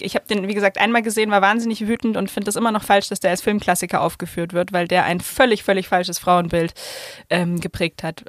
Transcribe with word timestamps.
Ich 0.00 0.14
habe 0.14 0.26
den, 0.26 0.48
wie 0.48 0.54
gesagt, 0.54 0.78
einmal 0.78 1.02
gesehen, 1.02 1.30
war 1.30 1.42
wahnsinnig 1.42 1.86
wütend 1.86 2.16
und 2.16 2.30
finde 2.30 2.50
es 2.50 2.56
immer 2.56 2.72
noch 2.72 2.84
falsch, 2.84 3.08
dass 3.08 3.20
der 3.20 3.30
als 3.30 3.42
Filmklassiker 3.42 4.00
aufgeführt 4.00 4.52
wird, 4.52 4.72
weil 4.72 4.88
der 4.88 5.04
ein 5.04 5.20
völlig, 5.20 5.64
völlig 5.64 5.88
falsches 5.88 6.18
Frauenbild 6.18 6.74
ähm, 7.30 7.60
geprägt 7.60 8.02
hat. 8.02 8.24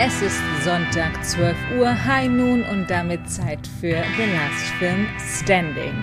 Es 0.00 0.22
ist 0.22 0.40
Sonntag, 0.62 1.24
12 1.24 1.56
Uhr, 1.76 2.04
High 2.04 2.28
Noon 2.28 2.62
und 2.62 2.88
damit 2.88 3.28
Zeit 3.28 3.66
für 3.80 4.00
The 4.16 4.24
Last 4.32 4.66
Film 4.78 5.08
Standing. 5.18 5.94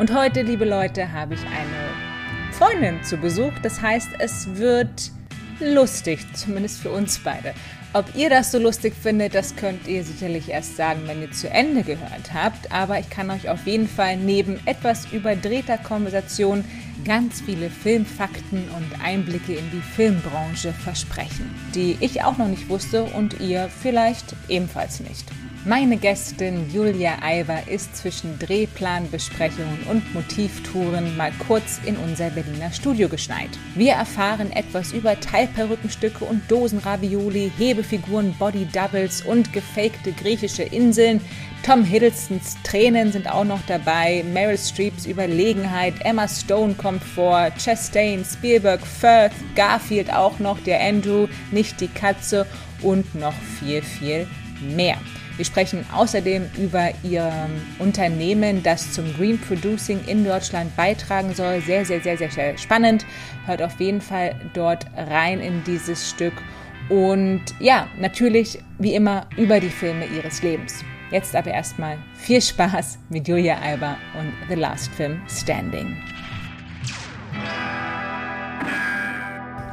Und 0.00 0.12
heute, 0.12 0.42
liebe 0.42 0.64
Leute, 0.64 1.12
habe 1.12 1.34
ich 1.34 1.40
eine 1.42 2.52
Freundin 2.52 3.02
zu 3.04 3.16
Besuch. 3.16 3.52
Das 3.62 3.80
heißt, 3.80 4.10
es 4.18 4.56
wird 4.56 5.12
lustig, 5.60 6.26
zumindest 6.34 6.80
für 6.80 6.90
uns 6.90 7.20
beide. 7.20 7.54
Ob 7.94 8.14
ihr 8.14 8.28
das 8.28 8.52
so 8.52 8.58
lustig 8.58 8.94
findet, 8.94 9.34
das 9.34 9.56
könnt 9.56 9.88
ihr 9.88 10.04
sicherlich 10.04 10.50
erst 10.50 10.76
sagen, 10.76 11.00
wenn 11.06 11.22
ihr 11.22 11.32
zu 11.32 11.48
Ende 11.48 11.82
gehört 11.82 12.34
habt. 12.34 12.70
Aber 12.70 12.98
ich 12.98 13.08
kann 13.08 13.30
euch 13.30 13.48
auf 13.48 13.66
jeden 13.66 13.88
Fall 13.88 14.18
neben 14.18 14.60
etwas 14.66 15.10
überdrehter 15.10 15.78
Konversation 15.78 16.64
ganz 17.06 17.40
viele 17.40 17.70
Filmfakten 17.70 18.68
und 18.76 19.02
Einblicke 19.02 19.54
in 19.54 19.70
die 19.70 19.80
Filmbranche 19.80 20.74
versprechen, 20.74 21.54
die 21.74 21.96
ich 22.00 22.22
auch 22.24 22.36
noch 22.36 22.48
nicht 22.48 22.68
wusste 22.68 23.04
und 23.04 23.40
ihr 23.40 23.70
vielleicht 23.70 24.34
ebenfalls 24.48 25.00
nicht. 25.00 25.24
Meine 25.64 25.96
Gästin 25.96 26.70
Julia 26.72 27.18
Aiwer 27.20 27.66
ist 27.66 27.96
zwischen 27.96 28.38
Drehplanbesprechungen 28.38 29.82
und 29.90 30.14
Motivtouren 30.14 31.16
mal 31.16 31.32
kurz 31.46 31.80
in 31.84 31.96
unser 31.96 32.30
Berliner 32.30 32.72
Studio 32.72 33.08
geschneit. 33.08 33.50
Wir 33.74 33.94
erfahren 33.94 34.52
etwas 34.52 34.92
über 34.92 35.18
Teilperückenstücke 35.18 36.24
und 36.24 36.48
Dosenravioli, 36.48 37.50
Hebefiguren, 37.58 38.34
Body 38.38 38.66
Doubles 38.72 39.20
und 39.22 39.52
gefakte 39.52 40.12
griechische 40.12 40.62
Inseln. 40.62 41.20
Tom 41.66 41.82
Hiddlestons 41.82 42.56
Tränen 42.62 43.10
sind 43.10 43.28
auch 43.28 43.44
noch 43.44 43.60
dabei, 43.66 44.24
Meryl 44.32 44.56
Streeps 44.56 45.06
Überlegenheit, 45.06 45.94
Emma 46.04 46.28
Stone 46.28 46.74
kommt 46.74 47.02
vor, 47.02 47.50
Chastain, 47.62 48.24
Spielberg, 48.24 48.86
Firth, 48.86 49.32
Garfield 49.56 50.14
auch 50.14 50.38
noch, 50.38 50.60
der 50.60 50.80
Andrew, 50.80 51.26
nicht 51.50 51.80
die 51.80 51.88
Katze 51.88 52.46
und 52.80 53.12
noch 53.16 53.34
viel, 53.58 53.82
viel 53.82 54.28
mehr. 54.60 54.98
Wir 55.38 55.44
sprechen 55.44 55.86
außerdem 55.92 56.50
über 56.58 56.90
ihr 57.04 57.32
Unternehmen, 57.78 58.60
das 58.64 58.92
zum 58.92 59.14
Green 59.14 59.40
Producing 59.40 60.04
in 60.08 60.24
Deutschland 60.24 60.74
beitragen 60.74 61.32
soll. 61.32 61.60
Sehr, 61.60 61.84
sehr, 61.84 62.00
sehr, 62.00 62.18
sehr, 62.18 62.30
sehr 62.32 62.58
spannend. 62.58 63.06
Hört 63.46 63.62
auf 63.62 63.78
jeden 63.78 64.00
Fall 64.00 64.34
dort 64.52 64.84
rein 64.96 65.38
in 65.38 65.62
dieses 65.62 66.10
Stück. 66.10 66.32
Und 66.88 67.42
ja, 67.60 67.86
natürlich 68.00 68.58
wie 68.78 68.96
immer 68.96 69.28
über 69.36 69.60
die 69.60 69.68
Filme 69.68 70.06
ihres 70.06 70.42
Lebens. 70.42 70.84
Jetzt 71.12 71.36
aber 71.36 71.52
erstmal 71.52 71.98
viel 72.16 72.42
Spaß 72.42 72.98
mit 73.08 73.28
Julia 73.28 73.58
Alba 73.60 73.96
und 74.18 74.32
The 74.48 74.56
Last 74.56 74.90
Film 74.90 75.22
Standing. 75.28 76.02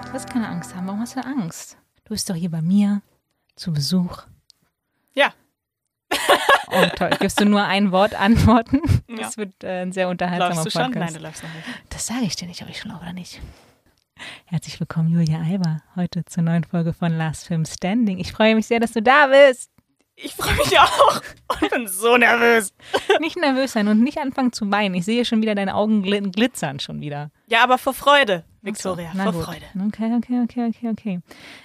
Du 0.06 0.14
hast 0.14 0.30
keine 0.30 0.48
Angst 0.48 0.76
haben. 0.76 0.86
Warum 0.86 1.00
hast 1.00 1.16
du 1.16 1.26
Angst? 1.26 1.76
Du 2.04 2.10
bist 2.10 2.30
doch 2.30 2.36
hier 2.36 2.52
bei 2.52 2.62
mir 2.62 3.02
zu 3.56 3.74
Besuch. 3.74 4.22
Ja, 5.16 5.34
Oh, 6.68 6.86
toll. 6.96 7.12
Gibst 7.20 7.40
du 7.40 7.46
nur 7.46 7.64
ein 7.64 7.92
Wort 7.92 8.16
antworten? 8.20 8.82
Ja. 9.08 9.18
Das 9.18 9.38
wird 9.38 9.64
äh, 9.64 9.84
ein 9.84 9.92
sehr 9.92 10.10
unterhaltsamer 10.10 10.56
läufst 10.56 10.66
du 10.66 10.70
schon? 10.72 10.92
Podcast. 10.92 11.14
Nein, 11.14 11.22
du 11.22 11.28
läufst 11.28 11.44
noch 11.44 11.54
nicht. 11.54 11.66
Das 11.90 12.08
sage 12.08 12.26
ich 12.26 12.36
dir 12.36 12.48
nicht, 12.48 12.62
ob 12.62 12.70
ich 12.70 12.80
schon 12.80 12.92
laufe 12.92 13.04
oder 13.04 13.14
nicht. 13.14 13.40
Herzlich 14.46 14.80
willkommen, 14.80 15.10
Julia 15.10 15.42
Alba, 15.42 15.82
heute 15.96 16.26
zur 16.26 16.44
neuen 16.44 16.64
Folge 16.64 16.94
von 16.94 17.18
Last 17.18 17.48
Film 17.48 17.66
Standing. 17.66 18.18
Ich 18.18 18.32
freue 18.32 18.56
mich 18.56 18.68
sehr, 18.68 18.80
dass 18.80 18.94
du 18.94 19.02
da 19.02 19.28
bist. 19.28 19.72
Ich 20.16 20.34
freue 20.34 20.56
mich 20.56 20.80
auch 20.80 21.22
und 21.62 21.70
bin 21.70 21.88
so 21.88 22.16
nervös. 22.18 22.74
Nicht 23.20 23.38
nervös 23.38 23.74
sein 23.74 23.88
und 23.88 24.02
nicht 24.02 24.18
anfangen 24.18 24.54
zu 24.54 24.72
weinen. 24.72 24.96
Ich 24.96 25.06
sehe 25.06 25.26
schon 25.26 25.42
wieder 25.42 25.56
deine 25.56 25.76
Augen 25.76 26.04
gl 26.04 26.30
glitzern 26.32 26.80
schon 26.80 27.02
wieder. 27.02 27.32
Ja, 27.48 27.64
aber 27.64 27.78
vor 27.78 27.94
Freude, 27.94 28.44
Victoria, 28.62 29.12
Na 29.14 29.26
vor 29.26 29.34
gut. 29.34 29.44
Freude. 29.44 29.66
Okay, 29.88 30.16
okay, 30.16 30.42
okay, 30.44 30.68
okay, 30.68 30.90
okay. 30.90 31.20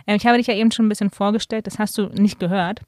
Ähm, 0.07 0.17
ich 0.17 0.27
habe 0.27 0.37
dich 0.37 0.47
ja 0.47 0.55
eben 0.55 0.71
schon 0.71 0.87
ein 0.87 0.89
bisschen 0.91 1.11
vorgestellt, 1.11 1.67
das 1.67 1.79
hast 1.79 1.97
du 1.97 2.09
nicht 2.09 2.39
gehört. 2.39 2.81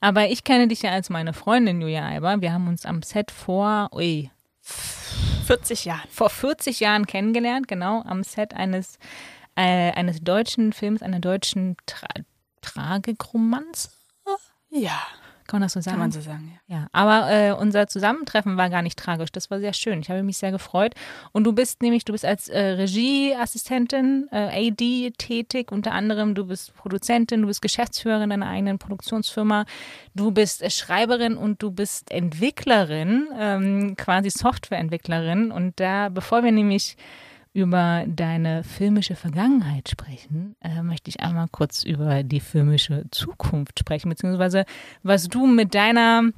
Aber 0.00 0.28
ich 0.28 0.44
kenne 0.44 0.68
dich 0.68 0.82
ja 0.82 0.90
als 0.92 1.10
meine 1.10 1.32
Freundin 1.32 1.80
Julia 1.80 2.06
Alba. 2.06 2.40
Wir 2.40 2.52
haben 2.52 2.68
uns 2.68 2.86
am 2.86 3.02
Set 3.02 3.30
vor, 3.30 3.90
ui, 3.92 4.30
40 4.60 5.84
Jahre. 5.86 6.06
vor 6.10 6.30
40 6.30 6.78
Jahren 6.80 7.06
kennengelernt, 7.06 7.66
genau, 7.68 8.02
am 8.02 8.22
Set 8.22 8.54
eines, 8.54 8.98
äh, 9.56 9.92
eines 9.92 10.20
deutschen 10.20 10.72
Films, 10.72 11.02
einer 11.02 11.20
deutschen 11.20 11.76
Tra 11.86 12.06
Tragikromans. 12.60 13.90
Ja, 14.70 15.00
Kann 15.48 15.60
man 15.60 15.66
das 15.66 15.72
so 15.72 15.80
sagen? 15.80 15.92
kann 15.92 16.00
man 16.00 16.12
so 16.12 16.20
sagen, 16.20 16.52
ja. 16.68 16.76
Ja, 16.76 16.86
aber 16.92 17.32
äh, 17.32 17.52
unser 17.52 17.86
Zusammentreffen 17.86 18.58
war 18.58 18.68
gar 18.68 18.82
nicht 18.82 18.98
tragisch. 18.98 19.32
Das 19.32 19.50
war 19.50 19.60
sehr 19.60 19.72
schön. 19.72 20.00
Ich 20.00 20.10
habe 20.10 20.22
mich 20.22 20.36
sehr 20.36 20.52
gefreut. 20.52 20.94
Und 21.32 21.44
du 21.44 21.54
bist 21.54 21.80
nämlich, 21.80 22.04
du 22.04 22.12
bist 22.12 22.26
als 22.26 22.50
äh, 22.50 22.60
Regieassistentin, 22.60 24.28
äh, 24.30 24.68
AD 24.68 25.12
tätig, 25.16 25.72
unter 25.72 25.92
anderem. 25.92 26.34
Du 26.34 26.44
bist 26.44 26.74
Produzentin, 26.74 27.40
du 27.40 27.48
bist 27.48 27.62
Geschäftsführerin 27.62 28.28
deiner 28.28 28.46
eigenen 28.46 28.78
Produktionsfirma. 28.78 29.64
Du 30.14 30.32
bist 30.32 30.62
äh, 30.62 30.68
Schreiberin 30.68 31.38
und 31.38 31.62
du 31.62 31.70
bist 31.70 32.10
Entwicklerin, 32.10 33.28
ähm, 33.34 33.96
quasi 33.96 34.28
Softwareentwicklerin. 34.28 35.50
Und 35.50 35.80
da, 35.80 36.10
bevor 36.10 36.44
wir 36.44 36.52
nämlich 36.52 36.98
über 37.58 38.04
deine 38.06 38.62
filmische 38.62 39.16
Vergangenheit 39.16 39.88
sprechen, 39.88 40.54
äh, 40.60 40.80
möchte 40.82 41.10
ich 41.10 41.20
einmal 41.20 41.48
kurz 41.50 41.82
über 41.82 42.22
die 42.22 42.38
filmische 42.38 43.06
Zukunft 43.10 43.80
sprechen, 43.80 44.08
beziehungsweise 44.08 44.64
was 45.02 45.26
du 45.28 45.46
mit 45.46 45.74
deiner, 45.74 46.30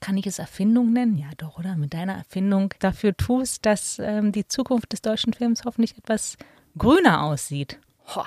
kann 0.00 0.16
ich 0.16 0.26
es 0.26 0.40
Erfindung 0.40 0.92
nennen? 0.92 1.16
Ja, 1.16 1.28
doch, 1.36 1.58
oder? 1.58 1.76
Mit 1.76 1.94
deiner 1.94 2.14
Erfindung 2.14 2.74
dafür 2.80 3.16
tust, 3.16 3.66
dass 3.66 4.00
ähm, 4.00 4.32
die 4.32 4.48
Zukunft 4.48 4.92
des 4.92 5.00
deutschen 5.00 5.32
Films 5.32 5.64
hoffentlich 5.64 5.96
etwas 5.96 6.36
grüner 6.76 7.22
aussieht. 7.22 7.78
Ho, 8.16 8.24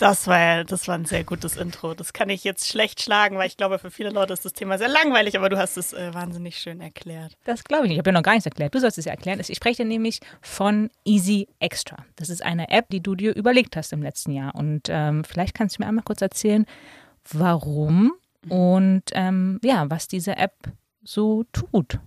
das 0.00 0.26
war 0.26 0.64
das 0.64 0.88
war 0.88 0.94
ein 0.94 1.04
sehr 1.04 1.24
gutes 1.24 1.56
Intro. 1.56 1.94
Das 1.94 2.12
kann 2.12 2.30
ich 2.30 2.42
jetzt 2.42 2.66
schlecht 2.68 3.02
schlagen, 3.02 3.36
weil 3.36 3.46
ich 3.46 3.58
glaube, 3.58 3.78
für 3.78 3.90
viele 3.90 4.10
Leute 4.10 4.32
ist 4.32 4.44
das 4.44 4.54
Thema 4.54 4.78
sehr 4.78 4.88
langweilig, 4.88 5.36
aber 5.36 5.50
du 5.50 5.58
hast 5.58 5.76
es 5.76 5.92
äh, 5.92 6.14
wahnsinnig 6.14 6.56
schön 6.56 6.80
erklärt. 6.80 7.36
Das 7.44 7.64
glaube 7.64 7.84
ich 7.84 7.88
nicht. 7.90 7.96
Ich 7.96 7.98
habe 7.98 8.10
ja 8.10 8.14
noch 8.14 8.22
gar 8.22 8.32
nichts 8.32 8.46
erklärt. 8.46 8.74
Du 8.74 8.80
sollst 8.80 8.96
es 8.96 9.04
ja 9.04 9.12
erklären. 9.12 9.40
Ich 9.40 9.54
spreche 9.54 9.84
nämlich 9.84 10.20
von 10.40 10.90
Easy 11.04 11.48
Extra. 11.58 12.04
Das 12.16 12.30
ist 12.30 12.42
eine 12.42 12.70
App, 12.70 12.88
die 12.88 13.02
du 13.02 13.14
dir 13.14 13.36
überlegt 13.36 13.76
hast 13.76 13.92
im 13.92 14.02
letzten 14.02 14.32
Jahr. 14.32 14.54
Und 14.54 14.88
ähm, 14.88 15.22
vielleicht 15.24 15.54
kannst 15.54 15.76
du 15.76 15.82
mir 15.82 15.88
einmal 15.88 16.04
kurz 16.04 16.22
erzählen, 16.22 16.64
warum 17.30 18.12
und 18.48 19.02
ähm, 19.12 19.60
ja, 19.62 19.90
was 19.90 20.08
diese 20.08 20.36
App 20.36 20.54
so 21.02 21.44
tut. 21.52 21.98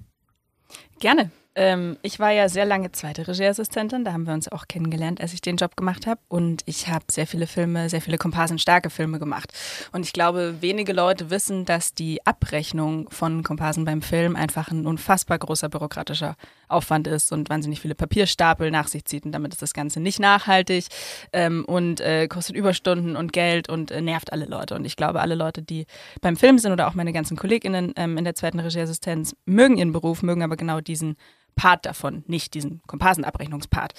Gerne. 0.99 1.31
Ähm, 1.55 1.97
ich 2.01 2.19
war 2.19 2.31
ja 2.31 2.49
sehr 2.49 2.65
lange 2.65 2.91
zweite 2.91 3.27
Regieassistentin, 3.27 4.03
da 4.03 4.13
haben 4.13 4.25
wir 4.25 4.33
uns 4.33 4.51
auch 4.51 4.67
kennengelernt, 4.67 5.21
als 5.21 5.33
ich 5.33 5.41
den 5.41 5.57
Job 5.57 5.75
gemacht 5.75 6.07
habe. 6.07 6.19
Und 6.27 6.63
ich 6.65 6.87
habe 6.87 7.05
sehr 7.11 7.27
viele 7.27 7.45
Filme, 7.45 7.89
sehr 7.89 8.01
viele 8.01 8.17
komparsenstarke 8.17 8.89
Filme 8.89 9.19
gemacht. 9.19 9.53
Und 9.91 10.03
ich 10.03 10.13
glaube, 10.13 10.55
wenige 10.61 10.93
Leute 10.93 11.29
wissen, 11.29 11.65
dass 11.65 11.93
die 11.93 12.25
Abrechnung 12.25 13.09
von 13.09 13.43
Komparsen 13.43 13.85
beim 13.85 14.01
Film 14.01 14.35
einfach 14.35 14.71
ein 14.71 14.87
unfassbar 14.87 15.37
großer 15.37 15.69
bürokratischer 15.69 16.35
Aufwand 16.67 17.07
ist 17.07 17.31
und 17.31 17.49
wahnsinnig 17.49 17.79
viele 17.81 17.95
Papierstapel 17.95 18.71
nach 18.71 18.87
sich 18.87 19.05
zieht. 19.05 19.25
Und 19.25 19.31
damit 19.31 19.53
ist 19.53 19.61
das 19.61 19.73
Ganze 19.73 19.99
nicht 19.99 20.19
nachhaltig 20.19 20.85
ähm, 21.31 21.65
und 21.65 22.01
äh, 22.01 22.27
kostet 22.27 22.55
Überstunden 22.55 23.15
und 23.15 23.33
Geld 23.33 23.69
und 23.69 23.91
äh, 23.91 24.01
nervt 24.01 24.31
alle 24.31 24.45
Leute. 24.45 24.75
Und 24.75 24.85
ich 24.85 24.95
glaube, 24.95 25.21
alle 25.21 25.35
Leute, 25.35 25.61
die 25.61 25.85
beim 26.21 26.35
Film 26.35 26.57
sind 26.57 26.71
oder 26.71 26.87
auch 26.87 26.93
meine 26.93 27.13
ganzen 27.13 27.37
KollegInnen 27.37 27.93
ähm, 27.95 28.17
in 28.17 28.23
der 28.23 28.35
zweiten 28.35 28.59
Regieassistenz, 28.59 29.35
mögen 29.45 29.77
ihren 29.77 29.91
Beruf, 29.91 30.23
mögen 30.23 30.43
aber 30.43 30.57
genau 30.57 30.81
diesen 30.81 31.15
Part 31.55 31.85
davon, 31.85 32.23
nicht 32.27 32.53
diesen 32.53 32.81
Komparsenabrechnungspart. 32.87 33.93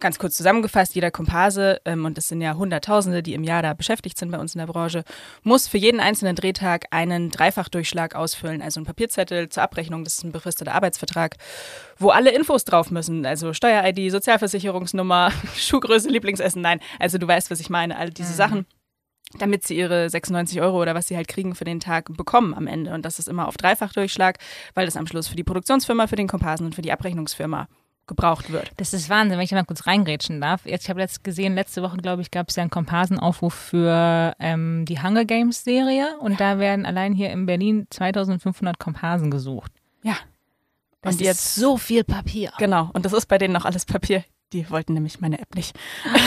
Ganz 0.00 0.20
kurz 0.20 0.36
zusammengefasst, 0.36 0.94
jeder 0.94 1.10
Komparse, 1.10 1.80
ähm, 1.84 2.04
und 2.04 2.16
das 2.16 2.28
sind 2.28 2.40
ja 2.40 2.54
Hunderttausende, 2.54 3.20
die 3.20 3.34
im 3.34 3.42
Jahr 3.42 3.62
da 3.62 3.74
beschäftigt 3.74 4.16
sind 4.16 4.30
bei 4.30 4.38
uns 4.38 4.54
in 4.54 4.60
der 4.60 4.68
Branche, 4.68 5.02
muss 5.42 5.66
für 5.66 5.78
jeden 5.78 5.98
einzelnen 5.98 6.36
Drehtag 6.36 6.84
einen 6.92 7.30
Dreifachdurchschlag 7.30 8.14
ausfüllen, 8.14 8.62
also 8.62 8.78
einen 8.78 8.86
Papierzettel 8.86 9.48
zur 9.48 9.64
Abrechnung, 9.64 10.04
das 10.04 10.18
ist 10.18 10.22
ein 10.22 10.30
befristeter 10.30 10.72
Arbeitsvertrag, 10.72 11.34
wo 11.98 12.10
alle 12.10 12.30
Infos 12.30 12.64
drauf 12.64 12.92
müssen, 12.92 13.26
also 13.26 13.52
Steuer-ID, 13.52 14.12
Sozialversicherungsnummer, 14.12 15.32
Schuhgröße, 15.56 16.08
Lieblingsessen, 16.10 16.62
nein, 16.62 16.78
also 17.00 17.18
du 17.18 17.26
weißt, 17.26 17.50
was 17.50 17.58
ich 17.58 17.68
meine, 17.68 17.98
all 17.98 18.10
diese 18.10 18.34
Sachen 18.34 18.66
damit 19.38 19.66
sie 19.66 19.76
ihre 19.76 20.08
96 20.08 20.62
Euro 20.62 20.80
oder 20.80 20.94
was 20.94 21.08
sie 21.08 21.16
halt 21.16 21.28
kriegen 21.28 21.54
für 21.54 21.64
den 21.64 21.80
Tag 21.80 22.16
bekommen 22.16 22.54
am 22.54 22.66
Ende. 22.66 22.94
Und 22.94 23.04
das 23.04 23.18
ist 23.18 23.28
immer 23.28 23.46
auf 23.46 23.58
Dreifachdurchschlag, 23.58 24.38
weil 24.72 24.86
das 24.86 24.96
am 24.96 25.06
Schluss 25.06 25.28
für 25.28 25.36
die 25.36 25.44
Produktionsfirma, 25.44 26.06
für 26.06 26.16
den 26.16 26.28
Komparsen 26.28 26.64
und 26.64 26.74
für 26.74 26.80
die 26.80 26.92
Abrechnungsfirma 26.92 27.68
gebraucht 28.08 28.50
wird. 28.50 28.70
Das 28.78 28.92
ist 28.92 29.08
Wahnsinn, 29.08 29.38
wenn 29.38 29.44
ich 29.44 29.50
da 29.50 29.56
mal 29.56 29.64
kurz 29.64 29.86
reingrätschen 29.86 30.40
darf. 30.40 30.66
Jetzt, 30.66 30.84
ich 30.84 30.90
habe 30.90 31.00
jetzt 31.00 31.22
gesehen, 31.22 31.54
letzte 31.54 31.82
Woche, 31.82 31.98
glaube 31.98 32.22
ich, 32.22 32.30
gab 32.30 32.48
es 32.48 32.56
ja 32.56 32.62
einen 32.62 32.70
Komparsenaufruf 32.70 33.54
für 33.54 34.34
ähm, 34.40 34.84
die 34.86 35.00
Hunger 35.00 35.24
Games 35.24 35.62
Serie 35.62 36.16
und 36.18 36.40
da 36.40 36.58
werden 36.58 36.84
allein 36.86 37.12
hier 37.12 37.30
in 37.30 37.46
Berlin 37.46 37.86
2500 37.90 38.78
Komparsen 38.78 39.30
gesucht. 39.30 39.70
Ja. 40.02 40.16
Das 41.02 41.14
Und 41.14 41.20
ist 41.20 41.26
jetzt- 41.26 41.54
so 41.54 41.76
viel 41.76 42.02
Papier. 42.02 42.50
Genau. 42.58 42.90
Und 42.92 43.04
das 43.04 43.12
ist 43.12 43.26
bei 43.26 43.38
denen 43.38 43.54
noch 43.54 43.64
alles 43.64 43.84
Papier. 43.86 44.24
Die 44.52 44.68
wollten 44.70 44.94
nämlich 44.94 45.20
meine 45.20 45.38
App 45.38 45.54
nicht. 45.54 45.78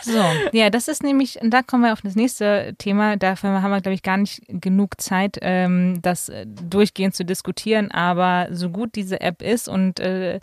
So, 0.00 0.24
ja, 0.52 0.70
das 0.70 0.88
ist 0.88 1.02
nämlich, 1.02 1.38
da 1.42 1.60
kommen 1.62 1.82
wir 1.84 1.92
auf 1.92 2.00
das 2.02 2.14
nächste 2.14 2.74
Thema. 2.78 3.16
Dafür 3.16 3.60
haben 3.62 3.70
wir, 3.72 3.80
glaube 3.80 3.94
ich, 3.94 4.02
gar 4.02 4.16
nicht 4.16 4.42
genug 4.48 5.00
Zeit, 5.00 5.38
ähm, 5.42 5.98
das 6.02 6.28
äh, 6.28 6.46
durchgehend 6.46 7.14
zu 7.14 7.24
diskutieren. 7.24 7.90
Aber 7.90 8.46
so 8.52 8.70
gut 8.70 8.94
diese 8.94 9.20
App 9.20 9.42
ist 9.42 9.68
und 9.68 10.00
äh, 10.00 10.38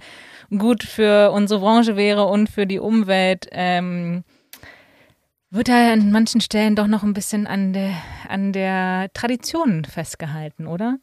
gut 0.58 0.84
für 0.84 1.32
unsere 1.32 1.60
Branche 1.60 1.96
wäre 1.96 2.26
und 2.26 2.50
für 2.50 2.66
die 2.66 2.80
Umwelt, 2.80 3.48
ähm, 3.52 4.24
wird 5.50 5.70
da 5.70 5.94
an 5.94 6.12
manchen 6.12 6.42
Stellen 6.42 6.76
doch 6.76 6.88
noch 6.88 7.04
ein 7.04 7.14
bisschen 7.14 7.48
an 7.48 7.74
der, 7.74 7.92
an 8.28 8.52
der 8.52 9.10
Tradition 9.14 9.86
festgehalten, 9.86 10.68
oder? 10.68 10.98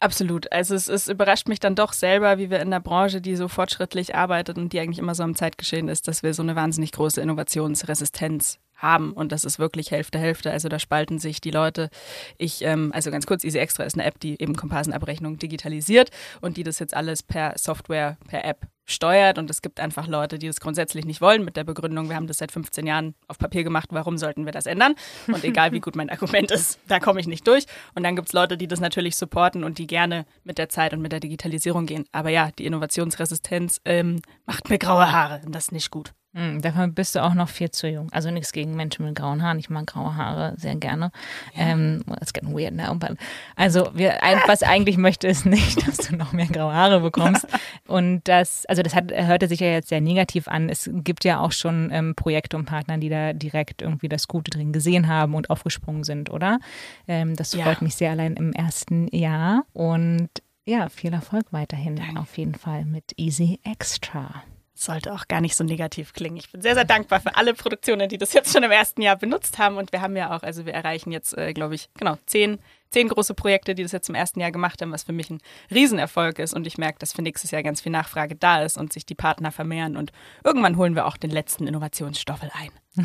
Absolut. 0.00 0.50
Also 0.50 0.74
es, 0.74 0.88
es 0.88 1.08
überrascht 1.08 1.48
mich 1.48 1.60
dann 1.60 1.74
doch 1.74 1.92
selber, 1.92 2.38
wie 2.38 2.50
wir 2.50 2.60
in 2.60 2.70
der 2.70 2.80
Branche, 2.80 3.20
die 3.20 3.36
so 3.36 3.48
fortschrittlich 3.48 4.14
arbeitet 4.14 4.56
und 4.56 4.72
die 4.72 4.80
eigentlich 4.80 4.98
immer 4.98 5.14
so 5.14 5.22
am 5.22 5.34
Zeitgeschehen 5.34 5.88
ist, 5.88 6.08
dass 6.08 6.22
wir 6.22 6.32
so 6.32 6.42
eine 6.42 6.56
wahnsinnig 6.56 6.92
große 6.92 7.20
Innovationsresistenz 7.20 8.58
haben. 8.80 9.12
Und 9.12 9.32
das 9.32 9.44
ist 9.44 9.58
wirklich 9.58 9.90
Hälfte, 9.90 10.18
Hälfte. 10.18 10.50
Also 10.50 10.68
da 10.68 10.78
spalten 10.78 11.18
sich 11.18 11.40
die 11.40 11.50
Leute. 11.50 11.90
Ich, 12.38 12.62
ähm, 12.62 12.90
also 12.94 13.10
ganz 13.10 13.26
kurz, 13.26 13.44
Easy 13.44 13.58
Extra 13.58 13.84
ist 13.84 13.94
eine 13.94 14.04
App, 14.04 14.18
die 14.20 14.40
eben 14.40 14.56
Komparsenabrechnung 14.56 15.38
digitalisiert 15.38 16.10
und 16.40 16.56
die 16.56 16.62
das 16.62 16.78
jetzt 16.78 16.94
alles 16.94 17.22
per 17.22 17.56
Software, 17.56 18.16
per 18.28 18.44
App 18.44 18.66
steuert. 18.90 19.38
Und 19.38 19.50
es 19.50 19.62
gibt 19.62 19.80
einfach 19.80 20.06
Leute, 20.06 20.38
die 20.38 20.46
das 20.46 20.60
grundsätzlich 20.60 21.04
nicht 21.04 21.20
wollen, 21.20 21.44
mit 21.44 21.56
der 21.56 21.64
Begründung, 21.64 22.08
wir 22.08 22.16
haben 22.16 22.26
das 22.26 22.38
seit 22.38 22.52
15 22.52 22.86
Jahren 22.86 23.14
auf 23.28 23.38
Papier 23.38 23.64
gemacht, 23.64 23.88
warum 23.92 24.18
sollten 24.18 24.44
wir 24.44 24.52
das 24.52 24.66
ändern? 24.66 24.94
Und 25.28 25.44
egal 25.44 25.72
wie 25.72 25.80
gut 25.80 25.96
mein 25.96 26.10
Argument 26.10 26.50
ist, 26.50 26.78
da 26.88 26.98
komme 26.98 27.20
ich 27.20 27.26
nicht 27.26 27.46
durch. 27.46 27.66
Und 27.94 28.02
dann 28.02 28.16
gibt 28.16 28.28
es 28.28 28.32
Leute, 28.32 28.56
die 28.56 28.66
das 28.66 28.80
natürlich 28.80 29.16
supporten 29.16 29.64
und 29.64 29.78
die 29.78 29.86
gerne 29.86 30.26
mit 30.44 30.58
der 30.58 30.68
Zeit 30.68 30.92
und 30.92 31.00
mit 31.00 31.12
der 31.12 31.20
Digitalisierung 31.20 31.86
gehen. 31.86 32.04
Aber 32.12 32.30
ja, 32.30 32.50
die 32.58 32.66
Innovationsresistenz 32.66 33.80
ähm, 33.84 34.20
macht 34.46 34.68
mir 34.68 34.78
graue 34.78 35.12
Haare 35.12 35.40
und 35.46 35.54
das 35.54 35.64
ist 35.64 35.72
nicht 35.72 35.90
gut. 35.90 36.12
Hm, 36.32 36.62
dafür 36.62 36.86
bist 36.86 37.16
du 37.16 37.24
auch 37.24 37.34
noch 37.34 37.48
viel 37.48 37.72
zu 37.72 37.88
jung. 37.88 38.06
Also 38.12 38.30
nichts 38.30 38.52
gegen 38.52 38.76
Menschen 38.76 39.04
mit 39.04 39.16
grauen 39.16 39.42
Haaren. 39.42 39.58
Ich 39.58 39.68
mag 39.68 39.88
graue 39.88 40.14
Haare 40.14 40.54
sehr 40.56 40.76
gerne. 40.76 41.10
Ja. 41.56 41.70
Ähm, 41.70 42.04
it's 42.20 42.32
getting 42.32 42.56
weird 42.56 42.72
now. 42.72 42.94
But 42.94 43.16
also 43.56 43.90
wir, 43.94 44.16
was 44.46 44.62
eigentlich 44.62 44.96
möchte, 44.96 45.26
ist 45.26 45.44
nicht, 45.44 45.84
dass 45.88 45.96
du 45.96 46.14
noch 46.14 46.32
mehr 46.32 46.46
graue 46.46 46.72
Haare 46.72 47.00
bekommst. 47.00 47.48
Und 47.88 48.22
das, 48.28 48.64
also 48.66 48.82
das 48.82 48.94
hat, 48.94 49.10
hörte 49.12 49.48
sich 49.48 49.58
ja 49.58 49.72
jetzt 49.72 49.88
sehr 49.88 50.00
negativ 50.00 50.46
an. 50.46 50.68
Es 50.68 50.88
gibt 50.92 51.24
ja 51.24 51.40
auch 51.40 51.50
schon 51.50 51.90
ähm, 51.92 52.14
Projekte 52.14 52.56
und 52.56 52.64
Partner, 52.64 52.98
die 52.98 53.08
da 53.08 53.32
direkt 53.32 53.82
irgendwie 53.82 54.08
das 54.08 54.28
Gute 54.28 54.52
drin 54.52 54.72
gesehen 54.72 55.08
haben 55.08 55.34
und 55.34 55.50
aufgesprungen 55.50 56.04
sind, 56.04 56.30
oder? 56.30 56.60
Ähm, 57.08 57.34
das 57.34 57.52
ja. 57.54 57.64
freut 57.64 57.82
mich 57.82 57.96
sehr 57.96 58.12
allein 58.12 58.34
im 58.34 58.52
ersten 58.52 59.08
Jahr. 59.08 59.64
Und 59.72 60.28
ja, 60.64 60.88
viel 60.88 61.12
Erfolg 61.12 61.46
weiterhin 61.50 61.96
Danke. 61.96 62.20
auf 62.20 62.38
jeden 62.38 62.54
Fall 62.54 62.84
mit 62.84 63.14
Easy 63.16 63.58
Extra 63.64 64.44
sollte 64.84 65.12
auch 65.12 65.28
gar 65.28 65.40
nicht 65.40 65.56
so 65.56 65.64
negativ 65.64 66.12
klingen. 66.12 66.36
Ich 66.36 66.50
bin 66.50 66.62
sehr, 66.62 66.74
sehr 66.74 66.84
dankbar 66.84 67.20
für 67.20 67.36
alle 67.36 67.54
Produktionen, 67.54 68.08
die 68.08 68.18
das 68.18 68.32
jetzt 68.32 68.52
schon 68.52 68.62
im 68.62 68.70
ersten 68.70 69.02
Jahr 69.02 69.16
benutzt 69.16 69.58
haben. 69.58 69.76
Und 69.76 69.92
wir 69.92 70.00
haben 70.00 70.16
ja 70.16 70.34
auch, 70.34 70.42
also 70.42 70.66
wir 70.66 70.74
erreichen 70.74 71.12
jetzt, 71.12 71.36
äh, 71.36 71.52
glaube 71.52 71.74
ich, 71.74 71.88
genau, 71.94 72.16
zehn, 72.26 72.58
zehn 72.90 73.08
große 73.08 73.34
Projekte, 73.34 73.74
die 73.74 73.82
das 73.82 73.92
jetzt 73.92 74.08
im 74.08 74.14
ersten 74.14 74.40
Jahr 74.40 74.52
gemacht 74.52 74.82
haben, 74.82 74.92
was 74.92 75.04
für 75.04 75.12
mich 75.12 75.30
ein 75.30 75.40
Riesenerfolg 75.70 76.38
ist. 76.38 76.54
Und 76.54 76.66
ich 76.66 76.78
merke, 76.78 76.98
dass 76.98 77.12
für 77.12 77.22
nächstes 77.22 77.50
Jahr 77.50 77.62
ganz 77.62 77.80
viel 77.80 77.92
Nachfrage 77.92 78.36
da 78.36 78.62
ist 78.62 78.76
und 78.76 78.92
sich 78.92 79.06
die 79.06 79.14
Partner 79.14 79.52
vermehren. 79.52 79.96
Und 79.96 80.12
irgendwann 80.44 80.76
holen 80.76 80.94
wir 80.94 81.06
auch 81.06 81.16
den 81.16 81.30
letzten 81.30 81.66
Innovationsstoffel 81.66 82.50
ein. 82.54 82.70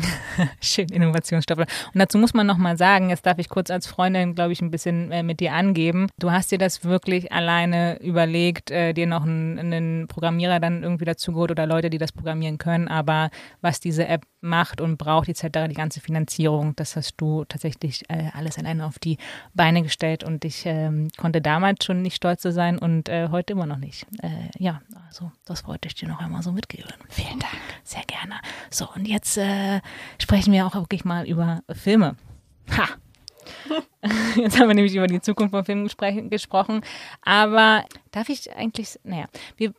Schön, 0.60 0.88
Innovationsstoffe. 0.88 1.60
Und 1.60 1.66
dazu 1.94 2.18
muss 2.18 2.34
man 2.34 2.46
nochmal 2.46 2.76
sagen, 2.76 3.10
jetzt 3.10 3.24
darf 3.24 3.38
ich 3.38 3.48
kurz 3.48 3.70
als 3.70 3.86
Freundin, 3.86 4.34
glaube 4.34 4.52
ich, 4.52 4.60
ein 4.60 4.72
bisschen 4.72 5.12
äh, 5.12 5.22
mit 5.22 5.38
dir 5.38 5.52
angeben. 5.52 6.08
Du 6.18 6.32
hast 6.32 6.50
dir 6.50 6.58
das 6.58 6.84
wirklich 6.84 7.30
alleine 7.32 8.00
überlegt, 8.02 8.72
äh, 8.72 8.92
dir 8.92 9.06
noch 9.06 9.22
einen, 9.22 9.58
einen, 9.58 10.08
Programmierer 10.08 10.58
dann 10.60 10.82
irgendwie 10.82 11.04
dazu 11.04 11.32
geholt 11.32 11.52
oder 11.52 11.66
Leute, 11.66 11.90
die 11.90 11.98
das 11.98 12.10
programmieren 12.10 12.58
können. 12.58 12.88
Aber 12.88 13.30
was 13.60 13.78
diese 13.78 14.06
App 14.08 14.24
macht 14.40 14.80
und 14.80 14.98
braucht, 14.98 15.28
etc., 15.28 15.68
die 15.68 15.74
ganze 15.74 16.00
Finanzierung, 16.00 16.74
das 16.76 16.96
hast 16.96 17.14
du 17.16 17.44
tatsächlich 17.44 18.02
äh, 18.08 18.30
alles 18.34 18.58
alleine 18.58 18.86
auf 18.86 18.98
die 18.98 19.18
Beine 19.54 19.75
gestellt. 19.82 20.24
Und 20.24 20.44
ich 20.44 20.64
ähm, 20.66 21.08
konnte 21.16 21.40
damals 21.40 21.84
schon 21.84 22.02
nicht 22.02 22.16
stolz 22.16 22.42
zu 22.42 22.52
sein 22.52 22.78
und 22.78 23.08
äh, 23.08 23.28
heute 23.30 23.52
immer 23.52 23.66
noch 23.66 23.78
nicht. 23.78 24.06
Äh, 24.22 24.50
ja, 24.58 24.80
also 25.06 25.30
das 25.44 25.66
wollte 25.66 25.88
ich 25.88 25.94
dir 25.94 26.08
noch 26.08 26.20
einmal 26.20 26.42
so 26.42 26.52
mitgeben. 26.52 26.92
Vielen 27.08 27.38
Dank. 27.38 27.52
Sehr 27.84 28.04
gerne. 28.06 28.34
So, 28.70 28.88
und 28.94 29.06
jetzt 29.06 29.36
äh, 29.38 29.80
sprechen 30.18 30.52
wir 30.52 30.66
auch 30.66 30.74
wirklich 30.74 31.04
mal 31.04 31.26
über 31.26 31.62
Filme. 31.72 32.16
Ha! 32.76 32.88
Jetzt 34.36 34.58
haben 34.58 34.68
wir 34.68 34.74
nämlich 34.74 34.94
über 34.94 35.06
die 35.06 35.20
Zukunft 35.20 35.52
von 35.52 35.64
Filmen 35.64 35.88
gesprochen. 36.30 36.80
Aber 37.22 37.84
darf 38.10 38.28
ich 38.28 38.54
eigentlich, 38.56 38.98
naja, 39.04 39.26
wir, 39.56 39.72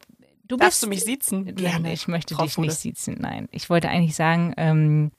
Du 0.47 0.55
Darfst 0.55 0.79
bist, 0.79 0.83
du 0.83 0.87
mich 0.87 1.03
siezen? 1.03 1.55
Gerne. 1.55 1.91
Ich 1.91 2.07
möchte 2.07 2.35
Frau 2.35 2.43
dich 2.43 2.53
Fude. 2.53 2.67
nicht 2.67 2.79
siezen, 2.79 3.17
nein. 3.19 3.49
Ich 3.51 3.69
wollte 3.69 3.89
eigentlich 3.89 4.15
sagen, 4.15 4.53
ähm, 4.57 5.11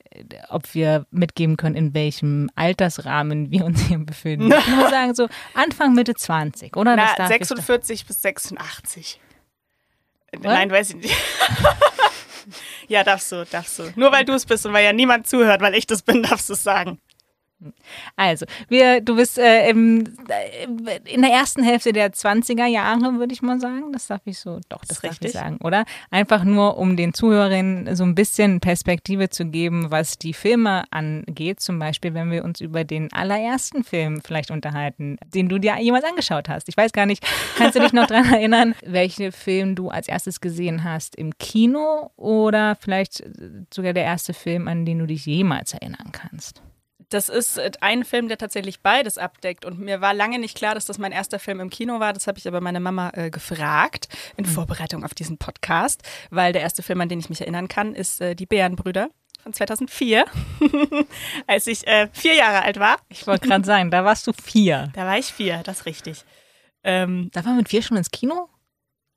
ob 0.49 0.75
wir 0.75 1.07
mitgeben 1.11 1.57
können, 1.57 1.75
in 1.75 1.93
welchem 1.93 2.51
Altersrahmen 2.55 3.51
wir 3.51 3.65
uns 3.65 3.83
hier 3.83 3.99
befinden. 3.99 4.51
Ich 4.53 4.67
würde 4.77 4.91
sagen, 4.91 5.15
so 5.15 5.29
Anfang, 5.55 5.95
Mitte 5.95 6.15
20, 6.15 6.77
oder? 6.77 6.97
Na, 6.97 7.27
46 7.27 8.07
bis 8.07 8.23
86. 8.23 9.21
What? 10.33 10.43
Nein, 10.45 10.71
weiß 10.71 10.91
ich 10.91 10.97
nicht. 10.97 11.17
Ja, 12.89 13.05
darfst 13.05 13.31
du, 13.31 13.45
darfst 13.45 13.79
du. 13.79 13.93
Nur 13.97 14.11
weil 14.11 14.25
du 14.25 14.33
es 14.33 14.47
bist 14.47 14.65
und 14.65 14.73
weil 14.73 14.83
ja 14.83 14.95
niemand 14.95 15.27
zuhört, 15.27 15.61
weil 15.61 15.75
ich 15.75 15.87
das 15.87 16.01
bin, 16.01 16.23
darfst 16.23 16.49
du 16.49 16.55
es 16.55 16.63
sagen. 16.63 16.99
Also, 18.15 18.47
wir, 18.69 19.01
du 19.01 19.17
bist 19.17 19.37
äh, 19.39 19.69
im, 19.69 20.05
äh, 20.29 21.01
in 21.13 21.23
der 21.23 21.33
ersten 21.33 21.63
Hälfte 21.63 21.93
der 21.93 22.13
20er 22.13 22.67
Jahre, 22.67 23.19
würde 23.19 23.33
ich 23.33 23.43
mal 23.43 23.59
sagen. 23.59 23.93
Das 23.93 24.07
darf 24.07 24.21
ich 24.27 24.39
so, 24.39 24.61
doch, 24.69 24.81
das, 24.81 24.89
das 24.89 25.01
darf 25.01 25.11
richtig. 25.13 25.29
ich 25.29 25.33
sagen, 25.33 25.59
oder? 25.63 25.85
Einfach 26.11 26.45
nur, 26.45 26.79
um 26.79 26.97
den 26.97 27.15
Zuhörerinnen 27.15 27.97
so 27.97 28.05
ein 28.05 28.15
bisschen 28.15 28.61
Perspektive 28.61 29.29
zu 29.29 29.47
geben, 29.47 29.91
was 29.91 30.19
die 30.19 30.35
Filme 30.35 30.85
angeht. 30.91 31.61
Zum 31.61 31.79
Beispiel, 31.79 32.15
wenn 32.15 32.31
wir 32.31 32.45
uns 32.45 32.61
über 32.61 32.85
den 32.85 33.13
allerersten 33.13 33.83
Film 33.83 34.21
vielleicht 34.23 34.51
unterhalten, 34.53 35.19
den 35.35 35.49
du 35.49 35.59
dir 35.59 35.77
jemals 35.81 36.05
angeschaut 36.05 36.49
hast. 36.49 36.69
Ich 36.69 36.77
weiß 36.77 36.93
gar 36.93 37.07
nicht, 37.07 37.25
kannst 37.57 37.75
du 37.75 37.81
dich 37.81 37.93
noch 37.93 38.07
daran 38.07 38.33
erinnern, 38.33 38.75
welchen 38.85 39.33
Film 39.33 39.75
du 39.75 39.89
als 39.89 40.07
erstes 40.07 40.41
gesehen 40.41 40.85
hast 40.85 41.17
im 41.17 41.37
Kino 41.39 42.13
oder 42.17 42.77
vielleicht 42.77 43.25
sogar 43.75 43.93
der 43.93 44.05
erste 44.05 44.33
Film, 44.33 44.69
an 44.69 44.85
den 44.85 45.01
du 45.01 45.07
dich 45.07 45.27
jemals 45.27 45.75
erinnern 45.75 46.13
kannst? 46.13 46.63
Das 47.11 47.29
ist 47.29 47.59
äh, 47.59 47.71
ein 47.81 48.05
Film, 48.05 48.29
der 48.29 48.39
tatsächlich 48.39 48.81
beides 48.81 49.19
abdeckt. 49.19 49.65
Und 49.65 49.79
mir 49.79 50.01
war 50.01 50.15
lange 50.15 50.39
nicht 50.39 50.57
klar, 50.57 50.75
dass 50.75 50.87
das 50.87 50.99
mein 50.99 51.13
erster 51.13 51.39
Film 51.39 51.61
im 51.61 51.71
Kino 51.71 52.01
war. 52.01 52.13
Das 52.13 52.27
habe 52.27 52.39
ich 52.39 52.47
aber 52.47 52.61
meine 52.61 52.81
Mama 52.81 53.11
äh, 53.15 53.31
gefragt 53.31 54.09
in 54.37 54.45
mhm. 54.45 54.51
Vorbereitung 54.51 55.05
auf 55.05 55.15
diesen 55.15 55.39
Podcast, 55.39 56.03
weil 56.31 56.53
der 56.53 56.63
erste 56.63 56.83
Film, 56.83 57.01
an 57.01 57.09
den 57.09 57.21
ich 57.21 57.31
mich 57.31 57.41
erinnern 57.41 57.69
kann, 57.69 57.95
ist 57.95 58.21
äh, 58.21 58.35
Die 58.35 58.47
Bärenbrüder 58.47 59.09
von 59.43 59.53
2004, 59.53 60.27
als 61.47 61.67
ich 61.67 61.87
äh, 61.87 62.09
vier 62.13 62.35
Jahre 62.35 62.63
alt 62.63 62.79
war. 62.79 62.97
Ich 63.09 63.27
wollte 63.27 63.49
gerade 63.49 63.65
sagen, 63.65 63.91
da 63.91 64.05
warst 64.05 64.27
du 64.27 64.33
vier. 64.33 64.91
Da 64.95 65.07
war 65.07 65.19
ich 65.19 65.27
vier, 65.27 65.63
das 65.65 65.81
ist 65.81 65.87
richtig. 65.87 66.25
Ähm, 66.85 67.31
da 67.33 67.45
war 67.45 67.55
mit 67.55 67.69
vier 67.69 67.83
schon 67.83 67.97
ins 67.97 68.11
Kino? 68.11 68.49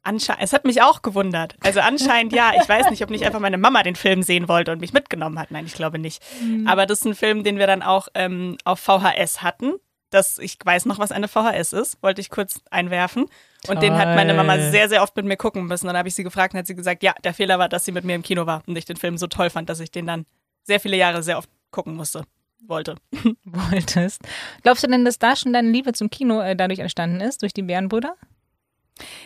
Anscheinend, 0.04 0.44
es 0.44 0.54
hat 0.54 0.66
mich 0.66 0.82
auch 0.82 1.04
gewundert. 1.04 1.56
Also 1.64 1.80
anscheinend 1.80 2.34
ja. 2.34 2.54
Ich 2.60 2.68
weiß 2.68 2.90
nicht, 2.90 3.04
ob 3.04 3.12
nicht 3.12 3.24
einfach 3.26 3.40
meine 3.40 3.58
Mama 3.58 3.84
den 3.84 3.96
Film 3.96 4.24
sehen 4.24 4.48
wollte 4.48 4.72
und 4.72 4.82
mich 4.82 4.94
mitgenommen 4.94 5.38
hat. 5.38 5.52
Nein, 5.52 5.66
ich 5.66 5.74
glaube 5.74 6.00
nicht. 6.00 6.24
Mhm. 6.42 6.68
Aber 6.68 6.86
das 6.86 7.00
ist 7.00 7.06
ein 7.06 7.16
Film, 7.16 7.44
den 7.44 7.60
wir 7.60 7.68
dann 7.68 7.84
auch 7.84 8.08
ähm, 8.16 8.58
auf 8.64 8.80
VHS 8.80 9.44
hatten. 9.44 9.74
Das, 10.10 10.40
ich 10.40 10.58
weiß 10.64 10.88
noch, 10.88 11.00
was 11.00 11.12
eine 11.12 11.28
VHS 11.28 11.74
ist, 11.74 12.02
wollte 12.02 12.20
ich 12.20 12.30
kurz 12.30 12.62
einwerfen. 12.70 13.24
Und 13.24 13.76
Toll. 13.76 13.78
den 13.78 13.98
hat 13.98 14.16
meine 14.16 14.34
Mama 14.34 14.58
sehr, 14.58 14.90
sehr 14.90 15.04
oft 15.04 15.16
mit 15.16 15.26
mir 15.26 15.38
gucken 15.38 15.68
müssen. 15.68 15.86
Und 15.86 15.94
dann 15.94 16.00
habe 16.00 16.10
ich 16.10 16.16
sie 16.16 16.24
gefragt 16.24 16.54
und 16.54 16.60
hat 16.60 16.68
sie 16.68 16.76
gesagt, 16.76 17.04
ja, 17.04 17.14
der 17.24 17.34
Fehler 17.34 17.60
war, 17.60 17.70
dass 17.70 17.86
sie 17.86 17.92
mit 17.92 18.04
mir 18.04 18.16
im 18.16 18.24
Kino 18.24 18.46
war 18.48 18.64
und 18.66 18.76
ich 18.76 18.86
den 18.86 18.98
Film 18.98 19.18
so 19.18 19.28
toll 19.28 19.50
fand, 19.52 19.70
dass 19.70 19.80
ich 19.80 19.92
den 19.92 20.08
dann 20.08 20.26
sehr 20.64 20.80
viele 20.80 20.98
Jahre 20.98 21.22
sehr 21.22 21.38
oft 21.38 21.50
gucken 21.70 21.96
musste. 21.96 22.24
Wollte. 22.68 22.96
Wolltest. 23.44 24.22
Glaubst 24.64 24.84
du 24.84 24.88
denn, 24.88 25.06
dass 25.06 25.20
da 25.20 25.36
schon 25.36 25.54
deine 25.54 25.70
Liebe 25.70 25.94
zum 25.94 26.10
Kino 26.10 26.42
äh, 26.42 26.56
dadurch 26.56 26.80
entstanden 26.80 27.22
ist, 27.22 27.42
durch 27.42 27.54
die 27.54 27.64
Bärenbrüder? 27.64 28.16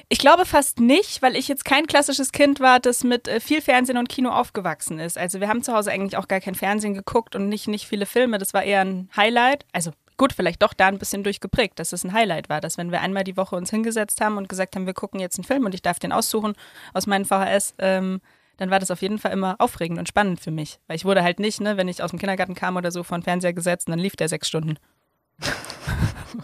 Ich 0.10 0.20
glaube 0.20 0.46
fast 0.46 0.79
nicht, 0.79 1.22
weil 1.22 1.36
ich 1.36 1.48
jetzt 1.48 1.65
kein 1.65 1.88
klassisches 1.88 2.32
Kind 2.32 2.60
war, 2.60 2.79
das 2.79 3.03
mit 3.03 3.27
äh, 3.27 3.39
viel 3.39 3.62
Fernsehen 3.62 3.98
und 3.98 4.10
Kino 4.10 4.29
aufgewachsen 4.29 5.00
ist. 5.00 5.17
Also 5.17 5.39
wir 5.39 5.48
haben 5.48 5.63
zu 5.63 5.74
Hause 5.74 5.91
eigentlich 5.91 6.17
auch 6.17 6.27
gar 6.27 6.39
kein 6.39 6.55
Fernsehen 6.55 6.94
geguckt 6.94 7.36
und 7.36 7.50
nicht, 7.50 7.67
nicht 7.67 7.88
viele 7.88 8.05
Filme. 8.05 8.38
Das 8.38 8.53
war 8.53 8.63
eher 8.63 8.82
ein 8.82 9.10
Highlight. 9.15 9.65
Also 9.72 9.91
gut, 10.17 10.34
vielleicht 10.34 10.62
doch 10.63 10.74
da 10.74 10.88
ein 10.88 11.00
bisschen 11.00 11.24
durchgeprägt, 11.24 11.79
dass 11.79 11.94
es 11.94 12.03
ein 12.03 12.13
Highlight 12.13 12.50
war, 12.50 12.62
dass 12.62 12.77
wenn 12.77 12.91
wir 12.91 13.01
einmal 13.01 13.24
die 13.24 13.38
Woche 13.38 13.55
uns 13.55 13.70
hingesetzt 13.70 14.22
haben 14.22 14.38
und 14.38 14.50
gesagt 14.50 14.75
haben, 14.75 14.86
wir 14.86 14.94
gucken 14.94 15.20
jetzt 15.20 15.38
einen 15.38 15.46
Film 15.46 15.65
und 15.65 15.74
ich 15.74 15.82
darf 15.82 16.00
den 16.00 16.12
aussuchen 16.12 16.53
aus 16.94 17.08
meinen 17.08 17.25
VHS, 17.25 17.74
ähm, 17.79 18.22
dann 18.58 18.70
war 18.70 18.79
das 18.79 18.91
auf 18.91 19.01
jeden 19.01 19.20
Fall 19.20 19.34
immer 19.34 19.55
aufregend 19.60 20.00
und 20.00 20.08
spannend 20.08 20.39
für 20.39 20.51
mich. 20.51 20.79
Weil 20.88 20.96
ich 20.96 21.05
wurde 21.05 21.24
halt 21.24 21.39
nicht, 21.39 21.60
ne, 21.60 21.77
wenn 21.77 21.88
ich 21.88 22.01
aus 22.01 22.12
dem 22.12 22.20
Kindergarten 22.20 22.55
kam 22.55 22.77
oder 22.77 22.91
so, 22.91 23.03
vor 23.03 23.17
den 23.17 23.24
Fernseher 23.24 23.53
gesetzt 23.53 23.88
und 23.88 23.91
dann 23.91 24.00
lief 24.00 24.15
der 24.15 24.29
sechs 24.29 24.48
Stunden. 24.48 24.77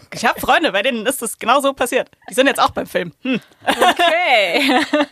Ich 0.14 0.24
habe 0.24 0.40
Freunde, 0.40 0.72
bei 0.72 0.82
denen 0.82 1.06
ist 1.06 1.22
das 1.22 1.38
genau 1.38 1.60
so 1.60 1.72
passiert. 1.72 2.10
Die 2.30 2.34
sind 2.34 2.46
jetzt 2.46 2.60
auch 2.60 2.70
beim 2.70 2.86
Film. 2.86 3.12
Hm. 3.22 3.40
Okay. 3.66 4.80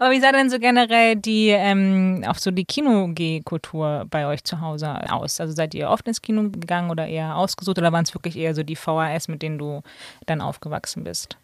Aber 0.00 0.10
wie 0.10 0.20
sah 0.20 0.32
denn 0.32 0.50
so 0.50 0.58
generell 0.58 1.16
die 1.16 1.48
ähm, 1.48 2.24
auch 2.26 2.36
so 2.36 2.50
die 2.50 2.64
Kinogeh-Kultur 2.64 4.06
bei 4.10 4.26
euch 4.26 4.44
zu 4.44 4.60
Hause 4.60 5.10
aus? 5.10 5.40
Also 5.40 5.54
seid 5.54 5.74
ihr 5.74 5.90
oft 5.90 6.06
ins 6.08 6.22
Kino 6.22 6.50
gegangen 6.50 6.90
oder 6.90 7.06
eher 7.06 7.36
ausgesucht 7.36 7.78
oder 7.78 7.92
waren 7.92 8.04
es 8.04 8.14
wirklich 8.14 8.36
eher 8.36 8.54
so 8.54 8.62
die 8.62 8.76
VHS, 8.76 9.28
mit 9.28 9.42
denen 9.42 9.58
du 9.58 9.82
dann 10.26 10.40
aufgewachsen 10.40 11.04
bist? 11.04 11.36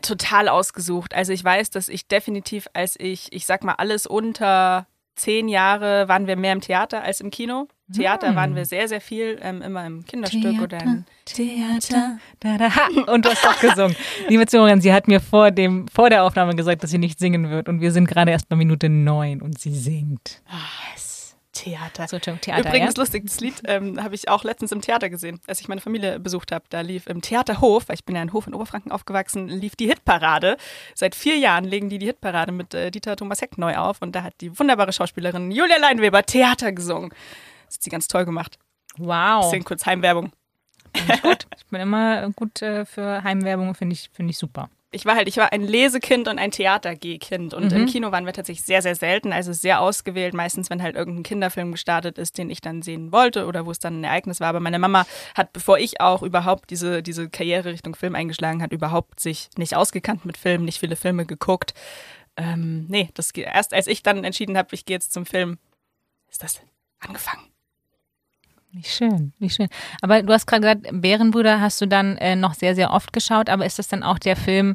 Total 0.00 0.48
ausgesucht. 0.48 1.14
Also 1.14 1.32
ich 1.32 1.44
weiß, 1.44 1.70
dass 1.70 1.88
ich 1.88 2.08
definitiv, 2.08 2.66
als 2.72 2.98
ich, 2.98 3.32
ich 3.32 3.44
sag 3.44 3.62
mal, 3.64 3.74
alles 3.74 4.06
unter 4.06 4.86
zehn 5.16 5.48
Jahre 5.48 6.08
waren 6.08 6.26
wir 6.26 6.36
mehr 6.36 6.52
im 6.52 6.60
Theater 6.60 7.02
als 7.02 7.20
im 7.20 7.30
Kino. 7.30 7.68
Theater 7.92 8.28
Hm. 8.28 8.36
waren 8.36 8.54
wir 8.54 8.64
sehr, 8.64 8.88
sehr 8.88 9.00
viel, 9.00 9.38
ähm, 9.42 9.62
immer 9.62 9.86
im 9.86 10.04
Kinderstück 10.04 10.60
oder 10.60 10.82
in 10.82 11.04
Theater. 11.24 12.18
Da, 12.40 12.58
da, 12.58 12.74
ha. 12.74 12.88
Und 13.12 13.24
du 13.24 13.30
hast 13.30 13.44
doch 13.44 13.60
gesungen. 13.60 13.96
Liebe 14.28 14.46
Zuhörerin, 14.46 14.80
sie 14.80 14.92
hat 14.92 15.08
mir 15.08 15.20
vor, 15.20 15.50
dem, 15.50 15.88
vor 15.88 16.10
der 16.10 16.24
Aufnahme 16.24 16.54
gesagt, 16.54 16.82
dass 16.82 16.90
sie 16.90 16.98
nicht 16.98 17.18
singen 17.18 17.50
wird. 17.50 17.68
Und 17.68 17.80
wir 17.80 17.92
sind 17.92 18.06
gerade 18.06 18.30
erst 18.30 18.48
bei 18.48 18.56
Minute 18.56 18.88
neun 18.88 19.40
und 19.42 19.58
sie 19.58 19.74
singt. 19.74 20.42
Theater. 21.52 22.08
So, 22.08 22.18
Theater, 22.18 22.58
Übrigens 22.58 22.94
ja? 22.96 23.00
lustig, 23.00 23.24
das 23.26 23.40
Lied 23.40 23.54
ähm, 23.66 24.02
habe 24.02 24.14
ich 24.14 24.28
auch 24.28 24.42
letztens 24.42 24.72
im 24.72 24.80
Theater 24.80 25.10
gesehen, 25.10 25.40
als 25.46 25.60
ich 25.60 25.68
meine 25.68 25.80
Familie 25.80 26.18
besucht 26.18 26.50
habe. 26.50 26.64
Da 26.70 26.80
lief 26.80 27.06
im 27.06 27.20
Theaterhof, 27.20 27.88
weil 27.88 27.94
ich 27.94 28.04
bin 28.04 28.16
ja 28.16 28.22
in 28.22 28.32
Hof 28.32 28.46
in 28.46 28.54
Oberfranken 28.54 28.90
aufgewachsen, 28.90 29.48
lief 29.48 29.76
die 29.76 29.86
Hitparade. 29.86 30.56
Seit 30.94 31.14
vier 31.14 31.36
Jahren 31.36 31.64
legen 31.64 31.88
die 31.88 31.98
die 31.98 32.06
Hitparade 32.06 32.52
mit 32.52 32.74
äh, 32.74 32.90
Dieter 32.90 33.16
Thomas 33.16 33.40
Heck 33.40 33.58
neu 33.58 33.76
auf 33.76 34.00
und 34.00 34.16
da 34.16 34.22
hat 34.22 34.34
die 34.40 34.58
wunderbare 34.58 34.92
Schauspielerin 34.92 35.50
Julia 35.50 35.76
Leinweber 35.78 36.22
Theater 36.24 36.72
gesungen. 36.72 37.12
Das 37.72 37.78
hat 37.78 37.84
sie 37.84 37.90
ganz 37.90 38.06
toll 38.06 38.26
gemacht. 38.26 38.58
Wow. 38.98 39.44
Deswegen 39.46 39.64
kurz 39.64 39.86
Heimwerbung. 39.86 40.30
gut. 41.22 41.46
Ich 41.56 41.64
bin 41.70 41.80
immer 41.80 42.28
gut 42.32 42.60
äh, 42.60 42.84
für 42.84 43.24
Heimwerbung, 43.24 43.74
finde 43.74 43.94
ich, 43.94 44.10
finde 44.12 44.30
ich 44.30 44.36
super. 44.36 44.68
Ich 44.90 45.06
war 45.06 45.16
halt, 45.16 45.26
ich 45.26 45.38
war 45.38 45.54
ein 45.54 45.62
Lesekind 45.62 46.28
und 46.28 46.38
ein 46.38 46.50
Theater-G-Kind. 46.50 47.54
Und 47.54 47.72
im 47.72 47.86
Kino 47.86 48.12
waren 48.12 48.26
wir 48.26 48.34
tatsächlich 48.34 48.66
sehr, 48.66 48.82
sehr 48.82 48.94
selten, 48.94 49.32
also 49.32 49.54
sehr 49.54 49.80
ausgewählt. 49.80 50.34
Meistens, 50.34 50.68
wenn 50.68 50.82
halt 50.82 50.96
irgendein 50.96 51.22
Kinderfilm 51.22 51.72
gestartet 51.72 52.18
ist, 52.18 52.36
den 52.36 52.50
ich 52.50 52.60
dann 52.60 52.82
sehen 52.82 53.10
wollte 53.10 53.46
oder 53.46 53.64
wo 53.64 53.70
es 53.70 53.78
dann 53.78 54.02
ein 54.02 54.04
Ereignis 54.04 54.40
war. 54.40 54.48
Aber 54.48 54.60
meine 54.60 54.78
Mama 54.78 55.06
hat, 55.34 55.54
bevor 55.54 55.78
ich 55.78 56.02
auch 56.02 56.22
überhaupt 56.22 56.68
diese, 56.68 57.02
diese 57.02 57.30
Karriere 57.30 57.70
Richtung 57.70 57.96
Film 57.96 58.14
eingeschlagen 58.14 58.62
hat, 58.62 58.70
überhaupt 58.72 59.18
sich 59.18 59.48
nicht 59.56 59.74
ausgekannt 59.74 60.26
mit 60.26 60.36
Filmen, 60.36 60.66
nicht 60.66 60.78
viele 60.78 60.96
Filme 60.96 61.24
geguckt. 61.24 61.72
Ähm, 62.36 62.84
nee, 62.90 63.08
das 63.14 63.30
erst 63.30 63.72
als 63.72 63.86
ich 63.86 64.02
dann 64.02 64.24
entschieden 64.24 64.58
habe, 64.58 64.74
ich 64.74 64.84
gehe 64.84 64.96
jetzt 64.96 65.14
zum 65.14 65.24
Film, 65.24 65.56
ist 66.30 66.42
das 66.42 66.60
angefangen. 67.00 67.51
Nicht 68.72 68.90
schön, 68.90 69.32
nicht 69.38 69.54
schön. 69.54 69.68
Aber 70.00 70.22
du 70.22 70.32
hast 70.32 70.46
gerade 70.46 70.62
gesagt, 70.62 71.02
Bärenbrüder 71.02 71.60
hast 71.60 71.80
du 71.80 71.86
dann 71.86 72.16
äh, 72.16 72.36
noch 72.36 72.54
sehr, 72.54 72.74
sehr 72.74 72.90
oft 72.90 73.12
geschaut. 73.12 73.50
Aber 73.50 73.66
ist 73.66 73.78
das 73.78 73.88
dann 73.88 74.02
auch 74.02 74.18
der 74.18 74.34
Film, 74.34 74.74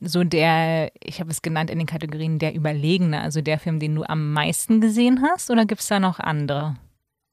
so 0.00 0.22
der, 0.22 0.92
ich 1.02 1.20
habe 1.20 1.30
es 1.30 1.42
genannt 1.42 1.70
in 1.70 1.78
den 1.78 1.86
Kategorien, 1.86 2.38
der 2.38 2.54
Überlegene, 2.54 3.20
also 3.20 3.40
der 3.40 3.58
Film, 3.58 3.80
den 3.80 3.94
du 3.94 4.04
am 4.04 4.32
meisten 4.32 4.80
gesehen 4.80 5.22
hast? 5.22 5.50
Oder 5.50 5.66
gibt 5.66 5.80
es 5.80 5.88
da 5.88 5.98
noch 5.98 6.20
andere? 6.20 6.76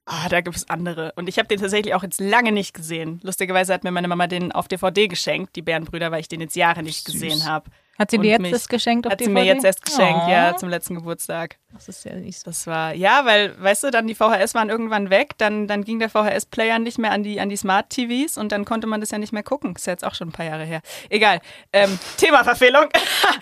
Ah, 0.05 0.27
da 0.27 0.41
gibt 0.41 0.55
es 0.55 0.67
andere. 0.69 1.13
Und 1.15 1.29
ich 1.29 1.37
habe 1.37 1.47
den 1.47 1.59
tatsächlich 1.59 1.93
auch 1.93 2.01
jetzt 2.01 2.19
lange 2.19 2.51
nicht 2.51 2.73
gesehen. 2.73 3.19
Lustigerweise 3.21 3.71
hat 3.71 3.83
mir 3.83 3.91
meine 3.91 4.07
Mama 4.07 4.25
den 4.25 4.51
auf 4.51 4.67
DVD 4.67 5.07
geschenkt, 5.07 5.55
die 5.55 5.61
Bärenbrüder, 5.61 6.09
weil 6.11 6.21
ich 6.21 6.27
den 6.27 6.41
jetzt 6.41 6.55
Jahre 6.55 6.81
nicht 6.81 7.05
Süß. 7.05 7.13
gesehen 7.13 7.45
habe. 7.45 7.69
Hat 7.99 8.09
sie 8.11 8.17
dir 8.17 8.31
jetzt 8.31 8.41
mich- 8.41 8.51
das 8.51 8.67
geschenkt 8.69 9.05
auf 9.05 9.11
Hat 9.11 9.19
sie 9.19 9.25
DVD? 9.25 9.39
mir 9.41 9.45
jetzt 9.53 9.65
erst 9.65 9.83
geschenkt, 9.85 10.21
Oh, 10.25 10.29
ja, 10.31 10.55
zum 10.55 10.69
letzten 10.69 10.95
Geburtstag. 10.95 11.57
Das 11.73 11.87
ist 11.89 12.05
ja 12.05 12.15
nicht 12.15 12.39
so. 12.39 12.45
Das 12.45 12.65
war, 12.65 12.93
ja, 12.95 13.25
weil, 13.25 13.61
weißt 13.61 13.83
du, 13.83 13.91
dann 13.91 14.07
die 14.07 14.15
VHS 14.15 14.55
waren 14.55 14.69
irgendwann 14.69 15.09
weg, 15.09 15.33
dann, 15.37 15.67
dann 15.67 15.83
ging 15.83 15.99
der 15.99 16.09
VHS-Player 16.09 16.79
nicht 16.79 16.97
mehr 16.97 17.11
an 17.11 17.23
die, 17.23 17.39
an 17.41 17.49
die 17.49 17.57
Smart-TVs 17.57 18.37
und 18.37 18.51
dann 18.51 18.63
konnte 18.65 18.87
man 18.87 19.01
das 19.01 19.11
ja 19.11 19.17
nicht 19.17 19.33
mehr 19.33 19.43
gucken. 19.43 19.75
Ist 19.75 19.85
ja 19.85 19.93
jetzt 19.93 20.05
auch 20.05 20.15
schon 20.15 20.29
ein 20.29 20.31
paar 20.31 20.45
Jahre 20.45 20.63
her. 20.63 20.81
Egal. 21.09 21.41
Ähm, 21.73 21.99
Themaverfehlung. 22.17 22.85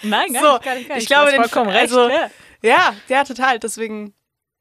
Nein, 0.01 0.33
gar 0.33 0.41
so, 0.43 0.51
nicht, 0.53 0.63
gar 0.65 0.75
nicht, 0.75 0.87
gar 0.89 0.97
ich 0.97 1.01
nicht. 1.03 1.07
glaube, 1.07 1.25
Du 1.27 1.31
den, 1.37 1.41
vollkommen 1.43 1.69
recht, 1.69 1.81
also, 1.83 2.09
ja. 2.09 2.29
ja, 2.63 2.93
ja, 3.07 3.23
total. 3.23 3.59
Deswegen, 3.59 4.13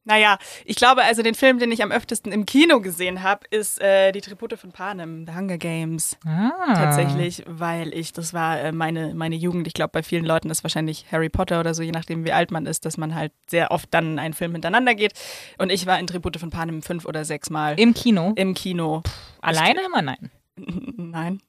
naja, 0.07 0.39
ich 0.65 0.77
glaube, 0.77 1.03
also 1.03 1.23
den 1.23 1.35
Film, 1.35 1.59
den 1.59 1.73
ich 1.73 1.83
am 1.83 1.91
öftesten 1.91 2.31
im 2.33 2.47
Kino 2.47 2.81
gesehen 2.81 3.23
habe, 3.25 3.45
ist 3.51 3.81
äh, 3.81 4.13
die 4.13 4.21
Tribute 4.21 4.59
von 4.59 4.71
Panem, 4.71 5.27
The 5.27 5.35
Hunger 5.35 5.59
Games. 5.59 6.17
Ah. 6.25 6.75
Tatsächlich, 6.75 7.43
weil 7.47 7.93
ich, 7.93 8.13
das 8.13 8.33
war 8.33 8.61
äh, 8.61 8.73
meine, 8.73 9.15
meine 9.15 9.35
Jugend. 9.35 9.67
Ich 9.67 9.75
glaube, 9.75 9.91
bei 9.91 10.05
vielen 10.05 10.25
Leuten 10.25 10.49
ist 10.49 10.63
wahrscheinlich 10.63 11.07
Harry 11.11 11.29
Potter 11.29 11.59
oder 11.59 11.75
so, 11.75 11.83
je 11.83 11.91
nachdem, 11.91 12.25
wie 12.25 12.33
alt 12.33 12.53
man 12.53 12.67
ist, 12.67 12.85
dass 12.85 12.97
man 12.97 13.17
halt 13.17 13.33
sehr 13.51 13.73
oft 13.73 13.93
dann 13.93 14.21
einen 14.21 14.33
Film 14.33 14.53
hintereinander 14.53 14.95
geht. 14.95 15.13
Und 15.59 15.71
ich 15.73 15.87
war 15.87 15.99
in 15.99 16.07
Tribute 16.07 16.39
von 16.39 16.51
Panem 16.51 16.83
fünf 16.83 17.05
oder 17.05 17.25
sechs 17.25 17.51
Mal 17.51 17.79
Im 17.79 17.93
Kino? 17.93 18.33
im 18.37 18.55
Kino. 18.55 19.03
Alleine 19.41 19.81
immer? 19.85 20.03
Nein. 20.03 20.31
Nein. 20.97 21.41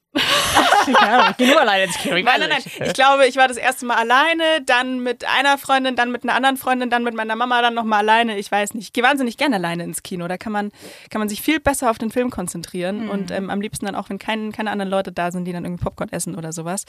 Ich 1.30 1.36
bin 1.38 1.50
nur 1.50 1.62
alleine 1.62 1.86
ins 1.86 1.98
Kino. 1.98 2.16
Nein, 2.16 2.40
nein, 2.40 2.50
nein. 2.50 2.88
Ich 2.88 2.94
glaube, 2.94 3.28
ich 3.28 3.36
war 3.36 3.48
das 3.48 3.58
erste 3.58 3.86
Mal 3.86 3.96
alleine, 3.96 4.62
dann 4.66 5.02
mit 5.02 5.26
einer 5.26 5.58
Freundin, 5.58 5.96
dann 5.96 6.12
mit 6.12 6.24
einer 6.24 6.36
anderen 6.36 6.58
Freundin, 6.58 6.90
dann 6.90 7.04
mit 7.04 7.14
meiner 7.14 7.36
Mama, 7.36 7.62
dann 7.62 7.74
nochmal 7.74 8.00
alleine. 8.00 8.38
Ich 8.38 8.52
weiß 8.52 8.74
nicht. 8.74 8.86
Ich 8.86 8.94
gehe 8.94 9.04
wahnsinnig 9.04 9.38
gerne 9.38 9.58
alleine 9.58 9.84
ins 9.84 10.04
Kino. 10.04 10.28
Da 10.28 10.38
kann 10.38 10.52
man, 10.52 10.72
kann 11.10 11.20
man 11.20 11.30
sich 11.30 11.42
viel 11.42 11.60
besser 11.60 11.92
auf 11.92 11.98
den 11.98 12.12
Film 12.12 12.30
konzentrieren 12.30 13.10
und 13.10 13.32
ähm, 13.32 13.50
am 13.50 13.62
liebsten 13.62 13.86
dann 13.86 13.96
auch, 13.96 14.10
wenn 14.10 14.20
kein, 14.20 14.52
keine 14.52 14.72
anderen 14.72 14.90
Leute 14.90 15.12
da 15.12 15.32
sind, 15.32 15.46
die 15.46 15.52
dann 15.52 15.66
irgendwie 15.66 15.84
Popcorn 15.84 16.12
essen 16.12 16.36
oder 16.36 16.54
sowas. 16.54 16.86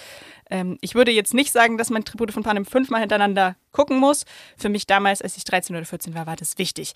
Ähm, 0.50 0.78
ich 0.80 0.94
würde 0.94 1.10
jetzt 1.10 1.34
nicht 1.34 1.52
sagen, 1.52 1.78
dass 1.78 1.90
man 1.90 2.04
Tribute 2.04 2.32
von 2.32 2.42
Panem 2.42 2.64
fünfmal 2.64 3.00
hintereinander 3.00 3.56
gucken 3.72 3.98
muss. 3.98 4.24
Für 4.56 4.68
mich 4.68 4.86
damals, 4.86 5.22
als 5.22 5.36
ich 5.36 5.44
13 5.44 5.74
oder 5.76 5.84
14 5.84 6.14
war, 6.14 6.26
war 6.26 6.36
das 6.36 6.58
wichtig. 6.58 6.94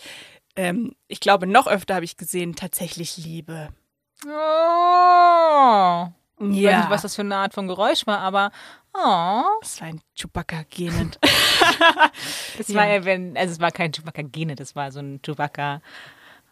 Ähm, 0.56 0.94
ich 1.08 1.20
glaube, 1.20 1.46
noch 1.46 1.66
öfter 1.66 1.94
habe 1.94 2.04
ich 2.04 2.16
gesehen, 2.16 2.54
tatsächlich 2.54 3.16
Liebe. 3.16 3.68
Oh. 4.26 6.08
Ich 6.50 6.56
weiß 6.56 6.62
Ja. 6.62 6.78
nicht, 6.80 6.90
was 6.90 7.02
das 7.02 7.14
für 7.14 7.22
eine 7.22 7.36
Art 7.36 7.54
von 7.54 7.68
Geräusch 7.68 8.06
war, 8.06 8.18
aber 8.20 8.50
oh. 8.94 9.42
Das 9.60 9.80
war 9.80 9.88
ein 9.88 10.00
Chewbacca 10.14 10.62
gähnend. 10.70 11.18
Das 12.58 12.74
war 12.74 12.86
ja, 12.86 13.04
wenn, 13.04 13.36
also 13.36 13.52
es 13.52 13.60
war 13.60 13.70
kein 13.70 13.92
Chewbacca-Gene, 13.92 14.54
das 14.56 14.74
war 14.76 14.90
so 14.92 15.00
ein 15.00 15.20
Chewbacca. 15.24 15.80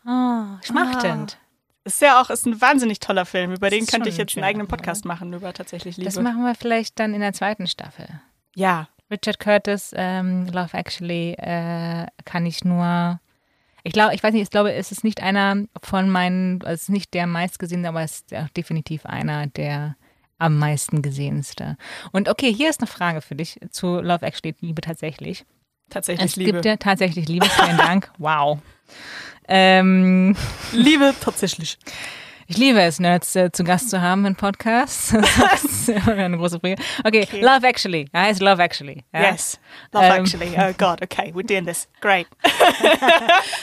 Oh, 0.07 0.43
schmachtend. 0.65 1.39
Ist 1.85 2.01
ja 2.01 2.21
auch 2.21 2.31
ist 2.31 2.47
ein 2.47 2.61
wahnsinnig 2.61 3.01
toller 3.01 3.27
Film. 3.27 3.53
Über 3.53 3.71
den 3.71 3.83
ist 3.85 3.91
könnte 3.91 4.09
ich 4.09 4.17
jetzt 4.17 4.37
einen 4.37 4.45
eigenen 4.45 4.67
Podcast 4.69 5.05
machen, 5.05 5.33
über 5.33 5.53
tatsächlich 5.53 5.97
Liebe. 5.97 6.07
Das 6.11 6.21
machen 6.23 6.45
wir 6.45 6.55
vielleicht 6.55 6.99
dann 6.99 7.15
in 7.15 7.21
der 7.21 7.33
zweiten 7.33 7.67
Staffel. 7.67 8.09
ja. 8.55 8.89
Richard 9.13 9.41
Curtis, 9.41 9.91
ähm, 9.97 10.47
Love 10.53 10.73
Actually, 10.77 11.33
äh, 11.33 12.07
kann 12.25 12.47
ich 12.47 12.63
nur. 12.65 13.19
Ich 13.83 13.93
glaube, 13.93 14.15
ich 14.15 14.23
weiß 14.23 14.33
nicht, 14.33 14.43
ich 14.43 14.51
glaube, 14.51 14.73
es 14.73 14.93
ist 14.93 15.05
nicht 15.05 15.23
einer 15.23 15.65
von 15.83 16.11
meinen, 16.11 16.63
also 16.63 16.75
es 16.75 16.83
ist 16.83 16.89
nicht 16.91 17.15
der 17.15 17.27
meistgesehene, 17.27 17.89
aber 17.89 18.03
es 18.03 18.21
ist 18.21 18.35
definitiv 18.57 19.07
einer 19.07 19.47
der 19.47 19.97
am 20.39 20.59
meisten 20.59 21.03
gesehenste. 21.03 21.77
Und 22.13 22.29
okay, 22.29 22.53
hier 22.53 22.71
ist 22.71 22.81
eine 22.81 22.87
Frage 22.87 23.21
für 23.21 23.35
dich 23.35 23.59
zu 23.71 24.01
Love 24.01 24.25
Actually, 24.25 24.55
Liebe 24.61 24.81
tatsächlich. 24.81 25.45
Tatsächlich 25.91 26.31
Es 26.31 26.37
Liebe. 26.37 26.53
gibt 26.53 26.65
ja 26.65 26.77
tatsächlich 26.77 27.29
Liebe, 27.29 27.47
vielen 27.47 27.77
Dank. 27.77 28.11
Wow. 28.19 28.59
Ähm, 29.49 30.37
Liebe 30.73 31.15
tatsächlich. 31.21 31.79
Ich 32.51 32.57
liebe 32.59 32.81
es, 32.83 32.99
Nerds 32.99 33.37
äh, 33.37 33.53
zu 33.53 33.63
Gast 33.63 33.91
zu 33.91 34.01
haben 34.01 34.27
im 34.27 34.35
Podcast. 34.35 35.15
Das 35.41 35.65
ist 35.65 35.89
immer 35.89 36.15
eine 36.15 36.37
große 36.37 36.59
Frage. 36.59 36.75
Okay, 37.05 37.27
Love 37.41 37.65
Actually. 37.67 38.07
Heißt 38.13 38.41
Love 38.43 38.61
Actually. 38.61 39.05
Ja? 39.13 39.31
Yes. 39.31 39.61
Love 39.93 40.05
Ähm. 40.07 40.13
actually. 40.25 40.49
Oh 40.59 40.73
God, 40.79 41.01
okay, 41.03 41.33
we're 41.33 41.47
doing 41.47 41.65
this. 41.65 41.89
Great. 42.01 42.27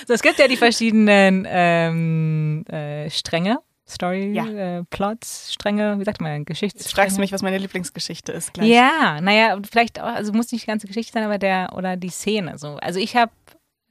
So, 0.08 0.14
es 0.14 0.22
gibt 0.22 0.40
ja 0.40 0.48
die 0.48 0.56
verschiedenen 0.56 1.46
ähm, 1.50 2.64
äh, 2.70 3.10
Stränge, 3.10 3.60
Story, 3.88 4.32
Ja. 4.32 4.46
äh, 4.80 4.84
Plots, 4.90 5.52
Stränge, 5.54 6.00
wie 6.00 6.06
sagt 6.06 6.22
man, 6.22 6.46
Geschichtsstränge. 6.46 6.94
fragst 6.96 7.18
du 7.18 7.22
mich, 7.22 7.32
was 7.34 7.42
meine 7.42 7.58
Lieblingsgeschichte 7.58 8.32
ist 8.32 8.54
gleich. 8.54 8.70
Ja, 8.70 9.20
naja, 9.22 9.58
vielleicht 9.70 10.00
auch, 10.00 10.06
also 10.08 10.32
muss 10.32 10.52
nicht 10.54 10.64
die 10.64 10.68
ganze 10.68 10.88
Geschichte 10.88 11.12
sein, 11.12 11.24
aber 11.24 11.38
der 11.38 11.74
oder 11.76 11.98
die 11.98 12.10
Szene. 12.10 12.58
So. 12.58 12.78
Also 12.78 13.00
ich 13.00 13.16
habe, 13.18 13.32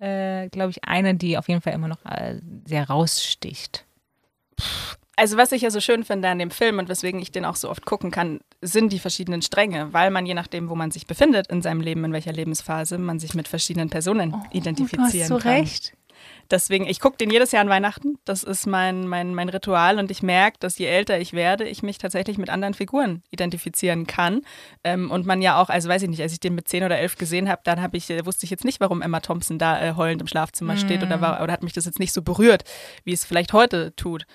äh, 0.00 0.48
glaube 0.48 0.70
ich, 0.70 0.84
eine, 0.84 1.14
die 1.14 1.36
auf 1.36 1.48
jeden 1.48 1.60
Fall 1.60 1.74
immer 1.74 1.88
noch 1.88 2.02
äh, 2.06 2.40
sehr 2.64 2.88
raussticht. 2.88 3.84
Also 5.18 5.38
was 5.38 5.50
ich 5.52 5.62
ja 5.62 5.70
so 5.70 5.80
schön 5.80 6.04
finde 6.04 6.28
an 6.28 6.38
dem 6.38 6.50
Film 6.50 6.78
und 6.78 6.90
weswegen 6.90 7.20
ich 7.22 7.32
den 7.32 7.46
auch 7.46 7.56
so 7.56 7.70
oft 7.70 7.86
gucken 7.86 8.10
kann, 8.10 8.40
sind 8.60 8.92
die 8.92 8.98
verschiedenen 8.98 9.40
Stränge, 9.40 9.92
weil 9.92 10.10
man 10.10 10.26
je 10.26 10.34
nachdem, 10.34 10.68
wo 10.68 10.74
man 10.74 10.90
sich 10.90 11.06
befindet 11.06 11.46
in 11.46 11.62
seinem 11.62 11.80
Leben, 11.80 12.04
in 12.04 12.12
welcher 12.12 12.32
Lebensphase, 12.32 12.98
man 12.98 13.18
sich 13.18 13.34
mit 13.34 13.48
verschiedenen 13.48 13.88
Personen 13.88 14.34
identifizieren 14.52 15.08
Oh, 15.08 15.10
du 15.10 15.20
hast 15.20 15.28
so 15.28 15.38
kann. 15.38 15.52
recht. 15.52 15.94
Deswegen, 16.50 16.86
ich 16.86 17.00
gucke 17.00 17.16
den 17.16 17.30
jedes 17.30 17.52
Jahr 17.52 17.62
an 17.62 17.68
Weihnachten. 17.68 18.18
Das 18.24 18.42
ist 18.42 18.66
mein, 18.66 19.08
mein, 19.08 19.34
mein 19.34 19.48
Ritual 19.48 19.98
und 19.98 20.10
ich 20.10 20.22
merke, 20.22 20.58
dass 20.60 20.78
je 20.78 20.86
älter 20.86 21.18
ich 21.18 21.32
werde, 21.32 21.64
ich 21.68 21.82
mich 21.82 21.98
tatsächlich 21.98 22.38
mit 22.38 22.50
anderen 22.50 22.74
Figuren 22.74 23.22
identifizieren 23.30 24.06
kann. 24.06 24.42
Ähm, 24.84 25.10
und 25.10 25.26
man 25.26 25.42
ja 25.42 25.60
auch, 25.60 25.68
also 25.68 25.88
weiß 25.88 26.02
ich 26.02 26.08
nicht, 26.08 26.22
als 26.22 26.32
ich 26.32 26.40
den 26.40 26.54
mit 26.54 26.68
10 26.68 26.84
oder 26.84 26.98
11 26.98 27.16
gesehen 27.16 27.48
habe, 27.48 27.62
dann 27.64 27.82
habe 27.82 27.96
ich, 27.96 28.10
äh, 28.10 28.24
wusste 28.24 28.44
ich 28.44 28.50
jetzt 28.50 28.64
nicht, 28.64 28.80
warum 28.80 29.02
Emma 29.02 29.20
Thompson 29.20 29.58
da 29.58 29.82
äh, 29.82 29.94
heulend 29.94 30.20
im 30.20 30.28
Schlafzimmer 30.28 30.76
steht 30.76 31.02
oder, 31.02 31.20
war, 31.20 31.42
oder 31.42 31.52
hat 31.52 31.62
mich 31.62 31.72
das 31.72 31.84
jetzt 31.84 31.98
nicht 31.98 32.12
so 32.12 32.22
berührt, 32.22 32.64
wie 33.04 33.12
es 33.12 33.24
vielleicht 33.24 33.52
heute 33.52 33.94
tut. 33.96 34.26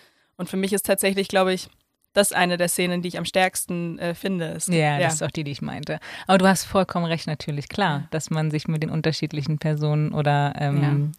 Und 0.41 0.49
für 0.49 0.57
mich 0.57 0.73
ist 0.73 0.85
tatsächlich, 0.85 1.29
glaube 1.29 1.53
ich, 1.53 1.69
das 2.13 2.33
eine 2.33 2.57
der 2.57 2.67
Szenen, 2.67 3.01
die 3.01 3.07
ich 3.07 3.17
am 3.17 3.23
stärksten 3.23 3.97
äh, 3.97 4.13
finde. 4.15 4.47
Es 4.49 4.65
gibt- 4.65 4.77
Ja, 4.77 4.99
das 4.99 5.13
ist 5.13 5.23
auch 5.23 5.31
die, 5.31 5.45
die 5.45 5.51
ich 5.51 5.61
meinte. 5.61 5.99
Aber 6.27 6.37
du 6.39 6.45
hast 6.47 6.65
vollkommen 6.65 7.05
recht, 7.05 7.25
natürlich, 7.27 7.69
klar, 7.69 8.07
dass 8.11 8.29
man 8.29 8.51
sich 8.51 8.67
mit 8.67 8.83
den 8.83 8.89
unterschiedlichen 8.89 9.59
Personen 9.59 10.11
oder 10.13 10.53
ähm, 10.59 11.13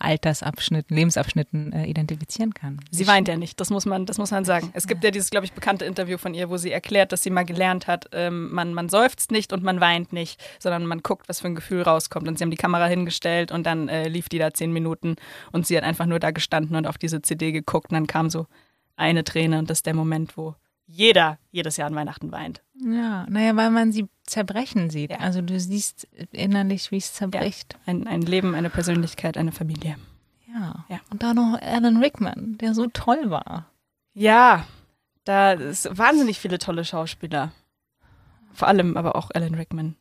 Altersabschnitten, 0.00 0.96
Lebensabschnitten 0.96 1.72
äh, 1.72 1.84
identifizieren 1.86 2.54
kann. 2.54 2.78
Sie 2.90 3.06
weint 3.08 3.26
ja 3.28 3.36
nicht, 3.36 3.58
das 3.60 3.68
muss 3.70 3.84
man, 3.84 4.06
das 4.06 4.16
muss 4.16 4.30
man 4.30 4.44
sagen. 4.44 4.70
Es 4.72 4.86
gibt 4.86 5.02
ja 5.04 5.10
dieses, 5.10 5.28
glaube 5.30 5.44
ich, 5.44 5.52
bekannte 5.52 5.84
Interview 5.84 6.18
von 6.18 6.34
ihr, 6.34 6.48
wo 6.50 6.56
sie 6.56 6.70
erklärt, 6.72 7.10
dass 7.12 7.22
sie 7.24 7.30
mal 7.30 7.44
gelernt 7.44 7.86
hat, 7.88 8.06
ähm, 8.12 8.50
man, 8.52 8.74
man 8.74 8.88
seufzt 8.88 9.32
nicht 9.32 9.52
und 9.52 9.64
man 9.64 9.80
weint 9.80 10.12
nicht, 10.12 10.40
sondern 10.60 10.86
man 10.86 11.00
guckt, 11.02 11.28
was 11.28 11.40
für 11.40 11.48
ein 11.48 11.56
Gefühl 11.56 11.82
rauskommt. 11.82 12.28
Und 12.28 12.38
sie 12.38 12.44
haben 12.44 12.50
die 12.52 12.56
Kamera 12.56 12.86
hingestellt 12.86 13.50
und 13.50 13.66
dann 13.66 13.88
äh, 13.88 14.08
lief 14.08 14.28
die 14.28 14.38
da 14.38 14.54
zehn 14.54 14.72
Minuten 14.72 15.16
und 15.52 15.66
sie 15.66 15.76
hat 15.76 15.84
einfach 15.84 16.06
nur 16.06 16.20
da 16.20 16.30
gestanden 16.30 16.76
und 16.76 16.86
auf 16.86 16.96
diese 16.96 17.20
CD 17.20 17.50
geguckt 17.52 17.90
und 17.90 17.94
dann 17.94 18.06
kam 18.06 18.30
so 18.30 18.46
eine 18.98 19.24
Träne 19.24 19.58
und 19.58 19.70
das 19.70 19.78
ist 19.78 19.86
der 19.86 19.94
Moment, 19.94 20.36
wo 20.36 20.54
jeder 20.86 21.38
jedes 21.50 21.76
Jahr 21.76 21.86
an 21.86 21.94
Weihnachten 21.94 22.32
weint. 22.32 22.62
Ja, 22.74 23.26
naja, 23.28 23.54
weil 23.56 23.70
man 23.70 23.92
sie 23.92 24.08
zerbrechen 24.24 24.90
sieht. 24.90 25.10
Ja. 25.10 25.18
Also 25.18 25.42
du 25.42 25.58
siehst 25.60 26.08
innerlich, 26.32 26.90
wie 26.90 26.96
es 26.96 27.12
zerbricht. 27.12 27.76
Ein, 27.86 28.06
ein 28.06 28.22
Leben, 28.22 28.54
eine 28.54 28.70
Persönlichkeit, 28.70 29.36
eine 29.36 29.52
Familie. 29.52 29.96
Ja. 30.52 30.86
Ja. 30.88 31.00
Und 31.10 31.22
da 31.22 31.34
noch 31.34 31.60
Alan 31.60 31.98
Rickman, 31.98 32.56
der 32.58 32.74
so 32.74 32.86
toll 32.86 33.30
war. 33.30 33.66
Ja, 34.14 34.66
da 35.24 35.52
ist 35.52 35.96
wahnsinnig 35.96 36.38
viele 36.38 36.58
tolle 36.58 36.84
Schauspieler. 36.84 37.52
Vor 38.52 38.66
allem 38.66 38.96
aber 38.96 39.14
auch 39.14 39.30
Alan 39.34 39.54
Rickman. 39.54 39.94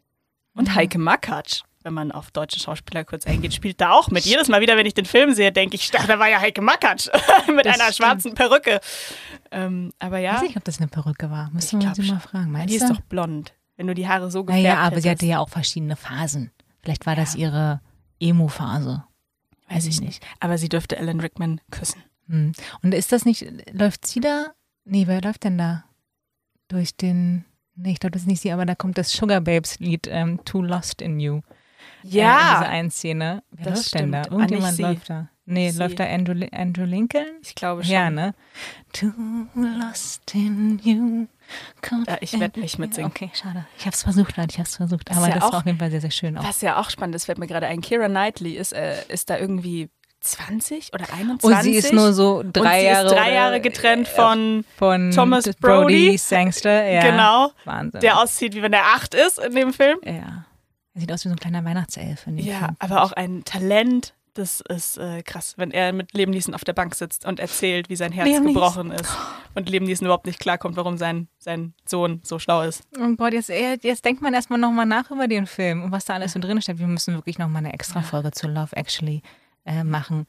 Und. 0.54 0.74
Heike 0.74 0.98
Makatsch, 0.98 1.64
wenn 1.88 1.94
man 1.94 2.12
auf 2.12 2.32
deutsche 2.32 2.60
Schauspieler 2.60 3.06
kurz 3.06 3.26
eingeht, 3.26 3.54
spielt 3.54 3.80
da 3.80 3.92
auch 3.94 4.10
mit. 4.12 4.26
Jedes 4.26 4.50
Mal 4.50 4.60
wieder, 4.60 4.76
wenn 4.76 4.86
ich 4.86 4.94
den 4.94 5.06
Film 5.06 5.34
sehe, 5.34 5.54
denke 5.54 5.76
ich, 5.76 5.90
ach, 5.98 6.06
da 6.06 6.20
war 6.20 6.28
ja 6.28 6.42
Heike 6.42 6.62
Makatsch 6.62 7.08
mit 7.48 7.66
Das 7.66 7.76
einer 7.80 7.92
stimmt. 7.92 7.96
schwarzen 7.96 8.34
Perücke. 8.36 8.82
Ähm, 9.52 9.94
aber 10.00 10.18
Ich 10.20 10.26
ja, 10.26 10.34
weiß 10.36 10.42
nicht, 10.42 10.58
ob 10.58 10.66
das 10.66 10.80
eine 10.80 10.90
Perücke 10.90 11.32
war. 11.32 11.50
Müssen 11.52 11.80
Ich 11.80 11.86
wir 11.86 11.94
glaub 11.94 12.08
mal 12.10 12.20
fragen. 12.20 12.52
Meinst 12.52 12.74
die 12.74 12.78
du? 12.80 12.84
ist 12.86 12.92
doch 12.92 13.00
blond. 13.02 13.54
Wenn 13.78 13.88
du 13.88 13.94
die 13.96 14.08
Haare 14.08 14.30
so 14.30 14.44
gefärbt 14.44 14.64
naja, 14.64 14.80
aber 14.82 15.00
sie 15.02 15.08
hättest. 15.10 15.22
hatte 15.24 15.32
ja 15.32 15.40
auch 15.40 15.48
verschiedene 15.50 15.96
Phasen. 15.96 16.52
Vielleicht 16.82 17.06
war 17.06 17.16
das 17.16 17.36
ihre 17.36 17.80
Emo-Phase. 18.20 19.06
Weiß 19.70 19.86
ich 19.86 20.02
nicht. 20.02 20.26
Aber 20.40 20.58
sie 20.58 20.68
dürfte 20.70 20.98
Alan 20.98 21.20
Rickman 21.22 21.62
küssen. 21.72 22.04
Hm. 22.28 22.52
Und 22.84 22.94
ist 22.94 23.12
das 23.12 23.24
nicht, 23.26 23.46
läuft 23.72 24.06
sie 24.08 24.20
da? 24.20 24.48
Nee, 24.86 25.08
wer 25.08 25.22
läuft 25.22 25.44
denn 25.46 25.58
da? 25.58 25.84
Durch 26.70 26.96
den, 26.98 27.46
nee, 27.76 27.92
ich 27.92 28.00
glaube, 28.00 28.12
das 28.12 28.24
ist 28.24 28.28
nicht 28.28 28.42
sie, 28.42 28.52
aber 28.52 28.66
da 28.66 28.76
kommt 28.76 28.98
das 28.98 29.12
Sugar 29.12 29.42
Babes 29.42 29.80
Lied 29.80 30.08
ähm, 30.10 30.44
Too 30.44 30.62
Lost 30.62 31.02
in 31.02 31.20
You. 31.20 31.42
Äh, 32.08 32.34
in 32.34 32.56
dieser 32.60 32.70
einen 32.70 32.92
Szene. 32.92 33.44
Wer 33.52 33.66
das 33.66 33.76
läuft 33.92 33.94
denn 33.96 34.12
da? 34.12 34.22
stimmt. 34.24 34.34
Ah, 34.34 34.36
Irgendjemand 34.42 34.76
sie. 34.76 34.82
läuft 34.84 35.10
da. 35.10 35.28
Nee, 35.50 35.68
Nicht 35.68 35.78
läuft 35.80 35.92
sie. 35.92 35.96
da 35.98 36.06
Andrew, 36.06 36.34
Andrew 36.52 36.84
Lincoln? 36.84 37.26
ich 37.42 37.56
glaube 37.56 37.84
schon. 37.84 37.94
Ja, 37.94 38.10
ne? 38.10 38.34
Too 38.92 39.12
lost 39.56 40.34
in 40.34 40.80
you. 40.84 41.28
Ja, 42.06 42.18
ich 42.20 42.38
werd 42.38 42.58
nicht 42.58 42.78
mitsingen. 42.78 43.10
Okay, 43.10 43.30
schade. 43.34 43.66
Ich 43.78 43.86
hab's 43.86 44.04
versucht, 44.04 44.36
Leute, 44.36 44.50
ich 44.52 44.60
hab's 44.60 44.76
versucht. 44.76 45.10
Das 45.10 45.16
Aber 45.18 45.28
ist 45.28 45.34
ja 45.36 45.40
das 45.40 45.50
auch- 45.50 45.60
auf 45.60 45.66
jeden 45.66 45.78
Fall 45.80 45.90
sehr, 45.92 46.02
sehr 46.02 46.12
schön 46.12 46.38
auch. 46.38 46.44
Was 46.44 46.60
ja 46.62 46.78
auch 46.82 46.90
spannend 46.90 47.16
ist, 47.16 47.26
fällt 47.26 47.38
mir 47.38 47.48
gerade 47.48 47.68
ein. 47.68 47.80
Kira 47.80 48.08
Knightley 48.10 48.52
ist, 48.58 48.74
äh, 48.74 48.96
ist 49.08 49.30
da 49.30 49.38
irgendwie 49.38 49.90
20 50.20 50.94
oder 50.94 51.06
21. 51.14 51.44
Und 51.58 51.64
sie 51.64 51.72
ist 51.78 51.94
nur 51.94 52.12
so 52.12 52.44
drei 52.52 52.82
sie 52.82 52.86
Jahre. 52.88 53.08
drei 53.08 53.34
Jahre 53.34 53.62
getrennt 53.62 54.10
von, 54.10 54.66
von 54.76 55.12
Thomas 55.12 55.46
Brody, 55.46 55.60
Brody. 56.10 56.18
Sangster. 56.18 56.84
Ja. 56.92 57.02
genau, 57.12 57.52
Wahnsinn. 57.64 58.02
der 58.02 58.20
aussieht, 58.22 58.54
wie 58.56 58.62
wenn 58.62 58.74
er 58.74 58.84
acht 58.96 59.14
ist 59.14 59.40
in 59.40 59.56
dem 59.56 59.72
Film. 59.72 59.98
ja. 60.04 60.44
Er 60.98 61.02
sieht 61.02 61.12
aus 61.12 61.24
wie 61.26 61.30
so 61.30 61.36
ein 61.36 61.40
kleiner 61.40 61.64
Weihnachtself. 61.64 62.26
Ja, 62.38 62.58
Film. 62.58 62.76
aber 62.80 63.04
auch 63.04 63.12
ein 63.12 63.44
Talent. 63.46 64.16
Das 64.34 64.62
ist 64.62 64.98
äh, 64.98 65.22
krass, 65.22 65.54
wenn 65.58 65.70
er 65.70 65.94
mit 65.94 66.14
Liam 66.14 66.32
Neeson 66.32 66.56
auf 66.56 66.64
der 66.64 66.74
Bank 66.74 66.96
sitzt 66.96 67.24
und 67.26 67.40
erzählt, 67.40 67.88
wie 67.90 67.96
sein 67.96 68.12
Herz 68.12 68.28
Neeson. 68.28 68.48
gebrochen 68.48 68.90
ist. 68.92 69.16
Und 69.54 69.70
Liam 69.70 69.84
Neeson 69.84 70.06
überhaupt 70.06 70.26
nicht 70.26 70.40
klarkommt, 70.40 70.76
warum 70.76 70.98
sein, 70.98 71.28
sein 71.38 71.76
Sohn 71.86 72.22
so 72.24 72.40
schlau 72.40 72.64
ist. 72.64 72.82
Oh 73.00 73.16
Gott, 73.16 73.34
jetzt, 73.34 73.50
jetzt 73.50 74.06
denkt 74.06 74.24
man 74.24 74.34
erstmal 74.34 74.58
nochmal 74.58 74.88
nach 74.88 75.12
über 75.12 75.28
den 75.28 75.46
Film 75.46 75.84
und 75.84 75.92
was 75.92 76.06
da 76.06 76.16
alles 76.16 76.34
so 76.34 76.40
drin 76.40 76.60
steht. 76.64 76.80
Wir 76.80 76.88
müssen 76.88 77.14
wirklich 77.14 77.38
nochmal 77.38 77.64
eine 77.64 77.74
extra 77.74 78.02
Folge 78.02 78.32
zu 78.32 78.48
Love 78.48 78.76
Actually 78.76 79.22
äh, 79.66 79.84
machen. 79.84 80.26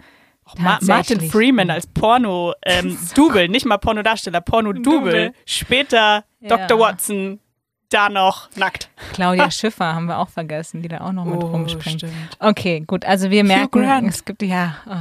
Ma 0.59 0.79
Martin. 0.83 1.31
Freeman 1.31 1.71
als 1.71 1.87
Porno-Double, 1.87 3.49
nicht 3.51 3.67
mal 3.67 3.79
Pornodarsteller, 3.79 4.41
Porno-Double. 4.43 4.83
Double. 4.83 5.33
Später 5.45 6.25
Ja. 6.41 6.57
Dr. 6.57 6.79
Watson, 6.79 7.41
da 7.89 8.09
noch 8.09 8.51
nackt. 8.57 8.91
Claudia 9.13 9.51
Schiffer 9.51 9.95
haben 9.95 10.07
wir 10.07 10.19
auch 10.19 10.29
vergessen, 10.29 10.83
die 10.83 10.89
da 10.89 11.01
auch 11.01 11.13
noch 11.13 11.25
mit 11.25 11.43
rumspringt. 11.43 12.05
Oh, 12.05 12.07
stimmt. 12.07 12.37
Okay, 12.39 12.81
gut. 12.87 13.05
Also 13.05 13.31
wir 13.31 13.45
merken, 13.45 14.09
es 14.09 14.25
gibt 14.25 14.43
ja 14.43 14.77
oh. 14.87 14.95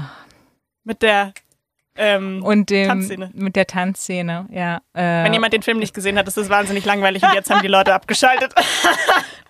Mit 0.88 1.01
der, 1.01 1.34
ähm, 1.98 2.44
und 2.44 2.70
dem, 2.70 2.88
Tanzszene. 2.88 3.32
mit 3.34 3.56
der 3.56 3.68
Tanzszene. 3.68 4.48
Ja. 4.51 4.77
Äh, 4.94 5.24
wenn 5.25 5.34
jemand 5.34 5.54
den 5.54 5.62
Film 5.62 5.80
nicht 5.80 5.94
gesehen 5.94 6.18
hat, 6.18 6.27
ist 6.27 6.38
das 6.38 6.50
wahnsinnig 6.50 6.86
langweilig 6.86 7.24
und 7.24 7.34
jetzt 7.34 7.50
haben 7.50 7.62
die 7.62 7.68
Leute 7.68 7.94
abgeschaltet. 7.94 8.54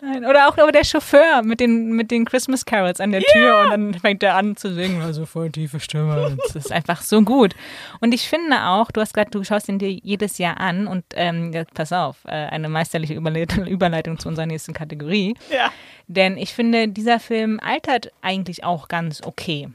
Nein, 0.02 0.26
Oder 0.26 0.48
auch 0.48 0.58
aber 0.58 0.72
der 0.72 0.84
Chauffeur 0.84 1.42
mit 1.44 1.60
den, 1.60 1.94
mit 1.94 2.12
den 2.12 2.26
Christmas 2.26 2.66
Carols 2.66 3.00
an 3.00 3.12
der 3.12 3.22
Tür 3.22 3.62
und 3.64 3.72
dann 3.72 3.94
fängt 3.96 4.22
er 4.22 4.36
an 4.36 4.56
zu 4.56 4.72
singen, 4.74 5.02
also 5.02 5.26
voll 5.26 5.50
tiefe 5.50 5.80
Stimme. 5.80 6.38
Das 6.44 6.56
ist 6.56 6.72
einfach 6.72 7.02
so 7.02 7.22
gut. 7.24 7.56
Und 8.00 8.14
ich 8.14 8.30
finde 8.30 8.64
auch, 8.68 8.92
du 8.92 9.02
hast 9.02 9.16
gerade, 9.16 9.32
du 9.32 9.44
schaust 9.44 9.68
ihn 9.70 9.80
dir 9.80 9.90
jedes 9.90 10.38
Jahr 10.38 10.60
an 10.60 10.86
und 10.88 11.04
ähm, 11.16 11.52
pass 11.74 11.92
auf, 11.92 12.18
äh, 12.26 12.32
eine 12.32 12.70
meisterliche 12.70 13.16
Überle- 13.16 13.66
Überleitung 13.68 14.20
zu 14.20 14.30
unserer 14.30 14.46
nächsten 14.46 14.74
Kategorie. 14.74 15.36
ja. 15.52 15.72
Denn 16.10 16.38
ich 16.38 16.54
finde, 16.54 16.88
dieser 16.88 17.20
Film 17.20 17.60
altert 17.62 18.14
eigentlich 18.22 18.64
auch 18.64 18.88
ganz 18.88 19.22
okay. 19.26 19.68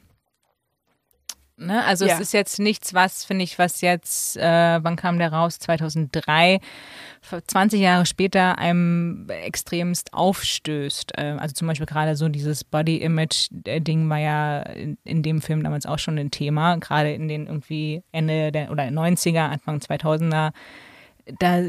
Ne? 1.67 1.85
Also 1.85 2.05
Ja. 2.07 2.15
es 2.15 2.21
ist 2.21 2.33
jetzt 2.33 2.59
nichts, 2.59 2.95
was, 2.95 3.25
finde 3.25 3.45
ich, 3.45 3.59
was 3.59 3.81
jetzt, 3.81 4.37
äh, 4.37 4.79
wann 4.83 4.97
kam 4.97 5.19
der 5.19 5.33
raus? 5.33 5.59
2003, 5.59 6.61
20 7.47 7.81
Jahre 7.81 8.05
später 8.07 8.59
einem 8.59 9.27
extremst 9.29 10.13
aufstößt. 10.13 11.19
Äh, 11.19 11.37
also 11.39 11.55
zum 11.55 11.69
Beispiel 11.69 11.87
gerade 11.87 12.17
so 12.17 12.29
dieses 12.29 12.65
Body-Image-Ding 12.65 14.09
war 14.09 14.19
ja 14.19 14.61
in, 14.63 14.99
in 15.05 15.23
dem 15.23 15.41
Film 15.41 15.63
damals 15.63 15.87
auch 15.87 15.99
schon 15.99 16.19
ein 16.19 16.31
Thema, 16.31 16.77
gerade 16.77 17.13
in 17.13 17.29
den 17.29 17.47
irgendwie 17.47 18.03
Ende 18.13 18.53
der 18.53 18.71
oder 18.71 18.85
90er, 18.85 19.49
Anfang 19.51 19.79
2000er 19.79 20.53
da 21.39 21.61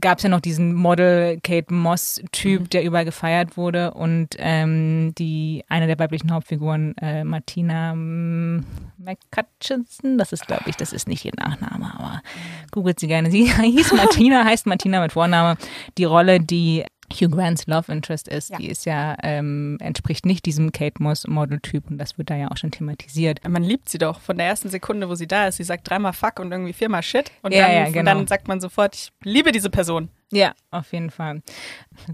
gab 0.00 0.18
es 0.18 0.24
ja 0.24 0.28
noch 0.28 0.40
diesen 0.40 0.74
Model 0.74 1.40
Kate 1.42 1.72
Moss-Typ, 1.72 2.68
der 2.70 2.84
überall 2.84 3.04
gefeiert 3.04 3.56
wurde 3.56 3.92
und 3.92 4.36
ähm, 4.38 5.14
die 5.16 5.64
eine 5.68 5.86
der 5.86 5.98
weiblichen 5.98 6.32
Hauptfiguren, 6.32 6.94
äh, 6.98 7.24
Martina 7.24 7.94
McCutcheon, 7.94 9.86
das 10.18 10.32
ist, 10.32 10.46
glaube 10.46 10.64
ich, 10.66 10.76
das 10.76 10.92
ist 10.92 11.08
nicht 11.08 11.24
ihr 11.24 11.32
Nachname, 11.36 11.92
aber 11.94 12.22
googelt 12.70 13.00
sie 13.00 13.08
gerne. 13.08 13.30
Sie 13.30 13.44
hieß 13.62 13.92
Martina, 13.94 14.44
heißt 14.44 14.66
Martina 14.66 15.00
mit 15.00 15.12
Vorname. 15.12 15.56
Die 15.96 16.04
Rolle, 16.04 16.40
die 16.40 16.84
Hugh 17.20 17.28
Grants 17.30 17.66
Love 17.66 17.90
Interest 17.92 18.26
ist, 18.28 18.50
Ja. 18.50 18.56
die 18.58 18.68
ist 18.68 18.84
ja, 18.86 19.16
ähm, 19.22 19.76
entspricht 19.80 20.26
nicht 20.26 20.44
diesem 20.46 20.72
Kate 20.72 21.02
Moss 21.02 21.26
Model-Typ 21.26 21.90
und 21.90 21.98
das 21.98 22.18
wird 22.18 22.30
da 22.30 22.36
ja 22.36 22.50
auch 22.50 22.56
schon 22.56 22.70
thematisiert. 22.70 23.46
Man 23.48 23.62
liebt 23.62 23.88
sie 23.88 23.98
doch 23.98 24.20
von 24.20 24.36
der 24.38 24.46
ersten 24.46 24.68
Sekunde, 24.68 25.08
wo 25.08 25.14
sie 25.14 25.26
da 25.26 25.46
ist. 25.48 25.56
Sie 25.56 25.64
sagt 25.64 25.88
dreimal 25.88 26.12
Fuck 26.12 26.38
und 26.40 26.50
irgendwie 26.52 26.72
viermal 26.72 27.02
Shit. 27.02 27.30
Und, 27.42 27.52
Ja, 27.54 27.66
dann, 27.66 27.76
ja, 27.76 27.86
und 27.86 27.92
genau. 27.92 28.14
dann 28.14 28.26
sagt 28.26 28.48
man 28.48 28.60
sofort, 28.60 28.94
ich 28.96 29.12
liebe 29.24 29.52
diese 29.52 29.70
Person. 29.70 30.08
Ja, 30.32 30.54
auf 30.70 30.92
jeden 30.92 31.10
Fall. 31.10 31.42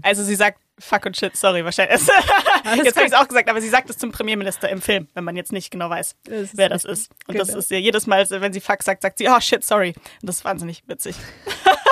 Also 0.01 0.23
sie 0.23 0.35
sagt 0.35 0.59
Fuck 0.79 1.05
und 1.05 1.17
Shit, 1.17 1.35
sorry, 1.35 1.63
wahrscheinlich. 1.65 1.99
jetzt 2.83 2.95
habe 2.95 3.05
ich 3.07 3.13
es 3.13 3.13
auch 3.13 3.27
gesagt, 3.27 3.49
aber 3.49 3.61
sie 3.61 3.69
sagt 3.69 3.89
es 3.89 3.97
zum 3.97 4.11
Premierminister 4.11 4.69
im 4.69 4.81
Film, 4.81 5.07
wenn 5.13 5.23
man 5.23 5.35
jetzt 5.35 5.51
nicht 5.51 5.71
genau 5.71 5.89
weiß, 5.89 6.15
Das 6.23 6.55
wer 6.55 6.69
das 6.69 6.85
ist. 6.85 7.11
Und 7.27 7.37
das 7.37 7.49
Genau. 7.49 7.59
ist 7.59 7.71
ja 7.71 7.77
jedes 7.77 8.07
Mal, 8.07 8.29
wenn 8.29 8.53
sie 8.53 8.61
Fuck 8.61 8.83
sagt, 8.83 9.01
sagt 9.01 9.17
sie, 9.17 9.27
oh 9.29 9.39
shit, 9.39 9.63
sorry. 9.63 9.93
Und 10.21 10.27
das 10.29 10.37
ist 10.37 10.45
wahnsinnig 10.45 10.83
witzig. 10.87 11.15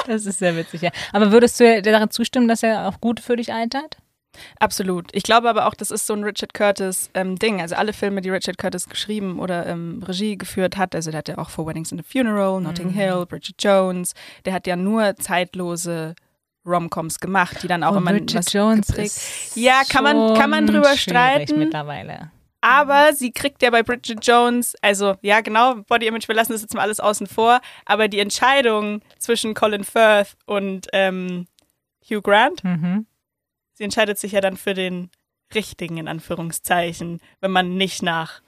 Das 0.07 0.25
ist 0.25 0.39
sehr 0.39 0.55
witzig, 0.55 0.81
ja. 0.83 0.91
Aber 1.11 1.33
würdest 1.33 1.59
du 1.59 1.81
daran 1.81 2.09
zustimmen, 2.09 2.47
dass 2.47 2.63
er 2.63 2.87
auch 2.87 3.01
gut 3.01 3.19
für 3.19 3.35
dich 3.35 3.51
altert? 3.51 3.97
Absolut. 4.57 5.09
Ich 5.13 5.23
glaube 5.23 5.49
aber 5.49 5.67
auch, 5.67 5.73
das 5.73 5.91
ist 5.91 6.07
so 6.07 6.13
ein 6.13 6.23
Richard 6.23 6.53
Curtis 6.53 7.09
ähm, 7.13 7.37
Ding. 7.37 7.59
Also 7.59 7.75
alle 7.75 7.91
Filme, 7.91 8.21
die 8.21 8.29
Richard 8.29 8.57
Curtis 8.57 8.87
geschrieben 8.87 9.37
oder 9.37 9.65
ähm, 9.65 10.01
Regie 10.07 10.37
geführt 10.37 10.77
hat, 10.77 10.95
also 10.95 11.11
der 11.11 11.17
hat 11.17 11.27
ja 11.27 11.37
auch 11.37 11.49
For 11.49 11.67
Weddings 11.67 11.91
and 11.91 11.99
a 11.99 12.05
Funeral, 12.09 12.61
Notting 12.61 12.89
Hill, 12.91 13.25
Bridget 13.27 13.61
Jones, 13.61 14.13
der 14.45 14.53
hat 14.53 14.65
ja 14.65 14.77
nur 14.77 15.15
zeitlose 15.17 16.15
Romcoms 16.67 17.19
gemacht, 17.19 17.63
die 17.63 17.67
dann 17.67 17.83
auch 17.83 17.93
Oh, 17.95 17.97
immer 17.97 18.11
Bridget 18.11 18.35
was 18.35 18.53
Jones 18.53 18.87
geprägt. 18.87 19.19
Ja, 19.55 19.81
kann 19.89 20.03
man- 20.03 20.33
kann 20.35 20.49
man 20.49 20.67
drüber 20.67 20.95
streiten. 20.97 21.57
mittlerweile. 21.59 22.31
Aber 22.61 23.13
sie 23.13 23.31
kriegt 23.31 23.61
ja 23.61 23.69
bei 23.69 23.83
Bridget 23.83 24.25
Jones, 24.25 24.75
also 24.81 25.15
ja 25.21 25.41
genau, 25.41 25.75
Body 25.87 26.07
Image, 26.07 26.27
wir 26.27 26.35
lassen 26.35 26.51
das 26.53 26.61
jetzt 26.63 26.73
mal 26.73 26.81
alles 26.81 26.99
außen 26.99 27.27
vor, 27.27 27.61
aber 27.85 28.07
die 28.07 28.19
Entscheidung 28.19 29.01
zwischen 29.19 29.53
Colin 29.53 29.83
Firth 29.83 30.35
und 30.45 30.87
ähm, 30.91 31.45
Hugh 32.03 32.21
Grant, 32.21 32.63
Mhm. 32.63 33.05
sie 33.73 33.83
entscheidet 33.83 34.17
sich 34.17 34.31
ja 34.31 34.41
dann 34.41 34.57
für 34.57 34.73
den 34.73 35.11
richtigen, 35.53 35.97
in 35.97 36.07
Anführungszeichen, 36.07 37.19
wenn 37.41 37.51
man 37.51 37.75
nicht 37.77 38.01
nach, 38.01 38.41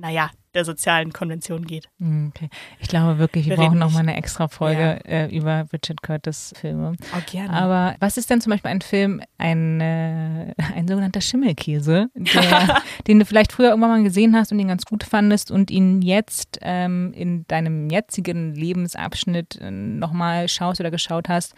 naja, 0.00 0.30
der 0.54 0.64
sozialen 0.64 1.12
Konvention 1.12 1.64
geht. 1.64 1.88
Hm, 1.98 2.32
Okay. 2.34 2.48
Ich 2.80 2.88
glaube 2.88 3.18
wirklich, 3.18 3.44
wir, 3.46 3.50
Wir 3.52 3.56
brauchen 3.56 3.68
reden 3.68 3.78
noch 3.78 3.92
mal 3.92 4.00
nicht. 4.00 4.08
eine 4.10 4.16
extra 4.16 4.48
Folge 4.48 5.00
äh, 5.04 5.34
über 5.36 5.66
Richard 5.72 6.02
Curtis 6.02 6.52
Filme. 6.58 6.94
Auch 7.16 7.26
gerne. 7.26 7.52
Aber 7.52 7.94
was 8.00 8.16
ist 8.16 8.30
denn 8.30 8.40
zum 8.40 8.50
Beispiel 8.50 8.70
ein 8.70 8.80
Film, 8.80 9.22
ein, 9.38 9.80
äh, 9.80 10.52
ein 10.74 10.88
sogenannter 10.88 11.20
Schimmelkäse, 11.20 12.08
der, 12.14 12.82
den 13.06 13.18
du 13.20 13.24
vielleicht 13.26 13.52
früher 13.52 13.68
irgendwann 13.68 13.90
mal 13.90 14.02
gesehen 14.02 14.34
hast 14.34 14.50
und 14.50 14.58
ihn 14.58 14.68
ganz 14.68 14.84
gut 14.86 15.04
fandest 15.04 15.50
und 15.50 15.70
ihn 15.70 16.02
jetzt 16.02 16.58
ähm, 16.62 17.12
in 17.14 17.46
deinem 17.46 17.88
jetzigen 17.90 18.54
Lebensabschnitt 18.54 19.56
äh, 19.60 19.70
nochmal 19.70 20.48
schaust 20.48 20.80
oder 20.80 20.90
geschaut 20.90 21.28
hast 21.28 21.54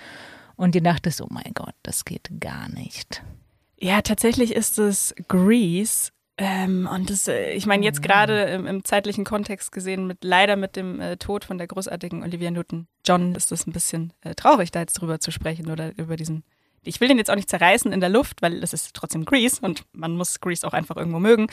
und 0.56 0.74
dir 0.74 0.82
dachtest, 0.82 1.22
oh 1.22 1.28
mein 1.30 1.52
Gott, 1.54 1.74
das 1.82 2.04
geht 2.04 2.28
gar 2.40 2.68
nicht. 2.68 3.22
Ja, 3.80 4.00
tatsächlich 4.02 4.54
ist 4.54 4.78
es 4.78 5.14
Grease. 5.28 6.10
Ähm, 6.38 6.88
und 6.90 7.10
das, 7.10 7.28
äh, 7.28 7.52
ich 7.52 7.66
meine, 7.66 7.84
jetzt 7.84 8.02
gerade 8.02 8.44
im, 8.44 8.66
im 8.66 8.84
zeitlichen 8.84 9.24
Kontext 9.24 9.70
gesehen, 9.70 10.06
mit 10.06 10.24
leider 10.24 10.56
mit 10.56 10.76
dem 10.76 10.98
äh, 10.98 11.16
Tod 11.18 11.44
von 11.44 11.58
der 11.58 11.66
großartigen 11.66 12.22
Olivia 12.22 12.50
Newton-John 12.50 13.34
ist 13.34 13.52
das 13.52 13.66
ein 13.66 13.72
bisschen 13.72 14.12
äh, 14.22 14.34
traurig, 14.34 14.70
da 14.70 14.80
jetzt 14.80 14.94
drüber 14.94 15.20
zu 15.20 15.30
sprechen 15.30 15.70
oder 15.70 15.96
über 15.98 16.16
diesen, 16.16 16.42
ich 16.84 17.00
will 17.00 17.08
den 17.08 17.18
jetzt 17.18 17.30
auch 17.30 17.36
nicht 17.36 17.50
zerreißen 17.50 17.92
in 17.92 18.00
der 18.00 18.08
Luft, 18.08 18.42
weil 18.42 18.60
das 18.60 18.72
ist 18.72 18.94
trotzdem 18.94 19.24
Grease 19.24 19.58
und 19.62 19.84
man 19.92 20.16
muss 20.16 20.40
Grease 20.40 20.66
auch 20.66 20.72
einfach 20.72 20.96
irgendwo 20.96 21.20
mögen. 21.20 21.46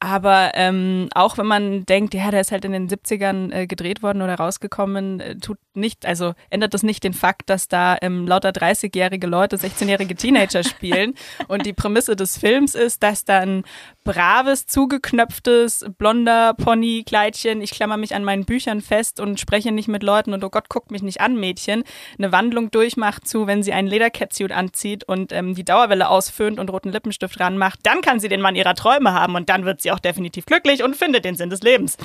Aber 0.00 0.52
ähm, 0.54 1.08
auch 1.14 1.38
wenn 1.38 1.46
man 1.46 1.84
denkt, 1.86 2.14
ja, 2.14 2.30
der 2.30 2.40
ist 2.40 2.52
halt 2.52 2.64
in 2.64 2.72
den 2.72 2.88
70ern 2.88 3.52
äh, 3.52 3.66
gedreht 3.66 4.02
worden 4.02 4.22
oder 4.22 4.34
rausgekommen, 4.34 5.20
äh, 5.20 5.36
tut 5.36 5.58
nicht, 5.74 6.06
also 6.06 6.34
ändert 6.50 6.74
das 6.74 6.82
nicht 6.82 7.04
den 7.04 7.14
Fakt, 7.14 7.48
dass 7.48 7.68
da 7.68 7.96
ähm, 8.02 8.26
lauter 8.26 8.50
30-jährige 8.50 9.26
Leute 9.26 9.56
16-jährige 9.56 10.14
Teenager 10.14 10.64
spielen. 10.64 11.14
und 11.48 11.66
die 11.66 11.72
Prämisse 11.72 12.16
des 12.16 12.38
Films 12.38 12.74
ist, 12.74 13.02
dass 13.02 13.24
da 13.24 13.40
ein 13.40 13.64
braves, 14.04 14.66
zugeknöpftes, 14.66 15.86
blonder 15.98 16.54
Pony-Kleidchen, 16.54 17.60
ich 17.60 17.70
klammer 17.70 17.96
mich 17.96 18.14
an 18.14 18.24
meinen 18.24 18.44
Büchern 18.44 18.80
fest 18.80 19.20
und 19.20 19.38
spreche 19.38 19.72
nicht 19.72 19.88
mit 19.88 20.02
Leuten 20.02 20.32
und 20.32 20.42
oh 20.44 20.50
Gott, 20.50 20.68
guckt 20.68 20.90
mich 20.90 21.02
nicht 21.02 21.20
an, 21.20 21.36
Mädchen, 21.38 21.84
eine 22.18 22.32
Wandlung 22.32 22.70
durchmacht 22.70 23.26
zu, 23.26 23.46
wenn 23.46 23.62
sie 23.62 23.72
einen 23.72 23.88
Ledercatsuit 23.88 24.52
anzieht 24.62 25.04
und 25.04 25.32
ähm, 25.32 25.54
die 25.54 25.64
Dauerwelle 25.64 26.08
ausföhnt 26.08 26.58
und 26.58 26.70
roten 26.70 26.90
Lippenstift 26.90 27.38
ranmacht, 27.40 27.80
dann 27.82 28.00
kann 28.00 28.20
sie 28.20 28.28
den 28.28 28.40
Mann 28.40 28.56
ihrer 28.56 28.74
Träume 28.74 29.12
haben 29.12 29.34
und 29.34 29.48
dann 29.48 29.64
wird 29.64 29.82
sie 29.82 29.90
auch 29.90 29.98
definitiv 29.98 30.46
glücklich 30.46 30.82
und 30.82 30.96
findet 30.96 31.24
den 31.24 31.34
Sinn 31.34 31.50
des 31.50 31.62
Lebens. 31.62 31.96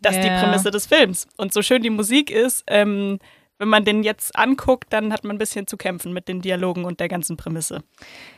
Das 0.00 0.16
ist 0.16 0.24
yeah. 0.24 0.36
die 0.36 0.44
Prämisse 0.44 0.70
des 0.70 0.86
Films. 0.86 1.26
Und 1.36 1.52
so 1.52 1.62
schön 1.62 1.82
die 1.82 1.90
Musik 1.90 2.30
ist, 2.30 2.64
ähm, 2.66 3.18
wenn 3.58 3.68
man 3.68 3.84
den 3.84 4.02
jetzt 4.02 4.36
anguckt, 4.36 4.92
dann 4.92 5.12
hat 5.12 5.24
man 5.24 5.36
ein 5.36 5.38
bisschen 5.38 5.66
zu 5.66 5.76
kämpfen 5.76 6.12
mit 6.12 6.28
den 6.28 6.42
Dialogen 6.42 6.84
und 6.84 7.00
der 7.00 7.08
ganzen 7.08 7.36
Prämisse. 7.36 7.82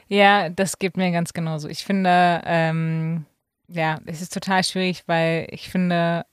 Ja, 0.09 0.51
das 0.51 0.79
geht 0.79 0.97
mir 0.97 1.11
ganz 1.13 1.33
genauso. 1.33 1.69
Ich 1.69 1.85
finde, 1.85 2.43
ähm, 2.45 3.25
ja, 3.69 3.99
es 4.07 4.21
ist 4.21 4.35
total 4.35 4.63
schwierig, 4.65 5.05
weil 5.07 5.47
ich 5.51 5.71
finde, 5.71 6.27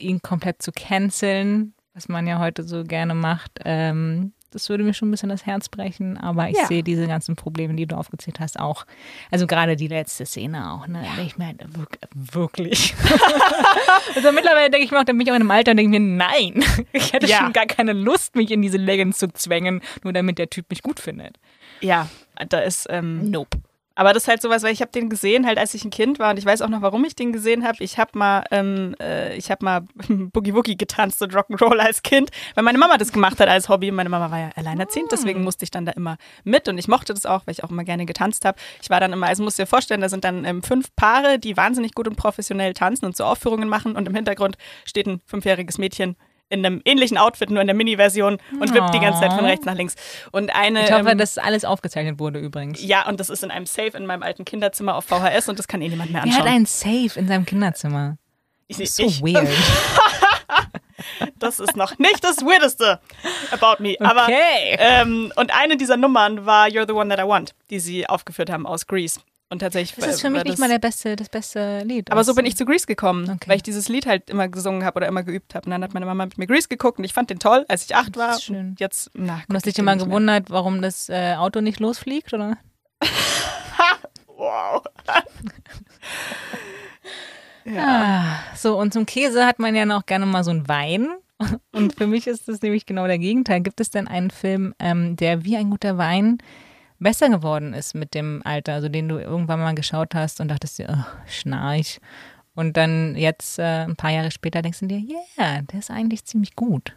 ihn 0.00 0.22
komplett 0.22 0.62
zu 0.62 0.72
canceln, 0.72 1.74
was 1.94 2.08
man 2.08 2.26
ja 2.26 2.38
heute 2.38 2.62
so 2.62 2.84
gerne 2.84 3.14
macht, 3.14 3.52
ähm, 3.64 4.32
das 4.52 4.68
würde 4.68 4.84
mir 4.84 4.94
schon 4.94 5.08
ein 5.08 5.10
bisschen 5.10 5.28
das 5.28 5.46
Herz 5.46 5.68
brechen, 5.68 6.16
aber 6.18 6.48
ich 6.48 6.56
ja. 6.56 6.66
sehe 6.66 6.82
diese 6.82 7.06
ganzen 7.06 7.36
Probleme, 7.36 7.74
die 7.74 7.86
du 7.86 7.96
aufgezählt 7.96 8.38
hast, 8.40 8.60
auch. 8.60 8.86
Also 9.30 9.46
gerade 9.46 9.76
die 9.76 9.88
letzte 9.88 10.26
Szene 10.26 10.72
auch, 10.72 10.86
ne? 10.86 11.02
Ja. 11.04 11.22
Ich 11.24 11.38
meine, 11.38 11.58
wirklich. 12.14 12.94
also 14.14 14.32
mittlerweile 14.32 14.70
denke 14.70 14.84
ich 14.84 14.90
mir 14.90 15.00
auch, 15.00 15.04
dann 15.04 15.16
bin 15.18 15.26
ich 15.26 15.32
auch 15.32 15.36
in 15.36 15.42
einem 15.42 15.50
Alter 15.50 15.72
und 15.72 15.78
denke 15.78 15.98
mir, 15.98 16.00
nein, 16.00 16.64
ich 16.92 17.12
hätte 17.12 17.26
ja. 17.26 17.38
schon 17.38 17.52
gar 17.52 17.66
keine 17.66 17.92
Lust, 17.92 18.36
mich 18.36 18.50
in 18.50 18.62
diese 18.62 18.78
Leggings 18.78 19.18
zu 19.18 19.32
zwängen, 19.32 19.80
nur 20.04 20.12
damit 20.12 20.38
der 20.38 20.50
Typ 20.50 20.70
mich 20.70 20.82
gut 20.82 21.00
findet. 21.00 21.38
Ja, 21.80 22.08
da 22.48 22.60
ist 22.60 22.86
ähm, 22.90 23.30
Nope. 23.30 23.58
Aber 23.94 24.12
das 24.12 24.24
ist 24.24 24.28
halt 24.28 24.42
sowas, 24.42 24.62
weil 24.62 24.72
ich 24.72 24.80
habe 24.80 24.90
den 24.90 25.10
gesehen, 25.10 25.46
halt 25.46 25.58
als 25.58 25.74
ich 25.74 25.84
ein 25.84 25.90
Kind 25.90 26.18
war 26.18 26.30
und 26.30 26.38
ich 26.38 26.46
weiß 26.46 26.62
auch 26.62 26.68
noch, 26.68 26.82
warum 26.82 27.04
ich 27.04 27.14
den 27.14 27.32
gesehen 27.32 27.64
habe. 27.64 27.82
Ich 27.82 27.98
habe 27.98 28.18
mal, 28.18 28.44
ähm, 28.50 28.94
äh, 29.00 29.36
ich 29.36 29.50
habe 29.50 29.64
mal 29.64 29.80
Boogie 30.08 30.54
Woogie 30.54 30.76
getanzt 30.76 31.20
und 31.22 31.34
Rock'n'Roll 31.34 31.78
als 31.78 32.02
Kind, 32.02 32.30
weil 32.54 32.64
meine 32.64 32.78
Mama 32.78 32.96
das 32.96 33.12
gemacht 33.12 33.40
hat 33.40 33.48
als 33.48 33.68
Hobby. 33.68 33.90
Meine 33.90 34.08
Mama 34.08 34.30
war 34.30 34.38
ja 34.38 34.50
alleinerziehend, 34.56 35.12
deswegen 35.12 35.40
ah. 35.40 35.42
musste 35.44 35.64
ich 35.64 35.70
dann 35.70 35.86
da 35.86 35.92
immer 35.92 36.16
mit 36.44 36.68
und 36.68 36.78
ich 36.78 36.88
mochte 36.88 37.14
das 37.14 37.26
auch, 37.26 37.46
weil 37.46 37.52
ich 37.52 37.64
auch 37.64 37.70
immer 37.70 37.84
gerne 37.84 38.06
getanzt 38.06 38.44
habe. 38.44 38.58
Ich 38.82 38.90
war 38.90 39.00
dann 39.00 39.12
immer, 39.12 39.26
also 39.26 39.42
musst 39.42 39.58
dir 39.58 39.66
vorstellen, 39.66 40.00
da 40.00 40.08
sind 40.08 40.24
dann 40.24 40.44
ähm, 40.44 40.62
fünf 40.62 40.94
Paare, 40.96 41.38
die 41.38 41.56
wahnsinnig 41.56 41.94
gut 41.94 42.08
und 42.08 42.16
professionell 42.16 42.74
tanzen 42.74 43.06
und 43.06 43.16
so 43.16 43.24
Aufführungen 43.24 43.68
machen 43.68 43.96
und 43.96 44.08
im 44.08 44.14
Hintergrund 44.14 44.56
steht 44.84 45.06
ein 45.06 45.20
fünfjähriges 45.26 45.78
Mädchen 45.78 46.16
in 46.52 46.64
einem 46.64 46.82
ähnlichen 46.84 47.16
Outfit, 47.16 47.50
nur 47.50 47.60
in 47.60 47.66
der 47.66 47.74
Mini-Version 47.74 48.38
und 48.60 48.74
wippt 48.74 48.94
die 48.94 49.00
ganze 49.00 49.20
Zeit 49.20 49.32
von 49.32 49.44
rechts 49.44 49.64
nach 49.64 49.74
links. 49.74 49.94
Und 50.30 50.54
eine. 50.54 50.84
Ich 50.84 50.92
hoffe, 50.92 51.10
ähm, 51.10 51.18
dass 51.18 51.38
alles 51.38 51.64
aufgezeichnet 51.64 52.18
wurde 52.18 52.38
übrigens. 52.38 52.82
Ja, 52.82 53.08
und 53.08 53.18
das 53.18 53.30
ist 53.30 53.42
in 53.42 53.50
einem 53.50 53.66
Safe 53.66 53.96
in 53.96 54.06
meinem 54.06 54.22
alten 54.22 54.44
Kinderzimmer 54.44 54.94
auf 54.94 55.06
VHS 55.06 55.48
und 55.48 55.58
das 55.58 55.66
kann 55.66 55.80
eh 55.80 55.88
niemand 55.88 56.12
mehr 56.12 56.22
anschauen. 56.22 56.40
Er 56.40 56.44
hat 56.44 56.54
einen 56.54 56.66
Safe 56.66 57.18
in 57.18 57.26
seinem 57.26 57.46
Kinderzimmer. 57.46 58.18
Ich, 58.68 58.92
so 58.92 59.04
ich, 59.04 59.22
weird. 59.22 59.48
das 61.38 61.60
ist 61.60 61.76
noch 61.76 61.98
nicht 61.98 62.22
das 62.22 62.38
Weirdeste 62.38 63.00
about 63.50 63.82
me. 63.82 63.96
Aber, 64.00 64.24
okay. 64.24 64.76
Ähm, 64.78 65.32
und 65.36 65.54
eine 65.54 65.76
dieser 65.76 65.96
Nummern 65.96 66.46
war 66.46 66.66
You're 66.66 66.86
the 66.86 66.92
One 66.92 67.14
That 67.14 67.24
I 67.24 67.28
Want, 67.28 67.54
die 67.70 67.80
sie 67.80 68.08
aufgeführt 68.08 68.50
haben 68.50 68.66
aus 68.66 68.86
Greece. 68.86 69.20
Und 69.52 69.58
tatsächlich. 69.58 70.02
Das 70.02 70.14
ist 70.14 70.22
für 70.22 70.30
mich 70.30 70.44
nicht 70.44 70.58
mal 70.58 70.70
der 70.70 70.78
beste, 70.78 71.14
das 71.14 71.28
beste 71.28 71.82
Lied. 71.84 72.10
Aber 72.10 72.24
so 72.24 72.34
bin 72.34 72.46
ich 72.46 72.56
zu 72.56 72.64
Grease 72.64 72.86
gekommen, 72.86 73.28
okay. 73.28 73.50
weil 73.50 73.56
ich 73.56 73.62
dieses 73.62 73.90
Lied 73.90 74.06
halt 74.06 74.30
immer 74.30 74.48
gesungen 74.48 74.82
habe 74.82 74.96
oder 74.96 75.06
immer 75.06 75.24
geübt 75.24 75.54
habe. 75.54 75.66
Und 75.66 75.72
dann 75.72 75.84
hat 75.84 75.92
meine 75.92 76.06
Mama 76.06 76.24
mit 76.24 76.38
mir 76.38 76.46
Grease 76.46 76.68
geguckt 76.68 76.96
und 76.96 77.04
ich 77.04 77.12
fand 77.12 77.28
den 77.28 77.38
toll, 77.38 77.66
als 77.68 77.84
ich 77.84 77.94
acht 77.94 78.16
war. 78.16 78.28
Das 78.28 78.38
ist 78.38 78.44
schön. 78.44 78.76
Jetzt, 78.78 79.10
na, 79.12 79.42
und 79.46 79.54
hast 79.54 79.66
dich 79.66 79.78
immer 79.78 79.94
gewundert, 79.96 80.48
warum 80.48 80.80
das 80.80 81.10
äh, 81.10 81.34
Auto 81.34 81.60
nicht 81.60 81.80
losfliegt, 81.80 82.32
oder? 82.32 82.56
wow. 84.26 84.82
ja. 87.66 87.74
Ah, 87.76 88.38
so, 88.56 88.78
und 88.78 88.94
zum 88.94 89.04
Käse 89.04 89.46
hat 89.46 89.58
man 89.58 89.74
ja 89.76 89.84
noch 89.84 90.06
gerne 90.06 90.24
mal 90.24 90.44
so 90.44 90.50
einen 90.50 90.66
Wein. 90.66 91.08
Und 91.72 91.94
für 91.94 92.06
mich 92.06 92.26
ist 92.26 92.48
das 92.48 92.62
nämlich 92.62 92.86
genau 92.86 93.06
der 93.06 93.18
Gegenteil. 93.18 93.60
Gibt 93.60 93.80
es 93.80 93.90
denn 93.90 94.08
einen 94.08 94.30
Film, 94.30 94.74
ähm, 94.78 95.14
der 95.14 95.44
wie 95.44 95.56
ein 95.56 95.68
guter 95.68 95.98
Wein 95.98 96.38
besser 97.02 97.28
geworden 97.28 97.74
ist 97.74 97.94
mit 97.94 98.14
dem 98.14 98.42
Alter, 98.44 98.74
also 98.74 98.88
den 98.88 99.08
du 99.08 99.18
irgendwann 99.18 99.60
mal 99.60 99.74
geschaut 99.74 100.14
hast 100.14 100.40
und 100.40 100.48
dachtest 100.48 100.78
dir, 100.78 100.88
oh, 100.90 101.28
schnarch. 101.28 102.00
Und 102.54 102.76
dann 102.76 103.16
jetzt, 103.16 103.58
äh, 103.58 103.84
ein 103.84 103.96
paar 103.96 104.10
Jahre 104.10 104.30
später, 104.30 104.62
denkst 104.62 104.80
du 104.80 104.86
dir, 104.86 104.98
ja, 104.98 105.18
yeah, 105.38 105.62
der 105.62 105.78
ist 105.78 105.90
eigentlich 105.90 106.24
ziemlich 106.24 106.54
gut. 106.54 106.94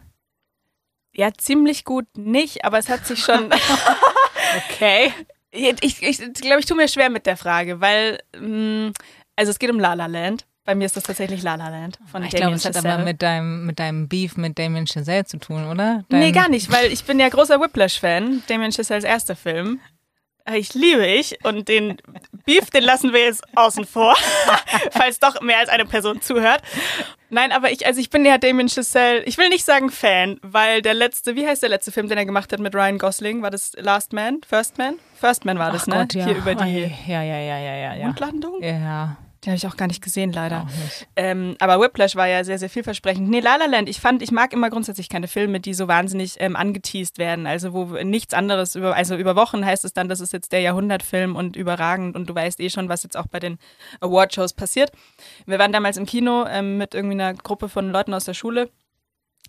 Ja, 1.14 1.32
ziemlich 1.32 1.84
gut 1.84 2.06
nicht, 2.16 2.64
aber 2.64 2.78
es 2.78 2.90
hat 2.90 3.06
sich 3.06 3.20
schon. 3.20 3.50
okay. 4.70 5.12
Ich, 5.50 6.02
ich, 6.02 6.34
glaube, 6.34 6.60
ich 6.60 6.66
tue 6.66 6.76
mir 6.76 6.88
schwer 6.88 7.08
mit 7.08 7.24
der 7.24 7.38
Frage, 7.38 7.80
weil, 7.80 8.18
mh, 8.38 8.88
mm, 8.88 8.92
also 9.36 9.50
es 9.50 9.58
geht 9.58 9.70
um 9.70 9.80
La 9.80 9.94
La 9.94 10.06
Land. 10.06 10.46
Bei 10.64 10.74
mir 10.74 10.84
ist 10.84 10.96
das 10.96 11.04
tatsächlich 11.04 11.42
La 11.42 11.54
La 11.54 11.68
Land 11.68 11.98
von 12.06 12.22
Ich 12.24 12.30
glaube, 12.30 12.56
es 12.56 12.64
hat 12.66 12.76
aber 12.76 13.02
mit 13.02 13.22
deinem, 13.22 13.64
mit 13.64 13.78
deinem 13.78 14.08
Beef 14.08 14.36
mit 14.36 14.58
Damien 14.58 14.86
Chazelle 14.86 15.24
zu 15.24 15.38
tun, 15.38 15.64
oder? 15.70 16.04
Dein 16.08 16.20
nee, 16.20 16.32
gar 16.32 16.50
nicht, 16.50 16.70
weil 16.70 16.92
ich 16.92 17.04
bin 17.04 17.18
ja 17.18 17.28
großer 17.28 17.60
Whiplash-Fan. 17.60 18.42
Damien 18.48 18.72
Chazelles 18.72 19.04
erster 19.04 19.36
Film. 19.36 19.80
Ich 20.54 20.74
liebe 20.74 21.04
ich 21.04 21.38
und 21.44 21.68
den 21.68 21.96
Beef, 22.44 22.70
den 22.70 22.84
lassen 22.84 23.12
wir 23.12 23.24
jetzt 23.24 23.42
außen 23.56 23.84
vor, 23.84 24.16
falls 24.92 25.18
doch 25.18 25.40
mehr 25.40 25.58
als 25.58 25.68
eine 25.68 25.84
Person 25.84 26.20
zuhört. 26.20 26.62
Nein, 27.30 27.50
aber 27.50 27.72
ich, 27.72 27.84
also 27.86 28.00
ich 28.00 28.10
bin 28.10 28.24
ja 28.24 28.38
Damien 28.38 28.68
Chazelle, 28.68 29.24
ich 29.24 29.36
will 29.38 29.48
nicht 29.48 29.64
sagen 29.64 29.90
Fan, 29.90 30.38
weil 30.42 30.82
der 30.82 30.94
letzte, 30.94 31.34
wie 31.34 31.46
heißt 31.46 31.62
der 31.62 31.70
letzte 31.70 31.90
Film, 31.90 32.08
den 32.08 32.18
er 32.18 32.24
gemacht 32.24 32.52
hat 32.52 32.60
mit 32.60 32.74
Ryan 32.74 32.98
Gosling? 32.98 33.42
War 33.42 33.50
das 33.50 33.72
Last 33.76 34.12
Man? 34.12 34.40
First 34.48 34.78
Man? 34.78 35.00
First 35.18 35.44
Man 35.44 35.58
war 35.58 35.72
das, 35.72 35.82
Ach 35.82 35.86
ne? 35.88 35.94
Gott, 36.02 36.14
ja. 36.14 36.24
Hier 36.26 36.36
über 36.36 36.54
die 36.54 36.92
ja, 37.08 37.22
ja, 37.22 37.38
ja, 37.38 37.58
ja, 37.58 37.76
ja, 37.76 37.94
ja. 37.94 38.06
Mondlandung? 38.06 38.62
Ja. 38.62 39.16
Den 39.46 39.52
habe 39.52 39.58
ich 39.58 39.66
auch 39.68 39.76
gar 39.76 39.86
nicht 39.86 40.02
gesehen, 40.02 40.32
leider. 40.32 40.64
Nicht. 40.64 41.06
Ähm, 41.14 41.54
aber 41.60 41.80
Whiplash 41.80 42.16
war 42.16 42.26
ja 42.26 42.42
sehr, 42.42 42.58
sehr 42.58 42.68
vielversprechend. 42.68 43.30
Nee, 43.30 43.38
La 43.38 43.54
La 43.54 43.66
Land, 43.66 43.88
ich 43.88 44.00
fand, 44.00 44.20
ich 44.20 44.32
mag 44.32 44.52
immer 44.52 44.70
grundsätzlich 44.70 45.08
keine 45.08 45.28
Filme, 45.28 45.60
die 45.60 45.72
so 45.72 45.86
wahnsinnig 45.86 46.34
ähm, 46.40 46.56
angeteased 46.56 47.18
werden. 47.18 47.46
Also 47.46 47.72
wo 47.72 47.84
nichts 48.02 48.34
anderes 48.34 48.74
über, 48.74 48.96
also 48.96 49.14
über 49.14 49.36
Wochen 49.36 49.64
heißt 49.64 49.84
es 49.84 49.92
dann, 49.92 50.08
das 50.08 50.20
ist 50.20 50.32
jetzt 50.32 50.50
der 50.50 50.62
Jahrhundertfilm 50.62 51.36
und 51.36 51.54
überragend 51.54 52.16
und 52.16 52.28
du 52.28 52.34
weißt 52.34 52.58
eh 52.58 52.70
schon, 52.70 52.88
was 52.88 53.04
jetzt 53.04 53.16
auch 53.16 53.28
bei 53.28 53.38
den 53.38 53.58
Awardshows 54.00 54.52
passiert. 54.52 54.90
Wir 55.46 55.60
waren 55.60 55.70
damals 55.70 55.96
im 55.96 56.06
Kino 56.06 56.44
ähm, 56.48 56.76
mit 56.76 56.94
irgendwie 56.94 57.14
einer 57.14 57.34
Gruppe 57.34 57.68
von 57.68 57.92
Leuten 57.92 58.14
aus 58.14 58.24
der 58.24 58.34
Schule 58.34 58.68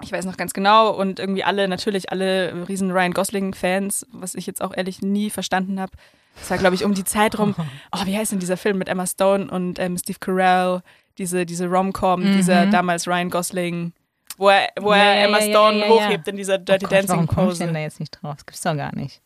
ich 0.03 0.11
weiß 0.11 0.25
noch 0.25 0.37
ganz 0.37 0.53
genau 0.53 0.91
und 0.91 1.19
irgendwie 1.19 1.43
alle, 1.43 1.67
natürlich 1.67 2.11
alle 2.11 2.67
riesen 2.69 2.91
Ryan 2.91 3.13
Gosling-Fans, 3.13 4.05
was 4.11 4.35
ich 4.35 4.45
jetzt 4.45 4.61
auch 4.61 4.75
ehrlich 4.75 5.01
nie 5.01 5.29
verstanden 5.29 5.79
habe. 5.79 5.93
Das 6.39 6.49
war, 6.51 6.57
glaube 6.57 6.75
ich, 6.75 6.83
um 6.83 6.93
die 6.93 7.03
Zeit 7.03 7.37
rum. 7.39 7.55
Oh, 7.91 8.05
wie 8.05 8.17
heißt 8.17 8.31
denn 8.31 8.39
dieser 8.39 8.57
Film 8.57 8.77
mit 8.77 8.89
Emma 8.89 9.07
Stone 9.07 9.49
und 9.49 9.79
ähm, 9.79 9.97
Steve 9.97 10.19
Carell? 10.19 10.81
Diese, 11.17 11.45
diese 11.45 11.67
Rom-Com, 11.67 12.21
mhm. 12.21 12.33
dieser 12.37 12.67
damals 12.67 13.07
Ryan 13.07 13.31
Gosling, 13.31 13.93
wo 14.37 14.49
er, 14.49 14.69
wo 14.79 14.93
ja, 14.93 14.97
er 14.97 15.25
Emma 15.25 15.39
ja, 15.39 15.49
Stone 15.49 15.79
ja, 15.79 15.89
hochhebt 15.89 16.27
in 16.27 16.37
dieser 16.37 16.59
Dirty 16.59 16.85
oh 16.85 16.89
Gott, 16.89 16.97
Dancing 16.97 17.25
Pose. 17.25 17.37
Warum 17.37 17.51
ich 17.51 17.57
denn 17.57 17.73
da 17.73 17.79
jetzt 17.79 17.99
nicht 17.99 18.11
drauf? 18.11 18.35
Das 18.35 18.45
gibt's 18.45 18.61
doch 18.61 18.77
gar 18.77 18.95
nicht. 18.95 19.21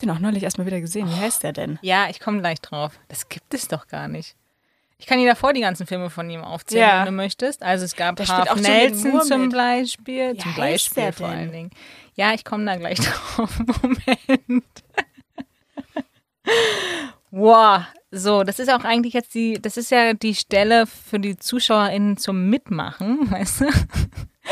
Den 0.00 0.10
auch 0.10 0.18
neulich 0.18 0.42
erstmal 0.42 0.66
wieder 0.66 0.80
gesehen. 0.80 1.08
Wie 1.08 1.14
heißt 1.16 1.42
der 1.42 1.52
denn? 1.52 1.78
Ja, 1.82 2.08
ich 2.08 2.20
komme 2.20 2.40
gleich 2.40 2.60
drauf. 2.60 2.98
Das 3.08 3.28
gibt 3.28 3.52
es 3.52 3.68
doch 3.68 3.86
gar 3.86 4.08
nicht. 4.08 4.34
Ich 4.98 5.06
kann 5.06 5.18
dir 5.18 5.26
davor 5.26 5.52
die 5.52 5.60
ganzen 5.60 5.86
Filme 5.86 6.10
von 6.10 6.28
ihm 6.28 6.42
aufzählen, 6.42 6.88
ja. 6.88 6.98
wenn 7.00 7.06
du 7.06 7.12
möchtest. 7.12 7.62
Also 7.62 7.84
es 7.84 7.96
gab 7.96 8.20
Harv 8.20 8.60
Nelson 8.60 9.22
zum 9.22 9.48
Beispiel, 9.48 10.36
zum 10.36 10.54
Beispiel 10.54 11.12
vor 11.12 11.28
allen 11.28 11.52
Dingen. 11.52 11.70
Ja, 12.16 12.34
ich 12.34 12.44
komme 12.44 12.66
da 12.66 12.76
gleich 12.76 12.98
drauf. 13.36 13.58
Moment. 13.82 14.64
Wow, 17.30 17.82
so, 18.10 18.42
das 18.42 18.58
ist 18.58 18.70
auch 18.70 18.84
eigentlich 18.84 19.14
jetzt 19.14 19.34
die, 19.34 19.60
das 19.60 19.76
ist 19.76 19.90
ja 19.90 20.14
die 20.14 20.34
Stelle 20.34 20.86
für 20.86 21.20
die 21.20 21.36
ZuschauerInnen 21.36 22.16
zum 22.16 22.48
Mitmachen, 22.48 23.30
weißt 23.30 23.62
du? 23.62 23.66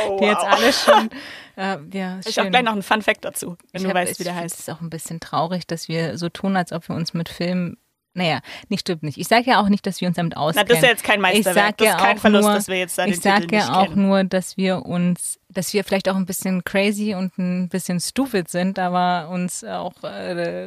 Oh, 0.06 0.18
die 0.20 0.26
jetzt 0.26 0.44
alle 0.44 0.72
schon. 0.72 1.10
Äh, 1.58 1.78
ja, 1.92 2.20
ich 2.24 2.38
habe 2.38 2.50
gleich 2.50 2.62
noch 2.62 2.70
einen 2.70 2.84
Fun 2.84 3.02
Fact 3.02 3.24
dazu, 3.24 3.56
wenn 3.72 3.80
ich 3.80 3.82
du 3.82 3.88
hab, 3.88 3.96
weißt, 3.96 4.20
wie 4.20 4.22
der 4.22 4.36
heißt. 4.36 4.54
Es 4.54 4.60
ist 4.60 4.70
auch 4.70 4.80
ein 4.80 4.90
bisschen 4.90 5.18
traurig, 5.18 5.66
dass 5.66 5.88
wir 5.88 6.16
so 6.16 6.28
tun, 6.28 6.56
als 6.56 6.70
ob 6.70 6.88
wir 6.88 6.94
uns 6.94 7.14
mit 7.14 7.28
Filmen 7.28 7.78
naja, 8.18 8.40
nicht 8.68 8.80
stimmt 8.80 9.02
nicht. 9.02 9.16
Ich 9.16 9.28
sage 9.28 9.50
ja 9.50 9.60
auch 9.60 9.68
nicht, 9.68 9.86
dass 9.86 10.00
wir 10.00 10.08
uns 10.08 10.16
damit 10.16 10.36
auskennen. 10.36 10.66
Na, 10.68 10.74
das 10.74 10.78
ist 10.78 10.84
ja 10.84 10.90
jetzt 10.90 11.04
kein 11.04 11.20
Meisterwerk. 11.20 11.78
das 11.78 11.88
ist 11.88 11.98
kein 11.98 12.18
Verlust, 12.18 12.44
nur, 12.46 12.54
dass 12.54 12.68
wir 12.68 12.78
jetzt 12.78 12.98
da 12.98 13.06
Ich 13.06 13.20
sage 13.20 13.46
ja 13.56 13.74
auch 13.74 13.88
kennen. 13.88 14.08
nur, 14.08 14.24
dass 14.24 14.56
wir 14.56 14.84
uns, 14.84 15.38
dass 15.58 15.74
wir 15.74 15.82
vielleicht 15.82 16.08
auch 16.08 16.14
ein 16.14 16.24
bisschen 16.24 16.62
crazy 16.62 17.14
und 17.14 17.36
ein 17.36 17.68
bisschen 17.68 17.98
stupid 17.98 18.48
sind, 18.48 18.78
aber 18.78 19.28
uns 19.28 19.64
auch 19.64 20.04
äh, 20.04 20.66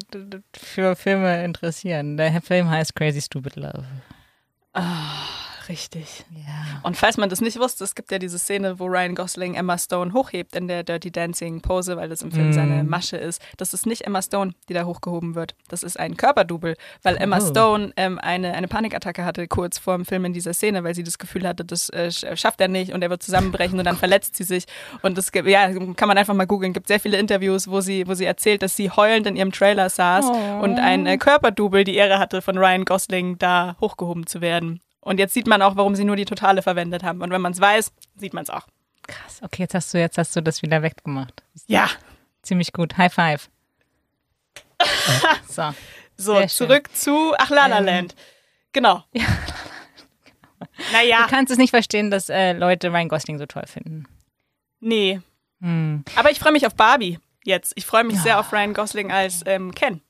für 0.53 0.97
Filme 0.97 1.45
interessieren. 1.45 2.17
Der 2.17 2.41
Film 2.41 2.69
heißt 2.69 2.93
Crazy 2.93 3.21
Stupid 3.21 3.55
Love. 3.55 3.85
Oh, 4.73 4.81
Richtig. 5.71 6.25
Ja. 6.35 6.81
Und 6.83 6.97
falls 6.97 7.15
man 7.15 7.29
das 7.29 7.39
nicht 7.39 7.57
wusste, 7.57 7.85
es 7.85 7.95
gibt 7.95 8.11
ja 8.11 8.19
diese 8.19 8.37
Szene, 8.37 8.77
wo 8.77 8.87
Ryan 8.87 9.15
Gosling 9.15 9.55
Emma 9.55 9.77
Stone 9.77 10.11
hochhebt 10.11 10.53
in 10.55 10.67
der 10.67 10.83
Dirty 10.83 11.11
Dancing 11.11 11.61
Pose, 11.61 11.95
weil 11.95 12.09
das 12.09 12.21
im 12.23 12.31
Film 12.31 12.49
Mm. 12.49 12.53
seine 12.53 12.83
Masche 12.83 13.15
ist. 13.15 13.41
Das 13.55 13.73
ist 13.73 13.85
nicht 13.85 14.01
Emma 14.05 14.21
Stone, 14.21 14.51
die 14.67 14.73
da 14.73 14.83
hochgehoben 14.83 15.33
wird. 15.33 15.55
Das 15.69 15.83
ist 15.83 15.97
ein 15.97 16.17
Körperdouble, 16.17 16.75
weil 17.03 17.15
Emma 17.15 17.37
Oh. 17.41 17.47
Stone 17.49 17.93
ähm, 17.95 18.19
eine, 18.19 18.53
eine 18.53 18.67
Panikattacke 18.67 19.23
hatte 19.23 19.47
kurz 19.47 19.77
vor 19.77 19.95
dem 19.95 20.05
Film 20.05 20.25
in 20.25 20.33
dieser 20.33 20.53
Szene, 20.53 20.83
weil 20.83 20.93
sie 20.93 21.03
das 21.03 21.17
Gefühl 21.17 21.47
hatte, 21.47 21.63
das 21.63 21.87
äh, 21.89 22.09
sch- 22.11 22.35
schafft 22.35 22.59
er 22.59 22.67
nicht 22.67 22.91
und 22.93 23.01
er 23.01 23.09
wird 23.09 23.23
zusammenbrechen 23.23 23.79
und 23.79 23.85
dann 23.85 23.95
verletzt 24.05 24.35
sie 24.35 24.43
sich. 24.43 24.65
Und 25.03 25.17
das 25.17 25.31
gibt, 25.31 25.47
ja, 25.47 25.71
kann 25.93 26.09
man 26.09 26.17
einfach 26.17 26.33
mal 26.33 26.47
googeln. 26.47 26.73
gibt 26.73 26.87
sehr 26.89 26.99
viele 26.99 27.17
Interviews, 27.17 27.69
wo 27.69 27.79
sie, 27.79 28.05
wo 28.07 28.13
sie 28.13 28.25
erzählt, 28.25 28.61
dass 28.61 28.75
sie 28.75 28.89
heulend 28.91 29.25
in 29.25 29.37
ihrem 29.37 29.53
Trailer 29.53 29.89
saß 29.89 30.25
Oh. 30.25 30.59
und 30.63 30.79
ein 30.79 31.05
äh, 31.07 31.17
Körperdouble 31.17 31.85
die 31.85 31.95
Ehre 31.95 32.19
hatte, 32.19 32.41
von 32.41 32.57
Ryan 32.57 32.83
Gosling 32.83 33.37
da 33.37 33.77
hochgehoben 33.79 34.27
zu 34.27 34.41
werden. 34.41 34.81
Und 35.01 35.19
jetzt 35.19 35.33
sieht 35.33 35.47
man 35.47 35.61
auch, 35.61 35.75
warum 35.75 35.95
sie 35.95 36.03
nur 36.05 36.15
die 36.15 36.25
Totale 36.25 36.61
verwendet 36.61 37.03
haben. 37.03 37.21
Und 37.21 37.31
wenn 37.31 37.41
man 37.41 37.51
es 37.53 37.59
weiß, 37.59 37.91
sieht 38.15 38.33
man 38.33 38.43
es 38.43 38.49
auch. 38.49 38.67
Krass. 39.07 39.41
Okay, 39.41 39.63
jetzt 39.63 39.73
hast 39.73 39.93
du 39.93 39.99
jetzt 39.99 40.17
hast 40.17 40.35
du 40.35 40.41
das 40.41 40.61
wieder 40.61 40.81
weggemacht. 40.83 41.43
Ja. 41.67 41.89
Ziemlich 42.43 42.71
gut. 42.71 42.97
High 42.97 43.11
five. 43.13 43.49
so. 45.47 45.73
So, 46.17 46.45
zurück 46.45 46.89
zu 46.95 47.33
Ach 47.39 47.49
La 47.49 47.65
La 47.67 47.79
Ähm, 47.79 47.85
Land. 47.85 48.15
Genau. 48.73 49.03
Naja, 50.93 51.23
Du 51.23 51.29
kannst 51.29 51.51
es 51.51 51.57
nicht 51.57 51.71
verstehen, 51.71 52.11
dass 52.11 52.29
äh, 52.29 52.53
Leute 52.53 52.89
Ryan 52.91 53.09
Gosling 53.09 53.37
so 53.39 53.45
toll 53.45 53.65
finden. 53.67 54.05
nee. 54.79 55.19
Hm. 55.61 56.03
Aber 56.15 56.31
ich 56.31 56.39
freue 56.39 56.53
mich 56.53 56.65
auf 56.65 56.73
Barbie 56.73 57.19
jetzt. 57.43 57.73
Ich 57.75 57.85
freue 57.85 58.03
mich 58.03 58.17
sehr 58.19 58.39
auf 58.39 58.51
Ryan 58.51 58.73
Gosling 58.73 59.11
als 59.11 59.43
ähm, 59.45 59.75
Ken. 59.75 60.01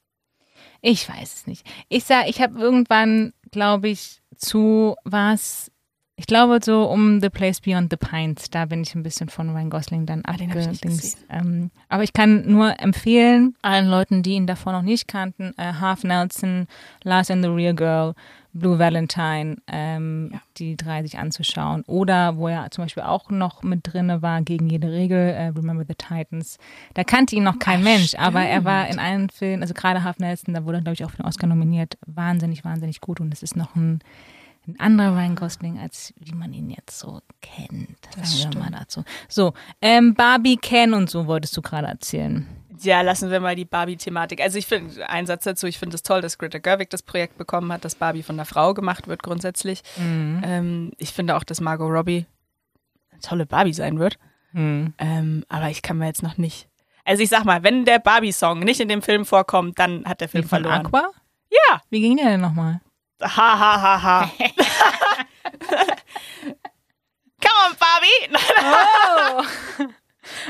Ich 0.79 1.09
weiß 1.09 1.35
es 1.35 1.45
nicht. 1.47 1.67
Ich 1.89 2.05
sag, 2.05 2.29
ich 2.29 2.41
habe 2.41 2.57
irgendwann, 2.57 3.33
glaube 3.51 3.89
ich, 3.89 4.20
zu 4.41 4.95
was. 5.03 5.71
Ich 6.17 6.27
glaube, 6.27 6.59
so 6.61 6.83
um 6.83 7.19
The 7.19 7.29
Place 7.29 7.61
Beyond 7.61 7.89
the 7.89 7.97
Pines, 7.97 8.49
da 8.51 8.65
bin 8.65 8.83
ich 8.83 8.93
ein 8.93 9.01
bisschen 9.01 9.29
von 9.29 9.49
Ryan 9.49 9.71
Gosling 9.71 10.05
dann 10.05 10.21
Ah, 10.25 10.33
den 10.33 10.51
abgedings. 10.51 11.17
Ähm, 11.29 11.71
aber 11.89 12.03
ich 12.03 12.13
kann 12.13 12.45
nur 12.51 12.79
empfehlen, 12.79 13.55
allen 13.63 13.87
Leuten, 13.87 14.21
die 14.21 14.33
ihn 14.33 14.45
davor 14.45 14.73
noch 14.73 14.83
nicht 14.83 15.07
kannten, 15.07 15.53
äh, 15.57 15.73
Half 15.79 16.03
Nelson, 16.03 16.67
Lars 17.03 17.31
and 17.31 17.43
the 17.43 17.49
Real 17.49 17.73
Girl, 17.73 18.13
Blue 18.53 18.79
Valentine, 18.79 19.57
ähm, 19.67 20.29
Ja. 20.33 20.41
die 20.57 20.75
drei 20.75 21.01
sich 21.03 21.17
anzuschauen. 21.17 21.83
Oder 21.87 22.35
wo 22.37 22.47
er 22.47 22.69
zum 22.71 22.83
Beispiel 22.83 23.03
auch 23.03 23.29
noch 23.29 23.63
mit 23.63 23.81
drinne 23.83 24.21
war, 24.21 24.41
gegen 24.41 24.69
jede 24.69 24.91
Regel, 24.91 25.17
äh, 25.29 25.47
Remember 25.47 25.85
the 25.87 25.95
Titans. 25.95 26.57
Da 26.93 27.03
kannte 27.03 27.35
ihn 27.35 27.43
noch 27.43 27.59
kein 27.59 27.79
Ach, 27.79 27.83
Mensch, 27.85 28.15
aber 28.15 28.41
er 28.41 28.55
stimmt. 28.55 28.65
war 28.65 28.87
in 28.89 28.99
allen 28.99 29.29
Filmen, 29.29 29.61
also 29.61 29.73
gerade 29.73 30.03
Half 30.03 30.19
Nelson, 30.19 30.53
da 30.53 30.65
wurde 30.65 30.79
er, 30.79 30.81
glaube 30.81 30.95
ich, 30.95 31.05
auch 31.05 31.11
für 31.11 31.17
den 31.17 31.25
Oscar 31.25 31.47
nominiert. 31.47 31.97
Wahnsinnig, 32.05 32.65
wahnsinnig 32.65 32.99
gut. 33.01 33.21
Und 33.21 33.33
es 33.33 33.41
ist 33.41 33.55
noch 33.55 33.75
ein, 33.75 33.99
ein 34.67 34.79
anderer 34.79 35.15
Ryan 35.15 35.35
Gosling, 35.35 35.79
als 35.79 36.13
wie 36.19 36.33
man 36.35 36.53
ihn 36.53 36.69
jetzt 36.69 36.99
so 36.99 37.21
kennt. 37.41 37.97
Das 38.17 38.31
sagen 38.37 38.53
wir 38.53 38.59
stimmt. 38.59 38.71
mal 38.71 38.79
dazu. 38.79 39.03
So, 39.29 39.53
ähm, 39.81 40.13
Barbie, 40.13 40.57
Ken 40.57 40.93
und 40.93 41.09
so 41.09 41.25
wolltest 41.25 41.55
du 41.57 41.61
gerade 41.61 41.87
erzählen. 41.87 42.45
Ja, 42.83 43.01
lassen 43.01 43.29
wir 43.29 43.39
mal 43.39 43.55
die 43.55 43.65
Barbie-Thematik. 43.65 44.41
Also 44.41 44.57
ich 44.57 44.65
finde, 44.65 45.07
ein 45.09 45.27
Satz 45.27 45.43
dazu, 45.43 45.67
ich 45.67 45.77
finde 45.77 45.95
es 45.95 46.03
toll, 46.03 46.21
dass 46.21 46.37
Greta 46.37 46.57
Gerwig 46.57 46.89
das 46.89 47.03
Projekt 47.03 47.37
bekommen 47.37 47.71
hat, 47.71 47.85
dass 47.85 47.95
Barbie 47.95 48.23
von 48.23 48.35
einer 48.35 48.45
Frau 48.45 48.73
gemacht 48.73 49.07
wird 49.07 49.23
grundsätzlich. 49.23 49.83
Mhm. 49.97 50.41
Ähm, 50.43 50.91
ich 50.97 51.11
finde 51.13 51.35
auch, 51.35 51.43
dass 51.43 51.61
Margot 51.61 51.91
Robbie 51.91 52.25
eine 53.11 53.21
tolle 53.21 53.45
Barbie 53.45 53.73
sein 53.73 53.99
wird. 53.99 54.17
Mhm. 54.53 54.93
Ähm, 54.97 55.45
aber 55.49 55.69
ich 55.69 55.81
kann 55.81 55.97
mir 55.97 56.07
jetzt 56.07 56.23
noch 56.23 56.37
nicht. 56.37 56.67
Also 57.05 57.23
ich 57.23 57.29
sag 57.29 57.45
mal, 57.45 57.63
wenn 57.63 57.85
der 57.85 57.99
Barbie-Song 57.99 58.59
nicht 58.59 58.79
in 58.79 58.87
dem 58.87 59.01
Film 59.01 59.25
vorkommt, 59.25 59.79
dann 59.79 60.05
hat 60.05 60.21
der 60.21 60.27
Wie 60.29 60.31
Film 60.33 60.43
von 60.43 60.63
verloren. 60.63 60.85
Aqua? 60.85 61.09
Ja. 61.49 61.81
Wie 61.89 62.01
ging 62.01 62.17
der 62.17 62.27
denn 62.27 62.41
nochmal? 62.41 62.81
Ha 63.21 63.27
ha 63.27 63.81
ha 63.81 64.01
ha. 64.01 64.31
Come 67.41 67.59
on, 67.67 67.75
Barbie! 67.79 68.29
Oh. 69.79 69.85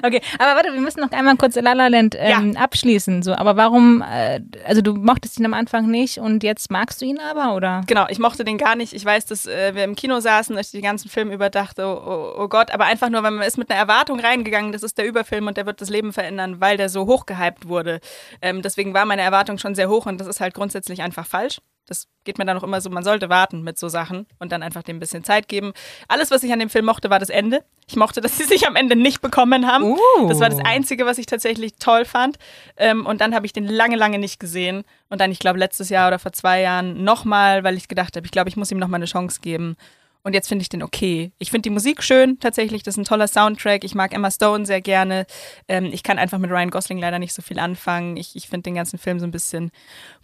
Okay, 0.03 0.21
aber 0.38 0.55
warte, 0.55 0.73
wir 0.73 0.81
müssen 0.81 0.99
noch 0.99 1.12
einmal 1.12 1.38
kurz 1.38 1.55
La 1.55 1.73
La 1.73 1.88
Land 1.88 2.15
ähm, 2.17 2.57
abschließen. 2.57 3.23
So, 3.23 3.34
aber 3.34 3.55
warum? 3.55 4.01
Äh, 4.01 4.41
also 4.65 4.81
du 4.81 4.93
mochtest 4.93 5.39
ihn 5.39 5.45
am 5.45 5.53
Anfang 5.53 5.89
nicht 5.89 6.17
und 6.17 6.43
jetzt 6.43 6.71
magst 6.71 7.01
du 7.01 7.05
ihn 7.05 7.19
aber, 7.19 7.55
oder? 7.55 7.81
Genau, 7.88 8.05
ich 8.10 8.19
mochte 8.19 8.43
den 8.43 8.57
gar 8.57 8.75
nicht. 8.75 8.93
Ich 8.93 9.05
weiß, 9.05 9.25
dass 9.25 9.45
äh, 9.45 9.73
wir 9.75 9.84
im 9.84 9.95
Kino 9.95 10.19
saßen, 10.19 10.55
dass 10.55 10.67
ich 10.67 10.71
die 10.71 10.81
ganzen 10.81 11.10
Film 11.10 11.31
überdachte, 11.31 11.86
oh, 11.86 12.01
oh, 12.05 12.43
oh 12.43 12.47
Gott, 12.47 12.71
aber 12.71 12.86
einfach 12.86 13.10
nur, 13.10 13.23
weil 13.23 13.31
man 13.31 13.47
ist 13.47 13.57
mit 13.57 13.69
einer 13.69 13.79
Erwartung 13.79 14.19
reingegangen, 14.19 14.71
das 14.71 14.84
ist 14.84 14.97
der 14.97 15.05
Überfilm 15.07 15.47
und 15.47 15.57
der 15.57 15.65
wird 15.65 15.81
das 15.81 15.89
Leben 15.89 16.13
verändern, 16.13 16.60
weil 16.60 16.77
der 16.77 16.89
so 16.89 17.05
hoch 17.05 17.25
gehypt 17.25 17.67
wurde. 17.67 17.99
Ähm, 18.41 18.62
deswegen 18.62 18.93
war 18.93 19.05
meine 19.05 19.21
Erwartung 19.21 19.57
schon 19.57 19.75
sehr 19.75 19.89
hoch 19.89 20.05
und 20.05 20.19
das 20.19 20.27
ist 20.27 20.41
halt 20.41 20.53
grundsätzlich 20.53 21.01
einfach 21.01 21.25
falsch. 21.25 21.60
Das 21.91 22.08
geht 22.23 22.38
mir 22.38 22.45
dann 22.45 22.58
auch 22.58 22.63
immer 22.63 22.80
so, 22.80 22.89
man 22.89 23.04
sollte 23.04 23.27
warten 23.27 23.63
mit 23.63 23.77
so 23.77 23.89
Sachen 23.89 24.25
und 24.39 24.54
dann 24.54 24.63
einfach 24.63 24.82
dem 24.82 24.95
ein 24.95 24.99
bisschen 25.01 25.25
Zeit 25.25 25.49
geben. 25.49 25.73
Alles, 26.08 26.32
was 26.32 26.41
ich 26.41 26.54
an 26.54 26.60
dem 26.60 26.69
Film 26.69 26.86
mochte, 26.86 27.10
war 27.10 27.19
das 27.19 27.27
Ende. 27.27 27.65
Ich 27.86 27.97
mochte, 27.97 28.21
dass 28.21 28.38
sie 28.38 28.43
sich 28.45 28.65
am 28.65 28.77
Ende 28.77 28.95
nicht 28.95 29.19
bekommen 29.19 29.67
haben. 29.67 29.84
Uh. 29.84 30.30
Das 30.30 30.39
war 30.39 30.47
das 30.47 30.60
Einzige, 30.63 31.06
was 31.06 31.17
ich 31.17 31.25
tatsächlich 31.25 31.73
toll 31.80 32.06
fand. 32.06 32.38
Ähm, 32.77 33.06
und 33.06 33.19
dann 33.19 33.36
habe 33.36 33.45
ich 33.45 33.51
den 33.51 33.65
lange, 33.65 33.97
lange 33.97 34.19
nicht 34.19 34.39
gesehen. 34.39 34.86
Und 35.10 35.19
dann, 35.19 35.34
ich 35.34 35.39
glaube, 35.39 35.60
letztes 35.60 35.89
Jahr 35.89 36.08
oder 36.08 36.17
vor 36.17 36.32
zwei 36.32 36.62
Jahren 36.62 37.04
nochmal, 37.04 37.65
weil 37.65 37.75
ich 37.75 37.89
gedacht 37.89 38.15
habe, 38.15 38.25
ich 38.25 38.32
glaube, 38.32 38.47
ich 38.47 38.56
muss 38.56 38.71
ihm 38.71 38.80
nochmal 38.80 38.99
eine 38.99 39.06
Chance 39.06 39.41
geben. 39.41 39.75
Und 40.23 40.34
jetzt 40.34 40.47
finde 40.47 40.62
ich 40.62 40.69
den 40.69 40.84
okay. 40.84 41.31
Ich 41.39 41.49
finde 41.49 41.63
die 41.63 41.69
Musik 41.71 42.03
schön, 42.03 42.39
tatsächlich. 42.39 42.84
Das 42.84 42.93
ist 42.93 42.99
ein 42.99 43.05
toller 43.05 43.27
Soundtrack. 43.27 43.84
Ich 43.84 43.95
mag 43.95 44.13
Emma 44.13 44.29
Stone 44.29 44.65
sehr 44.65 44.81
gerne. 44.81 45.25
Ähm, 45.67 45.86
ich 45.86 46.03
kann 46.03 46.19
einfach 46.19 46.38
mit 46.38 46.51
Ryan 46.51 46.69
Gosling 46.69 46.99
leider 46.99 47.17
nicht 47.17 47.34
so 47.34 47.41
viel 47.41 47.60
anfangen. 47.60 48.17
Ich, 48.17 48.36
ich 48.36 48.47
finde 48.47 48.63
den 48.63 48.75
ganzen 48.75 48.99
Film 48.99 49.19
so 49.19 49.25
ein 49.25 49.31
bisschen 49.31 49.71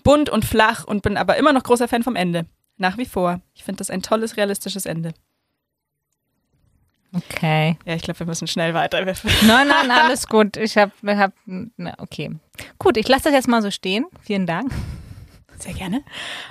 bunt 0.04 0.30
und 0.30 0.46
flach 0.46 0.84
und 0.86 1.02
bin 1.02 1.18
aber 1.18 1.38
immer 1.38 1.54
noch 1.54 1.64
großer 1.64 1.88
Fan 1.88 2.04
vom 2.04 2.16
Ende. 2.16 2.46
Nach 2.78 2.98
wie 2.98 3.06
vor. 3.06 3.42
Ich 3.56 3.64
finde 3.64 3.80
das 3.80 3.90
ein 3.90 4.04
tolles, 4.04 4.38
realistisches 4.38 4.86
Ende. 4.86 5.14
Okay. 7.14 7.78
Ja, 7.86 7.96
ich 7.96 8.04
glaube, 8.04 8.20
wir 8.20 8.28
müssen 8.28 8.48
schnell 8.48 8.74
weiter. 8.74 9.04
Nein, 9.48 9.68
nein, 9.68 9.90
alles 9.90 10.28
gut. 10.28 10.58
Ich 10.58 10.78
habe, 10.78 10.92
hab, 11.06 11.34
okay. 11.98 12.32
Gut, 12.78 12.98
ich 12.98 13.08
lasse 13.08 13.26
das 13.26 13.34
jetzt 13.34 13.48
mal 13.48 13.62
so 13.62 13.72
stehen. 13.72 14.06
Vielen 14.22 14.46
Dank. 14.46 14.72
Sehr 15.58 15.74
gerne. 15.74 16.04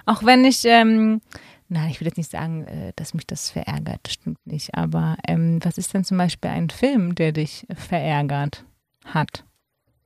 Auch 0.06 0.24
wenn 0.24 0.44
ich, 0.44 0.64
ähm, 0.64 1.20
nein, 1.68 1.90
ich 1.90 2.00
will 2.00 2.06
jetzt 2.06 2.16
nicht 2.16 2.30
sagen, 2.30 2.64
äh, 2.64 2.92
dass 2.96 3.14
mich 3.14 3.26
das 3.26 3.50
verärgert, 3.50 4.00
das 4.04 4.14
stimmt 4.14 4.44
nicht. 4.46 4.74
Aber 4.74 5.16
ähm, 5.26 5.58
was 5.62 5.78
ist 5.78 5.94
denn 5.94 6.04
zum 6.04 6.18
Beispiel 6.18 6.50
ein 6.50 6.70
Film, 6.70 7.14
der 7.14 7.32
dich 7.32 7.66
verärgert 7.74 8.64
hat 9.04 9.44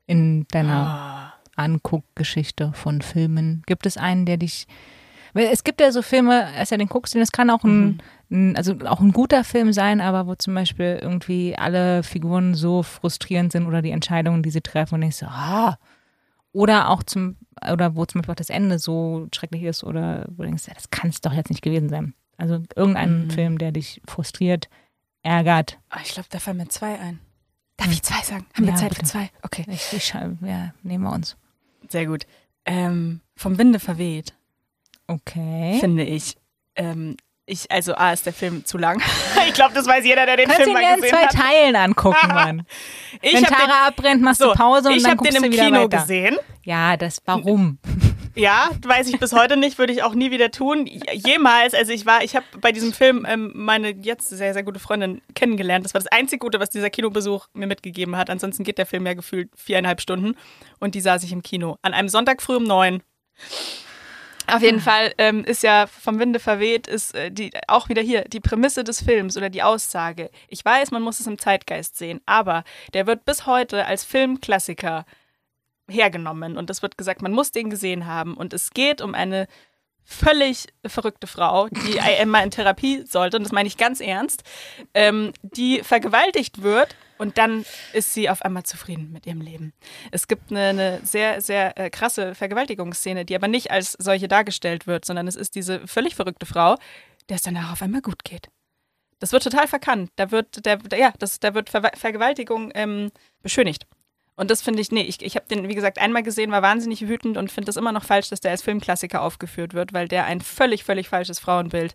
in 0.06 0.46
deiner 0.48 0.72
Ah. 0.86 1.34
Anguckgeschichte 1.56 2.72
von 2.72 3.02
Filmen? 3.02 3.62
Gibt 3.66 3.86
es 3.86 3.96
einen, 3.96 4.26
der 4.26 4.36
dich. 4.36 4.66
Weil 5.32 5.48
es 5.52 5.62
gibt 5.62 5.80
ja 5.80 5.92
so 5.92 6.02
Filme, 6.02 6.46
als 6.56 6.70
du 6.70 6.78
den 6.78 6.88
guckst, 6.88 7.14
es 7.14 7.30
kann 7.30 7.50
auch 7.50 7.62
ein, 7.62 8.02
ein, 8.30 8.56
also 8.56 8.74
auch 8.86 9.00
ein 9.00 9.12
guter 9.12 9.44
Film 9.44 9.72
sein, 9.72 10.00
aber 10.00 10.26
wo 10.26 10.34
zum 10.34 10.54
Beispiel 10.54 10.98
irgendwie 11.00 11.54
alle 11.56 12.02
Figuren 12.02 12.54
so 12.54 12.82
frustrierend 12.82 13.52
sind 13.52 13.66
oder 13.66 13.80
die 13.80 13.92
Entscheidungen, 13.92 14.42
die 14.42 14.50
sie 14.50 14.60
treffen 14.60 14.96
und 14.96 15.02
ich 15.02 15.16
so, 15.16 15.26
ah. 15.26 15.78
Oder 16.52 16.88
auch 16.90 17.02
zum, 17.02 17.36
oder 17.72 17.94
wo 17.94 18.04
zum 18.06 18.20
Beispiel 18.20 18.32
auch 18.32 18.36
das 18.36 18.50
Ende 18.50 18.78
so 18.78 19.28
schrecklich 19.34 19.62
ist 19.62 19.84
oder 19.84 20.26
wo 20.30 20.42
du 20.42 20.48
denkst, 20.48 20.66
ja, 20.66 20.74
das 20.74 20.90
kann 20.90 21.10
es 21.10 21.20
doch 21.20 21.32
jetzt 21.32 21.50
nicht 21.50 21.62
gewesen 21.62 21.88
sein. 21.88 22.14
Also 22.36 22.60
irgendein 22.74 23.24
Mhm. 23.26 23.30
Film, 23.30 23.58
der 23.58 23.70
dich 23.72 24.00
frustriert, 24.06 24.68
ärgert. 25.22 25.78
Ah, 25.90 25.98
ich 26.02 26.12
glaube, 26.12 26.28
da 26.30 26.38
fallen 26.38 26.56
mir 26.56 26.68
zwei 26.68 26.98
ein. 26.98 27.20
Darf 27.76 27.92
ich 27.92 28.02
zwei 28.02 28.22
sagen? 28.22 28.46
Haben 28.54 28.64
wir 28.66 28.72
Ja, 28.72 28.76
Zeit 28.78 28.88
bitte. 28.90 29.00
für 29.02 29.06
zwei? 29.12 29.30
Okay. 29.42 29.64
Ich, 29.68 29.92
ich, 29.92 30.08
ja, 30.12 30.74
nehmen 30.82 31.04
wir 31.04 31.12
uns. 31.12 31.36
Sehr 31.88 32.06
gut. 32.06 32.26
Ähm, 32.64 33.20
vom 33.36 33.56
Winde 33.58 33.78
verweht, 33.78 34.34
Okay. 35.06 35.78
finde 35.80 36.04
ich. 36.04 36.36
Ähm, 36.76 37.16
ich, 37.50 37.70
also 37.70 37.94
A 37.94 38.12
ist 38.12 38.26
der 38.26 38.32
Film 38.32 38.64
zu 38.64 38.78
lang. 38.78 39.02
ich 39.48 39.54
glaube, 39.54 39.74
das 39.74 39.86
weiß 39.86 40.04
jeder, 40.04 40.24
der 40.26 40.36
den 40.36 40.46
Kannst 40.46 40.60
du 40.60 40.64
Film 40.64 40.74
mal 40.74 40.82
ja 40.82 40.94
in 40.94 41.00
gesehen 41.00 41.10
zwei 41.10 41.26
hat. 41.26 41.34
Teilen 41.34 41.76
angucken, 41.76 42.28
Mann. 42.34 42.66
Ich 43.20 43.34
Wenn 43.34 43.44
habe 43.44 43.54
den, 43.56 43.66
Tara 43.66 43.86
abbrennt, 43.88 44.22
machst 44.22 44.40
so, 44.40 44.52
du 44.52 44.54
Pause 44.54 44.88
und 44.88 44.96
ich 44.96 45.02
dann 45.02 45.16
guckst 45.16 45.34
den 45.34 45.42
du 45.42 45.46
im 45.46 45.52
wieder 45.52 45.64
Kino 45.64 45.82
weiter. 45.82 45.98
gesehen. 45.98 46.36
Ja, 46.64 46.96
das, 46.96 47.20
warum? 47.26 47.78
Ja, 48.36 48.70
weiß 48.86 49.08
ich 49.08 49.18
bis 49.18 49.32
heute 49.32 49.56
nicht, 49.56 49.78
würde 49.78 49.92
ich 49.92 50.04
auch 50.04 50.14
nie 50.14 50.30
wieder 50.30 50.52
tun. 50.52 50.86
Jemals, 50.86 51.74
also 51.74 51.92
ich 51.92 52.06
war, 52.06 52.22
ich 52.22 52.36
habe 52.36 52.46
bei 52.60 52.70
diesem 52.70 52.92
Film 52.92 53.26
ähm, 53.28 53.50
meine 53.54 53.90
jetzt 53.90 54.28
sehr, 54.28 54.54
sehr 54.54 54.62
gute 54.62 54.78
Freundin 54.78 55.20
kennengelernt. 55.34 55.84
Das 55.84 55.94
war 55.94 56.00
das 56.00 56.10
einzige 56.12 56.38
Gute, 56.38 56.60
was 56.60 56.70
dieser 56.70 56.90
Kinobesuch 56.90 57.48
mir 57.54 57.66
mitgegeben 57.66 58.16
hat. 58.16 58.30
Ansonsten 58.30 58.62
geht 58.62 58.78
der 58.78 58.86
Film 58.86 59.04
ja 59.04 59.14
gefühlt 59.14 59.50
viereinhalb 59.56 60.00
Stunden. 60.00 60.36
Und 60.78 60.94
die 60.94 61.00
saß 61.00 61.24
ich 61.24 61.32
im 61.32 61.42
Kino. 61.42 61.76
An 61.82 61.92
einem 61.92 62.08
Sonntag 62.08 62.40
früh 62.40 62.54
um 62.54 62.64
neun. 62.64 63.02
Auf 64.54 64.62
jeden 64.62 64.80
Fall 64.80 65.12
ähm, 65.18 65.44
ist 65.44 65.62
ja 65.62 65.86
vom 65.86 66.18
Winde 66.18 66.38
verweht, 66.38 66.86
ist 66.86 67.14
äh, 67.14 67.30
die, 67.30 67.50
auch 67.68 67.88
wieder 67.88 68.02
hier 68.02 68.24
die 68.24 68.40
Prämisse 68.40 68.84
des 68.84 69.02
Films 69.02 69.36
oder 69.36 69.50
die 69.50 69.62
Aussage. 69.62 70.30
Ich 70.48 70.64
weiß, 70.64 70.90
man 70.90 71.02
muss 71.02 71.20
es 71.20 71.26
im 71.26 71.38
Zeitgeist 71.38 71.96
sehen, 71.96 72.20
aber 72.26 72.64
der 72.94 73.06
wird 73.06 73.24
bis 73.24 73.46
heute 73.46 73.86
als 73.86 74.04
Filmklassiker 74.04 75.04
hergenommen 75.88 76.56
und 76.56 76.70
es 76.70 76.82
wird 76.82 76.96
gesagt, 76.96 77.22
man 77.22 77.32
muss 77.32 77.52
den 77.52 77.70
gesehen 77.70 78.06
haben 78.06 78.34
und 78.34 78.52
es 78.52 78.70
geht 78.70 79.00
um 79.00 79.14
eine 79.14 79.46
völlig 80.10 80.66
verrückte 80.84 81.26
Frau, 81.26 81.68
die 81.68 82.00
einmal 82.20 82.44
in 82.44 82.50
Therapie 82.50 83.04
sollte, 83.06 83.36
und 83.36 83.44
das 83.44 83.52
meine 83.52 83.68
ich 83.68 83.76
ganz 83.76 84.00
ernst, 84.00 84.42
ähm, 84.92 85.32
die 85.42 85.82
vergewaltigt 85.82 86.62
wird 86.62 86.96
und 87.18 87.38
dann 87.38 87.64
ist 87.92 88.12
sie 88.14 88.28
auf 88.28 88.42
einmal 88.42 88.64
zufrieden 88.64 89.12
mit 89.12 89.26
ihrem 89.26 89.40
Leben. 89.40 89.72
Es 90.10 90.26
gibt 90.26 90.50
eine, 90.50 90.68
eine 90.68 91.00
sehr, 91.04 91.40
sehr 91.40 91.78
äh, 91.78 91.90
krasse 91.90 92.34
Vergewaltigungsszene, 92.34 93.24
die 93.24 93.36
aber 93.36 93.46
nicht 93.46 93.70
als 93.70 93.92
solche 93.92 94.26
dargestellt 94.26 94.86
wird, 94.86 95.04
sondern 95.04 95.28
es 95.28 95.36
ist 95.36 95.54
diese 95.54 95.86
völlig 95.86 96.16
verrückte 96.16 96.46
Frau, 96.46 96.76
der 97.28 97.36
es 97.36 97.42
danach 97.42 97.72
auf 97.72 97.82
einmal 97.82 98.02
gut 98.02 98.24
geht. 98.24 98.48
Das 99.20 99.32
wird 99.32 99.44
total 99.44 99.68
verkannt. 99.68 100.10
Da 100.16 100.30
wird, 100.30 100.64
der, 100.64 100.78
der 100.78 100.98
ja, 100.98 101.12
das, 101.18 101.38
da 101.40 101.54
wird 101.54 101.68
Ver 101.68 101.92
Vergewaltigung 101.94 102.72
ähm, 102.74 103.12
beschönigt. 103.42 103.86
Und 104.36 104.50
das 104.50 104.62
finde 104.62 104.80
ich, 104.80 104.90
nee, 104.90 105.02
ich, 105.02 105.22
ich 105.22 105.36
habe 105.36 105.46
den, 105.46 105.68
wie 105.68 105.74
gesagt, 105.74 105.98
einmal 105.98 106.22
gesehen, 106.22 106.50
war 106.50 106.62
wahnsinnig 106.62 107.08
wütend 107.08 107.36
und 107.36 107.52
finde 107.52 107.70
es 107.70 107.76
immer 107.76 107.92
noch 107.92 108.04
falsch, 108.04 108.30
dass 108.30 108.40
der 108.40 108.52
als 108.52 108.62
Filmklassiker 108.62 109.20
aufgeführt 109.20 109.74
wird, 109.74 109.92
weil 109.92 110.08
der 110.08 110.24
ein 110.24 110.40
völlig, 110.40 110.84
völlig 110.84 111.08
falsches 111.08 111.38
Frauenbild 111.38 111.94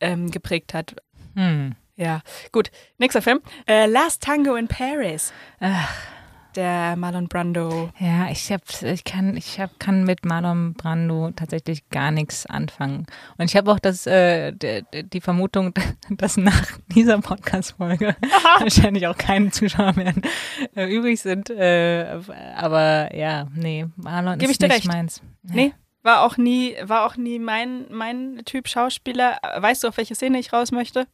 ähm, 0.00 0.30
geprägt 0.30 0.72
hat. 0.74 0.94
Hm. 1.34 1.74
Ja, 1.96 2.22
gut. 2.52 2.70
Nächster 2.98 3.22
Film. 3.22 3.40
Äh, 3.68 3.86
Last 3.86 4.22
Tango 4.22 4.54
in 4.54 4.68
Paris. 4.68 5.32
Ach, 5.58 5.92
Der 6.56 6.96
Marlon 6.96 7.28
Brando. 7.28 7.90
ja, 7.98 8.28
ich 8.30 8.50
hab, 8.52 8.62
ich 8.82 9.04
kann, 9.04 9.36
ich 9.36 9.60
hab, 9.60 9.78
kann 9.78 10.04
mit 10.04 10.24
Marlon 10.24 10.74
Brando 10.74 11.30
tatsächlich 11.36 11.88
gar 11.90 12.10
nichts 12.10 12.46
anfangen. 12.46 13.06
Und 13.38 13.44
ich 13.50 13.56
habe 13.56 13.70
auch 13.70 13.78
das, 13.78 14.06
äh, 14.06 14.52
d- 14.52 14.82
d- 14.92 15.02
die 15.04 15.20
Vermutung, 15.20 15.72
dass 16.10 16.36
nach 16.36 16.66
dieser 16.88 17.18
Podcast-Folge 17.20 18.16
wahrscheinlich 18.58 19.06
auch 19.06 19.16
keine 19.16 19.50
Zuschauer 19.50 19.92
mehr 19.94 20.12
äh, 20.74 20.92
übrig 20.92 21.20
sind. 21.20 21.50
Äh, 21.50 22.18
aber 22.56 23.14
ja, 23.14 23.46
nee, 23.54 23.86
Marlon 23.96 24.38
Geb 24.38 24.50
ist 24.50 24.60
nicht 24.60 24.72
recht. 24.72 24.86
meins. 24.86 25.22
Nee, 25.42 25.72
war 26.02 26.22
auch 26.24 26.36
nie, 26.36 26.74
war 26.82 27.06
auch 27.06 27.16
nie 27.16 27.38
mein, 27.38 27.86
mein 27.90 28.40
Typ 28.44 28.68
Schauspieler. 28.68 29.38
Weißt 29.58 29.84
du, 29.84 29.88
auf 29.88 29.96
welche 29.98 30.14
Szene 30.14 30.38
ich 30.38 30.52
raus 30.52 30.72
möchte? 30.72 31.06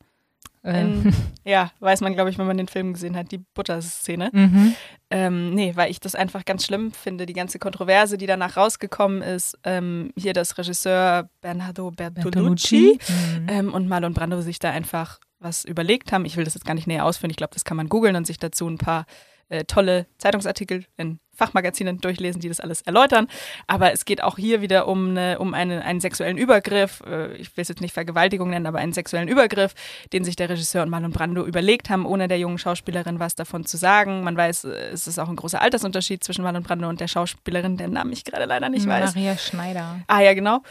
Ähm, 0.67 1.03
In, 1.07 1.15
ja, 1.45 1.71
weiß 1.81 2.01
man, 2.03 2.13
glaube 2.15 2.29
ich, 2.31 2.39
wenn 2.39 2.47
man 2.47 2.57
den 2.59 2.69
Film 2.69 2.93
gesehen 2.93 3.17
hat, 3.17 3.31
die 3.33 3.39
Butter-Szene. 3.55 4.31
mhm. 4.33 4.75
Ähm, 5.11 5.55
nee, 5.55 5.73
weil 5.77 5.91
ich 5.93 6.01
das 6.01 6.17
einfach 6.17 6.45
ganz 6.45 6.67
schlimm 6.67 6.91
finde, 6.91 7.27
die 7.27 7.33
ganze 7.33 7.61
Kontroverse, 7.61 8.19
die 8.19 8.27
danach 8.27 8.57
rausgekommen 8.57 9.23
ist. 9.23 9.57
Ähm, 9.63 10.11
hier 10.19 10.33
das 10.33 10.59
Regisseur 10.59 11.31
Bernardo 11.41 11.93
Bertolucci, 11.93 12.99
Mhm. 13.09 13.47
ähm, 13.49 13.75
und 13.75 13.89
Marlon 13.89 14.15
Brando 14.15 14.41
sich 14.41 14.59
da 14.59 14.71
einfach 14.71 15.21
was 15.39 15.65
überlegt 15.65 16.11
haben. 16.13 16.25
Ich 16.25 16.37
will 16.37 16.45
das 16.45 16.55
jetzt 16.55 16.65
gar 16.65 16.75
nicht 16.75 16.87
näher 16.89 17.05
ausführen. 17.05 17.31
Ich 17.31 17.37
glaube, 17.37 17.55
das 17.55 17.65
kann 17.65 17.77
man 17.77 17.89
googeln 17.89 18.17
und 18.17 18.27
sich 18.27 18.39
dazu 18.39 18.67
ein 18.69 18.79
paar 18.79 19.07
äh, 19.49 19.65
tolle 19.65 20.07
Zeitungsartikel 20.19 20.85
in 20.97 21.19
Fachmagazinen 21.37 21.99
durchlesen, 22.01 22.41
die 22.41 22.49
das 22.49 22.61
alles 22.61 22.81
erläutern. 22.83 23.29
Aber 23.67 23.93
es 23.93 24.05
geht 24.05 24.23
auch 24.23 24.39
hier 24.39 24.63
wieder 24.63 24.89
um, 24.89 25.11
eine, 25.11 25.39
um 25.39 25.55
eine, 25.55 25.85
einen 25.85 26.01
sexuellen 26.01 26.39
Übergriff. 26.39 27.03
Äh, 27.07 27.35
ich 27.37 27.57
will 27.57 27.63
es 27.63 27.69
jetzt 27.69 27.81
nicht 27.81 27.93
Vergewaltigung 27.93 28.51
nennen, 28.51 28.67
aber 28.67 28.79
einen 28.79 28.93
sexuellen 28.93 29.29
Übergriff, 29.29 29.75
den 30.13 30.25
sich 30.25 30.37
der 30.37 30.49
Regisseur 30.49 30.83
und 30.83 30.89
Marlon 30.89 31.13
Brando 31.13 31.45
überlegt 31.45 31.91
haben, 31.91 32.07
ohne 32.07 32.27
der 32.27 32.39
jungen 32.39 32.59
Schauspielerin 32.59 33.21
was 33.21 33.35
davon 33.35 33.67
zu 33.67 33.77
sagen. 33.77 34.25
Man 34.25 34.37
weiß, 34.37 34.65
äh, 34.65 34.69
es 34.93 35.07
ist 35.07 35.19
auch 35.19 35.29
ein 35.29 35.37
großer 35.37 35.61
Altersunterschied 35.61 36.25
zwischen 36.25 36.43
Marlon 36.43 36.63
Brando 36.63 36.89
und 36.89 37.01
der 37.01 37.09
Schauspielerin, 37.09 37.77
deren 37.77 37.93
Namen 37.93 38.13
ich 38.13 38.25
gerade 38.25 38.47
leider 38.47 38.69
nicht 38.69 38.87
weiß. 38.87 39.15
Maria 39.15 39.37
Schneider. 39.37 40.01
Ah 40.07 40.21
ja, 40.21 40.35
genau. 40.35 40.63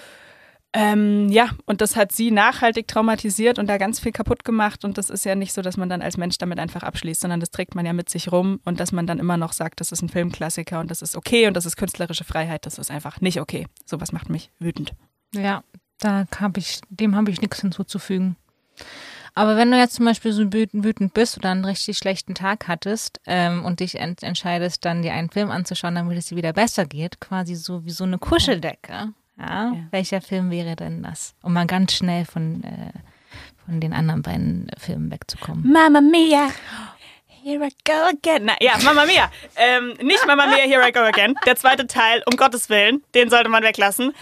Ähm, 0.78 1.30
ja, 1.30 1.52
und 1.66 1.80
das 1.80 1.96
hat 1.96 2.12
sie 2.12 2.32
nachhaltig 2.32 2.90
traumatisiert 2.90 3.60
und 3.60 3.68
da 3.68 3.78
ganz 3.78 4.02
viel 4.02 4.12
kaputt 4.12 4.44
gemacht. 4.44 4.84
Und 4.84 4.98
das 4.98 5.10
ist 5.10 5.24
ja 5.24 5.34
nicht 5.34 5.54
so, 5.54 5.62
dass 5.62 5.78
man 5.78 5.88
dann 5.88 6.02
als 6.02 6.18
Mensch 6.18 6.38
damit 6.38 6.60
einfach 6.60 6.84
abschließt, 6.84 7.22
sondern 7.22 7.40
das 7.40 7.50
trägt 7.50 7.76
man 7.76 7.86
ja 7.86 7.94
mit 7.94 8.10
sich 8.10 8.30
rum 8.30 8.60
und 8.66 8.82
dass 8.82 8.92
man 8.92 9.08
dann 9.08 9.18
immer 9.18 9.38
noch 9.38 9.54
sagt, 9.54 9.80
das 9.80 9.94
ist 9.94 10.02
ein 10.02 10.10
Filmklassiker 10.10 10.82
und 10.82 10.92
das 10.92 11.02
ist 11.02 11.16
okay 11.16 11.48
und 11.48 11.54
das 11.54 11.66
ist 11.66 11.78
künstlerische 11.78 12.26
Freiheit, 12.26 12.66
das 12.66 12.78
ist 12.78 12.92
einfach 12.92 13.22
nicht 13.22 13.40
okay. 13.40 13.68
Sowas 13.86 14.12
macht 14.12 14.30
mich 14.30 14.52
wütend. 14.60 14.92
Ja, 15.34 15.64
da 16.00 16.26
hab 16.42 16.58
ich, 16.58 16.82
dem 16.90 17.16
habe 17.16 17.32
ich 17.32 17.40
nichts 17.40 17.62
hinzuzufügen. 17.62 18.36
Aber 19.34 19.56
wenn 19.56 19.72
du 19.72 19.78
jetzt 19.78 19.96
zum 19.96 20.04
Beispiel 20.04 20.34
so 20.34 20.52
wütend, 20.52 21.14
bist 21.14 21.38
oder 21.38 21.52
einen 21.52 21.64
richtig 21.64 21.98
schlechten 21.98 22.36
Tag 22.36 22.68
hattest 22.68 23.22
ähm, 23.26 23.64
und 23.64 23.80
dich 23.80 23.96
ent 23.98 24.24
entscheidest, 24.24 24.84
dann 24.84 25.04
dir 25.04 25.14
einen 25.14 25.30
Film 25.30 25.52
anzuschauen, 25.52 25.96
damit 25.96 26.18
es 26.18 26.26
dir 26.26 26.36
wieder 26.36 26.52
besser 26.52 26.86
geht, 26.86 27.22
quasi 27.22 27.56
so 27.56 27.86
wie 27.86 27.92
so 27.92 28.04
eine 28.04 28.18
Kuscheldecke. 28.18 29.14
Ja? 29.38 29.72
Ja. 29.74 29.88
Welcher 29.92 30.22
Film 30.22 30.52
wäre 30.52 30.76
denn 30.76 31.04
das? 31.04 31.36
Um 31.42 31.54
mal 31.54 31.68
ganz 31.68 31.94
schnell 31.94 32.26
von, 32.26 32.64
äh, 32.64 32.92
von 33.66 33.80
den 33.80 33.94
anderen 33.94 34.22
beiden 34.22 34.68
Filmen 34.78 35.12
wegzukommen. 35.12 35.72
Mama 35.72 36.02
Mia! 36.02 36.50
Here 37.44 37.64
I 37.64 37.70
go 37.86 37.94
again. 38.10 38.46
Na, 38.46 38.56
ja, 38.60 38.76
Mama 38.84 39.06
Mia. 39.06 39.30
Ähm, 39.56 39.94
nicht 40.02 40.26
Mama 40.26 40.48
Mia, 40.48 40.64
Here 40.66 40.82
I 40.88 40.92
go 40.92 41.02
again. 41.02 41.36
Der 41.46 41.56
zweite 41.56 41.86
Teil, 41.86 42.24
um 42.26 42.38
Gottes 42.38 42.70
Willen, 42.70 43.04
den 43.14 43.30
sollte 43.30 43.50
man 43.50 43.62
weglassen. 43.62 44.14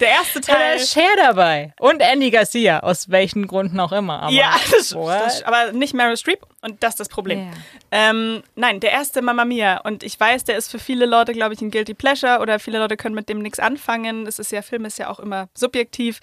Der 0.00 0.08
erste 0.08 0.40
Da 0.40 0.54
Teil. 0.54 0.76
ist 0.76 0.92
Cher 0.92 1.08
dabei. 1.16 1.74
Und 1.78 2.00
Andy 2.00 2.30
Garcia, 2.30 2.80
aus 2.80 3.10
welchen 3.10 3.46
Gründen 3.46 3.78
auch 3.78 3.92
immer. 3.92 4.22
Aber 4.22 4.32
ja, 4.32 4.52
das, 4.70 4.90
das, 4.90 5.42
aber 5.42 5.72
nicht 5.72 5.94
Meryl 5.94 6.16
Streep 6.16 6.40
und 6.62 6.82
das 6.82 6.94
ist 6.94 7.00
das 7.00 7.08
Problem. 7.08 7.38
Ja. 7.40 8.10
Ähm, 8.10 8.42
nein, 8.54 8.80
der 8.80 8.92
erste 8.92 9.20
Mamma 9.22 9.44
Mia. 9.44 9.80
Und 9.82 10.02
ich 10.02 10.18
weiß, 10.18 10.44
der 10.44 10.56
ist 10.56 10.70
für 10.70 10.78
viele 10.78 11.06
Leute, 11.06 11.32
glaube 11.32 11.54
ich, 11.54 11.60
ein 11.60 11.70
Guilty 11.70 11.94
Pleasure 11.94 12.40
oder 12.40 12.58
viele 12.58 12.78
Leute 12.78 12.96
können 12.96 13.14
mit 13.14 13.28
dem 13.28 13.40
nichts 13.40 13.58
anfangen. 13.60 14.26
Es 14.26 14.38
ist 14.38 14.52
ja, 14.52 14.62
Film 14.62 14.84
ist 14.86 14.98
ja 14.98 15.10
auch 15.10 15.20
immer 15.20 15.48
subjektiv. 15.54 16.20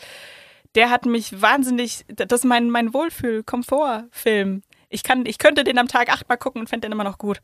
Der 0.75 0.89
hat 0.89 1.05
mich 1.05 1.41
wahnsinnig, 1.41 2.05
das 2.07 2.41
ist 2.41 2.45
mein, 2.45 2.69
mein 2.69 2.93
Wohlfühl-Komfort-Film. 2.93 4.63
Ich, 4.89 5.03
kann, 5.03 5.25
ich 5.25 5.37
könnte 5.37 5.63
den 5.63 5.77
am 5.77 5.87
Tag 5.87 6.09
achtmal 6.09 6.37
gucken 6.37 6.61
und 6.61 6.69
fände 6.69 6.87
den 6.87 6.91
immer 6.93 7.03
noch 7.03 7.17
gut. 7.17 7.39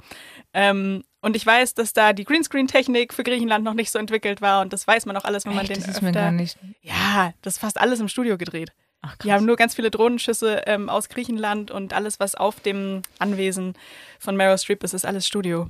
Ähm, 0.53 1.03
und 1.21 1.35
ich 1.35 1.45
weiß, 1.45 1.73
dass 1.73 1.93
da 1.93 2.13
die 2.13 2.23
Greenscreen-Technik 2.23 3.13
für 3.13 3.23
Griechenland 3.23 3.63
noch 3.65 3.73
nicht 3.73 3.91
so 3.91 3.99
entwickelt 3.99 4.41
war 4.41 4.61
und 4.61 4.71
das 4.73 4.87
weiß 4.87 5.05
man 5.05 5.17
auch 5.17 5.25
alles, 5.25 5.45
wenn 5.45 5.53
man 5.55 5.65
Echt, 5.65 5.75
den 5.75 5.79
das 5.81 5.89
ist 5.89 5.95
öfter... 5.97 6.05
mir 6.05 6.11
gar 6.13 6.31
nicht. 6.31 6.57
Ja, 6.81 7.33
das 7.41 7.55
ist 7.55 7.59
fast 7.59 7.79
alles 7.79 7.99
im 7.99 8.07
Studio 8.07 8.37
gedreht. 8.37 8.71
Ach, 9.01 9.17
Die 9.17 9.33
haben 9.33 9.45
nur 9.45 9.57
ganz 9.57 9.75
viele 9.75 9.91
Drohnenschüsse 9.91 10.63
ähm, 10.65 10.87
aus 10.87 11.09
Griechenland 11.09 11.71
und 11.71 11.93
alles, 11.93 12.21
was 12.21 12.35
auf 12.35 12.61
dem 12.61 13.01
Anwesen 13.19 13.73
von 14.19 14.37
Meryl 14.37 14.57
Streep 14.57 14.81
ist, 14.83 14.93
ist 14.93 15.05
alles 15.05 15.27
Studio. 15.27 15.69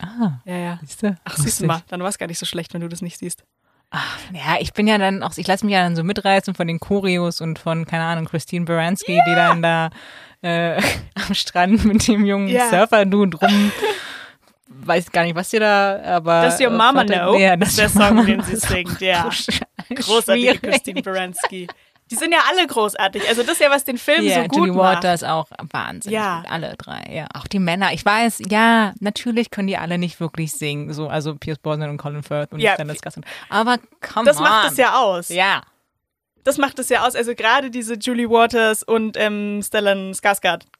Ah, 0.00 0.40
Ja, 0.44 0.56
ja. 0.56 0.78
siehst 0.82 1.02
du? 1.04 1.16
Ach, 1.24 1.36
siehst 1.36 1.60
du 1.60 1.66
mal, 1.66 1.82
dann 1.88 2.00
war 2.00 2.08
es 2.08 2.18
gar 2.18 2.26
nicht 2.26 2.38
so 2.40 2.44
schlecht, 2.46 2.74
wenn 2.74 2.80
du 2.80 2.88
das 2.88 3.02
nicht 3.02 3.18
siehst. 3.18 3.44
Ach, 3.90 4.18
ja, 4.32 4.56
ich 4.60 4.72
bin 4.72 4.86
ja 4.86 4.98
dann 4.98 5.22
auch, 5.22 5.32
ich 5.36 5.46
lasse 5.46 5.64
mich 5.64 5.72
ja 5.74 5.82
dann 5.82 5.96
so 5.96 6.02
mitreißen 6.02 6.54
von 6.54 6.66
den 6.66 6.80
Choreos 6.80 7.40
und 7.40 7.58
von, 7.58 7.86
keine 7.86 8.04
Ahnung, 8.04 8.26
Christine 8.26 8.64
Baranski, 8.64 9.20
die 9.26 9.34
dann 9.34 9.62
da 9.62 9.90
äh, 10.42 10.80
am 11.14 11.34
Strand 11.34 11.84
mit 11.84 12.06
dem 12.08 12.26
jungen 12.26 12.48
Ja. 12.48 12.68
Surfer-Dude 12.68 13.38
rum. 13.38 13.72
Weiß 14.68 15.10
gar 15.10 15.22
nicht, 15.22 15.34
was 15.36 15.50
sie 15.50 15.58
da, 15.58 16.00
aber. 16.04 16.42
Does 16.42 16.60
your 16.60 16.66
äh, 16.66 16.70
mama 16.70 17.04
know? 17.04 17.38
Ja, 17.38 17.56
das 17.56 17.76
das 17.76 17.86
ist 17.86 17.96
der 17.96 18.02
your 18.02 18.08
Song, 18.08 18.16
mama 18.16 18.26
den 18.26 18.42
sie 18.42 18.56
singt, 18.56 19.00
ja. 19.00 19.30
Großartige 19.94 20.58
Christine 20.58 21.02
Baranski. 21.02 21.68
Die 22.10 22.14
sind 22.14 22.32
ja 22.32 22.38
alle 22.48 22.66
großartig. 22.66 23.28
Also 23.28 23.42
das 23.42 23.52
ist 23.54 23.60
ja, 23.60 23.70
was 23.70 23.84
den 23.84 23.98
Film 23.98 24.24
Ja, 24.24 24.42
so 24.42 24.48
gut 24.48 24.56
Julie 24.58 24.72
macht. 24.72 24.98
Waters 25.04 25.24
auch 25.24 25.48
wahnsinnig. 25.72 26.14
Ja. 26.14 26.44
Alle 26.48 26.74
drei, 26.78 27.02
ja. 27.12 27.26
Auch 27.34 27.46
die 27.48 27.58
Männer. 27.58 27.92
Ich 27.92 28.04
weiß, 28.04 28.42
ja, 28.48 28.94
natürlich 29.00 29.50
können 29.50 29.66
die 29.66 29.76
alle 29.76 29.98
nicht 29.98 30.20
wirklich 30.20 30.52
singen. 30.52 30.92
So, 30.92 31.08
also 31.08 31.34
Pierce 31.34 31.58
Brosnan 31.58 31.90
und 31.90 31.96
Colin 31.96 32.22
Firth 32.22 32.52
und 32.52 32.60
Ja. 32.60 32.74
Stanley 32.74 32.96
Skarsgård. 32.96 33.24
Aber 33.48 33.78
come 34.00 34.24
Das 34.24 34.36
on. 34.36 34.44
macht 34.44 34.70
es 34.70 34.76
ja 34.76 34.94
aus. 35.00 35.28
Ja. 35.30 35.62
Das 36.44 36.58
macht 36.58 36.78
es 36.78 36.88
ja 36.90 37.04
aus. 37.04 37.16
Also 37.16 37.34
gerade 37.34 37.70
diese 37.72 37.94
Julie 37.94 38.30
Waters 38.30 38.84
und 38.84 39.16
ähm, 39.16 39.60
Stellan 39.64 40.14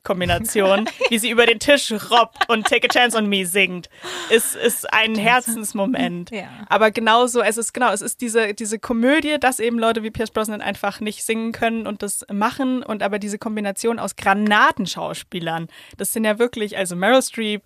Skarsgård-Kombination, 0.07 0.89
wie 1.11 1.19
sie 1.19 1.31
über 1.31 1.47
den 1.47 1.59
Tisch 1.59 1.93
robbt 1.93 2.49
und 2.49 2.67
Take 2.67 2.89
a 2.89 2.93
Chance 2.93 3.17
on 3.17 3.27
Me 3.27 3.45
singt, 3.45 3.89
ist, 4.31 4.57
ist 4.57 4.93
ein 4.93 5.15
Herzensmoment. 5.15 6.31
Ja. 6.31 6.49
Aber 6.69 6.91
genauso, 6.91 7.41
es 7.41 7.57
ist 7.57 7.73
genau, 7.73 7.93
es 7.93 8.01
ist 8.01 8.21
diese, 8.21 8.55
diese 8.55 8.79
Komödie, 8.79 9.39
dass 9.39 9.61
eben 9.61 9.79
Leute 9.79 10.03
wie 10.03 10.11
Pierce 10.11 10.31
Brosnan 10.31 10.61
einfach 10.61 11.01
nicht 11.01 11.25
singen 11.25 11.53
können 11.53 11.87
und 11.87 12.03
das 12.03 12.25
machen 12.33 12.83
und 12.83 13.03
aber 13.03 13.19
diese 13.19 13.39
Kombination 13.39 13.99
aus 13.99 14.17
Granatenschauspielern, 14.17 15.69
das 15.97 16.13
sind 16.13 16.25
ja 16.25 16.39
wirklich, 16.39 16.77
also 16.77 16.97
Meryl 16.97 17.23
Streep, 17.23 17.63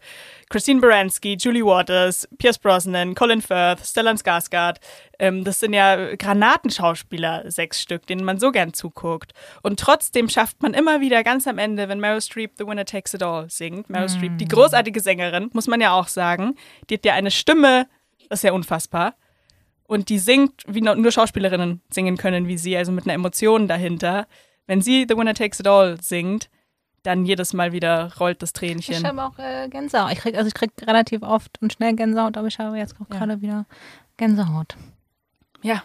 Christine 0.48 0.80
Baranski, 0.80 1.36
Julie 1.38 1.64
Waters, 1.64 2.28
Pierce 2.38 2.58
Brosnan, 2.58 3.14
Colin 3.14 3.42
Firth, 3.42 3.86
Stellan 3.86 4.16
Skarsgård, 4.16 4.76
ähm, 5.20 5.44
das 5.44 5.60
sind 5.60 5.74
ja 5.74 6.16
Granatenschauspieler, 6.16 7.50
sechs 7.50 7.80
Stück, 7.80 8.06
denen 8.06 8.24
man 8.24 8.40
so 8.40 8.50
gern 8.50 8.72
zuguckt. 8.72 9.32
Und 9.62 9.78
trotzdem 9.78 10.28
schafft 10.28 10.62
man 10.62 10.74
immer 10.74 11.00
wieder 11.00 11.22
ganz 11.22 11.46
am 11.46 11.58
Ende, 11.58 11.88
wenn 11.88 12.00
Meryl 12.00 12.20
Streep 12.20 12.29
The 12.58 12.66
Winner 12.66 12.84
Takes 12.84 13.14
It 13.14 13.22
All 13.22 13.48
singt, 13.50 13.88
Meryl 13.90 14.08
Streep, 14.08 14.38
die 14.38 14.46
großartige 14.48 15.00
Sängerin, 15.00 15.50
muss 15.52 15.66
man 15.66 15.80
ja 15.80 15.92
auch 15.92 16.08
sagen, 16.08 16.54
die 16.88 16.94
hat 16.94 17.04
ja 17.04 17.14
eine 17.14 17.30
Stimme, 17.30 17.86
das 18.28 18.40
ist 18.40 18.44
ja 18.44 18.52
unfassbar. 18.52 19.14
Und 19.84 20.08
die 20.08 20.18
singt, 20.18 20.62
wie 20.68 20.80
nur 20.82 21.10
Schauspielerinnen 21.10 21.82
singen 21.90 22.16
können 22.16 22.46
wie 22.46 22.56
sie, 22.58 22.76
also 22.76 22.92
mit 22.92 23.04
einer 23.04 23.14
Emotion 23.14 23.66
dahinter. 23.66 24.28
Wenn 24.66 24.80
sie 24.80 25.04
The 25.08 25.16
Winner 25.16 25.34
Takes 25.34 25.58
It 25.60 25.66
All 25.66 26.00
singt, 26.00 26.48
dann 27.02 27.24
jedes 27.24 27.54
Mal 27.54 27.72
wieder 27.72 28.12
rollt 28.20 28.40
das 28.42 28.50
Ich 28.50 28.52
Tränchen. 28.54 29.04
habe 29.06 29.24
auch 29.24 29.38
äh, 29.38 29.68
Gänsehaut. 29.68 30.12
Ich 30.12 30.18
krieg, 30.18 30.36
also 30.36 30.46
ich 30.46 30.54
krieg 30.54 30.70
relativ 30.86 31.22
oft 31.22 31.60
und 31.60 31.72
schnell 31.72 31.94
Gänsehaut, 31.96 32.36
aber 32.36 32.46
ich 32.46 32.58
habe 32.58 32.76
jetzt 32.76 32.94
auch 33.00 33.10
Ja. 33.12 33.18
gerade 33.18 33.40
wieder 33.40 33.66
Gänsehaut. 34.16 34.76
Ja. 35.62 35.82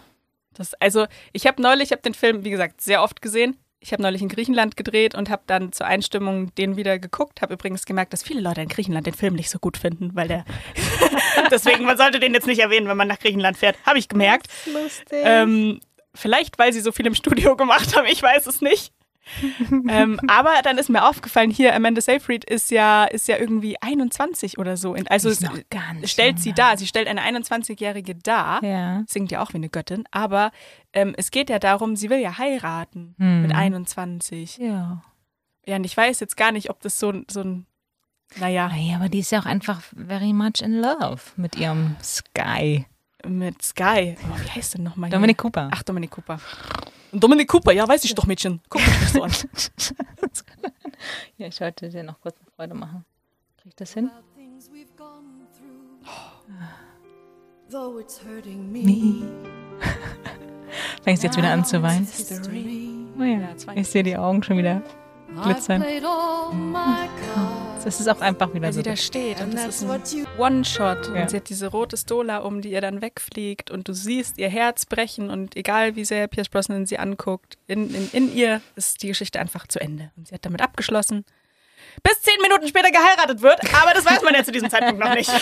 Das, 0.53 0.73
also, 0.75 1.05
ich 1.33 1.47
habe 1.47 1.61
neulich, 1.61 1.85
ich 1.85 1.91
habe 1.91 2.01
den 2.01 2.13
Film, 2.13 2.43
wie 2.45 2.49
gesagt, 2.49 2.79
sehr 2.81 3.01
oft 3.03 3.21
gesehen. 3.21 3.57
Ich 3.85 3.93
habe 3.93 4.01
neulich 4.01 4.23
in 4.23 4.29
Griechenland 4.29 4.77
gedreht 4.77 5.13
und 5.13 5.29
habe 5.29 5.43
dann 5.45 5.71
zur 5.71 5.85
Einstimmung 5.85 6.55
den 6.55 6.75
wieder 6.75 6.97
geguckt. 6.97 7.43
Habe 7.43 7.53
übrigens 7.53 7.85
gemerkt, 7.85 8.13
dass 8.13 8.23
viele 8.23 8.41
Leute 8.41 8.61
in 8.61 8.67
Griechenland 8.67 9.05
den 9.05 9.13
Film 9.13 9.35
nicht 9.35 9.51
so 9.51 9.59
gut 9.59 9.77
finden, 9.77 10.15
weil 10.15 10.27
der. 10.27 10.43
Deswegen, 11.51 11.85
man 11.85 11.95
sollte 11.95 12.19
den 12.19 12.33
jetzt 12.33 12.47
nicht 12.47 12.57
erwähnen, 12.57 12.87
wenn 12.87 12.97
man 12.97 13.07
nach 13.07 13.19
Griechenland 13.19 13.57
fährt. 13.57 13.77
Habe 13.85 13.99
ich 13.99 14.09
gemerkt. 14.09 14.47
Lustig. 14.65 15.19
Ähm, 15.23 15.81
vielleicht, 16.15 16.57
weil 16.57 16.73
sie 16.73 16.79
so 16.79 16.91
viel 16.91 17.05
im 17.05 17.13
Studio 17.13 17.55
gemacht 17.57 17.95
haben, 17.95 18.07
ich 18.07 18.23
weiß 18.23 18.47
es 18.47 18.59
nicht. 18.59 18.91
ähm, 19.89 20.19
aber 20.27 20.53
dann 20.63 20.77
ist 20.77 20.89
mir 20.89 21.07
aufgefallen, 21.07 21.49
hier 21.51 21.75
Amanda 21.75 22.01
Seyfried 22.01 22.43
ist 22.45 22.71
ja, 22.71 23.05
ist 23.05 23.27
ja 23.27 23.37
irgendwie 23.37 23.75
21 23.81 24.57
oder 24.57 24.77
so. 24.77 24.95
Also 25.09 25.31
stellt 26.03 26.39
sie 26.39 26.53
dar, 26.53 26.77
sie 26.77 26.87
stellt 26.87 27.07
eine 27.07 27.21
21-Jährige 27.21 28.15
dar, 28.15 28.63
Ja. 28.63 29.03
singt 29.07 29.31
ja 29.31 29.41
auch 29.41 29.53
wie 29.53 29.57
eine 29.57 29.69
Göttin, 29.69 30.03
aber 30.11 30.51
ähm, 30.93 31.13
es 31.17 31.31
geht 31.31 31.49
ja 31.49 31.59
darum, 31.59 31.95
sie 31.95 32.09
will 32.09 32.19
ja 32.19 32.37
heiraten 32.37 33.15
Hm. 33.17 33.41
mit 33.43 33.53
21. 33.55 34.57
Ja. 34.57 35.01
Ja, 35.67 35.75
und 35.77 35.83
ich 35.85 35.97
weiß 35.97 36.19
jetzt 36.19 36.37
gar 36.37 36.51
nicht, 36.51 36.69
ob 36.69 36.81
das 36.81 36.99
so, 36.99 37.09
ein- 37.09 37.25
so 37.29 37.41
ein, 37.41 37.65
naja, 38.37 38.67
Naja, 38.69 38.95
aber 38.97 39.09
die 39.09 39.19
ist 39.19 39.31
ja 39.31 39.39
auch 39.39 39.45
einfach 39.45 39.81
very 39.95 40.33
much 40.33 40.61
in 40.61 40.73
love 40.81 41.21
mit 41.35 41.55
ihrem 41.57 41.95
Sky. 42.03 42.85
Mit 43.27 43.61
Sky. 43.61 44.15
Oh, 44.21 44.43
wie 44.43 44.49
heißt 44.49 44.75
denn 44.75 44.83
nochmal? 44.83 45.09
hier? 45.09 45.17
Dominic 45.17 45.37
Cooper. 45.37 45.69
Ach, 45.71 45.83
Dominik 45.83 46.11
Cooper. 46.11 46.39
Dominik 47.11 47.47
Cooper, 47.47 47.71
ja, 47.71 47.87
weiß 47.87 48.03
ich 48.03 48.13
doch, 48.13 48.25
Mädchen. 48.25 48.61
Guck 48.69 48.81
mich 48.81 49.09
so 49.09 49.23
an. 49.23 49.31
Ja, 51.37 51.47
ich 51.47 51.61
wollte 51.61 51.89
dir 51.89 52.03
noch 52.03 52.19
kurz 52.19 52.35
eine 52.39 52.49
Freude 52.55 52.73
machen. 52.73 53.05
Krieg 53.57 53.67
ich 53.67 53.75
das 53.75 53.93
hin? 53.93 54.09
hurting 57.71 58.71
me. 58.71 59.27
Fängst 61.03 61.23
jetzt 61.23 61.37
wieder 61.37 61.51
an 61.51 61.65
zu 61.65 61.81
weinen? 61.81 62.07
Oh 63.19 63.23
ja, 63.23 63.49
ich 63.75 63.87
sehe 63.87 64.03
die 64.03 64.17
Augen 64.17 64.41
schon 64.41 64.57
wieder 64.57 64.81
glitzern. 65.43 65.81
cards. 65.83 67.83
Das 67.83 67.99
ist 67.99 68.07
auch 68.07 68.19
einfach 68.21 68.51
wieder 68.53 68.71
so. 68.73 68.77
sie 68.79 68.83
da 68.83 68.95
steht 68.95 69.41
und 69.41 69.53
das 69.53 69.81
ist 69.81 69.83
ein 69.83 70.01
One-Shot 70.39 71.11
Ja. 71.13 71.21
und 71.21 71.29
sie 71.29 71.37
hat 71.37 71.49
diese 71.49 71.67
rote 71.67 71.97
Stola 71.97 72.39
um, 72.39 72.61
die 72.61 72.71
ihr 72.71 72.81
dann 72.81 73.01
wegfliegt 73.01 73.69
und 73.69 73.87
du 73.87 73.93
siehst 73.93 74.39
ihr 74.39 74.49
Herz 74.49 74.85
brechen 74.87 75.29
und 75.29 75.55
egal 75.55 75.95
wie 75.95 76.05
sehr 76.05 76.27
Pierce 76.27 76.49
Brosnan 76.49 76.87
sie 76.87 76.97
anguckt, 76.97 77.57
in, 77.67 77.93
in, 77.93 78.09
in 78.11 78.35
ihr 78.35 78.61
ist 78.75 79.03
die 79.03 79.07
Geschichte 79.07 79.39
einfach 79.39 79.67
zu 79.67 79.79
Ende. 79.79 80.11
Und 80.17 80.27
sie 80.27 80.33
hat 80.33 80.43
damit 80.45 80.61
abgeschlossen. 80.61 81.25
Bis 82.01 82.19
zehn 82.23 82.41
Minuten 82.41 82.67
später 82.67 82.89
geheiratet 82.89 83.41
wird, 83.43 83.59
aber 83.75 83.93
das 83.93 84.03
weiß 84.05 84.23
man 84.23 84.33
ja 84.33 84.43
zu 84.43 84.51
diesem 84.51 84.69
Zeitpunkt 84.71 84.99
noch 84.99 85.13
nicht. 85.13 85.29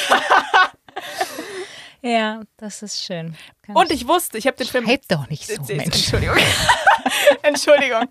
Ja, 2.05 2.41
das 2.57 2.81
ist 2.81 3.01
schön. 3.01 3.33
Kann 3.65 3.77
Und 3.77 3.89
ich 3.89 4.05
wusste, 4.09 4.37
ich 4.37 4.45
habe 4.45 4.57
den 4.57 4.67
Film. 4.67 4.85
Halt 4.85 5.03
doch 5.09 5.29
nicht 5.29 5.47
so, 5.47 5.53
Jetzt- 5.53 5.69
jetzt- 5.69 5.77
Mensch. 5.77 5.95
Entschuldigung. 5.95 6.35
Entschuldigung. 7.43 8.03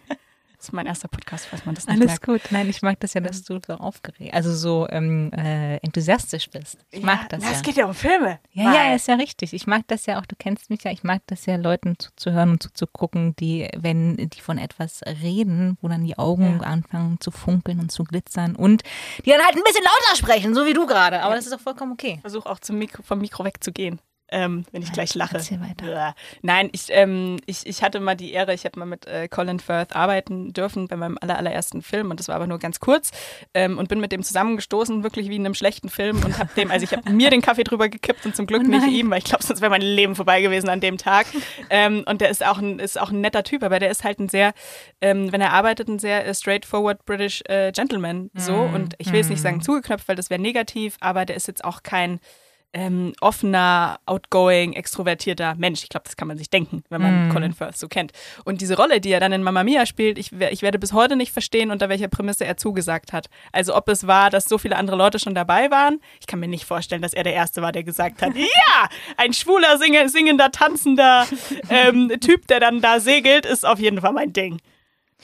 Das 0.63 0.69
ist 0.69 0.75
mein 0.75 0.87
erster 0.87 1.09
Podcast, 1.09 1.47
falls 1.47 1.67
man 1.67 1.75
das 1.75 1.89
nicht 1.89 1.97
Alles 1.97 2.07
merkt. 2.07 2.25
gut. 2.25 2.41
Nein, 2.51 2.71
ich 2.71 2.83
mag 2.83 3.01
das 3.01 3.15
ja, 3.15 3.21
dass 3.21 3.43
du 3.43 3.59
so 3.67 3.73
aufgeregt, 3.75 4.33
also 4.33 4.55
so 4.55 4.87
ähm, 4.91 5.33
äh, 5.33 5.79
enthusiastisch 5.79 6.49
bist. 6.51 6.79
Ich 6.93 7.03
mag 7.03 7.29
das 7.31 7.41
na, 7.43 7.51
ja. 7.51 7.57
Es 7.57 7.63
geht 7.63 7.75
ja 7.75 7.85
um 7.87 7.95
Filme. 7.95 8.39
Ja, 8.53 8.73
ja, 8.73 8.95
ist 8.95 9.09
ja 9.09 9.17
richtig. 9.17 9.55
Ich 9.55 9.67
mag 9.67 9.83
das 9.89 10.07
ja 10.07 10.21
auch, 10.21 10.25
du 10.25 10.37
kennst 10.39 10.71
mich 10.71 10.85
ja, 10.85 10.93
ich 10.93 11.03
mag 11.03 11.21
das 11.27 11.47
ja, 11.47 11.57
Leuten 11.57 11.99
zuzuhören 11.99 12.51
und 12.51 12.63
zuzugucken, 12.63 13.35
die, 13.35 13.69
wenn 13.77 14.17
die 14.17 14.41
von 14.41 14.57
etwas 14.57 15.01
reden, 15.21 15.79
wo 15.83 15.89
dann 15.89 16.05
die 16.05 16.17
Augen 16.17 16.61
Ja. 16.63 16.69
anfangen 16.69 17.19
zu 17.19 17.33
funkeln 17.33 17.81
und 17.81 17.91
zu 17.91 18.05
glitzern 18.05 18.55
und 18.55 18.85
die 19.25 19.31
dann 19.31 19.43
halt 19.43 19.57
ein 19.57 19.65
bisschen 19.65 19.83
lauter 19.83 20.17
sprechen, 20.17 20.55
so 20.55 20.65
wie 20.65 20.75
du 20.75 20.87
gerade. 20.87 21.23
Aber 21.23 21.35
das 21.35 21.47
ist 21.47 21.53
doch 21.53 21.61
vollkommen 21.61 21.91
okay. 21.91 22.19
versuche 22.21 22.49
auch 22.49 22.61
zum 22.61 22.79
Mikro, 22.79 23.03
vom 23.03 23.19
Mikro 23.19 23.45
wegzugehen, 23.45 23.99
ähm, 24.33 24.65
wenn 24.73 24.83
ich 24.83 24.93
gleich 24.93 25.15
lache. 25.15 25.37
Nein, 26.41 26.71
ich, 26.73 26.87
ähm, 26.89 27.37
ich, 27.47 27.67
ich 27.67 27.83
hatte 27.83 28.01
mal 28.01 28.17
die 28.17 28.33
Ehre, 28.33 28.55
ich 28.55 28.65
habe 28.65 28.79
mal 28.79 28.87
mit 28.87 29.07
äh, 29.07 29.29
Colin 29.29 29.61
Firth 29.61 29.95
arbeiten 29.95 30.53
dürfen 30.53 30.89
bei 30.89 30.97
meinem 30.97 31.19
aller, 31.21 31.37
allerersten 31.39 31.83
Film 31.83 32.11
und 32.11 32.19
das 32.19 32.29
war 32.29 32.37
aber 32.37 32.47
nur 32.47 32.59
ganz 32.59 32.81
kurz 32.81 33.11
ähm, 33.55 33.79
und 33.79 33.89
bin 33.89 34.01
mit 34.01 34.11
dem 34.11 34.23
zusammengestoßen, 34.23 35.03
wirklich 35.03 35.29
wie 35.29 35.37
in 35.37 35.45
einem 35.45 35.55
schlechten 35.55 35.89
Film 35.89 36.25
und 36.25 36.39
habe 36.39 36.51
dem, 36.57 36.71
also 36.71 36.85
ich 36.85 36.93
habe 36.93 37.11
mir 37.11 37.31
den 37.31 37.43
Kaffee 37.43 37.65
drüber 37.65 37.89
gekippt 37.89 38.25
und 38.27 38.35
zum 38.35 38.47
Glück 38.47 38.63
Oh 38.65 38.69
nicht 38.69 38.87
ihm, 38.87 39.11
weil 39.11 39.19
ich 39.19 39.25
glaube, 39.25 39.45
sonst 39.45 39.61
wäre 39.61 39.71
mein 39.71 39.83
Leben 39.83 40.17
vorbei 40.17 40.41
gewesen 40.41 40.69
an 40.69 40.81
dem 40.81 40.97
Tag. 40.99 41.27
ähm, 41.71 42.05
und 42.07 42.21
der 42.21 42.31
ist 42.31 42.45
auch, 42.45 42.59
ein, 42.59 42.79
ist 42.79 42.99
auch 42.99 43.11
ein 43.11 43.21
netter 43.21 43.43
Typ, 43.43 43.63
aber 43.63 43.79
der 43.79 43.91
ist 43.91 44.03
halt 44.03 44.19
ein 44.19 44.29
sehr, 44.29 44.53
ähm, 45.01 45.31
wenn 45.33 45.41
er 45.41 45.53
arbeitet, 45.53 45.89
ein 45.89 45.99
sehr 45.99 46.27
äh, 46.27 46.35
straightforward 46.35 47.05
British 47.05 47.43
äh, 47.47 47.73
Gentleman 47.73 48.31
so. 48.35 48.53
Mm, 48.53 48.75
und 48.75 48.95
ich 48.99 49.09
will 49.09 49.19
jetzt 49.19 49.31
nicht 49.31 49.43
sagen 49.43 49.61
zugeknöpft, 49.61 50.09
weil 50.09 50.17
das 50.17 50.31
wäre 50.31 50.41
negativ, 50.41 50.97
aber 51.01 51.25
der 51.25 51.37
ist 51.37 51.49
jetzt 51.49 51.65
auch 51.65 51.83
kein 51.83 52.21
ähm, 52.75 53.13
offener, 53.21 54.01
outgoing, 54.07 54.73
extrovertierter 54.73 55.55
Mensch. 55.57 55.83
Ich 55.83 55.89
glaube, 55.89 56.05
das 56.05 56.17
kann 56.17 56.29
man 56.29 56.39
sich 56.39 56.49
denken, 56.49 56.83
wenn 56.89 57.03
man 57.03 57.29
Colin 57.31 57.53
Firth 57.53 57.77
so 57.77 57.89
kennt. 57.89 58.13
Und 58.45 58.61
diese 58.61 58.77
Rolle, 58.77 59.01
die 59.01 59.11
er 59.11 59.21
dann 59.21 59.33
in 59.33 59.43
Mamma 59.43 59.63
Mia 59.63 59.85
spielt, 59.85 60.19
ich, 60.19 60.33
ich 60.33 60.63
werde 60.63 60.79
bis 60.79 60.93
heute 60.93 61.17
nicht 61.17 61.33
verstehen, 61.33 61.71
unter 61.71 61.89
welcher 61.89 62.09
Prämisse 62.09 62.45
er 62.45 62.57
zugesagt 62.57 63.13
hat. 63.13 63.29
Also 63.53 63.77
ob 63.77 63.89
es 63.89 64.07
war, 64.07 64.31
dass 64.31 64.47
so 64.47 64.57
viele 64.59 64.77
andere 64.77 64.97
Leute 64.97 65.19
schon 65.19 65.35
dabei 65.35 65.71
waren. 65.71 66.01
Ich 66.21 66.27
kann 66.27 66.41
mir 66.41 66.49
nicht 66.49 66.65
vorstellen, 66.65 67.03
dass 67.03 67.13
er 67.13 67.25
der 67.25 67.35
Erste 67.35 67.61
war, 67.63 67.73
der 67.73 67.85
gesagt 67.85 68.23
hat, 68.23 68.35
ja, 68.37 68.89
ein 69.17 69.33
schwuler, 69.35 69.79
singer, 69.79 70.09
singender, 70.09 70.51
tanzender 70.51 71.27
ähm, 71.69 72.11
Typ, 72.21 72.47
der 72.47 72.61
dann 72.61 72.81
da 72.81 73.01
segelt, 73.01 73.45
ist 73.45 73.67
auf 73.67 73.79
jeden 73.79 74.01
Fall 74.01 74.13
mein 74.13 74.33
Ding. 74.33 74.61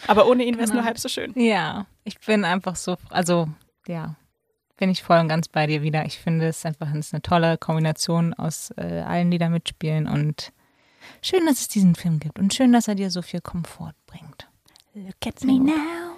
Aber 0.06 0.28
ohne 0.28 0.44
ihn 0.44 0.54
wäre 0.54 0.64
es 0.64 0.72
nur 0.72 0.84
halb 0.84 0.98
so 0.98 1.08
schön. 1.08 1.32
Ja, 1.34 1.86
ich 2.04 2.20
bin 2.20 2.44
einfach 2.44 2.76
so, 2.76 2.96
also 3.10 3.48
ja, 3.86 4.14
bin 4.78 4.90
ich 4.90 5.02
voll 5.02 5.18
und 5.18 5.28
ganz 5.28 5.48
bei 5.48 5.66
dir 5.66 5.82
wieder. 5.82 6.06
Ich 6.06 6.18
finde 6.18 6.48
es 6.48 6.64
einfach 6.64 6.92
es 6.94 7.12
eine 7.12 7.20
tolle 7.20 7.58
Kombination 7.58 8.32
aus 8.32 8.72
äh, 8.76 9.00
allen, 9.00 9.30
die 9.30 9.38
da 9.38 9.48
mitspielen 9.48 10.06
und 10.08 10.52
schön, 11.20 11.44
dass 11.46 11.60
es 11.60 11.68
diesen 11.68 11.94
Film 11.94 12.18
gibt 12.20 12.38
und 12.38 12.54
schön, 12.54 12.72
dass 12.72 12.88
er 12.88 12.94
dir 12.94 13.10
so 13.10 13.20
viel 13.20 13.40
Komfort 13.40 13.94
bringt. 14.06 14.48
Look 14.94 15.26
at 15.26 15.44
me 15.44 15.58
now. 15.58 16.14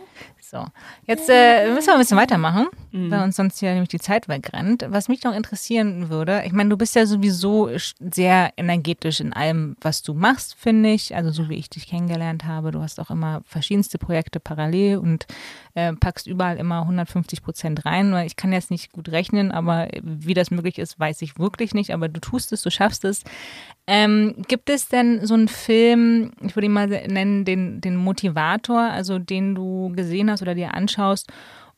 So, 0.50 0.66
jetzt 1.06 1.28
äh, 1.30 1.72
müssen 1.72 1.86
wir 1.86 1.92
ein 1.94 2.00
bisschen 2.00 2.16
weitermachen, 2.18 2.66
Mhm. 2.90 3.08
weil 3.12 3.22
uns 3.22 3.36
sonst 3.36 3.60
hier 3.60 3.70
nämlich 3.70 3.88
die 3.88 4.00
Zeit 4.00 4.26
wegrennt. 4.26 4.84
Was 4.88 5.06
mich 5.06 5.22
noch 5.22 5.32
interessieren 5.32 6.08
würde, 6.08 6.42
ich 6.44 6.50
meine, 6.50 6.70
du 6.70 6.76
bist 6.76 6.96
ja 6.96 7.06
sowieso 7.06 7.70
sehr 8.00 8.50
energetisch 8.56 9.20
in 9.20 9.32
allem, 9.32 9.76
was 9.80 10.02
du 10.02 10.12
machst, 10.12 10.56
finde 10.56 10.90
ich. 10.90 11.14
Also 11.14 11.30
so 11.30 11.48
wie 11.48 11.54
ich 11.54 11.70
dich 11.70 11.86
kennengelernt 11.86 12.46
habe. 12.46 12.72
Du 12.72 12.80
hast 12.82 12.98
auch 12.98 13.10
immer 13.10 13.42
verschiedenste 13.46 13.96
Projekte 13.98 14.40
parallel 14.40 14.96
und 14.98 15.26
äh, 15.74 15.92
packst 15.92 16.26
überall 16.26 16.56
immer 16.56 16.80
150 16.80 17.42
Prozent 17.44 17.84
rein. 17.86 18.12
Weil 18.12 18.26
ich 18.26 18.34
kann 18.34 18.52
jetzt 18.52 18.72
nicht 18.72 18.90
gut 18.90 19.08
rechnen, 19.10 19.52
aber 19.52 19.86
wie 20.02 20.34
das 20.34 20.50
möglich 20.50 20.80
ist, 20.80 20.98
weiß 20.98 21.22
ich 21.22 21.38
wirklich 21.38 21.74
nicht. 21.74 21.94
Aber 21.94 22.08
du 22.08 22.18
tust 22.20 22.52
es, 22.52 22.62
du 22.62 22.72
schaffst 22.72 23.04
es. 23.04 23.22
Ähm, 23.86 24.34
gibt 24.48 24.68
es 24.68 24.88
denn 24.88 25.24
so 25.26 25.34
einen 25.34 25.48
Film, 25.48 26.32
ich 26.42 26.54
würde 26.56 26.66
ihn 26.66 26.72
mal 26.72 26.88
nennen, 26.88 27.44
den, 27.44 27.80
den 27.80 27.94
Motivator, 27.96 28.80
also 28.80 29.18
den 29.20 29.54
du 29.54 29.92
gesehen 29.94 30.28
hast 30.30 30.39
oder 30.42 30.54
dir 30.54 30.74
anschaust 30.74 31.30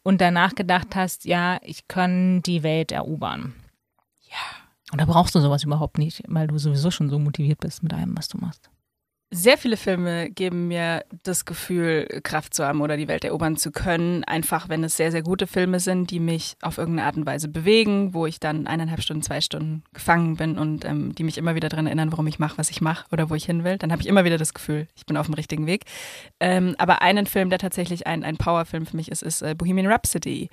und 0.03 0.21
danach 0.21 0.55
gedacht 0.55 0.95
hast, 0.97 1.25
ja, 1.25 1.59
ich 1.63 1.89
kann 1.89 2.43
die 2.43 2.63
Welt 2.63 2.93
erobern? 2.93 3.55
Ja. 4.29 4.93
Oder 4.93 5.07
brauchst 5.07 5.35
du 5.35 5.41
sowas 5.41 5.65
überhaupt 5.65 5.99
nicht, 5.99 6.23
weil 6.27 6.47
du 6.47 6.59
sowieso 6.59 6.91
schon 6.91 7.09
so 7.09 7.19
motiviert 7.19 7.61
bist 7.61 7.83
mit 7.83 7.95
allem, 7.95 8.17
was 8.17 8.29
du 8.29 8.39
machst? 8.39 8.69
Sehr 9.35 9.57
viele 9.57 9.79
Filme 9.79 10.29
geben 10.29 10.69
mir 10.69 11.07
das 11.23 11.47
Gefühl, 11.47 12.07
Kraft 12.23 12.53
zu 12.53 12.67
haben 12.67 12.83
oder 12.83 12.99
die 12.99 13.09
Welt 13.09 13.25
erobern 13.25 13.57
zu 13.57 13.73
können. 13.73 14.25
Einfach, 14.25 14.69
wenn 14.69 14.85
es 14.85 14.99
sehr, 14.99 15.11
sehr 15.11 15.23
gute 15.23 15.47
Filme 15.47 15.81
sind, 15.81 16.11
die 16.11 16.21
mich 16.21 16.55
auf 16.61 16.77
irgendeine 16.77 17.07
Art 17.07 17.17
und 17.17 17.25
Weise 17.25 17.49
bewegen, 17.49 18.13
wo 18.13 18.27
ich 18.27 18.41
dann 18.41 18.67
eineinhalb 18.67 19.01
Stunden, 19.01 19.23
zwei 19.23 19.41
Stunden 19.41 19.85
gefangen 19.95 20.37
bin 20.37 20.59
und 20.59 20.85
ähm, 20.85 21.15
die 21.15 21.25
mich 21.25 21.39
immer 21.39 21.55
wieder 21.55 21.71
daran 21.71 21.87
erinnern, 21.87 22.13
warum 22.13 22.27
ich 22.27 22.39
mache, 22.39 22.59
was 22.59 22.69
ich 22.69 22.83
mache 22.83 23.07
oder 23.11 23.31
wo 23.31 23.35
ich 23.35 23.47
hin 23.47 23.65
will. 23.65 23.79
Dann 23.79 23.91
habe 23.91 24.03
ich 24.03 24.09
immer 24.09 24.27
wieder 24.27 24.37
das 24.37 24.53
Gefühl, 24.53 24.87
ich 24.95 25.07
bin 25.07 25.17
auf 25.17 25.25
dem 25.25 25.35
richtigen 25.35 25.67
Weg. 25.67 25.87
Ähm, 26.39 26.75
aber 26.77 27.01
einen 27.01 27.25
Film, 27.25 27.49
der 27.49 27.59
tatsächlich 27.59 28.07
ein, 28.07 28.25
ein 28.25 28.37
Powerfilm 28.37 28.85
für 28.85 28.97
mich 28.97 29.11
ist, 29.11 29.23
ist 29.23 29.41
äh, 29.41 29.55
Bohemian 29.57 29.91
Rhapsody. 29.91 30.51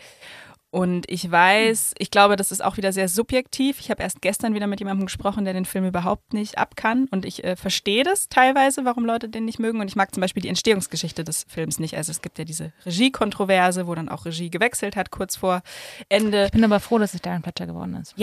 Und 0.72 1.09
ich 1.09 1.30
weiß, 1.30 1.95
ich 1.97 2.11
glaube, 2.11 2.36
das 2.36 2.51
ist 2.51 2.63
auch 2.63 2.78
wieder 2.78 2.93
sehr 2.93 3.09
subjektiv. 3.09 3.80
Ich 3.80 3.89
habe 3.89 4.03
erst 4.03 4.22
gestern 4.22 4.53
wieder 4.53 4.67
mit 4.67 4.80
jemandem 4.80 5.07
gesprochen, 5.07 5.43
der 5.43 5.53
den 5.53 5.65
Film 5.65 5.86
überhaupt 5.86 6.34
nicht 6.34 6.59
abkann. 6.59 7.07
Und 7.09 7.26
ich 7.26 7.43
äh, 7.43 7.55
verstehe 7.55 8.03
das 8.03 8.30
teilweise, 8.30 8.86
warum 8.86 9.03
Leute 9.03 9.30
den 9.30 9.45
nicht 9.45 9.57
mögen. 9.57 9.82
Und 9.82 9.88
ich 9.88 9.95
mag 9.95 10.13
zum 10.13 10.22
Beispiel 10.22 10.43
die 10.43 10.49
Entstehungsgeschichte 10.49 11.24
des 11.24 11.45
Films 11.49 11.80
nicht. 11.80 11.97
Also 11.97 12.11
es 12.11 12.22
gibt 12.22 12.38
ja 12.38 12.45
diese 12.45 12.72
Regiekontroverse, 12.86 13.88
wo 13.88 13.95
dann 13.95 14.09
auch 14.09 14.26
Regie 14.26 14.51
gewechselt 14.51 14.95
hat, 14.95 15.09
kurz 15.09 15.36
vor 15.36 15.63
Ende. 16.07 16.45
Ich 16.45 16.51
bin 16.51 16.63
aber 16.63 16.80
froh, 16.80 16.99
dass 16.99 17.15
es 17.15 17.22
Darren 17.22 17.41
Fletcher 17.41 17.65
geworden 17.65 17.95
ist. 17.95 18.13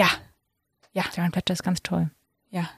Ja, 0.92 1.04
Darren 1.16 1.32
Fletcher 1.32 1.54
ist 1.54 1.64
ganz 1.64 1.82
toll. 1.82 2.10
ja. 2.50 2.68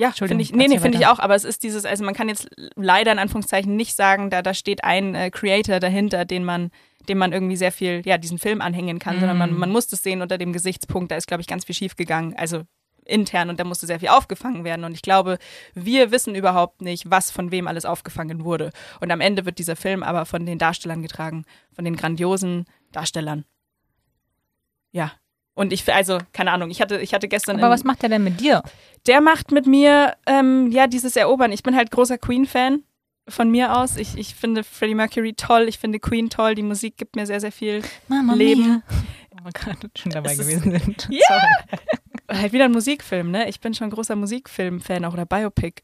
Ja, 0.00 0.12
finde 0.12 0.40
ich, 0.40 0.50
nee, 0.54 0.66
nee, 0.66 0.78
finde 0.78 0.96
ich 0.96 1.06
auch, 1.06 1.18
aber 1.18 1.34
es 1.34 1.44
ist 1.44 1.62
dieses, 1.62 1.84
also 1.84 2.04
man 2.04 2.14
kann 2.14 2.30
jetzt 2.30 2.48
leider 2.74 3.12
in 3.12 3.18
Anführungszeichen 3.18 3.76
nicht 3.76 3.94
sagen, 3.94 4.30
da, 4.30 4.40
da 4.40 4.54
steht 4.54 4.82
ein 4.82 5.14
äh, 5.14 5.30
Creator 5.30 5.78
dahinter, 5.78 6.24
den 6.24 6.42
man, 6.42 6.70
dem 7.10 7.18
man 7.18 7.34
irgendwie 7.34 7.56
sehr 7.56 7.70
viel, 7.70 8.00
ja, 8.06 8.16
diesen 8.16 8.38
Film 8.38 8.62
anhängen 8.62 8.98
kann, 8.98 9.20
sondern 9.20 9.36
man, 9.36 9.54
Mm. 9.54 9.58
man 9.58 9.70
muss 9.70 9.88
das 9.88 10.02
sehen 10.02 10.22
unter 10.22 10.38
dem 10.38 10.54
Gesichtspunkt, 10.54 11.12
da 11.12 11.16
ist, 11.16 11.26
glaube 11.26 11.42
ich, 11.42 11.46
ganz 11.46 11.66
viel 11.66 11.74
schief 11.74 11.96
gegangen, 11.96 12.34
also 12.34 12.62
intern 13.04 13.50
und 13.50 13.60
da 13.60 13.64
musste 13.64 13.86
sehr 13.86 14.00
viel 14.00 14.08
aufgefangen 14.08 14.64
werden 14.64 14.84
und 14.86 14.94
ich 14.94 15.02
glaube, 15.02 15.36
wir 15.74 16.10
wissen 16.10 16.34
überhaupt 16.34 16.80
nicht, 16.80 17.10
was 17.10 17.30
von 17.30 17.50
wem 17.50 17.68
alles 17.68 17.84
aufgefangen 17.84 18.42
wurde 18.42 18.70
und 19.00 19.10
am 19.10 19.20
Ende 19.20 19.44
wird 19.44 19.58
dieser 19.58 19.76
Film 19.76 20.02
aber 20.02 20.24
von 20.24 20.46
den 20.46 20.56
Darstellern 20.56 21.02
getragen, 21.02 21.44
von 21.74 21.84
den 21.84 21.96
grandiosen 21.96 22.64
Darstellern. 22.92 23.44
Ja. 24.92 25.12
Und 25.60 25.74
ich, 25.74 25.92
also, 25.92 26.16
keine 26.32 26.52
Ahnung, 26.52 26.70
ich 26.70 26.80
hatte, 26.80 26.98
ich 27.00 27.12
hatte 27.12 27.28
gestern. 27.28 27.58
Aber 27.58 27.68
was 27.68 27.84
macht 27.84 28.02
er 28.02 28.08
denn 28.08 28.24
mit 28.24 28.40
dir? 28.40 28.62
der 29.06 29.20
macht 29.20 29.50
mit 29.50 29.66
mir 29.66 30.14
ähm, 30.26 30.70
ja 30.70 30.86
dieses 30.86 31.16
Erobern. 31.16 31.52
Ich 31.52 31.62
bin 31.62 31.76
halt 31.76 31.90
großer 31.90 32.16
Queen-Fan 32.16 32.82
von 33.28 33.50
mir 33.50 33.76
aus. 33.76 33.96
Ich, 33.98 34.16
ich 34.16 34.34
finde 34.34 34.64
Freddie 34.64 34.94
Mercury 34.94 35.34
toll, 35.34 35.66
ich 35.68 35.78
finde 35.78 35.98
Queen 36.00 36.30
toll. 36.30 36.54
Die 36.54 36.62
Musik 36.62 36.96
gibt 36.96 37.14
mir 37.14 37.26
sehr, 37.26 37.40
sehr 37.40 37.52
viel 37.52 37.82
Mama 38.08 38.32
Leben. 38.34 38.62
Mia. 38.62 38.82
Wo 39.38 39.44
wir 39.44 39.52
gerade 39.52 39.90
schon 39.98 40.12
dabei 40.12 40.32
Es 40.32 40.38
ist- 40.38 40.46
gewesen 40.48 40.78
sind. 40.78 41.08
Ja! 41.10 41.42
Halt 42.30 42.52
wieder 42.54 42.64
ein 42.66 42.72
Musikfilm, 42.72 43.30
ne? 43.30 43.48
Ich 43.50 43.60
bin 43.60 43.74
schon 43.74 43.90
großer 43.90 44.16
Musikfilm-Fan 44.16 45.04
auch 45.04 45.12
oder 45.12 45.26
Biopic. 45.26 45.82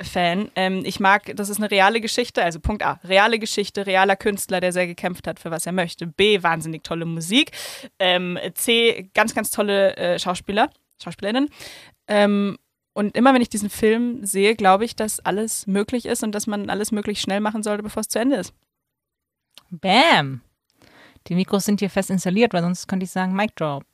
Fan. 0.00 0.50
Ähm, 0.54 0.82
ich 0.84 1.00
mag, 1.00 1.34
das 1.36 1.48
ist 1.48 1.58
eine 1.58 1.70
reale 1.70 2.00
Geschichte, 2.00 2.42
also 2.42 2.60
Punkt 2.60 2.84
A, 2.84 3.00
reale 3.04 3.38
Geschichte, 3.38 3.86
realer 3.86 4.16
Künstler, 4.16 4.60
der 4.60 4.72
sehr 4.72 4.86
gekämpft 4.86 5.26
hat 5.26 5.40
für 5.40 5.50
was 5.50 5.66
er 5.66 5.72
möchte. 5.72 6.06
B, 6.06 6.42
wahnsinnig 6.42 6.84
tolle 6.84 7.04
Musik. 7.04 7.50
Ähm, 7.98 8.38
C, 8.54 9.10
ganz, 9.14 9.34
ganz 9.34 9.50
tolle 9.50 9.96
äh, 9.96 10.18
Schauspieler, 10.18 10.70
Schauspielerinnen. 11.02 11.48
Ähm, 12.06 12.58
und 12.94 13.16
immer 13.16 13.34
wenn 13.34 13.42
ich 13.42 13.48
diesen 13.48 13.70
Film 13.70 14.24
sehe, 14.24 14.56
glaube 14.56 14.84
ich, 14.84 14.96
dass 14.96 15.20
alles 15.20 15.66
möglich 15.66 16.06
ist 16.06 16.22
und 16.22 16.32
dass 16.32 16.46
man 16.46 16.70
alles 16.70 16.92
möglich 16.92 17.20
schnell 17.20 17.40
machen 17.40 17.62
sollte, 17.62 17.82
bevor 17.82 18.00
es 18.00 18.08
zu 18.08 18.18
Ende 18.18 18.36
ist. 18.36 18.52
Bam! 19.70 20.42
Die 21.26 21.34
Mikros 21.34 21.64
sind 21.64 21.80
hier 21.80 21.90
fest 21.90 22.10
installiert, 22.10 22.54
weil 22.54 22.62
sonst 22.62 22.88
könnte 22.88 23.04
ich 23.04 23.10
sagen 23.10 23.34
Mic 23.34 23.52
Drop. 23.56 23.84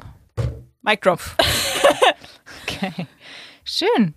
Mic 0.82 1.00
drop. 1.00 1.20
Okay. 2.66 3.07
Schön. 3.64 4.14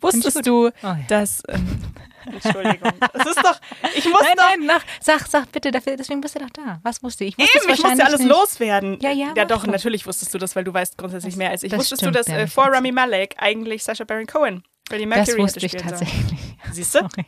Wusstest 0.00 0.46
du, 0.46 0.68
Oh, 0.68 0.70
ja. 0.82 0.98
dass. 1.08 1.42
Ähm, 1.48 1.78
Entschuldigung. 2.32 2.92
Das 3.14 3.26
ist 3.26 3.38
doch. 3.42 3.58
Ich 3.96 4.04
muss 4.04 4.20
Nein, 4.22 4.32
doch. 4.36 4.48
nein, 4.50 4.66
nach, 4.66 4.84
sag, 5.00 5.26
sag 5.26 5.50
bitte, 5.52 5.70
dafür, 5.70 5.96
deswegen 5.96 6.20
bist 6.20 6.34
du 6.34 6.38
doch 6.40 6.50
da. 6.50 6.78
Was 6.82 7.02
wusste 7.02 7.24
ich? 7.24 7.34
ich? 7.38 7.44
wusste 7.44 7.58
es 7.58 7.64
Eben, 7.64 7.74
ich 7.74 7.82
musste 7.82 8.04
alles 8.04 8.20
nicht. 8.20 8.28
loswerden. 8.28 8.98
Ja, 9.00 9.10
ja, 9.10 9.32
Ja, 9.36 9.44
doch, 9.46 9.64
doch. 9.64 9.66
natürlich 9.66 10.06
wusstest 10.06 10.32
du 10.34 10.38
das, 10.38 10.54
weil 10.54 10.64
du 10.64 10.72
weißt 10.74 10.98
grundsätzlich 10.98 11.34
Das- 11.34 11.38
mehr 11.38 11.50
als 11.50 11.62
ich. 11.62 11.70
das 11.70 11.80
Wusstest 11.80 12.02
du, 12.02 12.06
stimmt, 12.06 12.16
dass 12.16 12.26
ja, 12.28 12.36
äh, 12.36 12.42
das 12.42 12.52
vor. 12.52 12.66
Rami 12.66 12.92
Malek 12.92 13.34
eigentlich 13.38 13.82
Sacha 13.84 14.04
Baron 14.04 14.26
Cohen 14.26 14.62
Freddie 14.88 15.06
Das 15.08 15.16
Mercury 15.16 15.42
wusste 15.42 15.60
hätte 15.60 15.76
ich 15.76 15.82
tatsächlich. 15.82 16.40
Siehst 16.72 16.94
du? 16.94 16.98
Sorry. 17.00 17.26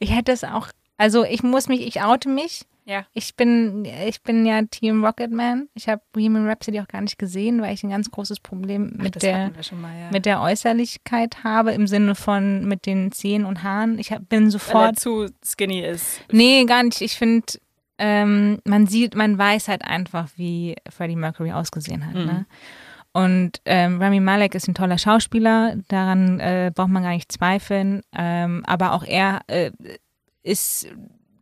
Ich 0.00 0.10
hätte 0.10 0.32
es 0.32 0.44
auch, 0.44 0.68
also 0.98 1.24
ich 1.24 1.42
muss 1.42 1.68
mich, 1.68 1.80
ich 1.86 2.02
oute 2.02 2.28
mich. 2.28 2.62
Ja. 2.86 3.06
Ich 3.14 3.34
bin, 3.34 3.84
ich 3.84 4.22
bin 4.22 4.44
ja 4.44 4.60
Team 4.62 5.04
Rocketman. 5.04 5.68
Ich 5.74 5.88
habe 5.88 6.02
Bohemian 6.12 6.46
Rhapsody 6.46 6.80
auch 6.80 6.88
gar 6.88 7.00
nicht 7.00 7.18
gesehen, 7.18 7.62
weil 7.62 7.72
ich 7.72 7.82
ein 7.82 7.90
ganz 7.90 8.10
großes 8.10 8.40
Problem 8.40 8.92
Ach, 8.98 9.02
mit 9.02 9.22
der 9.22 9.52
mal, 9.72 9.98
ja. 9.98 10.10
mit 10.10 10.26
der 10.26 10.42
Äußerlichkeit 10.42 11.44
habe, 11.44 11.72
im 11.72 11.86
Sinne 11.86 12.14
von 12.14 12.66
mit 12.66 12.84
den 12.84 13.10
Zähnen 13.10 13.46
und 13.46 13.62
Haaren. 13.62 13.98
Ich 13.98 14.12
hab, 14.12 14.28
bin 14.28 14.40
weil 14.40 14.46
er 14.46 14.50
sofort. 14.50 15.00
zu 15.00 15.28
skinny 15.42 15.80
ist. 15.80 16.20
Nee, 16.30 16.64
gar 16.66 16.82
nicht. 16.82 17.00
Ich 17.00 17.16
finde, 17.16 17.46
ähm, 17.96 18.60
man 18.64 18.86
sieht, 18.86 19.14
man 19.14 19.38
weiß 19.38 19.68
halt 19.68 19.84
einfach, 19.84 20.28
wie 20.36 20.76
Freddie 20.90 21.16
Mercury 21.16 21.52
ausgesehen 21.52 22.06
hat. 22.06 22.14
Mhm. 22.14 22.24
Ne? 22.26 22.46
Und 23.12 23.60
ähm, 23.64 24.02
Rami 24.02 24.20
Malek 24.20 24.56
ist 24.56 24.68
ein 24.68 24.74
toller 24.74 24.98
Schauspieler, 24.98 25.76
daran 25.88 26.40
äh, 26.40 26.72
braucht 26.74 26.88
man 26.88 27.04
gar 27.04 27.12
nicht 27.12 27.30
zweifeln. 27.30 28.02
Ähm, 28.12 28.62
aber 28.66 28.92
auch 28.92 29.04
er 29.04 29.42
äh, 29.46 29.70
ist 30.42 30.88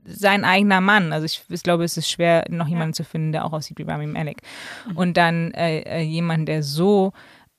sein 0.04 0.44
eigener 0.44 0.80
Mann. 0.80 1.12
Also 1.12 1.26
ich, 1.26 1.42
ich 1.48 1.62
glaube, 1.62 1.84
es 1.84 1.96
ist 1.96 2.10
schwer, 2.10 2.44
noch 2.48 2.68
jemanden 2.68 2.94
zu 2.94 3.04
finden, 3.04 3.32
der 3.32 3.44
auch 3.44 3.52
aussieht 3.52 3.78
wie 3.78 3.82
Rami 3.84 4.06
Malek. 4.06 4.38
Und 4.94 5.16
dann 5.16 5.52
äh, 5.52 5.80
äh, 5.80 6.00
jemand, 6.02 6.48
der 6.48 6.62
so 6.62 7.12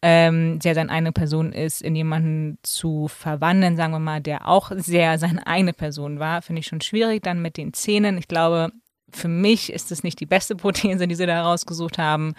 ähm, 0.05 0.59
der 0.59 0.75
seine 0.75 0.91
eigene 0.91 1.13
Person 1.13 1.53
ist, 1.53 1.81
in 1.81 1.95
jemanden 1.95 2.57
zu 2.61 3.07
verwandeln, 3.07 3.77
sagen 3.77 3.93
wir 3.93 3.99
mal, 3.99 4.19
der 4.19 4.49
auch 4.49 4.71
sehr 4.75 5.17
seine 5.17 5.47
eigene 5.47 5.71
Person 5.71 6.19
war, 6.19 6.41
finde 6.41 6.59
ich 6.59 6.67
schon 6.67 6.81
schwierig. 6.81 7.23
Dann 7.23 7.41
mit 7.41 7.55
den 7.55 7.73
Zähnen. 7.73 8.17
Ich 8.17 8.27
glaube, 8.27 8.71
für 9.09 9.29
mich 9.29 9.71
ist 9.71 9.91
das 9.91 10.03
nicht 10.03 10.19
die 10.19 10.25
beste 10.25 10.55
Prothese, 10.57 11.07
die 11.07 11.15
sie 11.15 11.25
da 11.25 11.43
rausgesucht 11.43 11.97
haben. 11.97 12.33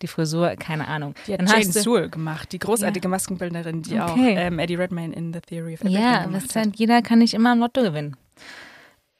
Die 0.00 0.06
Frisur, 0.06 0.56
keine 0.56 0.88
Ahnung. 0.88 1.14
Die 1.26 1.34
hat 1.34 1.40
Dann 1.40 1.48
Jane 1.48 1.64
Sewell 1.64 2.08
gemacht, 2.08 2.50
die 2.52 2.58
großartige 2.58 3.06
Maskenbildnerin, 3.08 3.82
die 3.82 4.00
auch 4.00 4.12
Okay. 4.16 4.34
ähm, 4.38 4.58
Eddie 4.58 4.76
Redmayne 4.76 5.14
in 5.14 5.34
The 5.34 5.40
Theory 5.40 5.74
of 5.74 5.80
Everything 5.82 6.02
Ja, 6.02 6.22
gemacht 6.24 6.48
hat. 6.48 6.56
halt, 6.56 6.76
jeder 6.76 7.02
kann 7.02 7.18
nicht 7.18 7.34
immer 7.34 7.52
im 7.52 7.58
Lotto 7.58 7.82
gewinnen. 7.82 8.16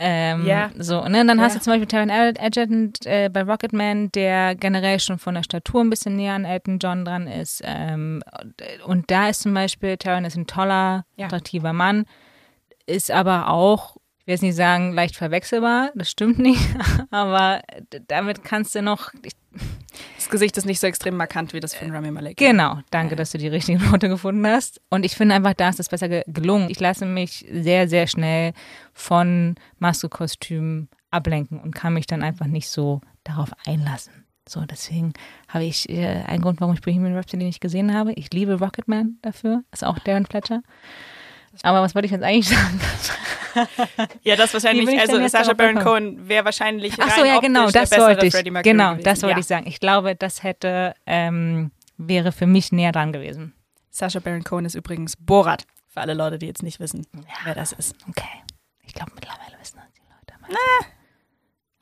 Ähm, 0.04 0.44
Ja. 0.46 0.70
So, 0.76 1.02
ne? 1.06 1.24
Dann 1.24 1.40
hast 1.40 1.52
Ja. 1.54 1.58
du 1.60 1.64
zum 1.64 1.72
Beispiel 1.74 1.86
Taron 1.86 2.08
Edgerton 2.10 2.92
äh, 3.04 3.28
bei 3.28 3.42
Rocketman, 3.42 4.10
der 4.12 4.56
generell 4.56 4.98
schon 4.98 5.18
von 5.18 5.34
der 5.34 5.44
Statur 5.44 5.80
ein 5.82 5.90
bisschen 5.90 6.16
näher 6.16 6.34
an 6.34 6.44
Elton 6.44 6.78
John 6.80 7.04
dran 7.04 7.28
ist. 7.28 7.62
Ähm, 7.64 8.22
und, 8.40 8.54
und 8.86 9.10
da 9.12 9.28
ist 9.28 9.42
zum 9.42 9.54
Beispiel, 9.54 9.96
Taron 9.96 10.24
ist 10.24 10.36
ein 10.36 10.46
toller, 10.48 11.04
Ja. 11.16 11.26
attraktiver 11.26 11.72
Mann, 11.72 12.04
ist 12.86 13.10
aber 13.12 13.48
auch, 13.48 13.96
ich 14.22 14.26
will 14.26 14.34
jetzt 14.34 14.42
nicht 14.42 14.56
sagen, 14.56 14.92
leicht 14.92 15.16
verwechselbar, 15.16 15.90
das 15.94 16.10
stimmt 16.10 16.38
nicht, 16.38 16.62
aber 17.10 17.62
damit 18.08 18.44
kannst 18.44 18.74
du 18.74 18.82
noch, 18.82 19.12
ich, 19.24 19.32
Das 20.16 20.30
Gesicht 20.30 20.56
ist 20.56 20.64
nicht 20.64 20.80
so 20.80 20.86
extrem 20.86 21.16
markant 21.16 21.52
wie 21.52 21.60
das 21.60 21.74
von 21.74 21.90
Rami 21.90 22.10
Malek. 22.10 22.36
Genau, 22.36 22.78
danke, 22.90 23.16
dass 23.16 23.32
du 23.32 23.38
die 23.38 23.48
richtigen 23.48 23.80
Worte 23.90 24.08
gefunden 24.08 24.46
hast. 24.46 24.80
Und 24.88 25.04
ich 25.04 25.14
finde 25.14 25.34
einfach, 25.34 25.54
da 25.54 25.68
ist 25.68 25.80
es 25.80 25.88
besser 25.88 26.08
ge 26.08 26.22
gelungen. 26.26 26.70
Ich 26.70 26.80
lasse 26.80 27.04
mich 27.06 27.44
sehr, 27.50 27.88
sehr 27.88 28.06
schnell 28.06 28.52
von 28.92 29.56
Maske, 29.78 30.08
Kostüm 30.08 30.88
ablenken 31.10 31.60
und 31.60 31.74
kann 31.74 31.94
mich 31.94 32.06
dann 32.06 32.22
einfach 32.22 32.46
nicht 32.46 32.68
so 32.68 33.00
darauf 33.24 33.50
einlassen. 33.66 34.24
So, 34.48 34.60
deswegen 34.62 35.12
habe 35.48 35.64
ich 35.64 35.88
äh, 35.88 36.24
einen 36.26 36.42
Grund, 36.42 36.60
warum 36.60 36.74
ich 36.74 36.80
Bohemian 36.80 37.14
Rhapsody 37.14 37.44
nicht 37.44 37.60
gesehen 37.60 37.94
habe. 37.94 38.12
Ich 38.14 38.32
liebe 38.32 38.58
Rocketman 38.58 39.18
dafür, 39.22 39.62
ist 39.72 39.84
auch 39.84 39.98
Darren 40.00 40.26
Fletcher. 40.26 40.62
Aber 41.62 41.82
was 41.82 41.94
wollte 41.94 42.06
ich 42.06 42.12
jetzt 42.12 42.22
eigentlich 42.22 42.48
sagen? 42.48 42.80
Ja, 44.22 44.34
das 44.34 44.54
wahrscheinlich, 44.54 44.98
also 44.98 45.18
darauf 45.18 45.56
Baron? 45.58 45.78
Cohen 45.78 46.26
wäre 46.26 46.46
wahrscheinlich 46.46 46.94
Ach 46.98 47.14
so, 47.14 47.22
ja, 47.22 47.38
genau, 47.38 47.70
das 47.70 47.90
wollte 47.98 48.24
ich. 48.24 48.32
Genau, 48.62 48.94
das 48.94 49.22
wollte 49.22 49.34
ja. 49.34 49.40
ich 49.40 49.46
sagen. 49.46 49.66
Ich 49.66 49.78
glaube, 49.78 50.14
das 50.14 50.42
hätte, 50.42 50.94
ähm, 51.04 51.70
wäre 51.98 52.32
für 52.32 52.46
mich 52.46 52.72
näher 52.72 52.92
dran 52.92 53.12
gewesen. 53.12 53.52
Sacha 53.90 54.20
Baron 54.20 54.42
Cohen 54.42 54.64
ist 54.64 54.74
übrigens 54.74 55.16
Borat, 55.16 55.66
für 55.88 56.00
alle 56.00 56.14
Leute, 56.14 56.38
die 56.38 56.46
jetzt 56.46 56.62
nicht 56.62 56.80
wissen, 56.80 57.06
wer 57.44 57.54
das 57.54 57.72
ist. 57.72 57.94
Okay. 58.08 58.24
Ich 58.86 58.94
glaube, 58.94 59.12
mittlerweile 59.14 59.60
wissen 59.60 59.76
das 59.76 59.92
die 59.92 60.00
Leute. 60.00 60.58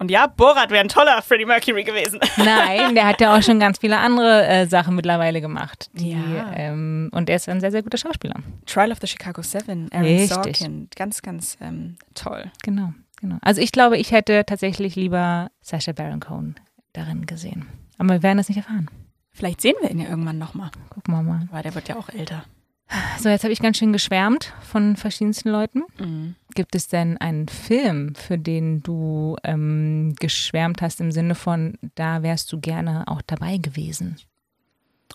Und 0.00 0.10
ja, 0.10 0.26
Borat 0.26 0.70
wäre 0.70 0.80
ein 0.82 0.88
toller 0.88 1.20
Freddie 1.22 1.44
Mercury 1.44 1.84
gewesen. 1.84 2.18
Nein, 2.38 2.94
der 2.94 3.06
hat 3.06 3.20
ja 3.20 3.36
auch 3.36 3.42
schon 3.42 3.60
ganz 3.60 3.78
viele 3.78 3.98
andere 3.98 4.46
äh, 4.46 4.66
Sachen 4.66 4.96
mittlerweile 4.96 5.40
gemacht. 5.42 5.90
Die, 5.92 6.12
Ja. 6.12 6.52
ähm, 6.54 7.10
und 7.12 7.28
er 7.28 7.36
ist 7.36 7.48
ein 7.50 7.60
sehr, 7.60 7.70
sehr 7.70 7.82
guter 7.82 7.98
Schauspieler. 7.98 8.34
Trial 8.66 8.92
of 8.92 8.98
the 9.02 9.06
Chicago 9.06 9.42
Seven, 9.42 9.88
Aaron 9.92 10.06
Richtig. 10.06 10.30
Sorkin, 10.30 10.88
ganz, 10.96 11.20
ganz 11.20 11.58
ähm, 11.60 11.96
toll. 12.14 12.50
Genau, 12.62 12.94
genau. 13.20 13.36
Also 13.42 13.60
ich 13.60 13.72
glaube, 13.72 13.98
ich 13.98 14.10
hätte 14.10 14.44
tatsächlich 14.46 14.96
lieber 14.96 15.50
Sacha 15.60 15.92
Baron 15.92 16.20
Cohen 16.20 16.54
darin 16.94 17.26
gesehen. 17.26 17.66
Aber 17.98 18.14
wir 18.14 18.22
werden 18.22 18.38
es 18.38 18.48
nicht 18.48 18.56
erfahren. 18.58 18.88
Vielleicht 19.32 19.60
sehen 19.60 19.74
wir 19.82 19.90
ihn 19.90 20.00
ja 20.00 20.08
irgendwann 20.08 20.38
nochmal, 20.38 20.70
Gucken 20.88 21.14
wir 21.14 21.22
mal. 21.22 21.46
weil 21.52 21.62
der 21.62 21.74
wird 21.74 21.88
ja 21.88 21.96
auch 21.96 22.08
älter. 22.08 22.44
So, 23.18 23.28
jetzt 23.28 23.44
habe 23.44 23.52
ich 23.52 23.60
ganz 23.60 23.76
schön 23.78 23.92
geschwärmt 23.92 24.52
von 24.62 24.96
verschiedensten 24.96 25.50
Leuten. 25.50 25.82
Mhm. 25.98 26.34
Gibt 26.54 26.74
es 26.74 26.88
denn 26.88 27.18
einen 27.18 27.46
Film, 27.48 28.14
für 28.16 28.38
den 28.38 28.82
du 28.82 29.36
ähm, 29.44 30.14
geschwärmt 30.18 30.82
hast 30.82 31.00
im 31.00 31.12
Sinne 31.12 31.34
von, 31.36 31.78
da 31.94 32.22
wärst 32.22 32.50
du 32.52 32.58
gerne 32.60 33.04
auch 33.06 33.22
dabei 33.22 33.58
gewesen? 33.58 34.16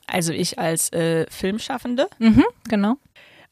Also 0.07 0.31
ich 0.31 0.57
als 0.59 0.91
äh, 0.93 1.25
Filmschaffende. 1.29 2.07
Mhm, 2.19 2.45
genau. 2.69 2.95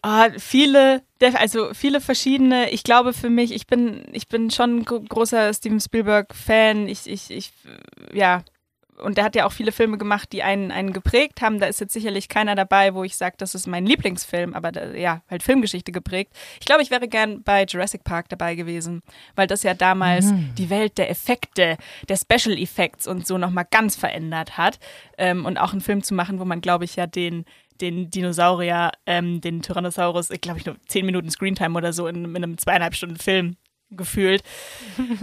Ah, 0.02 0.30
viele, 0.38 1.02
also 1.36 1.74
viele 1.74 2.00
verschiedene. 2.02 2.70
Ich 2.72 2.84
glaube 2.84 3.14
für 3.14 3.30
mich, 3.30 3.52
ich 3.54 3.68
bin, 3.68 4.04
ich 4.12 4.28
bin 4.28 4.52
schon 4.52 4.78
ein 4.80 4.86
gro- 4.86 5.00
großer 5.02 5.54
Steven 5.54 5.80
Spielberg-Fan. 5.80 6.88
Ich, 6.88 7.08
ich, 7.08 7.32
ich, 7.32 7.54
ja. 8.14 8.44
Und 9.04 9.18
der 9.18 9.26
hat 9.26 9.36
ja 9.36 9.46
auch 9.46 9.52
viele 9.52 9.72
Filme 9.72 9.98
gemacht, 9.98 10.32
die 10.32 10.44
einen, 10.44 10.72
einen 10.72 10.94
geprägt 10.94 11.42
haben. 11.42 11.60
Da 11.60 11.68
ist 11.68 11.80
jetzt 11.80 11.94
sicherlich 11.94 12.30
keiner 12.30 12.56
dabei, 12.56 12.94
wo 12.94 13.04
ich 13.04 13.16
sage, 13.18 13.36
das 13.38 13.56
ist 13.56 13.68
mein 13.68 13.86
Lieblingsfilm, 13.86 14.54
aber 14.54 14.72
da, 14.72 14.92
ja, 14.92 15.22
halt 15.30 15.44
Filmgeschichte 15.44 15.92
geprägt. 15.92 16.34
Ich 16.60 16.66
glaube, 16.66 16.82
ich 16.82 16.92
wäre 16.92 17.08
gern 17.08 17.44
bei 17.44 17.66
Jurassic 17.66 18.04
Park 18.04 18.30
dabei 18.30 18.56
gewesen, 18.56 19.04
weil 19.36 19.48
das 19.48 19.64
ja 19.64 19.74
damals 19.74 20.34
die 20.58 20.70
Welt 20.70 20.98
der 20.98 21.10
Effekte, 21.10 21.78
der 22.08 22.18
Special 22.18 22.58
Effects 22.58 23.08
und 23.08 23.28
so 23.28 23.38
nochmal 23.38 23.68
ganz 23.70 23.96
verändert 23.96 24.58
hat. 24.58 24.80
Ähm, 25.18 25.46
und 25.46 25.58
auch 25.58 25.74
einen 25.74 25.82
Film 25.82 26.04
zu 26.04 26.14
machen, 26.14 26.40
wo 26.40 26.46
man, 26.46 26.62
glaube 26.62 26.86
ich, 26.86 26.96
ja 26.96 27.08
den 27.08 27.46
den 27.82 28.10
Dinosaurier, 28.10 28.92
ähm, 29.06 29.42
den 29.42 29.62
Tyrannosaurus, 29.62 30.30
ich 30.30 30.42
glaube 30.42 30.60
ich 30.60 30.66
nur 30.66 30.76
zehn 30.88 31.06
Minuten 31.06 31.30
Screentime 31.30 31.76
oder 31.76 31.92
so 31.92 32.08
in, 32.08 32.24
in 32.24 32.36
einem 32.36 32.58
zweieinhalb 32.58 32.96
Stunden 32.96 33.18
Film 33.18 33.58
gefühlt. 33.96 34.44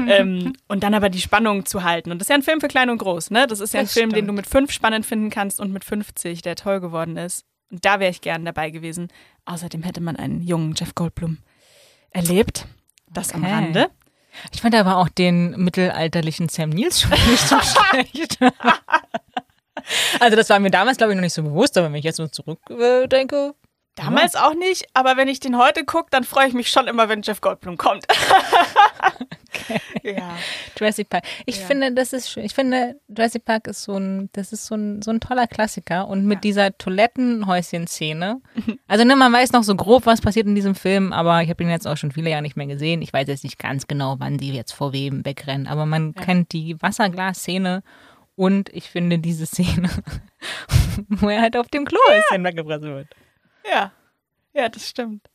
ähm, 0.06 0.52
und 0.68 0.82
dann 0.82 0.94
aber 0.94 1.08
die 1.10 1.20
Spannung 1.20 1.66
zu 1.66 1.82
halten. 1.84 2.10
Und 2.10 2.18
das 2.18 2.26
ist 2.26 2.30
ja 2.30 2.36
ein 2.36 2.42
Film 2.42 2.60
für 2.60 2.68
klein 2.68 2.90
und 2.90 2.98
groß, 2.98 3.30
ne? 3.30 3.46
Das 3.46 3.60
ist 3.60 3.74
ja 3.74 3.80
ein 3.80 3.86
Das 3.86 3.92
Film, 3.92 4.10
den 4.10 4.16
stimmt. 4.16 4.28
du 4.28 4.32
mit 4.34 4.46
fünf 4.46 4.72
spannend 4.72 5.06
finden 5.06 5.30
kannst 5.30 5.60
und 5.60 5.72
mit 5.72 5.84
50, 5.84 6.42
der 6.42 6.56
toll 6.56 6.80
geworden 6.80 7.16
ist. 7.16 7.44
Und 7.70 7.84
da 7.84 8.00
wäre 8.00 8.10
ich 8.10 8.20
gern 8.20 8.44
dabei 8.44 8.70
gewesen. 8.70 9.08
Außerdem 9.44 9.82
hätte 9.82 10.00
man 10.00 10.16
einen 10.16 10.42
jungen 10.42 10.74
Jeff 10.76 10.94
Goldblum 10.94 11.38
erlebt. 12.10 12.66
Das 13.12 13.32
am 13.32 13.42
Okay. 13.44 13.52
Rande. 13.52 13.90
Ich 14.52 14.60
fand 14.60 14.74
aber 14.76 14.96
auch 14.98 15.08
den 15.08 15.50
mittelalterlichen 15.60 16.48
Sam 16.48 16.70
Neill 16.70 16.92
schon 16.92 17.10
nicht 17.10 17.48
so 17.48 17.56
schlecht. 17.60 18.38
also 20.20 20.36
das 20.36 20.48
war 20.50 20.58
mir 20.60 20.70
damals, 20.70 20.98
glaube 20.98 21.12
ich, 21.12 21.16
noch 21.16 21.22
nicht 21.22 21.32
so 21.34 21.42
bewusst, 21.42 21.76
aber 21.76 21.88
wenn 21.88 21.96
ich 21.96 22.04
jetzt 22.04 22.16
so 22.16 22.28
zurückdenke, 22.28 23.54
Damals 24.04 24.34
auch 24.36 24.54
nicht, 24.54 24.86
aber 24.94 25.16
wenn 25.16 25.28
ich 25.28 25.40
den 25.40 25.58
heute 25.58 25.84
gucke, 25.84 26.08
dann 26.10 26.24
freue 26.24 26.48
ich 26.48 26.54
mich 26.54 26.70
schon 26.70 26.88
immer, 26.88 27.08
wenn 27.08 27.22
Jeff 27.22 27.40
Goldblum 27.40 27.76
kommt. 27.76 28.04
Ja. 30.02 30.36
Jurassic 30.78 31.08
Park. 31.10 31.24
Ich 31.46 31.58
Ja. 31.60 31.66
finde, 31.66 31.92
das 31.92 32.12
ist 32.12 32.30
schön. 32.30 32.44
Ich 32.44 32.54
finde, 32.54 32.96
Jurassic 33.08 33.44
Park 33.44 33.66
ist 33.66 33.82
so 33.82 33.96
ein, 33.96 34.28
das 34.32 34.52
ist 34.52 34.66
so 34.66 34.74
ein, 34.74 35.02
so 35.02 35.10
ein 35.10 35.20
toller 35.20 35.46
Klassiker. 35.46 36.08
Und 36.08 36.24
mit 36.24 36.36
Ja. 36.36 36.40
dieser 36.40 36.78
Toilettenhäuschen-Szene. 36.78 38.40
Also, 38.88 39.04
ne, 39.04 39.16
man 39.16 39.32
weiß 39.32 39.52
noch 39.52 39.62
so 39.62 39.74
grob, 39.76 40.06
was 40.06 40.20
passiert 40.20 40.46
in 40.46 40.54
diesem 40.54 40.74
Film, 40.74 41.12
aber 41.12 41.42
ich 41.42 41.50
habe 41.50 41.62
ihn 41.62 41.70
jetzt 41.70 41.86
auch 41.86 41.96
schon 41.96 42.10
viele 42.12 42.30
Jahre 42.30 42.42
nicht 42.42 42.56
mehr 42.56 42.66
gesehen. 42.66 43.02
Ich 43.02 43.12
weiß 43.12 43.28
jetzt 43.28 43.44
nicht 43.44 43.58
ganz 43.58 43.86
genau, 43.86 44.16
wann 44.18 44.38
die 44.38 44.52
jetzt 44.52 44.72
vor 44.72 44.92
wem 44.92 45.24
wegrennen, 45.24 45.66
aber 45.66 45.86
man 45.86 46.14
kennt 46.14 46.52
die 46.52 46.80
Wasserglas-Szene 46.80 47.82
und 48.36 48.70
ich 48.70 48.88
finde 48.90 49.18
diese 49.18 49.46
Szene, 49.46 49.90
wo 51.08 51.28
er 51.28 51.42
halt 51.42 51.56
auf 51.56 51.68
dem 51.68 51.84
Klo 51.84 51.98
ist, 52.16 52.24
wenn 52.30 52.44
weggepresst 52.44 52.82
wird. 52.82 53.08
Ja, 53.68 53.92
ja, 54.52 54.68
das 54.68 54.88
stimmt. 54.88 55.28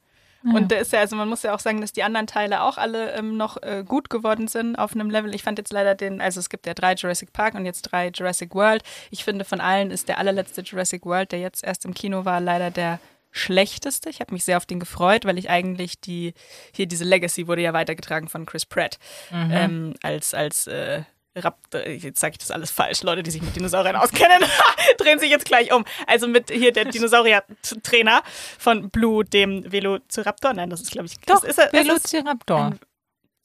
Und 0.54 0.72
da 0.72 0.76
ist 0.76 0.94
ja, 0.94 1.00
also 1.00 1.16
man 1.16 1.28
muss 1.28 1.42
ja 1.42 1.56
auch 1.56 1.60
sagen, 1.60 1.82
dass 1.82 1.92
die 1.92 2.04
anderen 2.04 2.28
Teile 2.28 2.62
auch 2.62 2.78
alle 2.78 3.14
ähm, 3.14 3.36
noch 3.36 3.62
äh, 3.64 3.84
gut 3.86 4.12
geworden 4.12 4.48
sind 4.48 4.76
auf 4.76 4.94
einem 4.94 5.10
Level. 5.10 5.34
Ich 5.34 5.42
fand 5.42 5.58
jetzt 5.58 5.74
leider 5.74 5.96
den, 5.96 6.22
also 6.22 6.40
es 6.40 6.50
gibt 6.50 6.68
ja 6.68 6.76
drei 6.76 6.94
Jurassic 6.94 7.34
Park 7.34 7.56
und 7.56 7.66
jetzt 7.66 7.82
drei 7.82 8.10
Jurassic 8.10 8.54
World. 8.54 8.84
Ich 9.10 9.24
finde 9.24 9.44
von 9.44 9.60
allen 9.60 9.90
ist 9.90 10.08
der 10.08 10.20
allerletzte 10.20 10.62
Jurassic 10.62 11.06
World, 11.06 11.32
der 11.32 11.40
jetzt 11.40 11.64
erst 11.64 11.86
im 11.86 11.96
Kino 11.96 12.26
war, 12.26 12.42
leider 12.42 12.70
der 12.70 13.00
schlechteste. 13.32 14.10
Ich 14.10 14.22
habe 14.22 14.34
mich 14.34 14.46
sehr 14.46 14.58
auf 14.58 14.68
den 14.68 14.80
gefreut, 14.80 15.26
weil 15.26 15.38
ich 15.38 15.50
eigentlich 15.50 16.00
die, 16.00 16.34
hier 16.72 16.86
diese 16.86 17.04
Legacy 17.04 17.48
wurde 17.48 17.64
ja 17.64 17.74
weitergetragen 17.74 18.30
von 18.30 18.46
Chris 18.46 18.66
Pratt 18.68 18.98
ähm, 19.32 19.96
als, 20.04 20.34
als 20.34 20.68
äh, 20.68 21.02
jetzt 21.36 22.20
sage 22.20 22.34
ich 22.34 22.38
das 22.38 22.52
alles 22.52 22.72
falsch, 22.72 23.04
Leute, 23.04 23.24
die 23.24 23.32
sich 23.32 23.42
mit 23.42 23.56
Dinosauriern 23.56 23.96
auskennen, 23.96 24.40
drehen 24.98 25.20
sich 25.20 25.30
jetzt 25.30 25.46
gleich 25.46 25.74
um. 25.74 25.86
Also 26.08 26.28
mit 26.28 26.50
hier 26.50 26.72
der 26.72 26.86
Dinosaurier-Trainer 26.86 28.24
von 28.58 28.90
Blue, 28.90 29.26
dem 29.26 29.70
Velociraptor. 29.72 30.54
Nein, 30.54 30.70
das 30.70 30.82
ist, 30.82 30.92
glaube 30.92 31.08
ich, 31.08 31.18
Doch, 31.20 31.42
das 31.42 31.44
ist, 31.44 31.58
das 31.58 31.66
ist, 31.66 31.74
Velociraptor. 31.74 32.76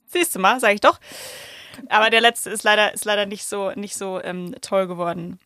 Siehst 0.06 0.34
du 0.34 0.38
mal, 0.38 0.60
sage 0.60 0.74
ich 0.74 0.80
doch. 0.80 0.98
Aber 1.88 2.10
der 2.10 2.20
letzte 2.20 2.50
ist 2.50 2.62
leider, 2.62 2.92
ist 2.94 3.04
leider 3.04 3.26
nicht 3.26 3.44
so, 3.44 3.72
nicht 3.72 3.94
so 3.94 4.20
ähm, 4.22 4.54
toll 4.60 4.86
geworden. 4.86 5.38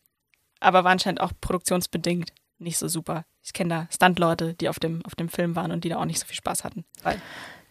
Aber 0.59 0.83
war 0.83 0.91
anscheinend 0.91 1.21
auch 1.21 1.31
produktionsbedingt 1.39 2.31
nicht 2.57 2.77
so 2.77 2.87
super. 2.87 3.25
Ich 3.43 3.53
kenne 3.53 3.69
da 3.69 3.87
Stunt-Leute, 3.91 4.53
die 4.53 4.69
auf 4.69 4.79
dem, 4.79 5.05
auf 5.05 5.15
dem 5.15 5.29
Film 5.29 5.55
waren 5.55 5.71
und 5.71 5.83
die 5.83 5.89
da 5.89 5.97
auch 5.97 6.05
nicht 6.05 6.19
so 6.19 6.25
viel 6.25 6.35
Spaß 6.35 6.63
hatten. 6.63 6.85
Weil, 7.03 7.21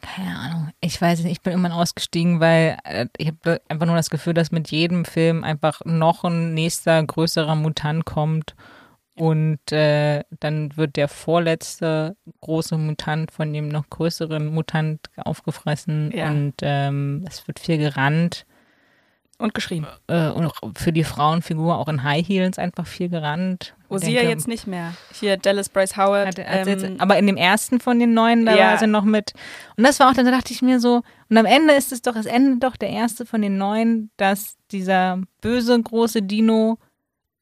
Keine 0.05 0.39
Ahnung. 0.39 0.71
Ich 0.81 1.01
weiß 1.01 1.23
nicht, 1.23 1.33
ich 1.33 1.41
bin 1.41 1.53
irgendwann 1.53 1.73
ausgestiegen, 1.73 2.39
weil 2.39 2.77
äh, 2.85 3.07
ich 3.17 3.29
habe 3.29 3.61
einfach 3.69 3.87
nur 3.87 3.97
das 3.97 4.11
Gefühl, 4.11 4.35
dass 4.35 4.53
mit 4.53 4.71
jedem 4.71 5.05
Film 5.05 5.45
einfach 5.45 5.81
noch 5.85 6.25
ein 6.25 6.53
nächster 6.53 7.03
größerer 7.03 7.55
Mutant 7.55 8.05
kommt. 8.05 8.55
Und 9.17 9.73
äh, 9.73 10.25
dann 10.41 10.77
wird 10.77 10.97
der 10.97 11.09
vorletzte 11.09 12.17
große 12.41 12.77
Mutant 12.77 13.31
von 13.31 13.53
dem 13.53 13.69
noch 13.69 13.89
größeren 13.89 14.47
Mutant 14.47 15.09
aufgefressen. 15.17 16.11
Ja. 16.13 16.29
Und 16.29 16.55
ähm, 16.63 17.25
es 17.29 17.47
wird 17.47 17.61
viel 17.61 17.79
gerannt. 17.79 18.45
Und 19.39 19.55
geschrien. 19.55 19.87
Äh, 20.07 20.29
und 20.31 20.47
auch 20.47 20.61
für 20.77 20.93
die 20.93 21.05
Frauenfigur 21.05 21.77
auch 21.77 21.89
in 21.89 22.03
High 22.03 22.27
Heels 22.27 22.59
einfach 22.59 22.87
viel 22.87 23.09
gerannt. 23.09 23.75
Ich 23.85 23.91
Osia 23.91 24.09
denke, 24.09 24.29
jetzt 24.29 24.49
nicht 24.49 24.67
mehr. 24.67 24.95
Hier 25.13 25.37
Dallas 25.37 25.69
Bryce 25.69 25.97
Howard. 25.97 26.27
Hat, 26.27 26.39
hat 26.39 26.67
ähm, 26.67 26.69
jetzt, 26.69 27.01
aber 27.01 27.19
in 27.19 27.27
dem 27.27 27.37
ersten 27.37 27.81
von 27.81 27.99
den 27.99 28.15
neuen, 28.15 28.47
da 28.47 28.55
Ja. 28.57 28.71
war 28.71 28.79
sie 28.79 28.87
noch 28.87 29.05
mit. 29.05 29.33
Und 29.77 29.85
das 29.85 30.01
war 30.01 30.11
auch, 30.11 30.15
dann 30.15 30.27
dachte 30.27 30.53
ich 30.53 30.63
mir 30.63 30.81
so, 30.81 31.03
und 31.29 31.37
am 31.37 31.47
Ende 31.47 31.75
ist 31.75 31.93
es 31.93 32.03
doch, 32.03 32.17
es 32.17 32.27
endet 32.27 32.63
doch 32.63 32.77
der 32.77 32.91
erste 32.91 33.27
von 33.27 33.43
den 33.43 33.59
neuen, 33.59 34.11
dass 34.17 34.57
dieser 34.71 35.21
böse 35.41 35.81
große 35.81 36.23
Dino 36.23 36.79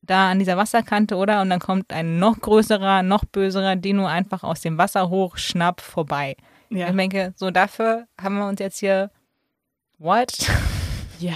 da 0.03 0.31
an 0.31 0.39
dieser 0.41 0.57
Wasserkante, 0.57 1.15
oder? 1.17 1.43
Und 1.43 1.51
dann 1.51 1.61
kommt 1.61 1.93
ein 1.93 2.19
noch 2.19 2.41
größerer, 2.41 3.03
noch 3.03 3.25
böserer 3.25 3.77
Dino 3.77 4.07
einfach 4.07 4.43
aus 4.43 4.61
dem 4.61 4.77
Wasser 4.79 5.09
hoch, 5.11 5.37
schnapp, 5.37 5.81
vorbei. 5.81 6.37
ja. 6.71 6.89
Ich 6.89 6.97
denke, 6.97 7.33
so 7.37 7.51
dafür 7.51 8.07
haben 8.21 8.39
wir 8.39 8.47
uns 8.49 8.59
jetzt 8.61 8.79
hier, 8.79 9.11
what? 9.99 10.33
ja. 11.21 11.35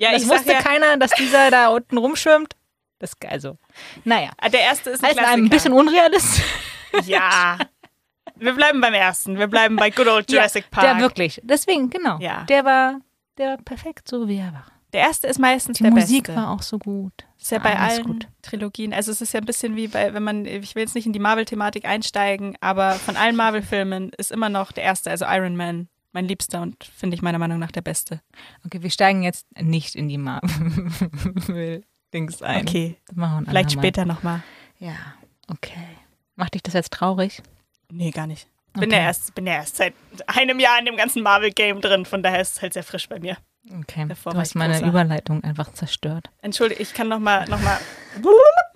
Ja, 0.00 0.12
das 0.12 0.26
wusste 0.26 0.52
ja, 0.52 0.62
keiner, 0.62 0.96
dass 0.96 1.10
dieser 1.10 1.50
da 1.50 1.68
unten 1.68 1.98
rumschwimmt. 1.98 2.56
Das, 2.98 3.12
also, 3.26 3.58
naja. 4.04 4.30
ah, 4.38 4.48
der 4.48 4.60
erste 4.60 4.90
ist 4.90 5.04
ein 5.04 5.12
Klassiker. 5.12 5.32
ein 5.32 5.48
bisschen 5.48 5.72
unrealistisch. 5.72 6.44
Ja. 7.04 7.56
Wir 8.34 8.54
bleiben 8.54 8.80
beim 8.80 8.94
ersten. 8.94 9.38
Wir 9.38 9.46
bleiben 9.46 9.76
bei 9.76 9.90
Good 9.90 10.08
Old 10.08 10.32
Jurassic 10.32 10.64
ja, 10.64 10.68
Park. 10.70 10.86
Der 10.86 10.98
wirklich. 11.00 11.40
Deswegen, 11.44 11.90
genau. 11.90 12.18
Ja. 12.18 12.44
Der 12.48 12.64
war, 12.64 13.00
der 13.38 13.50
war 13.50 13.56
perfekt, 13.58 14.08
so 14.08 14.26
wie 14.26 14.38
er 14.38 14.52
war. 14.52 14.66
Der 14.92 15.02
erste 15.02 15.28
ist 15.28 15.38
meistens 15.38 15.78
Die 15.78 15.84
der 15.84 15.92
Musik 15.92 16.24
beste. 16.24 16.40
war 16.40 16.50
auch 16.50 16.62
so 16.62 16.78
gut. 16.78 17.12
ist 17.38 17.52
ja 17.52 17.58
bei 17.58 17.78
Alles 17.78 17.98
allen 17.98 18.06
gut. 18.06 18.28
Trilogien. 18.42 18.92
Also 18.92 19.12
es 19.12 19.20
ist 19.20 19.32
ja 19.32 19.40
ein 19.40 19.46
bisschen 19.46 19.76
wie 19.76 19.86
bei, 19.86 20.12
wenn 20.14 20.22
man, 20.22 20.46
ich 20.46 20.74
will 20.74 20.82
jetzt 20.82 20.94
nicht 20.94 21.06
in 21.06 21.12
die 21.12 21.20
Marvel-Thematik 21.20 21.84
einsteigen, 21.84 22.56
aber 22.60 22.94
von 22.94 23.16
allen 23.16 23.36
Marvel-Filmen 23.36 24.10
ist 24.16 24.32
immer 24.32 24.48
noch 24.48 24.72
der 24.72 24.84
erste, 24.84 25.10
also 25.10 25.26
Iron 25.28 25.54
Man, 25.56 25.88
mein 26.12 26.26
Liebster 26.26 26.62
und 26.62 26.82
finde 26.84 27.14
ich 27.16 27.22
meiner 27.22 27.38
Meinung 27.38 27.58
nach 27.58 27.72
der 27.72 27.82
beste. 27.82 28.20
Okay, 28.64 28.82
wir 28.82 28.90
steigen 28.90 29.22
jetzt 29.22 29.46
nicht 29.60 29.94
in 29.94 30.08
die 30.08 30.18
Marvel-Dings 30.18 32.42
ein. 32.42 32.62
Okay, 32.66 32.96
machen 33.14 33.46
vielleicht 33.46 33.72
später 33.72 34.04
nochmal. 34.04 34.42
Ja, 34.78 34.94
okay. 35.48 35.72
Macht 36.36 36.54
dich 36.54 36.62
das 36.62 36.74
jetzt 36.74 36.92
traurig? 36.92 37.42
Nee, 37.90 38.10
gar 38.10 38.26
nicht. 38.26 38.48
Bin 38.74 38.84
Okay. 38.84 38.92
ja 38.96 39.02
erst, 39.02 39.34
bin 39.34 39.46
ja 39.46 39.54
erst 39.54 39.76
seit 39.76 39.94
einem 40.26 40.60
Jahr 40.60 40.78
in 40.78 40.86
dem 40.86 40.96
ganzen 40.96 41.22
Marvel-Game 41.22 41.80
drin, 41.80 42.04
von 42.06 42.22
daher 42.22 42.40
ist 42.40 42.56
es 42.56 42.62
halt 42.62 42.72
sehr 42.72 42.84
frisch 42.84 43.08
bei 43.08 43.18
mir. 43.18 43.36
Okay. 43.80 44.06
Davor 44.08 44.32
Du 44.32 44.38
hast 44.38 44.54
meine 44.54 44.74
großer. 44.74 44.86
Überleitung 44.86 45.42
einfach 45.44 45.72
zerstört. 45.72 46.30
Entschuldige, 46.40 46.80
ich 46.82 46.94
kann 46.94 47.08
nochmal, 47.08 47.46
nochmal. 47.48 47.78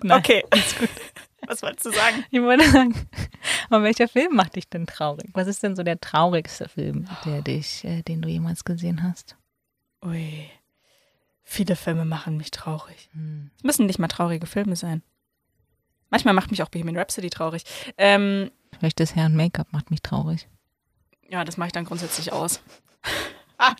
Okay, 0.07 0.43
ist 0.53 0.77
gut. 0.79 0.89
Was 1.47 1.63
wolltest 1.63 1.85
du 1.85 1.91
sagen? 1.91 2.23
Ich 2.29 2.39
wollte 2.41 2.69
sagen, 2.69 2.93
aber 3.69 3.83
welcher 3.83 4.07
Film 4.07 4.35
macht 4.35 4.55
dich 4.55 4.69
denn 4.69 4.87
traurig? 4.87 5.29
Was 5.33 5.47
ist 5.47 5.63
denn 5.63 5.75
so 5.75 5.83
der 5.83 5.99
traurigste 5.99 6.67
Film, 6.69 7.07
der 7.25 7.41
dich, 7.41 7.83
äh, 7.83 8.01
den 8.01 8.21
du 8.21 8.29
jemals 8.29 8.63
gesehen 8.63 9.03
hast? 9.03 9.35
Ui. 10.03 10.49
Viele 11.43 11.75
Filme 11.75 12.05
machen 12.05 12.37
mich 12.37 12.51
traurig. 12.51 13.09
Hm. 13.13 13.51
Es 13.57 13.63
müssen 13.63 13.85
nicht 13.85 13.99
mal 13.99 14.07
traurige 14.07 14.47
Filme 14.47 14.75
sein. 14.75 15.03
Manchmal 16.09 16.33
macht 16.33 16.51
mich 16.51 16.63
auch 16.63 16.69
Bohemian 16.69 16.97
Rhapsody 16.97 17.29
traurig. 17.29 17.63
Ähm, 17.97 18.51
Vielleicht 18.77 18.99
das 18.99 19.15
Herrn 19.15 19.35
Make-up 19.35 19.71
macht 19.71 19.91
mich 19.91 20.01
traurig. 20.01 20.47
ja, 21.29 21.43
das 21.43 21.57
mache 21.57 21.67
ich 21.67 21.73
dann 21.73 21.85
grundsätzlich 21.85 22.31
aus. 22.31 22.61
ah. 23.57 23.75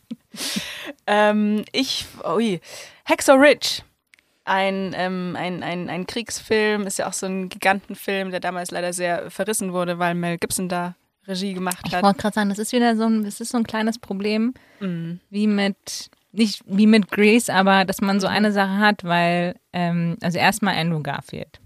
ähm, 1.07 1.65
ich, 1.71 2.05
ui, 2.23 2.59
Hacksaw 3.05 3.37
Ridge. 3.37 3.81
Ein, 4.45 4.93
ähm, 4.95 5.35
ein, 5.37 5.63
ein, 5.63 5.89
ein 5.89 6.05
Kriegsfilm, 6.05 6.85
ist 6.85 6.99
ja 6.99 7.07
auch 7.07 7.13
so 7.13 7.25
ein 7.25 7.49
Gigantenfilm, 7.49 8.29
der 8.31 8.39
damals 8.39 8.69
leider 8.71 8.93
sehr 8.93 9.31
verrissen 9.31 9.73
wurde, 9.73 9.97
weil 9.99 10.13
Mel 10.13 10.37
Gibson 10.37 10.69
da 10.69 10.95
Regie 11.27 11.53
gemacht 11.55 11.79
Ich 11.87 11.93
hat. 11.95 12.03
wollte 12.03 12.19
gerade 12.19 12.35
sagen, 12.35 12.49
das 12.49 12.59
ist 12.59 12.71
wieder 12.71 12.95
so 12.95 13.05
ein, 13.05 13.23
das 13.23 13.41
ist 13.41 13.49
so 13.49 13.57
ein 13.57 13.63
kleines 13.65 13.97
Problem, 13.99 14.53
Mm. 14.79 15.13
wie 15.29 15.47
mit, 15.47 16.11
nicht 16.31 16.61
wie 16.67 16.85
mit 16.85 17.09
Grease, 17.09 17.51
aber 17.53 17.85
dass 17.85 18.01
man 18.01 18.19
so 18.19 18.27
eine 18.27 18.51
Sache 18.51 18.77
hat, 18.77 19.03
weil, 19.03 19.55
ähm, 19.73 20.17
also 20.21 20.37
erstmal 20.37 20.75
Andrew 20.77 21.01
Garfield. 21.01 21.59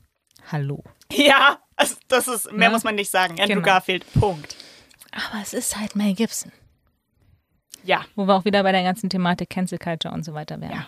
Hallo. 0.52 0.84
Ja, 1.12 1.58
also 1.76 1.96
das 2.08 2.28
ist, 2.30 2.52
mehr 2.54 2.68
Ja. 2.68 2.70
muss 2.70 2.84
man 2.86 2.96
nicht 2.96 3.10
sagen. 3.10 3.34
Andrew 3.42 3.56
Genau. 3.56 3.62
Garfield, 3.66 4.06
Punkt. 4.14 4.56
Aber 5.12 5.42
es 5.42 5.54
ist 5.54 5.76
halt 5.78 5.96
Mel 5.96 6.14
Gibson. 6.14 6.52
Ja. 7.84 8.06
Wo 8.16 8.26
wir 8.28 8.36
auch 8.36 8.46
wieder 8.46 8.62
bei 8.64 8.72
der 8.72 8.84
ganzen 8.84 9.10
Thematik 9.10 9.50
Cancel 9.50 9.80
Culture 9.80 10.14
und 10.14 10.24
so 10.24 10.34
weiter 10.34 10.62
wären. 10.62 10.72
Ja. 10.72 10.88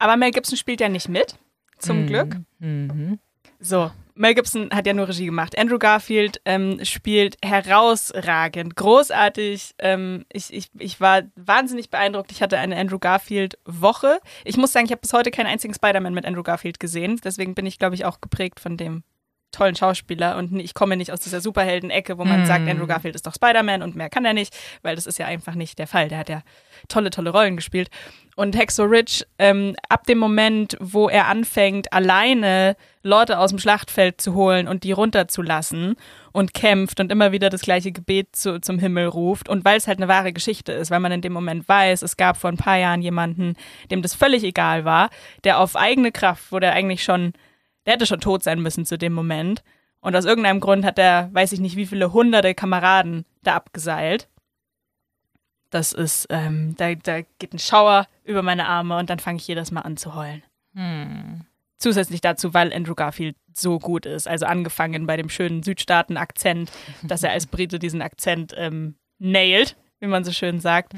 Aber 0.00 0.16
Mel 0.16 0.32
Gibson 0.32 0.56
spielt 0.56 0.80
ja 0.80 0.88
nicht 0.88 1.08
mit, 1.08 1.36
zum 1.78 2.06
Glück. 2.06 2.36
Mhm. 2.58 3.20
So, 3.60 3.90
Mel 4.14 4.34
Gibson 4.34 4.70
hat 4.72 4.86
ja 4.86 4.94
nur 4.94 5.08
Regie 5.08 5.26
gemacht. 5.26 5.56
Andrew 5.58 5.78
Garfield 5.78 6.40
ähm, 6.46 6.82
spielt 6.84 7.36
herausragend, 7.44 8.74
großartig. 8.76 9.74
Ähm, 9.78 10.24
ich, 10.32 10.52
ich, 10.52 10.70
ich 10.78 11.00
war 11.00 11.22
wahnsinnig 11.36 11.90
beeindruckt. 11.90 12.32
Ich 12.32 12.42
hatte 12.42 12.58
eine 12.58 12.76
Andrew 12.76 12.98
Garfield-Woche. 12.98 14.20
Ich 14.44 14.56
muss 14.56 14.72
sagen, 14.72 14.86
ich 14.86 14.92
habe 14.92 15.02
bis 15.02 15.12
heute 15.12 15.30
keinen 15.30 15.46
einzigen 15.46 15.74
Spider-Man 15.74 16.14
mit 16.14 16.24
Andrew 16.24 16.42
Garfield 16.42 16.80
gesehen. 16.80 17.20
Deswegen 17.22 17.54
bin 17.54 17.66
ich, 17.66 17.78
glaube 17.78 17.94
ich, 17.94 18.06
auch 18.06 18.22
geprägt 18.22 18.58
von 18.58 18.78
dem 18.78 19.04
tollen 19.52 19.74
Schauspieler 19.74 20.36
und 20.36 20.58
ich 20.60 20.74
komme 20.74 20.96
nicht 20.96 21.12
aus 21.12 21.20
dieser 21.20 21.40
Superhelden-Ecke, 21.40 22.18
wo 22.18 22.24
man 22.24 22.42
Mm. 22.42 22.46
sagt, 22.46 22.68
Andrew 22.68 22.86
Garfield 22.86 23.14
ist 23.14 23.26
doch 23.26 23.34
Spider-Man 23.34 23.82
und 23.82 23.96
mehr 23.96 24.08
kann 24.10 24.24
er 24.24 24.32
nicht, 24.32 24.56
weil 24.82 24.94
das 24.96 25.06
ist 25.06 25.18
ja 25.18 25.26
einfach 25.26 25.54
nicht 25.54 25.78
der 25.78 25.86
Fall. 25.86 26.08
Der 26.08 26.18
hat 26.18 26.28
ja 26.28 26.42
tolle, 26.88 27.10
tolle 27.10 27.30
Rollen 27.30 27.56
gespielt. 27.56 27.90
Und 28.36 28.56
Hexo 28.56 28.84
Rich, 28.84 29.26
ähm, 29.38 29.74
ab 29.88 30.06
dem 30.06 30.18
Moment, 30.18 30.76
wo 30.80 31.08
er 31.08 31.26
anfängt, 31.26 31.92
alleine 31.92 32.76
Leute 33.02 33.38
aus 33.38 33.50
dem 33.50 33.58
Schlachtfeld 33.58 34.20
zu 34.20 34.34
holen 34.34 34.66
und 34.68 34.84
die 34.84 34.92
runterzulassen 34.92 35.96
und 36.32 36.54
kämpft 36.54 37.00
und 37.00 37.10
immer 37.12 37.32
wieder 37.32 37.50
das 37.50 37.62
gleiche 37.62 37.92
Gebet 37.92 38.34
zu, 38.36 38.60
zum 38.60 38.78
Himmel 38.78 39.06
ruft 39.06 39.48
und 39.48 39.64
weil 39.64 39.76
es 39.76 39.86
halt 39.88 39.98
eine 39.98 40.08
wahre 40.08 40.32
Geschichte 40.32 40.72
ist, 40.72 40.90
weil 40.90 41.00
man 41.00 41.12
in 41.12 41.20
dem 41.22 41.32
Moment 41.32 41.68
weiß, 41.68 42.02
es 42.02 42.16
gab 42.16 42.36
vor 42.36 42.50
ein 42.50 42.56
paar 42.56 42.78
Jahren 42.78 43.02
jemanden, 43.02 43.56
dem 43.90 44.00
das 44.00 44.14
völlig 44.14 44.44
egal 44.44 44.84
war, 44.84 45.10
der 45.44 45.58
auf 45.58 45.76
eigene 45.76 46.12
Kraft, 46.12 46.44
wo 46.50 46.58
der 46.60 46.72
eigentlich 46.72 47.02
schon, 47.02 47.32
der 47.86 47.94
hätte 47.94 48.06
schon 48.06 48.20
tot 48.20 48.42
sein 48.42 48.60
müssen 48.60 48.84
zu 48.84 48.98
dem 48.98 49.12
Moment 49.12 49.62
und 50.00 50.16
aus 50.16 50.24
irgendeinem 50.24 50.60
Grund 50.60 50.84
hat 50.84 50.98
er, 50.98 51.32
weiß 51.32 51.52
ich 51.52 51.60
nicht, 51.60 51.76
wie 51.76 51.86
viele 51.86 52.12
hunderte 52.12 52.54
Kameraden 52.54 53.24
da 53.42 53.54
abgeseilt. 53.54 54.28
Das 55.70 55.92
ist, 55.92 56.26
ähm, 56.30 56.74
da, 56.76 56.94
da 56.94 57.20
geht 57.38 57.52
ein 57.52 57.58
Schauer 57.58 58.08
über 58.24 58.42
meine 58.42 58.66
Arme 58.66 58.98
und 58.98 59.08
dann 59.10 59.20
fange 59.20 59.36
ich 59.36 59.46
jedes 59.46 59.70
Mal 59.70 59.82
an 59.82 59.96
zu 59.96 60.14
heulen. 60.14 60.42
Hm. 60.74 61.42
Zusätzlich 61.78 62.20
dazu, 62.20 62.52
weil 62.54 62.72
Andrew 62.72 62.94
Garfield 62.94 63.36
so 63.52 63.78
gut 63.78 64.04
ist. 64.04 64.26
Also 64.26 64.46
angefangen 64.46 65.06
bei 65.06 65.16
dem 65.16 65.28
schönen 65.28 65.62
Südstaaten-Akzent, 65.62 66.70
dass 67.02 67.22
er 67.22 67.30
als 67.30 67.46
Brite 67.46 67.78
diesen 67.78 68.02
Akzent 68.02 68.52
ähm, 68.56 68.96
nailt, 69.18 69.76
wie 70.00 70.06
man 70.06 70.24
so 70.24 70.32
schön 70.32 70.60
sagt. 70.60 70.94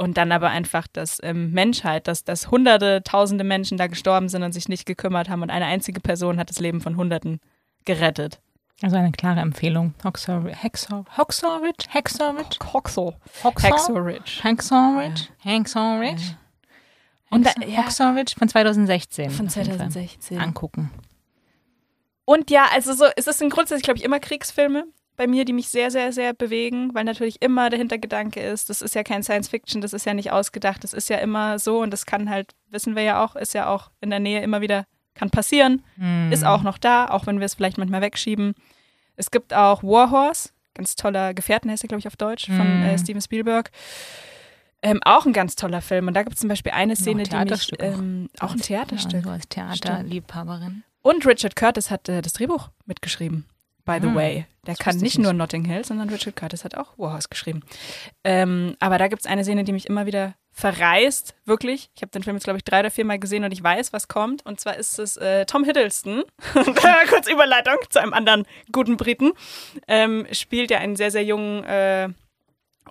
Und 0.00 0.16
dann 0.16 0.32
aber 0.32 0.48
einfach, 0.48 0.86
dass 0.86 1.18
ähm, 1.22 1.50
Menschheit, 1.50 2.08
dass, 2.08 2.24
dass 2.24 2.50
hunderte, 2.50 3.02
tausende 3.04 3.44
Menschen 3.44 3.76
da 3.76 3.86
gestorben 3.86 4.30
sind 4.30 4.42
und 4.42 4.52
sich 4.52 4.66
nicht 4.66 4.86
gekümmert 4.86 5.28
haben 5.28 5.42
und 5.42 5.50
eine 5.50 5.66
einzige 5.66 6.00
Person 6.00 6.38
hat 6.38 6.48
das 6.48 6.58
Leben 6.58 6.80
von 6.80 6.96
Hunderten 6.96 7.38
gerettet. 7.84 8.40
Also 8.80 8.96
eine 8.96 9.12
klare 9.12 9.40
Empfehlung. 9.40 9.92
Hoxor, 10.02 10.46
Hexor, 10.46 11.04
Hoxorridge? 11.18 11.84
Hexorridge? 11.90 12.58
Hoxo. 12.72 13.12
Hoxor? 13.44 14.02
Ridge. 14.02 14.40
Hanksorridge? 14.42 15.24
Hanksorridge? 15.44 16.34
Und 17.28 17.44
da, 17.44 17.50
ja, 17.66 17.84
Hoxorridge 17.84 18.36
von 18.38 18.48
2016. 18.48 19.28
von 19.28 19.48
auf 19.48 19.54
jeden 19.54 19.66
Fall. 19.66 19.90
2016. 19.90 20.38
Angucken. 20.38 20.90
Und 22.24 22.50
ja, 22.50 22.68
also 22.72 22.94
so, 22.94 23.04
es 23.16 23.26
ist 23.26 23.38
grundsätzlich, 23.40 23.82
glaube 23.82 23.98
ich, 23.98 24.04
immer 24.04 24.18
Kriegsfilme 24.18 24.86
bei 25.20 25.26
mir, 25.26 25.44
die 25.44 25.52
mich 25.52 25.68
sehr, 25.68 25.90
sehr, 25.90 26.12
sehr 26.14 26.32
bewegen, 26.32 26.94
weil 26.94 27.04
natürlich 27.04 27.42
immer 27.42 27.68
der 27.68 27.78
Hintergedanke 27.78 28.40
ist, 28.40 28.70
das 28.70 28.80
ist 28.80 28.94
ja 28.94 29.02
kein 29.02 29.22
Science 29.22 29.48
Fiction, 29.48 29.82
das 29.82 29.92
ist 29.92 30.06
ja 30.06 30.14
nicht 30.14 30.32
ausgedacht, 30.32 30.82
das 30.82 30.94
ist 30.94 31.10
ja 31.10 31.18
immer 31.18 31.58
so 31.58 31.82
und 31.82 31.90
das 31.90 32.06
kann 32.06 32.30
halt, 32.30 32.52
wissen 32.70 32.96
wir 32.96 33.02
ja 33.02 33.22
auch, 33.22 33.36
ist 33.36 33.52
ja 33.52 33.68
auch 33.68 33.90
in 34.00 34.08
der 34.08 34.18
Nähe 34.18 34.40
immer 34.40 34.62
wieder, 34.62 34.86
kann 35.14 35.28
passieren, 35.28 35.84
Hm. 35.96 36.32
ist 36.32 36.42
auch 36.46 36.62
noch 36.62 36.78
da, 36.78 37.06
auch 37.10 37.26
wenn 37.26 37.38
wir 37.38 37.44
es 37.44 37.54
vielleicht 37.54 37.76
manchmal 37.76 38.00
wegschieben. 38.00 38.54
Es 39.16 39.30
gibt 39.30 39.52
auch 39.52 39.82
Warhorse, 39.82 40.48
ganz 40.72 40.96
toller 40.96 41.34
Gefährten 41.34 41.70
heißt 41.70 41.84
er, 41.84 41.88
glaube 41.88 41.98
ich, 42.00 42.06
auf 42.06 42.16
Deutsch, 42.16 42.46
von 42.46 42.78
Mhm. 42.78 42.82
äh, 42.84 42.98
Steven 42.98 43.20
Spielberg. 43.20 43.70
Ähm, 44.82 45.00
auch 45.04 45.26
ein 45.26 45.34
ganz 45.34 45.54
toller 45.56 45.82
Film. 45.82 46.08
Und 46.08 46.14
da 46.14 46.22
gibt 46.22 46.36
es 46.36 46.40
zum 46.40 46.48
Beispiel 46.48 46.72
eine 46.72 46.96
Szene, 46.96 47.24
die 47.24 47.36
mich, 47.36 47.70
ähm, 47.80 48.30
auch 48.40 48.52
ein 48.52 48.60
Theaterstück. 48.62 49.16
Also 49.16 49.30
als 49.32 49.46
Theaterliebhaberin. 49.50 50.84
Und 51.02 51.26
Richard 51.26 51.54
Curtis 51.56 51.90
hat 51.90 52.08
äh, 52.08 52.22
das 52.22 52.32
Drehbuch 52.32 52.70
mitgeschrieben. 52.86 53.44
By 53.90 53.98
the 54.00 54.08
Hm, 54.08 54.14
way. 54.14 54.46
Der 54.66 54.76
kann 54.76 54.96
nicht 54.98 55.18
nur 55.18 55.32
Notting 55.32 55.64
Hill, 55.64 55.84
sondern 55.84 56.10
Richard 56.10 56.36
Curtis 56.36 56.64
hat 56.64 56.76
auch 56.76 56.96
Warhorse 56.98 57.28
geschrieben. 57.28 57.62
Ähm, 58.24 58.76
aber 58.78 58.98
da 58.98 59.08
gibt 59.08 59.22
es 59.22 59.26
eine 59.26 59.42
Szene, 59.42 59.64
die 59.64 59.72
mich 59.72 59.88
immer 59.88 60.06
wieder 60.06 60.34
verreist, 60.52 61.34
wirklich. 61.44 61.90
Ich 61.96 62.02
habe 62.02 62.10
den 62.10 62.22
Film 62.22 62.36
jetzt, 62.36 62.44
glaube 62.44 62.58
ich, 62.58 62.64
drei 62.64 62.80
oder 62.80 62.90
vier 62.90 63.04
Mal 63.04 63.18
gesehen 63.18 63.44
und 63.44 63.52
ich 63.52 63.62
weiß, 63.62 63.92
was 63.92 64.08
kommt. 64.08 64.44
Und 64.44 64.60
zwar 64.60 64.76
ist 64.76 64.98
es 64.98 65.16
äh, 65.16 65.46
Tom 65.46 65.64
Hiddleston, 65.64 66.22
kurz 67.08 67.28
Überleitung 67.30 67.76
zu 67.88 68.00
einem 68.00 68.12
anderen 68.12 68.44
guten 68.70 68.96
Briten, 68.96 69.32
ähm, 69.88 70.26
spielt 70.32 70.70
ja 70.70 70.78
einen 70.78 70.96
sehr, 70.96 71.10
sehr 71.10 71.24
jungen 71.24 71.64
äh, 71.64 72.08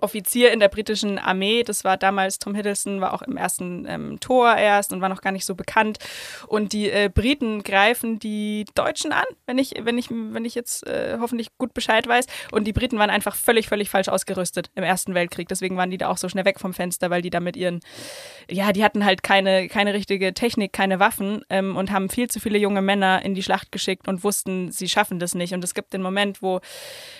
Offizier 0.02 0.52
in 0.52 0.60
der 0.60 0.68
britischen 0.68 1.18
Armee. 1.18 1.62
Das 1.62 1.84
war 1.84 1.96
damals, 1.96 2.38
Tom 2.38 2.54
Hiddleston 2.54 3.00
war 3.00 3.12
auch 3.12 3.22
im 3.22 3.36
ersten 3.36 3.86
ähm, 3.88 4.20
Tor 4.20 4.56
erst 4.56 4.92
und 4.92 5.00
war 5.00 5.08
noch 5.08 5.22
gar 5.22 5.32
nicht 5.32 5.44
so 5.44 5.54
bekannt. 5.54 5.98
Und 6.46 6.72
die 6.72 6.90
äh, 6.90 7.10
Briten 7.12 7.62
greifen 7.62 8.18
die 8.18 8.64
Deutschen 8.74 9.12
an, 9.12 9.24
wenn 9.46 9.58
ich, 9.58 9.74
wenn 9.82 9.98
ich, 9.98 10.10
wenn 10.10 10.44
ich 10.44 10.54
jetzt 10.54 10.86
äh, 10.86 11.18
hoffentlich 11.20 11.48
gut 11.58 11.74
Bescheid 11.74 12.06
weiß. 12.06 12.26
Und 12.52 12.64
die 12.64 12.72
Briten 12.72 12.98
waren 12.98 13.10
einfach 13.10 13.36
völlig, 13.36 13.68
völlig 13.68 13.90
falsch 13.90 14.08
ausgerüstet 14.08 14.70
im 14.74 14.84
Ersten 14.84 15.14
Weltkrieg. 15.14 15.48
Deswegen 15.48 15.76
waren 15.76 15.90
die 15.90 15.98
da 15.98 16.08
auch 16.08 16.18
so 16.18 16.28
schnell 16.28 16.44
weg 16.44 16.60
vom 16.60 16.74
Fenster, 16.74 17.10
weil 17.10 17.22
die 17.22 17.30
da 17.30 17.40
mit 17.40 17.56
ihren, 17.56 17.80
ja, 18.48 18.72
die 18.72 18.84
hatten 18.84 19.04
halt 19.04 19.22
keine, 19.22 19.68
keine 19.68 19.94
richtige 19.94 20.34
Technik, 20.34 20.72
keine 20.72 21.00
Waffen 21.00 21.44
ähm, 21.50 21.76
und 21.76 21.90
haben 21.90 22.08
viel 22.08 22.28
zu 22.28 22.40
viele 22.40 22.58
junge 22.58 22.82
Männer 22.82 23.22
in 23.24 23.34
die 23.34 23.42
Schlacht 23.42 23.72
geschickt 23.72 24.08
und 24.08 24.24
wussten, 24.24 24.70
sie 24.70 24.88
schaffen 24.88 25.18
das 25.18 25.34
nicht. 25.34 25.54
Und 25.54 25.64
es 25.64 25.74
gibt 25.74 25.92
den 25.92 26.02
Moment, 26.02 26.42
wo 26.42 26.60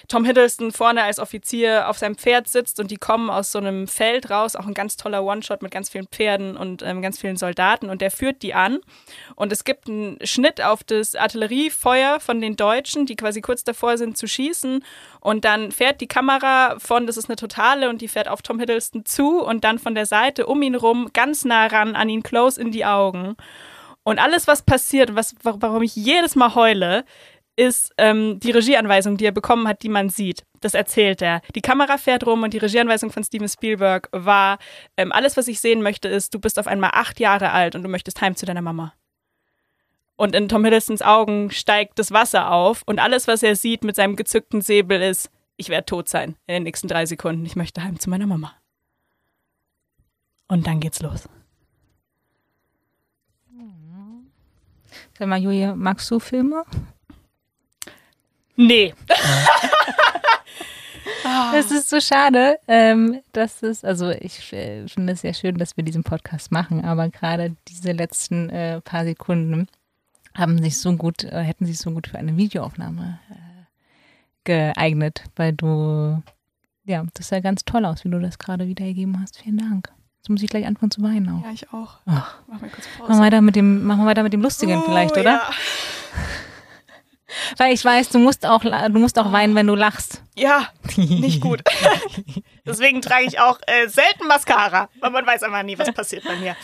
Tom 0.09 0.25
Hiddleston 0.25 0.73
vorne 0.73 1.03
als 1.03 1.19
Offizier 1.19 1.89
auf 1.89 1.99
seinem 1.99 2.17
Pferd 2.17 2.49
sitzt 2.49 2.70
und 2.79 2.91
die 2.91 2.97
kommen 2.97 3.31
aus 3.31 3.51
so 3.51 3.59
einem 3.59 3.89
Feld 3.89 4.31
raus, 4.31 4.55
auch 4.55 4.67
ein 4.67 4.75
ganz 4.75 4.97
toller 4.97 5.25
One-Shot 5.25 5.63
mit 5.63 5.73
ganz 5.73 5.89
vielen 5.89 6.07
Pferden 6.07 6.57
und 6.57 6.83
ähm, 6.83 7.03
ganz 7.03 7.19
vielen 7.19 7.37
Soldaten 7.37 7.91
und 7.91 8.01
der 8.01 8.11
führt 8.11 8.43
die 8.43 8.55
an. 8.55 8.79
Und 9.35 9.51
es 9.53 9.65
gibt 9.65 9.89
einen 9.89 10.19
Schnitt 10.23 10.63
auf 10.63 10.85
das 10.85 11.15
Artilleriefeuer 11.15 12.21
von 12.21 12.41
den 12.41 12.57
Deutschen, 12.57 13.07
die 13.07 13.17
quasi 13.17 13.41
kurz 13.41 13.65
davor 13.65 13.99
sind 13.99 14.17
zu 14.17 14.29
schießen. 14.29 14.85
Und 15.21 15.45
dann 15.45 15.73
fährt 15.73 16.01
die 16.01 16.07
Kamera 16.07 16.79
von, 16.79 17.07
das 17.07 17.17
ist 17.17 17.29
eine 17.29 17.37
totale 17.37 17.89
und 17.89 18.01
die 18.01 18.09
fährt 18.09 18.29
auf 18.29 18.43
Tom 18.43 18.61
Hiddleston 18.61 19.05
zu 19.05 19.43
und 19.43 19.65
dann 19.65 19.79
von 19.79 19.95
der 19.95 20.07
Seite 20.07 20.47
um 20.47 20.63
ihn 20.63 20.75
rum 20.75 21.11
ganz 21.13 21.45
nah 21.45 21.67
ran 21.67 21.97
an 21.97 22.09
ihn 22.09 22.23
close 22.23 22.61
in 22.61 22.71
die 22.71 22.85
Augen. 22.85 23.37
Und 24.03 24.19
alles, 24.19 24.47
was 24.47 24.63
passiert, 24.63 25.15
was, 25.15 25.35
warum 25.43 25.83
ich 25.83 25.95
jedes 25.95 26.35
Mal 26.35 26.55
heule, 26.55 27.05
ist 27.57 27.93
ähm, 27.99 28.41
die 28.41 28.51
Regieanweisung, 28.51 29.17
die 29.17 29.27
er 29.27 29.33
bekommen 29.33 29.69
hat, 29.69 29.83
die 29.83 29.89
man 29.89 30.09
sieht. 30.09 30.45
Das 30.61 30.75
erzählt 30.75 31.23
er. 31.23 31.41
Die 31.55 31.63
Kamera 31.63 31.97
fährt 31.97 32.27
rum 32.27 32.43
und 32.43 32.53
die 32.53 32.59
Regieanweisung 32.59 33.11
von 33.11 33.25
Steven 33.25 33.49
Spielberg 33.49 34.09
war, 34.13 34.59
ähm, 34.97 35.11
alles, 35.11 35.37
was 35.37 35.49
ich 35.49 35.61
sehen 35.61 35.83
möchte, 35.83 36.09
ist, 36.09 36.35
du 36.35 36.39
bist 36.39 36.59
auf 36.59 36.67
einmal 36.67 36.91
acht 36.93 37.19
Jahre 37.19 37.51
alt 37.53 37.75
und 37.75 37.83
du 37.83 37.89
möchtest 37.89 38.21
heim 38.21 38.37
zu 38.37 38.45
deiner 38.45 38.63
Mama. 38.63 38.93
Und 40.17 40.35
in 40.35 40.51
Tom 40.51 40.65
Hiddlestons 40.65 41.01
Augen 41.01 41.51
steigt 41.51 41.99
das 41.99 42.13
Wasser 42.13 42.53
auf 42.53 42.83
und 42.85 42.99
alles, 42.99 43.27
was 43.27 43.43
er 43.43 43.57
sieht 43.57 43.85
mit 43.85 43.97
seinem 43.97 44.17
gezückten 44.17 44.61
Säbel 44.61 45.01
ist, 45.01 45.31
ich 45.57 45.71
werde 45.71 45.87
tot 45.87 46.09
sein 46.09 46.37
in 46.47 46.55
den 46.55 46.63
nächsten 46.65 46.89
drei 46.89 47.07
Sekunden. 47.07 47.45
Ich 47.47 47.57
möchte 47.57 47.83
heim 47.83 47.99
zu 47.99 48.11
meiner 48.11 48.27
Mama. 48.27 48.55
Und 50.49 50.67
dann 50.67 50.81
geht's 50.81 51.01
los. 51.01 51.29
Sag 55.19 55.29
mal, 55.29 55.39
Julia, 55.39 55.75
magst 55.75 56.11
du 56.11 56.19
Filme? 56.19 56.65
Nee. 58.57 58.95
Das 61.53 61.71
ist 61.71 61.89
so 61.91 62.01
schade. 62.01 62.59
Ähm, 62.69 63.21
das 63.33 63.63
ist, 63.63 63.85
also 63.85 64.11
ich 64.11 64.53
äh, 64.53 64.87
finde 64.89 65.13
es 65.15 65.21
sehr 65.23 65.35
schön, 65.35 65.57
dass 65.59 65.77
wir 65.77 65.85
diesen 65.85 66.03
Podcast 66.05 66.53
machen, 66.53 66.85
aber 66.85 67.09
gerade 67.09 67.55
diese 67.69 67.93
letzten 67.93 68.49
äh, 68.51 68.81
paar 68.81 69.05
Sekunden 69.05 69.67
haben 70.35 70.63
sich 70.63 70.79
so 70.79 70.95
gut, 70.97 71.25
äh, 71.25 71.43
hätten 71.43 71.67
sich 71.67 71.79
so 71.79 71.91
gut 71.91 72.07
für 72.09 72.19
eine 72.19 72.37
Videoaufnahme 72.37 73.19
äh, 73.31 73.35
geeignet, 74.45 75.25
weil 75.37 75.53
du, 75.53 76.23
ja, 76.85 77.05
das 77.15 77.29
sah 77.29 77.41
ganz 77.41 77.65
toll 77.65 77.85
aus, 77.85 78.05
wie 78.05 78.11
du 78.11 78.19
das 78.21 78.39
gerade 78.39 78.67
wiedergegeben 78.67 79.21
hast. 79.21 79.39
Vielen 79.39 79.59
Dank. 79.59 79.91
Jetzt 80.19 80.29
muss 80.29 80.43
ich 80.43 80.51
gleich 80.51 80.67
anfangen 80.67 80.91
zu 80.91 81.03
weinen 81.03 81.29
auch. 81.31 81.45
Ja, 81.45 81.51
ich 81.53 81.73
auch. 81.73 81.99
Ach. 82.07 82.37
Mach 82.47 82.61
mal 82.61 82.69
kurz 82.71 82.85
Machen 82.87 83.01
wir 83.01 83.07
Pause. 83.09 83.21
weiter 83.21 83.41
mit 83.41 83.57
dem, 83.57 83.85
machen 83.85 84.01
wir 84.03 84.07
weiter 84.07 84.23
mit 84.23 84.33
dem 84.33 84.43
Lustigen 84.43 84.83
vielleicht, 84.85 85.17
Oh, 85.17 85.21
oder? 85.21 85.33
Ja. 85.37 85.51
Weil 87.57 87.73
ich 87.75 87.85
weiß, 87.85 88.09
du 88.11 88.19
musst 88.19 88.47
auch, 88.47 88.63
du 88.63 88.99
musst 88.99 89.19
auch 89.19 89.33
weinen, 89.33 89.55
wenn 89.55 89.67
du 89.67 89.75
lachst. 89.75 90.23
Ja, 90.37 90.69
nicht 90.97 91.41
gut. 91.41 91.63
Deswegen 92.67 93.01
trage 93.03 93.25
ich 93.27 93.39
auch 93.41 93.59
äh, 93.67 93.89
selten 93.89 94.27
Mascara, 94.27 94.89
weil 95.01 95.11
man 95.11 95.27
weiß 95.27 95.43
einfach 95.43 95.63
nie, 95.63 95.79
was 95.79 95.93
passiert 95.93 96.25
bei 96.25 96.37
mir. 96.37 96.57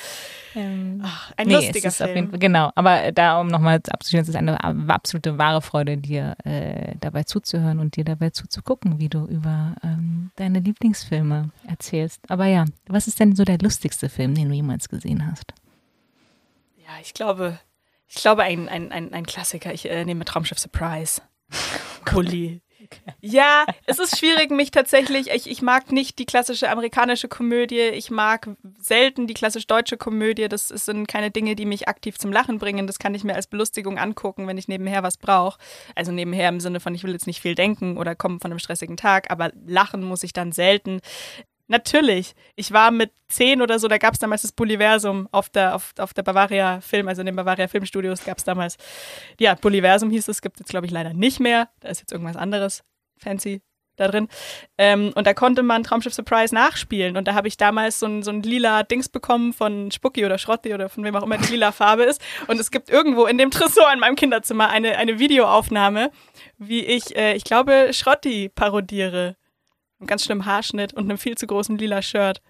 Ähm, 0.54 1.02
Ach, 1.04 1.32
ein 1.36 1.48
nee, 1.48 1.54
lustiger 1.56 1.90
jeden 1.90 1.92
Film. 2.14 2.30
Fall, 2.30 2.38
genau. 2.38 2.72
Aber 2.76 3.02
äh, 3.02 3.12
da, 3.12 3.38
um 3.40 3.48
nochmal 3.48 3.76
abzuschließen, 3.90 4.22
es 4.22 4.28
ist 4.30 4.36
eine 4.36 4.58
a- 4.64 4.74
absolute 4.94 5.36
wahre 5.36 5.60
Freude, 5.60 5.98
dir 5.98 6.34
äh, 6.44 6.94
dabei 6.98 7.24
zuzuhören 7.24 7.78
und 7.78 7.96
dir 7.96 8.04
dabei 8.04 8.30
zuzugucken, 8.30 8.98
wie 8.98 9.10
du 9.10 9.26
über 9.26 9.74
ähm, 9.84 10.30
deine 10.36 10.60
Lieblingsfilme 10.60 11.50
erzählst. 11.68 12.22
Aber 12.30 12.46
ja, 12.46 12.64
was 12.86 13.06
ist 13.06 13.20
denn 13.20 13.36
so 13.36 13.44
der 13.44 13.58
lustigste 13.58 14.08
Film, 14.08 14.34
den 14.34 14.48
du 14.48 14.54
jemals 14.54 14.88
gesehen 14.88 15.30
hast? 15.30 15.52
Ja, 16.78 16.92
ich 17.02 17.12
glaube, 17.12 17.58
ich 18.08 18.16
glaube 18.16 18.42
ein, 18.42 18.68
ein, 18.68 18.92
ein, 18.92 19.12
ein 19.12 19.26
Klassiker. 19.26 19.72
Ich 19.72 19.88
äh, 19.90 20.04
nehme 20.04 20.24
Traumschiff 20.24 20.58
Surprise. 20.58 21.22
Kuli. 22.04 22.60
Ja, 23.20 23.64
es 23.86 23.98
ist 23.98 24.16
schwierig, 24.16 24.50
mich 24.52 24.70
tatsächlich. 24.70 25.30
Ich, 25.30 25.50
ich 25.50 25.60
mag 25.60 25.90
nicht 25.90 26.20
die 26.20 26.26
klassische 26.26 26.70
amerikanische 26.70 27.26
Komödie. 27.26 27.80
Ich 27.80 28.12
mag 28.12 28.50
selten 28.78 29.26
die 29.26 29.34
klassisch 29.34 29.66
deutsche 29.66 29.96
Komödie. 29.96 30.48
Das 30.48 30.70
ist- 30.70 30.84
sind 30.84 31.08
keine 31.08 31.32
Dinge, 31.32 31.56
die 31.56 31.66
mich 31.66 31.88
aktiv 31.88 32.16
zum 32.16 32.32
Lachen 32.32 32.58
bringen. 32.58 32.86
Das 32.86 33.00
kann 33.00 33.14
ich 33.16 33.24
mir 33.24 33.34
als 33.34 33.48
Belustigung 33.48 33.98
angucken, 33.98 34.46
wenn 34.46 34.56
ich 34.58 34.68
nebenher 34.68 35.02
was 35.02 35.16
brauche. 35.16 35.58
Also 35.96 36.12
nebenher 36.12 36.48
im 36.48 36.60
Sinne 36.60 36.78
von, 36.78 36.94
ich 36.94 37.02
will 37.02 37.12
jetzt 37.12 37.26
nicht 37.26 37.40
viel 37.40 37.56
denken 37.56 37.96
oder 37.96 38.14
komme 38.14 38.38
von 38.40 38.52
einem 38.52 38.60
stressigen 38.60 38.96
Tag, 38.96 39.32
aber 39.32 39.50
lachen 39.66 40.04
muss 40.04 40.22
ich 40.22 40.32
dann 40.32 40.52
selten. 40.52 41.00
Natürlich. 41.68 42.34
Ich 42.54 42.72
war 42.72 42.90
mit 42.90 43.10
zehn 43.28 43.60
oder 43.60 43.78
so, 43.78 43.88
da 43.88 43.98
gab 43.98 44.14
es 44.14 44.20
damals 44.20 44.42
das 44.42 44.52
Bulliversum 44.52 45.28
auf 45.32 45.48
der, 45.48 45.74
auf, 45.74 45.92
auf 45.98 46.14
der 46.14 46.22
Bavaria 46.22 46.80
Film, 46.80 47.08
also 47.08 47.20
in 47.22 47.26
den 47.26 47.36
Bavaria 47.36 47.66
Filmstudios 47.66 48.24
gab 48.24 48.38
es 48.38 48.44
damals. 48.44 48.76
Ja, 49.40 49.54
Bulliversum 49.54 50.10
hieß 50.10 50.28
es, 50.28 50.42
gibt 50.42 50.56
es 50.56 50.60
jetzt, 50.60 50.70
glaube 50.70 50.86
ich, 50.86 50.92
leider 50.92 51.12
nicht 51.12 51.40
mehr. 51.40 51.68
Da 51.80 51.88
ist 51.88 52.00
jetzt 52.00 52.12
irgendwas 52.12 52.36
anderes 52.36 52.84
fancy 53.18 53.62
da 53.96 54.08
drin. 54.08 54.28
Ähm, 54.78 55.12
und 55.14 55.26
da 55.26 55.34
konnte 55.34 55.62
man 55.62 55.82
Traumschiff 55.82 56.14
Surprise 56.14 56.54
nachspielen. 56.54 57.16
Und 57.16 57.26
da 57.26 57.34
habe 57.34 57.48
ich 57.48 57.56
damals 57.56 57.98
so 57.98 58.06
ein, 58.06 58.22
so 58.22 58.30
ein 58.30 58.42
lila 58.42 58.82
Dings 58.82 59.08
bekommen 59.08 59.52
von 59.52 59.90
Spucki 59.90 60.24
oder 60.24 60.38
Schrotti 60.38 60.74
oder 60.74 60.88
von 60.88 61.02
wem 61.02 61.16
auch 61.16 61.22
immer 61.22 61.38
die 61.38 61.52
lila 61.52 61.72
Farbe 61.72 62.04
ist. 62.04 62.20
Und 62.46 62.60
es 62.60 62.70
gibt 62.70 62.90
irgendwo 62.90 63.26
in 63.26 63.38
dem 63.38 63.50
Tresor 63.50 63.92
in 63.92 64.00
meinem 64.00 64.16
Kinderzimmer 64.16 64.68
eine, 64.68 64.96
eine 64.98 65.18
Videoaufnahme, 65.18 66.10
wie 66.58 66.84
ich, 66.84 67.16
äh, 67.16 67.34
ich 67.34 67.44
glaube, 67.44 67.90
Schrotti 67.92 68.50
parodiere 68.50 69.36
einem 69.98 70.06
ganz 70.06 70.24
schlimmen 70.24 70.46
Haarschnitt 70.46 70.92
und 70.94 71.04
einem 71.04 71.18
viel 71.18 71.36
zu 71.36 71.46
großen 71.46 71.78
lila 71.78 72.02
Shirt. 72.02 72.40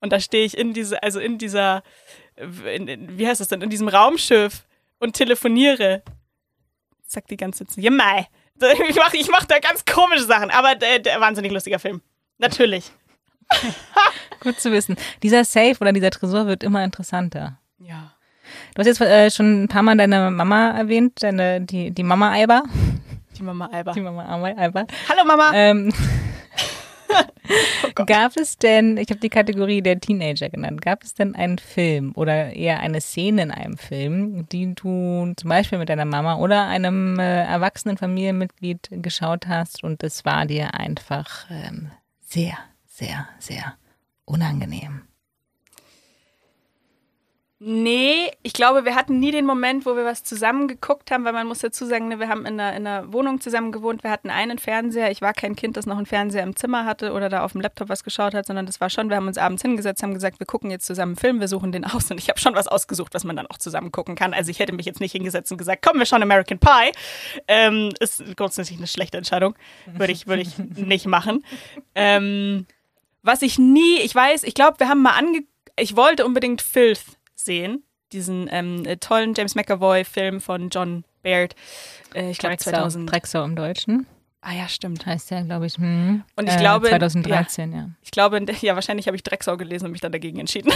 Und 0.00 0.12
da 0.12 0.20
stehe 0.20 0.44
ich 0.44 0.56
in 0.56 0.74
diese, 0.74 1.02
also 1.02 1.18
in 1.18 1.38
dieser, 1.38 1.82
in, 2.36 2.86
in, 2.86 3.18
wie 3.18 3.26
heißt 3.26 3.40
das 3.40 3.48
denn, 3.48 3.62
in 3.62 3.70
diesem 3.70 3.88
Raumschiff 3.88 4.66
und 4.98 5.14
telefoniere. 5.14 6.02
Sagt 7.06 7.30
die 7.30 7.36
ganze 7.36 7.66
Zeit, 7.66 7.82
ja 7.82 7.90
mei. 7.90 8.26
Ich 8.88 8.96
mache 8.96 9.16
ich 9.16 9.30
mach 9.30 9.44
da 9.44 9.60
ganz 9.60 9.84
komische 9.84 10.24
Sachen, 10.24 10.50
aber 10.50 10.74
der, 10.74 10.98
der 10.98 11.20
wahnsinnig 11.20 11.52
lustiger 11.52 11.78
Film. 11.78 12.02
Natürlich. 12.38 12.90
Gut 14.40 14.58
zu 14.60 14.72
wissen. 14.72 14.96
Dieser 15.22 15.44
Safe 15.44 15.76
oder 15.80 15.92
dieser 15.92 16.10
Tresor 16.10 16.46
wird 16.46 16.64
immer 16.64 16.82
interessanter. 16.82 17.60
Ja. 17.78 18.14
Du 18.74 18.80
hast 18.80 18.86
jetzt 18.86 19.00
äh, 19.00 19.30
schon 19.30 19.64
ein 19.64 19.68
paar 19.68 19.82
Mal 19.82 19.96
deine 19.96 20.30
Mama 20.30 20.70
erwähnt, 20.70 21.22
deine, 21.22 21.60
die, 21.60 21.92
die 21.92 22.02
Mama 22.02 22.32
Alba. 22.32 22.64
Die 23.36 23.42
Mama 23.42 23.66
Alba. 23.72 23.92
Die 23.92 24.00
Mama 24.00 24.24
Alba. 24.24 24.86
Hallo 25.08 25.24
Mama. 25.24 25.52
Ähm, 25.54 25.92
Oh 27.98 28.04
gab 28.04 28.36
es 28.36 28.58
denn, 28.58 28.96
ich 28.96 29.08
habe 29.08 29.20
die 29.20 29.28
Kategorie 29.28 29.82
der 29.82 29.98
Teenager 29.98 30.48
genannt, 30.48 30.82
gab 30.82 31.02
es 31.02 31.14
denn 31.14 31.34
einen 31.34 31.58
Film 31.58 32.12
oder 32.14 32.52
eher 32.52 32.80
eine 32.80 33.00
Szene 33.00 33.42
in 33.42 33.50
einem 33.50 33.78
Film, 33.78 34.46
die 34.48 34.74
du 34.74 35.32
zum 35.36 35.48
Beispiel 35.48 35.78
mit 35.78 35.88
deiner 35.88 36.04
Mama 36.04 36.36
oder 36.36 36.66
einem 36.66 37.18
äh, 37.18 37.44
erwachsenen 37.44 37.96
Familienmitglied 37.96 38.88
geschaut 38.90 39.48
hast 39.48 39.82
und 39.82 40.02
es 40.02 40.24
war 40.24 40.46
dir 40.46 40.74
einfach 40.74 41.46
ähm, 41.50 41.90
sehr, 42.20 42.58
sehr, 42.86 43.26
sehr 43.38 43.74
unangenehm? 44.24 45.07
Nee, 47.60 48.30
ich 48.44 48.52
glaube, 48.52 48.84
wir 48.84 48.94
hatten 48.94 49.18
nie 49.18 49.32
den 49.32 49.44
Moment, 49.44 49.84
wo 49.84 49.96
wir 49.96 50.04
was 50.04 50.22
zusammen 50.22 50.68
geguckt 50.68 51.10
haben, 51.10 51.24
weil 51.24 51.32
man 51.32 51.48
muss 51.48 51.58
dazu 51.58 51.86
sagen, 51.86 52.06
ne, 52.06 52.20
wir 52.20 52.28
haben 52.28 52.46
in 52.46 52.60
einer, 52.60 52.76
in 52.76 52.86
einer 52.86 53.12
Wohnung 53.12 53.40
zusammen 53.40 53.72
gewohnt. 53.72 54.04
Wir 54.04 54.12
hatten 54.12 54.30
einen 54.30 54.58
Fernseher. 54.58 55.10
Ich 55.10 55.22
war 55.22 55.32
kein 55.32 55.56
Kind, 55.56 55.76
das 55.76 55.84
noch 55.84 55.96
einen 55.96 56.06
Fernseher 56.06 56.44
im 56.44 56.54
Zimmer 56.54 56.84
hatte 56.84 57.12
oder 57.12 57.28
da 57.28 57.42
auf 57.42 57.52
dem 57.52 57.60
Laptop 57.60 57.88
was 57.88 58.04
geschaut 58.04 58.32
hat, 58.32 58.46
sondern 58.46 58.66
das 58.66 58.80
war 58.80 58.90
schon, 58.90 59.08
wir 59.08 59.16
haben 59.16 59.26
uns 59.26 59.38
abends 59.38 59.62
hingesetzt, 59.62 60.04
haben 60.04 60.14
gesagt, 60.14 60.38
wir 60.38 60.46
gucken 60.46 60.70
jetzt 60.70 60.86
zusammen 60.86 61.10
einen 61.10 61.16
Film, 61.16 61.40
wir 61.40 61.48
suchen 61.48 61.72
den 61.72 61.84
aus. 61.84 62.08
Und 62.12 62.20
ich 62.20 62.28
habe 62.28 62.38
schon 62.38 62.54
was 62.54 62.68
ausgesucht, 62.68 63.12
was 63.14 63.24
man 63.24 63.34
dann 63.34 63.48
auch 63.48 63.58
zusammen 63.58 63.90
gucken 63.90 64.14
kann. 64.14 64.34
Also 64.34 64.52
ich 64.52 64.60
hätte 64.60 64.72
mich 64.72 64.86
jetzt 64.86 65.00
nicht 65.00 65.12
hingesetzt 65.12 65.50
und 65.50 65.58
gesagt, 65.58 65.84
komm, 65.84 65.98
wir 65.98 66.06
schauen 66.06 66.22
American 66.22 66.60
Pie. 66.60 66.92
Ähm, 67.48 67.92
ist 67.98 68.22
grundsätzlich 68.36 68.78
eine 68.78 68.86
schlechte 68.86 69.18
Entscheidung. 69.18 69.56
Würde 69.84 70.12
ich, 70.12 70.28
würde 70.28 70.42
ich 70.42 70.58
nicht 70.76 71.06
machen. 71.06 71.44
Ähm, 71.96 72.66
was 73.24 73.42
ich 73.42 73.58
nie, 73.58 73.98
ich 73.98 74.14
weiß, 74.14 74.44
ich 74.44 74.54
glaube, 74.54 74.78
wir 74.78 74.88
haben 74.88 75.02
mal 75.02 75.18
ange... 75.18 75.40
Ich 75.80 75.94
wollte 75.94 76.26
unbedingt 76.26 76.60
Filth 76.60 77.17
sehen. 77.38 77.84
Diesen 78.12 78.48
ähm, 78.50 78.84
äh, 78.86 78.96
tollen 78.96 79.34
James 79.34 79.54
McAvoy-Film 79.54 80.40
von 80.40 80.70
John 80.70 81.04
Baird. 81.22 81.54
Äh, 82.14 82.30
ich 82.30 82.38
glaube 82.38 82.56
2000. 82.56 83.10
Drexau 83.10 83.44
im 83.44 83.54
Deutschen 83.54 84.06
Ah 84.40 84.52
ja, 84.52 84.68
stimmt. 84.68 85.04
heißt 85.04 85.32
der, 85.32 85.42
glaube 85.42 85.66
ich. 85.66 85.76
Hm. 85.76 86.22
Und 86.36 86.48
ich 86.48 86.56
glaube, 86.58 86.88
2013, 86.88 87.72
ja. 87.72 87.88
Ich 88.02 88.12
glaube, 88.12 88.40
ja, 88.60 88.76
wahrscheinlich 88.76 89.08
habe 89.08 89.16
ich 89.16 89.24
Drecksau 89.24 89.56
gelesen 89.56 89.86
und 89.86 89.92
mich 89.92 90.00
dann 90.00 90.12
dagegen 90.12 90.38
entschieden. 90.38 90.72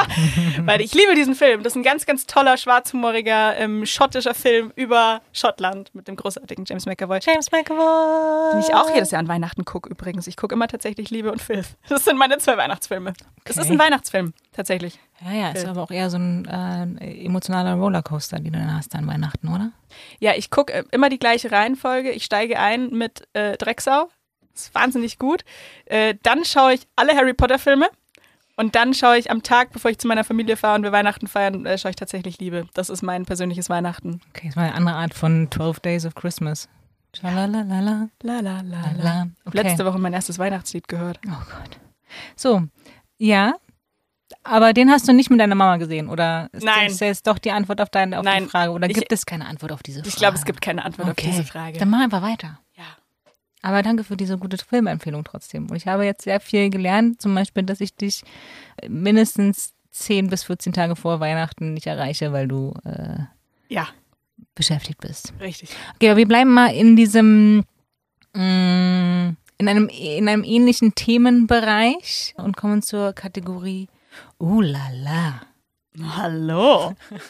Weil 0.62 0.80
ich 0.80 0.92
liebe 0.92 1.14
diesen 1.14 1.36
Film. 1.36 1.62
Das 1.62 1.72
ist 1.72 1.76
ein 1.76 1.84
ganz, 1.84 2.04
ganz 2.04 2.26
toller, 2.26 2.56
schwarzhumoriger, 2.56 3.56
ähm, 3.58 3.86
schottischer 3.86 4.34
Film 4.34 4.72
über 4.74 5.22
Schottland 5.32 5.94
mit 5.94 6.08
dem 6.08 6.16
großartigen 6.16 6.64
James 6.66 6.84
McAvoy. 6.84 7.20
James 7.22 7.52
McAvoy. 7.52 8.52
Den 8.52 8.60
ich 8.60 8.74
auch 8.74 8.92
jedes 8.92 9.12
Jahr 9.12 9.20
an 9.20 9.28
Weihnachten 9.28 9.64
gucke 9.64 9.88
übrigens. 9.88 10.26
Ich 10.26 10.36
gucke 10.36 10.54
immer 10.54 10.66
tatsächlich 10.66 11.10
Liebe 11.10 11.30
und 11.30 11.40
Filth. 11.40 11.76
Das 11.88 12.04
sind 12.04 12.18
meine 12.18 12.38
zwei 12.38 12.56
Weihnachtsfilme. 12.56 13.12
Es 13.44 13.56
ist 13.56 13.70
ein 13.70 13.78
Weihnachtsfilm, 13.78 14.34
tatsächlich. 14.56 14.98
Ja, 15.24 15.32
ja, 15.32 15.50
ist 15.50 15.66
aber 15.66 15.82
auch 15.82 15.90
eher 15.90 16.10
so 16.10 16.16
ein 16.16 16.98
äh, 16.98 17.24
emotionaler 17.24 17.74
Rollercoaster, 17.74 18.38
den 18.38 18.52
du 18.52 18.58
dann 18.58 18.74
hast 18.74 18.94
an 18.94 19.06
Weihnachten, 19.06 19.48
oder? 19.48 19.72
Ja, 20.18 20.32
ich 20.34 20.50
gucke 20.50 20.72
äh, 20.72 20.84
immer 20.90 21.08
die 21.08 21.18
gleiche 21.18 21.52
Reihenfolge. 21.52 22.10
Ich 22.10 22.24
steige 22.24 22.58
ein 22.58 22.90
mit 22.90 23.28
äh, 23.34 23.56
Drecksau. 23.56 24.08
Das 24.52 24.62
ist 24.62 24.74
wahnsinnig 24.74 25.18
gut. 25.18 25.44
Äh, 25.84 26.14
dann 26.22 26.44
schaue 26.44 26.74
ich 26.74 26.88
alle 26.96 27.14
Harry 27.14 27.34
Potter 27.34 27.58
Filme. 27.58 27.88
Und 28.58 28.74
dann 28.74 28.94
schaue 28.94 29.18
ich 29.18 29.30
am 29.30 29.42
Tag, 29.42 29.70
bevor 29.70 29.90
ich 29.90 29.98
zu 29.98 30.08
meiner 30.08 30.24
Familie 30.24 30.56
fahre 30.56 30.76
und 30.76 30.82
wir 30.82 30.92
Weihnachten 30.92 31.26
feiern, 31.26 31.66
äh, 31.66 31.76
schaue 31.76 31.90
ich 31.90 31.96
tatsächlich 31.96 32.38
Liebe. 32.38 32.66
Das 32.72 32.88
ist 32.88 33.02
mein 33.02 33.26
persönliches 33.26 33.68
Weihnachten. 33.68 34.20
Okay, 34.30 34.48
das 34.48 34.56
war 34.56 34.64
eine 34.64 34.74
andere 34.74 34.96
Art 34.96 35.12
von 35.12 35.48
12 35.50 35.80
Days 35.80 36.06
of 36.06 36.14
Christmas. 36.14 36.68
Schalalalala. 37.12 38.08
La 38.22 38.40
la 38.40 38.60
la 38.60 38.60
la. 38.62 39.02
La. 39.02 39.26
Okay. 39.44 39.62
Letzte 39.62 39.84
Woche 39.84 39.98
mein 39.98 40.14
erstes 40.14 40.38
Weihnachtslied 40.38 40.88
gehört. 40.88 41.20
Oh 41.26 41.30
Gott. 41.30 41.78
So, 42.34 42.62
ja. 43.18 43.54
Aber 44.48 44.72
den 44.72 44.90
hast 44.90 45.06
du 45.08 45.12
nicht 45.12 45.30
mit 45.30 45.40
deiner 45.40 45.54
Mama 45.54 45.76
gesehen, 45.76 46.08
oder? 46.08 46.48
Ist 46.52 46.64
Nein. 46.64 46.88
Das 46.88 47.00
jetzt 47.00 47.26
doch 47.26 47.38
die 47.38 47.50
Antwort 47.52 47.80
auf 47.80 47.90
deine 47.90 48.18
auf 48.18 48.24
die 48.24 48.30
Nein. 48.30 48.48
Frage? 48.48 48.72
Oder 48.72 48.88
Ich- 48.88 48.94
gibt 48.96 49.12
es 49.12 49.26
keine 49.26 49.46
Antwort 49.46 49.72
auf 49.72 49.82
diese 49.82 49.98
Frage? 50.00 50.08
Ich 50.08 50.16
glaube, 50.16 50.36
es 50.36 50.44
gibt 50.44 50.60
keine 50.60 50.84
Antwort 50.84 51.08
okay. 51.08 51.28
auf 51.28 51.32
diese 51.36 51.44
Frage. 51.44 51.78
Dann 51.78 51.90
mach 51.90 52.00
einfach 52.02 52.22
weiter. 52.22 52.58
Ja. 52.76 52.84
Aber 53.62 53.82
danke 53.82 54.04
für 54.04 54.16
diese 54.16 54.38
gute 54.38 54.58
Filmempfehlung 54.58 55.24
trotzdem. 55.24 55.68
Und 55.70 55.76
ich 55.76 55.86
habe 55.88 56.04
jetzt 56.04 56.22
sehr 56.22 56.38
viel 56.40 56.70
gelernt, 56.70 57.20
zum 57.20 57.34
Beispiel, 57.34 57.64
dass 57.64 57.80
ich 57.80 57.94
dich 57.96 58.22
mindestens 58.88 59.72
10 59.90 60.28
bis 60.28 60.44
14 60.44 60.72
Tage 60.72 60.94
vor 60.94 61.20
Weihnachten 61.20 61.72
nicht 61.74 61.86
erreiche, 61.86 62.32
weil 62.32 62.46
du 62.48 62.74
äh, 62.84 63.18
Ja, 63.68 63.88
beschäftigt 64.54 65.00
bist. 65.00 65.32
richtig. 65.40 65.70
Okay, 65.96 66.10
aber 66.10 66.18
wir 66.18 66.28
bleiben 66.28 66.52
mal 66.52 66.68
in 66.74 66.94
diesem, 66.96 67.64
mh, 68.34 69.34
in 69.58 69.68
einem, 69.68 69.88
in 69.88 70.28
einem 70.28 70.44
ähnlichen 70.44 70.94
Themenbereich 70.94 72.34
und 72.36 72.56
kommen 72.56 72.82
zur 72.82 73.14
Kategorie 73.14 73.88
Uh 74.38 74.60
la 74.60 74.88
la. 74.92 75.40
Hallo. 76.16 76.94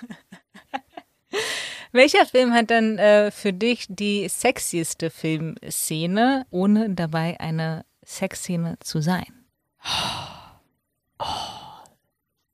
Welcher 1.92 2.26
Film 2.26 2.52
hat 2.52 2.70
dann 2.70 2.98
äh, 2.98 3.30
für 3.30 3.52
dich 3.52 3.86
die 3.88 4.28
sexieste 4.28 5.10
Filmszene, 5.10 6.46
ohne 6.50 6.90
dabei 6.90 7.38
eine 7.40 7.84
Sexszene 8.04 8.78
zu 8.80 9.00
sein? 9.00 9.26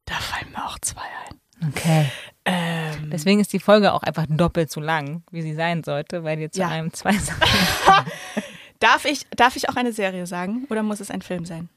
Da 0.04 0.14
fallen 0.18 0.50
mir 0.52 0.64
auch 0.66 0.78
zwei 0.80 1.00
ein. 1.02 1.68
Okay. 1.70 2.10
Ähm, 2.44 3.10
Deswegen 3.10 3.40
ist 3.40 3.52
die 3.52 3.60
Folge 3.60 3.92
auch 3.94 4.02
einfach 4.02 4.26
doppelt 4.28 4.70
so 4.70 4.80
lang, 4.80 5.22
wie 5.30 5.40
sie 5.42 5.54
sein 5.54 5.82
sollte, 5.84 6.22
weil 6.22 6.38
ihr 6.38 6.50
zu 6.52 6.60
Ja. 6.60 6.68
einem 6.68 6.92
zwei 6.92 7.12
Sachen. 7.14 7.40
darf, 8.80 9.04
ich, 9.06 9.26
darf 9.30 9.56
ich 9.56 9.68
auch 9.70 9.76
eine 9.76 9.92
Serie 9.92 10.26
sagen 10.26 10.66
oder 10.68 10.82
muss 10.82 11.00
es 11.00 11.10
ein 11.10 11.22
Film 11.22 11.46
sein? 11.46 11.70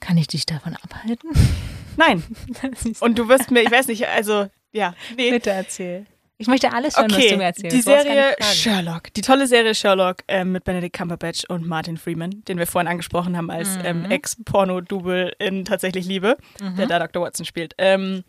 Kann 0.00 0.16
ich 0.16 0.26
dich 0.26 0.46
davon 0.46 0.76
abhalten? 0.82 1.30
Nein. 1.96 2.22
Und 3.00 3.18
du 3.18 3.28
wirst 3.28 3.50
mir, 3.50 3.62
ich 3.62 3.70
weiß 3.70 3.86
nicht, 3.88 4.06
also, 4.08 4.48
ja. 4.72 4.94
Nee. 5.16 5.30
Bitte 5.30 5.50
erzähl. 5.50 6.06
Ich 6.38 6.46
möchte 6.46 6.72
alles 6.72 6.96
hören, 6.96 7.10
was 7.10 7.18
du 7.26 7.36
mir 7.36 7.44
erzählst. 7.44 7.76
die 7.76 7.82
Serie. 7.82 8.34
Sherlock, 8.40 9.12
die 9.12 9.20
tolle 9.20 9.46
Serie 9.46 9.74
Sherlock 9.74 10.24
ähm, 10.26 10.52
mit 10.52 10.64
Benedict 10.64 10.96
Cumberbatch 10.96 11.44
und 11.50 11.66
Martin 11.66 11.98
Freeman, 11.98 12.42
den 12.48 12.56
wir 12.56 12.66
vorhin 12.66 12.88
angesprochen 12.88 13.36
haben 13.36 13.50
als 13.50 13.76
Mhm. 13.76 13.84
ähm, 13.84 14.10
Ex-Porno-Double 14.10 15.34
in 15.38 15.66
Tatsächlich 15.66 16.06
Liebe, 16.06 16.38
Mhm. 16.58 16.76
der 16.76 16.86
da 16.86 16.98
Dr. 16.98 17.22
Watson 17.22 17.44
spielt. 17.44 17.74
Ähm, 17.76 18.24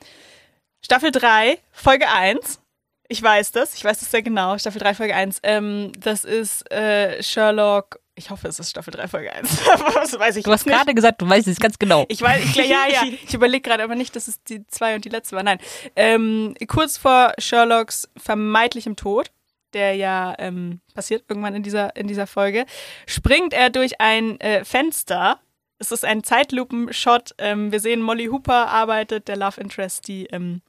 Staffel 0.83 1.11
3, 1.11 1.57
Folge 1.71 2.09
1. 2.09 2.59
Ich 3.07 3.23
weiß 3.23 3.53
das, 3.53 3.75
ich 3.75 3.85
weiß 3.85 3.99
das 4.01 4.11
sehr 4.11 4.21
genau. 4.23 4.57
Staffel 4.57 4.81
3, 4.81 4.93
Folge 4.93 5.15
1. 5.15 5.39
Ähm, 5.43 5.93
das 5.97 6.25
ist 6.25 6.69
äh, 6.69 7.23
Sherlock. 7.23 8.00
Ich 8.21 8.29
hoffe, 8.29 8.47
es 8.47 8.59
ist 8.59 8.69
Staffel 8.69 8.91
3, 8.91 9.07
Folge 9.07 9.33
1. 9.33 9.63
das 9.95 10.19
weiß 10.19 10.35
ich 10.35 10.43
Du 10.43 10.51
hast 10.51 10.63
gerade 10.63 10.93
gesagt, 10.93 11.23
du 11.23 11.27
weißt 11.27 11.47
es 11.47 11.59
ganz 11.59 11.79
genau. 11.79 12.05
Ich 12.07 12.21
weiß, 12.21 12.43
ich, 12.43 12.55
ja, 12.55 12.85
ja, 12.87 13.03
ich 13.27 13.33
überlege 13.33 13.61
gerade 13.61 13.83
aber 13.83 13.95
nicht, 13.95 14.15
dass 14.15 14.27
es 14.27 14.43
die 14.43 14.65
zwei 14.67 14.93
und 14.93 15.05
die 15.05 15.09
letzte 15.09 15.35
war. 15.35 15.41
Nein. 15.41 15.57
Ähm, 15.95 16.53
kurz 16.67 16.97
vor 16.97 17.33
Sherlocks 17.39 18.07
vermeintlichem 18.15 18.95
Tod, 18.95 19.31
der 19.73 19.95
ja 19.95 20.35
ähm, 20.37 20.81
passiert 20.93 21.23
irgendwann 21.29 21.55
in 21.55 21.63
dieser, 21.63 21.95
in 21.95 22.05
dieser 22.05 22.27
Folge, 22.27 22.67
springt 23.07 23.53
er 23.53 23.71
durch 23.71 23.99
ein 23.99 24.39
äh, 24.39 24.63
Fenster. 24.65 25.39
Es 25.79 25.91
ist 25.91 26.05
ein 26.05 26.23
Zeitlupen-Shot. 26.23 27.31
Ähm, 27.39 27.71
wir 27.71 27.79
sehen, 27.79 28.03
Molly 28.03 28.27
Hooper 28.27 28.67
arbeitet, 28.67 29.29
der 29.29 29.37
Love 29.37 29.59
Interest, 29.59 30.07
die 30.07 30.27
ähm, 30.27 30.61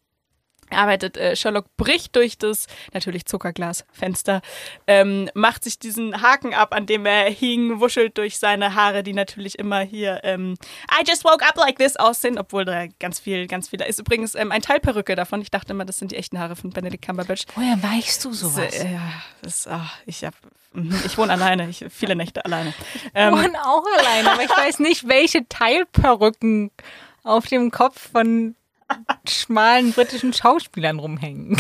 arbeitet. 0.75 1.16
Äh, 1.16 1.37
Sherlock 1.37 1.66
bricht 1.77 2.16
durch 2.16 2.39
das 2.39 2.66
natürlich 2.93 3.27
Zuckerglasfenster, 3.27 4.43
ähm, 4.87 5.31
macht 5.35 5.64
sich 5.64 5.79
diesen 5.79 6.23
Haken 6.23 6.55
ab, 6.55 6.75
an 6.75 6.87
dem 6.87 7.07
er 7.07 7.31
hing, 7.31 7.81
wuschelt 7.81 8.18
durch 8.18 8.39
seine 8.39 8.75
Haare, 8.75 9.03
die 9.03 9.12
natürlich 9.12 9.59
immer 9.59 9.81
hier 9.81 10.20
ähm, 10.25 10.55
I 10.91 11.05
just 11.07 11.25
woke 11.25 11.45
up 11.45 11.57
like 11.57 11.79
this 11.79 11.97
aussehen, 11.97 12.39
obwohl 12.39 12.64
da 12.64 12.87
ganz 12.99 13.20
viel, 13.20 13.47
ganz 13.47 13.68
viel 13.68 13.79
da 13.79 13.85
ist. 13.85 13.99
Übrigens 13.99 14.35
ähm, 14.35 14.53
ein 14.53 14.62
Teil 14.62 14.81
Perücke 14.81 15.14
davon. 15.16 15.41
Ich 15.41 15.51
dachte 15.51 15.73
immer, 15.73 15.85
das 15.85 15.99
sind 15.99 16.12
die 16.12 16.16
echten 16.16 16.39
Haare 16.39 16.57
von 16.57 16.70
Benedict 16.70 17.05
Cumberbatch. 17.05 17.45
Woher 17.55 17.83
weißt 17.83 18.25
du 18.25 18.33
sowas? 18.33 18.70
Das, 18.73 18.85
äh, 18.85 18.93
ja, 18.93 19.12
das, 19.43 19.66
ah, 19.66 19.91
ich 20.07 20.25
hab, 20.25 20.35
mhm, 20.73 20.99
ich 21.05 21.16
wohne 21.18 21.33
alleine, 21.33 21.68
ich 21.68 21.85
viele 21.91 22.16
Nächte 22.16 22.45
alleine. 22.45 22.75
Ähm, 23.14 23.35
Und 23.35 23.57
auch 23.57 23.85
alleine, 23.99 24.33
aber 24.33 24.43
ich 24.43 24.51
weiß 24.51 24.79
nicht, 24.79 25.07
welche 25.07 25.47
Teilperücken 25.49 26.70
auf 27.25 27.47
dem 27.47 27.70
Kopf 27.70 28.11
von 28.12 28.55
schmalen 29.28 29.93
britischen 29.93 30.32
Schauspielern 30.32 30.99
rumhängen. 30.99 31.57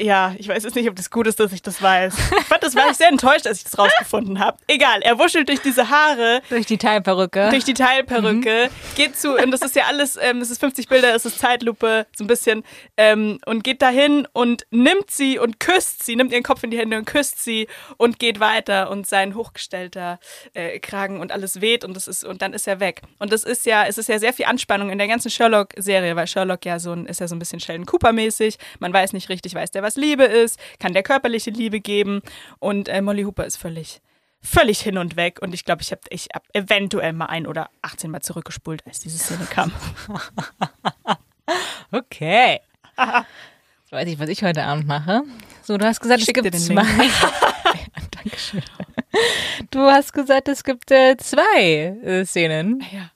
Ja, 0.00 0.34
ich 0.38 0.48
weiß 0.48 0.64
jetzt 0.64 0.74
nicht, 0.74 0.88
ob 0.88 0.96
das 0.96 1.10
gut 1.10 1.26
ist, 1.26 1.38
dass 1.38 1.52
ich 1.52 1.62
das 1.62 1.80
weiß. 1.80 2.14
Ich 2.18 2.46
fand, 2.46 2.62
das 2.62 2.74
war 2.74 2.90
ich 2.90 2.96
sehr 2.96 3.08
enttäuscht, 3.08 3.46
als 3.46 3.58
ich 3.58 3.64
das 3.64 3.78
rausgefunden 3.78 4.38
habe. 4.38 4.58
Egal, 4.66 5.00
er 5.02 5.18
wuschelt 5.18 5.48
durch 5.48 5.60
diese 5.60 5.90
Haare, 5.90 6.42
Durch 6.48 6.66
die 6.66 6.78
Teilperücke. 6.78 7.48
durch 7.50 7.64
die 7.64 7.74
Teilperücke, 7.74 8.70
geht 8.96 9.16
zu, 9.16 9.36
und 9.36 9.50
das 9.52 9.62
ist 9.62 9.76
ja 9.76 9.84
alles, 9.86 10.18
ähm, 10.20 10.40
es 10.40 10.50
ist 10.50 10.58
50 10.60 10.88
Bilder, 10.88 11.14
es 11.14 11.24
ist 11.24 11.38
Zeitlupe, 11.38 12.06
so 12.16 12.24
ein 12.24 12.26
bisschen, 12.26 12.64
ähm, 12.96 13.38
und 13.46 13.62
geht 13.64 13.80
dahin 13.82 14.26
und 14.32 14.66
nimmt 14.70 15.10
sie 15.10 15.38
und 15.38 15.60
küsst 15.60 16.02
sie, 16.04 16.16
nimmt 16.16 16.32
ihren 16.32 16.42
Kopf 16.42 16.62
in 16.62 16.70
die 16.70 16.78
Hände 16.78 16.96
und 16.98 17.04
küsst 17.04 17.42
sie 17.42 17.68
und 17.96 18.18
geht 18.18 18.40
weiter 18.40 18.90
und 18.90 19.06
sein 19.06 19.34
hochgestellter 19.34 20.18
äh, 20.54 20.78
Kragen 20.80 21.20
und 21.20 21.32
alles 21.32 21.60
weht 21.60 21.84
und 21.84 21.94
das 21.94 22.08
ist, 22.08 22.24
und 22.24 22.42
dann 22.42 22.52
ist 22.54 22.66
er 22.66 22.80
weg. 22.80 23.02
Und 23.18 23.32
das 23.32 23.44
ist 23.44 23.66
ja, 23.66 23.84
es 23.86 23.98
ist 23.98 24.08
ja 24.08 24.18
sehr 24.18 24.32
viel 24.32 24.46
Anspannung 24.46 24.90
in 24.90 24.98
der 24.98 25.08
ganzen 25.08 25.30
Sherlock-Serie, 25.30 26.16
weil 26.16 26.26
Sherlock 26.26 26.64
ja 26.64 26.78
so 26.78 26.92
ein, 26.92 27.06
ist 27.06 27.20
ja 27.20 27.28
so 27.28 27.34
ein 27.34 27.38
bisschen 27.38 27.60
Sheldon 27.60 27.86
Cooper-mäßig, 27.86 28.56
man 28.80 28.92
weiß 28.92 29.12
nicht 29.12 29.28
richtig, 29.28 29.54
weiß 29.54 29.70
der, 29.70 29.81
was 29.82 29.96
Liebe 29.96 30.24
ist, 30.24 30.58
kann 30.78 30.92
der 30.92 31.02
körperliche 31.02 31.50
Liebe 31.50 31.80
geben 31.80 32.22
und 32.58 32.88
äh, 32.88 33.02
Molly 33.02 33.24
Hooper 33.24 33.44
ist 33.44 33.56
völlig 33.56 34.00
völlig 34.42 34.80
hin 34.80 34.98
und 34.98 35.16
weg. 35.16 35.40
Und 35.40 35.54
ich 35.54 35.64
glaube, 35.64 35.82
ich 35.82 35.92
habe 35.92 36.00
ich 36.10 36.28
hab 36.34 36.44
eventuell 36.52 37.12
mal 37.12 37.26
ein 37.26 37.46
oder 37.46 37.70
18 37.82 38.10
Mal 38.10 38.22
zurückgespult, 38.22 38.84
als 38.86 38.98
diese 39.00 39.18
Szene 39.18 39.46
kam. 39.48 39.72
Okay. 41.90 42.60
Jetzt 42.96 43.92
weiß 43.92 44.08
ich, 44.08 44.18
was 44.18 44.28
ich 44.28 44.42
heute 44.42 44.62
Abend 44.62 44.86
mache. 44.86 45.22
So, 45.62 45.76
du 45.76 45.84
hast 45.84 46.00
gesagt, 46.00 46.22
Schick 46.22 46.38
es 46.38 46.42
gibt 46.42 46.56
zwei. 46.56 46.84
Dankeschön. 48.10 48.62
Du 49.70 49.80
hast 49.80 50.12
gesagt, 50.12 50.48
es 50.48 50.64
gibt 50.64 50.90
äh, 50.90 51.16
zwei 51.18 51.96
äh, 52.02 52.24
Szenen. 52.24 52.82
Ja. 52.92 53.10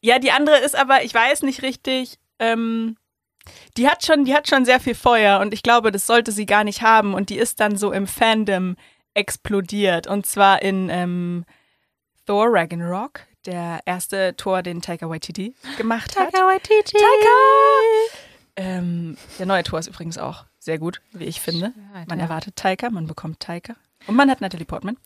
ja, 0.00 0.18
die 0.18 0.30
andere 0.30 0.58
ist 0.58 0.76
aber, 0.76 1.02
ich 1.02 1.12
weiß 1.12 1.42
nicht 1.42 1.62
richtig, 1.62 2.18
ähm, 2.38 2.96
die 3.76 3.88
hat 3.88 4.04
schon, 4.04 4.24
die 4.24 4.34
hat 4.34 4.48
schon 4.48 4.64
sehr 4.64 4.80
viel 4.80 4.94
Feuer 4.94 5.40
und 5.40 5.54
ich 5.54 5.62
glaube, 5.62 5.92
das 5.92 6.06
sollte 6.06 6.32
sie 6.32 6.46
gar 6.46 6.64
nicht 6.64 6.82
haben. 6.82 7.14
Und 7.14 7.30
die 7.30 7.38
ist 7.38 7.60
dann 7.60 7.76
so 7.76 7.92
im 7.92 8.06
Fandom 8.06 8.76
explodiert. 9.14 10.06
Und 10.06 10.26
zwar 10.26 10.62
in 10.62 10.88
ähm, 10.90 11.44
Thor 12.26 12.46
Ragnarok, 12.48 13.22
der 13.46 13.80
erste 13.86 14.36
Tor, 14.36 14.62
den 14.62 14.82
Taika 14.82 15.08
Waititi 15.08 15.54
gemacht 15.76 16.18
hat. 16.18 16.32
Waititi. 16.32 16.96
Ähm, 18.56 19.16
der 19.38 19.46
neue 19.46 19.62
Tor 19.62 19.78
ist 19.78 19.88
übrigens 19.88 20.18
auch 20.18 20.44
sehr 20.58 20.78
gut, 20.78 21.00
wie 21.12 21.24
ich 21.24 21.40
finde. 21.40 21.72
Man 22.06 22.20
erwartet 22.20 22.56
Taika, 22.56 22.90
man 22.90 23.06
bekommt 23.06 23.40
Taika. 23.40 23.74
Und 24.06 24.16
man 24.16 24.30
hat 24.30 24.40
Natalie 24.40 24.64
Portman. 24.64 24.96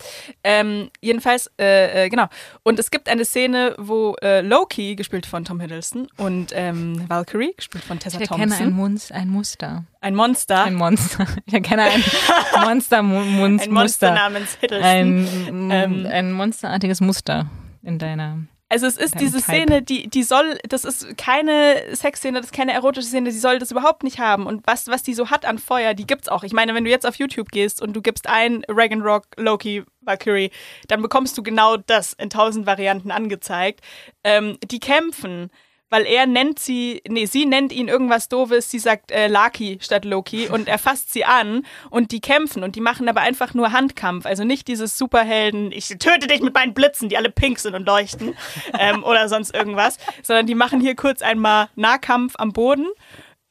Ähm, 0.45 0.90
jedenfalls, 1.01 1.51
äh, 1.61 2.05
äh, 2.05 2.09
genau. 2.09 2.26
Und 2.62 2.78
es 2.78 2.90
gibt 2.90 3.09
eine 3.09 3.24
Szene, 3.24 3.74
wo 3.78 4.14
äh, 4.22 4.40
Loki, 4.40 4.95
gespielt 4.97 5.26
von 5.26 5.45
Tom 5.45 5.61
Hiddleston, 5.61 6.07
und 6.16 6.53
ähm, 6.55 7.09
Valkyrie, 7.09 7.53
gespielt 7.57 7.84
von 7.84 7.99
Tessa 7.99 8.20
Ich 8.20 8.30
erkenne 8.30 8.49
Thompson, 8.51 8.66
ein, 8.68 8.72
Munz, 8.72 9.11
ein 9.11 9.28
Muster. 9.28 9.84
ein 10.01 10.14
Monster, 10.14 10.64
Ein 10.64 10.74
Monster. 10.74 11.26
Ich 11.47 11.55
erkenne 11.55 11.82
ein 11.82 12.03
Monster-Muster. 12.64 13.64
ein 13.64 13.72
Monster 13.72 14.14
namens 14.14 14.55
Hiddleston. 14.61 14.88
Ein, 14.88 15.70
Ähm, 15.70 16.07
ein 16.11 16.32
monsterartiges 16.32 17.01
Muster 17.01 17.51
in 17.82 17.99
deiner. 17.99 18.38
Also 18.68 18.86
es 18.86 18.96
ist 18.96 19.20
diese 19.20 19.38
Type. 19.38 19.52
Szene, 19.52 19.82
die, 19.82 20.08
die 20.08 20.22
soll, 20.22 20.58
das 20.68 20.84
ist 20.84 21.16
keine 21.18 21.94
Sexszene, 21.94 22.38
das 22.38 22.46
ist 22.46 22.52
keine 22.52 22.72
erotische 22.72 23.06
Szene, 23.06 23.30
die 23.30 23.38
soll 23.38 23.58
das 23.58 23.70
überhaupt 23.70 24.02
nicht 24.02 24.18
haben. 24.18 24.46
Und 24.46 24.66
was, 24.66 24.88
was 24.88 25.02
die 25.02 25.14
so 25.14 25.30
hat 25.30 25.44
an 25.44 25.58
Feuer, 25.58 25.94
die 25.94 26.06
gibt's 26.06 26.28
auch. 26.28 26.42
Ich 26.44 26.52
meine, 26.52 26.74
wenn 26.74 26.84
du 26.84 26.90
jetzt 26.90 27.06
auf 27.06 27.16
YouTube 27.16 27.50
gehst 27.50 27.82
und 27.82 27.94
du 27.94 28.02
gibst 28.02 28.26
ein 28.26 28.64
Ragnarok, 28.68 29.26
Loki, 29.36 29.84
Valkyrie, 30.00 30.50
dann 30.88 31.02
bekommst 31.02 31.36
du 31.36 31.42
genau 31.42 31.76
das 31.76 32.14
in 32.14 32.30
tausend 32.30 32.66
Varianten 32.66 33.10
angezeigt. 33.10 33.80
Ähm, 34.24 34.58
die 34.64 34.80
kämpfen, 34.80 35.50
weil 35.95 36.07
er 36.07 36.26
nennt 36.26 36.59
sie, 36.59 37.03
nee, 37.09 37.26
sie 37.26 37.47
nennt 37.47 37.72
ihn 37.72 37.86
irgendwas 37.86 38.28
Doofes, 38.28 38.68
sie 38.68 38.80
sagt 38.80 39.12
äh, 39.12 39.28
Laki 39.28 39.78
statt 39.80 40.05
Loki 40.05 40.49
und 40.53 40.66
er 40.66 40.78
fasst 40.78 41.12
sie 41.12 41.24
an 41.24 41.64
und 41.88 42.11
die 42.11 42.20
kämpfen 42.20 42.64
und 42.64 42.74
die 42.74 42.80
machen 42.80 43.09
aber 43.09 43.20
einfach 43.20 43.55
nur 43.55 43.70
Handkampf, 43.70 44.26
also 44.26 44.42
nicht 44.42 44.66
dieses 44.66 44.99
Superhelden, 44.99 45.70
ich 45.70 45.86
töte 46.01 46.26
dich 46.26 46.40
mit 46.40 46.53
meinen 46.53 46.74
Blitzen, 46.74 47.09
die 47.09 47.16
alle 47.16 47.30
pink 47.30 47.61
sind 47.61 47.76
und 47.76 47.86
leuchten 47.86 48.34
ähm, 48.76 49.05
oder 49.05 49.28
sonst 49.28 49.55
irgendwas, 49.55 49.99
sondern 50.24 50.47
die 50.47 50.57
machen 50.57 50.80
hier 50.80 50.97
kurz 50.97 51.22
einmal 51.22 51.68
Nahkampf 51.76 52.34
am 52.38 52.53
Boden. 52.53 52.88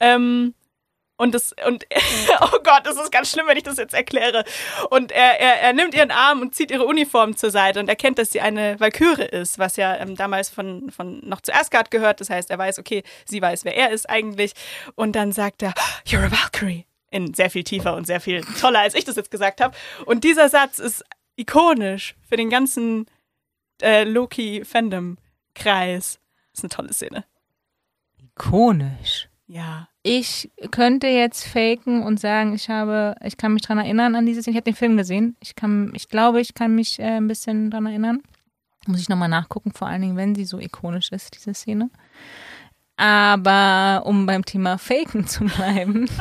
Ähm, 0.02 0.54
und 1.16 1.36
das, 1.36 1.54
und, 1.68 1.86
oh 2.42 2.58
Gott, 2.64 2.86
das 2.86 2.98
ist 2.98 3.12
ganz 3.12 3.30
schlimm, 3.32 3.46
wenn 3.48 3.58
ich 3.58 3.64
das 3.64 3.78
jetzt 3.78 3.94
erkläre. 3.94 4.44
Und 4.90 5.12
er, 5.12 5.40
er, 5.40 5.62
er 5.62 5.74
nimmt 5.74 5.94
ihren 5.94 6.10
Arm 6.12 6.42
und 6.42 6.56
zieht 6.56 6.72
ihre 6.72 6.86
Uniform 6.86 7.36
zur 7.36 7.52
Seite 7.52 7.80
und 7.80 7.88
erkennt, 7.88 8.18
dass 8.18 8.32
sie 8.32 8.42
eine 8.42 8.80
Valkyrie 8.80 9.26
ist, 9.26 9.60
was 9.60 9.76
ja 9.76 9.96
ähm, 9.98 10.16
damals 10.16 10.50
von, 10.50 10.90
von 10.90 11.20
noch 11.28 11.42
zu 11.42 11.54
Asgard 11.54 11.92
gehört. 11.92 12.20
Das 12.20 12.32
heißt, 12.32 12.50
er 12.50 12.58
weiß, 12.58 12.80
okay, 12.80 13.04
sie 13.26 13.42
weiß, 13.42 13.64
wer 13.64 13.76
er 13.76 13.92
ist 13.92 14.10
eigentlich. 14.10 14.54
Und 14.96 15.16
dann 15.16 15.32
sagt 15.32 15.62
er, 15.62 15.74
you're 16.06 16.26
a 16.26 16.32
Valkyrie. 16.32 16.88
In 17.12 17.36
sehr 17.36 17.52
viel 17.52 17.64
tiefer 17.64 17.96
und 17.96 18.08
sehr 18.08 18.20
viel 18.20 18.42
toller, 18.60 18.80
als 18.80 18.96
ich 18.96 19.06
das 19.06 19.16
jetzt 19.16 19.30
gesagt 19.30 19.62
habe. 19.62 19.78
Und 20.06 20.24
dieser 20.24 20.50
Satz 20.50 20.80
ist 20.80 21.06
ikonisch 21.36 22.16
für 22.28 22.38
den 22.38 22.50
ganzen 22.50 23.06
äh, 23.84 24.04
Loki-Fandom-Kreis. 24.04 26.20
Ist 26.54 26.64
eine 26.64 26.70
tolle 26.70 26.92
Szene. 26.92 27.24
Ikonisch. 28.18 29.30
Ja. 29.46 29.90
Ich 30.06 30.52
könnte 30.72 31.08
jetzt 31.08 31.46
faken 31.48 32.04
und 32.04 32.20
sagen, 32.20 32.54
ich 32.54 32.70
habe, 32.70 33.16
ich 33.24 33.38
kann 33.38 33.54
mich 33.54 33.62
dran 33.64 33.78
erinnern 33.78 34.16
an 34.16 34.26
diese 34.26 34.42
Szene. 34.42 34.52
Ich 34.56 34.58
habe 34.58 34.70
den 34.72 34.76
Film 34.76 34.98
gesehen. 34.98 35.38
Ich 35.40 35.56
kann, 35.56 35.94
ich 35.96 36.10
glaube, 36.10 36.42
ich 36.42 36.54
kann 36.54 36.76
mich 36.76 37.00
äh, 37.00 37.18
ein 37.18 37.28
bisschen 37.28 37.72
dran 37.72 37.86
erinnern. 37.86 38.22
Muss 38.86 39.00
ich 39.00 39.08
nochmal 39.08 39.30
nachgucken, 39.30 39.72
vor 39.72 39.88
allen 39.88 40.02
Dingen, 40.02 40.18
wenn 40.18 40.36
sie 40.36 40.44
so 40.44 40.60
ikonisch 40.60 41.12
ist, 41.14 41.36
diese 41.36 41.54
Szene. 41.54 41.90
Aber 42.98 44.06
um 44.06 44.26
beim 44.26 44.44
Thema 44.44 44.78
Faken 44.78 45.26
zu 45.26 45.46
bleiben. 45.46 46.10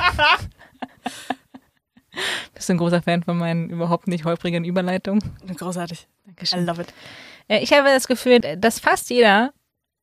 Bist 2.54 2.68
du 2.68 2.74
ein 2.74 2.78
großer 2.78 3.02
Fan 3.02 3.22
von 3.22 3.36
meinen 3.38 3.70
überhaupt 3.70 4.06
nicht 4.06 4.24
holprigen 4.24 4.64
Überleitungen? 4.64 5.22
Großartig. 5.56 6.06
I 6.24 6.26
Dankeschön. 6.26 6.66
love 6.66 6.82
it. 6.82 6.94
Äh, 7.48 7.62
Ich 7.62 7.72
habe 7.72 7.88
das 7.88 8.06
Gefühl, 8.06 8.38
dass 8.40 8.78
fast 8.78 9.10
jeder, 9.10 9.52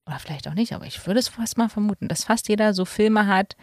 oder 0.10 0.20
vielleicht 0.20 0.48
auch 0.48 0.54
nicht, 0.54 0.74
aber 0.74 0.86
ich 0.86 1.06
würde 1.06 1.20
es 1.20 1.30
fast 1.30 1.58
mal 1.58 1.70
vermuten, 1.70 2.08
dass 2.08 2.24
fast 2.24 2.50
jeder 2.50 2.74
so 2.74 2.86
Filme 2.86 3.28
hat, 3.28 3.56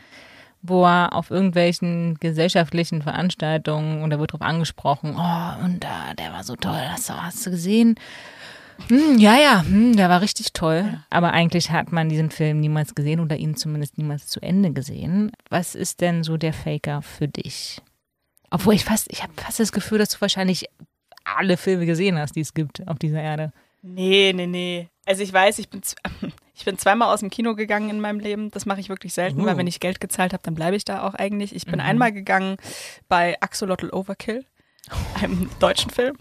wo 0.62 0.84
er 0.84 1.12
auf 1.12 1.30
irgendwelchen 1.30 2.16
gesellschaftlichen 2.20 3.02
Veranstaltungen 3.02 4.02
und 4.02 4.10
da 4.10 4.18
wird 4.18 4.32
drauf 4.32 4.42
angesprochen, 4.42 5.16
oh, 5.16 5.64
und 5.64 5.82
da, 5.82 6.14
der 6.14 6.32
war 6.32 6.44
so 6.44 6.56
toll, 6.56 6.80
hast 6.88 7.08
du, 7.08 7.14
hast 7.14 7.44
du 7.46 7.50
gesehen? 7.50 7.96
Hm, 8.88 9.18
ja, 9.18 9.36
ja, 9.36 9.62
hm, 9.62 9.96
der 9.96 10.08
war 10.08 10.20
richtig 10.20 10.52
toll. 10.52 11.00
Aber 11.10 11.32
eigentlich 11.32 11.70
hat 11.70 11.92
man 11.92 12.08
diesen 12.08 12.30
Film 12.30 12.60
niemals 12.60 12.94
gesehen 12.94 13.20
oder 13.20 13.36
ihn 13.36 13.56
zumindest 13.56 13.98
niemals 13.98 14.26
zu 14.26 14.40
Ende 14.40 14.72
gesehen. 14.72 15.32
Was 15.48 15.74
ist 15.74 16.00
denn 16.00 16.22
so 16.22 16.36
der 16.36 16.52
Faker 16.52 17.02
für 17.02 17.26
dich? 17.26 17.80
Obwohl 18.50 18.74
ich 18.74 18.84
fast, 18.84 19.10
ich 19.10 19.22
habe 19.22 19.32
fast 19.36 19.60
das 19.60 19.72
Gefühl, 19.72 19.98
dass 19.98 20.10
du 20.10 20.20
wahrscheinlich 20.20 20.66
alle 21.24 21.56
Filme 21.56 21.86
gesehen 21.86 22.18
hast, 22.18 22.36
die 22.36 22.40
es 22.40 22.54
gibt 22.54 22.86
auf 22.86 22.98
dieser 22.98 23.20
Erde. 23.20 23.52
Nee, 23.94 24.32
nee, 24.34 24.46
nee. 24.46 24.88
Also 25.04 25.22
ich 25.22 25.32
weiß, 25.32 25.58
ich 25.58 25.68
bin, 25.70 25.80
ich 26.54 26.64
bin 26.64 26.78
zweimal 26.78 27.12
aus 27.12 27.20
dem 27.20 27.30
Kino 27.30 27.54
gegangen 27.54 27.90
in 27.90 28.00
meinem 28.00 28.18
Leben. 28.20 28.50
Das 28.50 28.66
mache 28.66 28.80
ich 28.80 28.88
wirklich 28.88 29.14
selten, 29.14 29.40
Uh. 29.42 29.46
weil 29.46 29.56
wenn 29.56 29.66
ich 29.66 29.80
Geld 29.80 30.00
gezahlt 30.00 30.32
habe, 30.32 30.42
dann 30.42 30.54
bleibe 30.54 30.76
ich 30.76 30.84
da 30.84 31.06
auch 31.06 31.14
eigentlich. 31.14 31.54
Ich 31.54 31.66
bin 31.66 31.80
einmal 31.80 32.12
gegangen 32.12 32.56
bei 33.08 33.40
Axolotl 33.40 33.90
Overkill, 33.90 34.44
einem 35.22 35.48
deutschen 35.60 35.90
Film. 35.90 36.16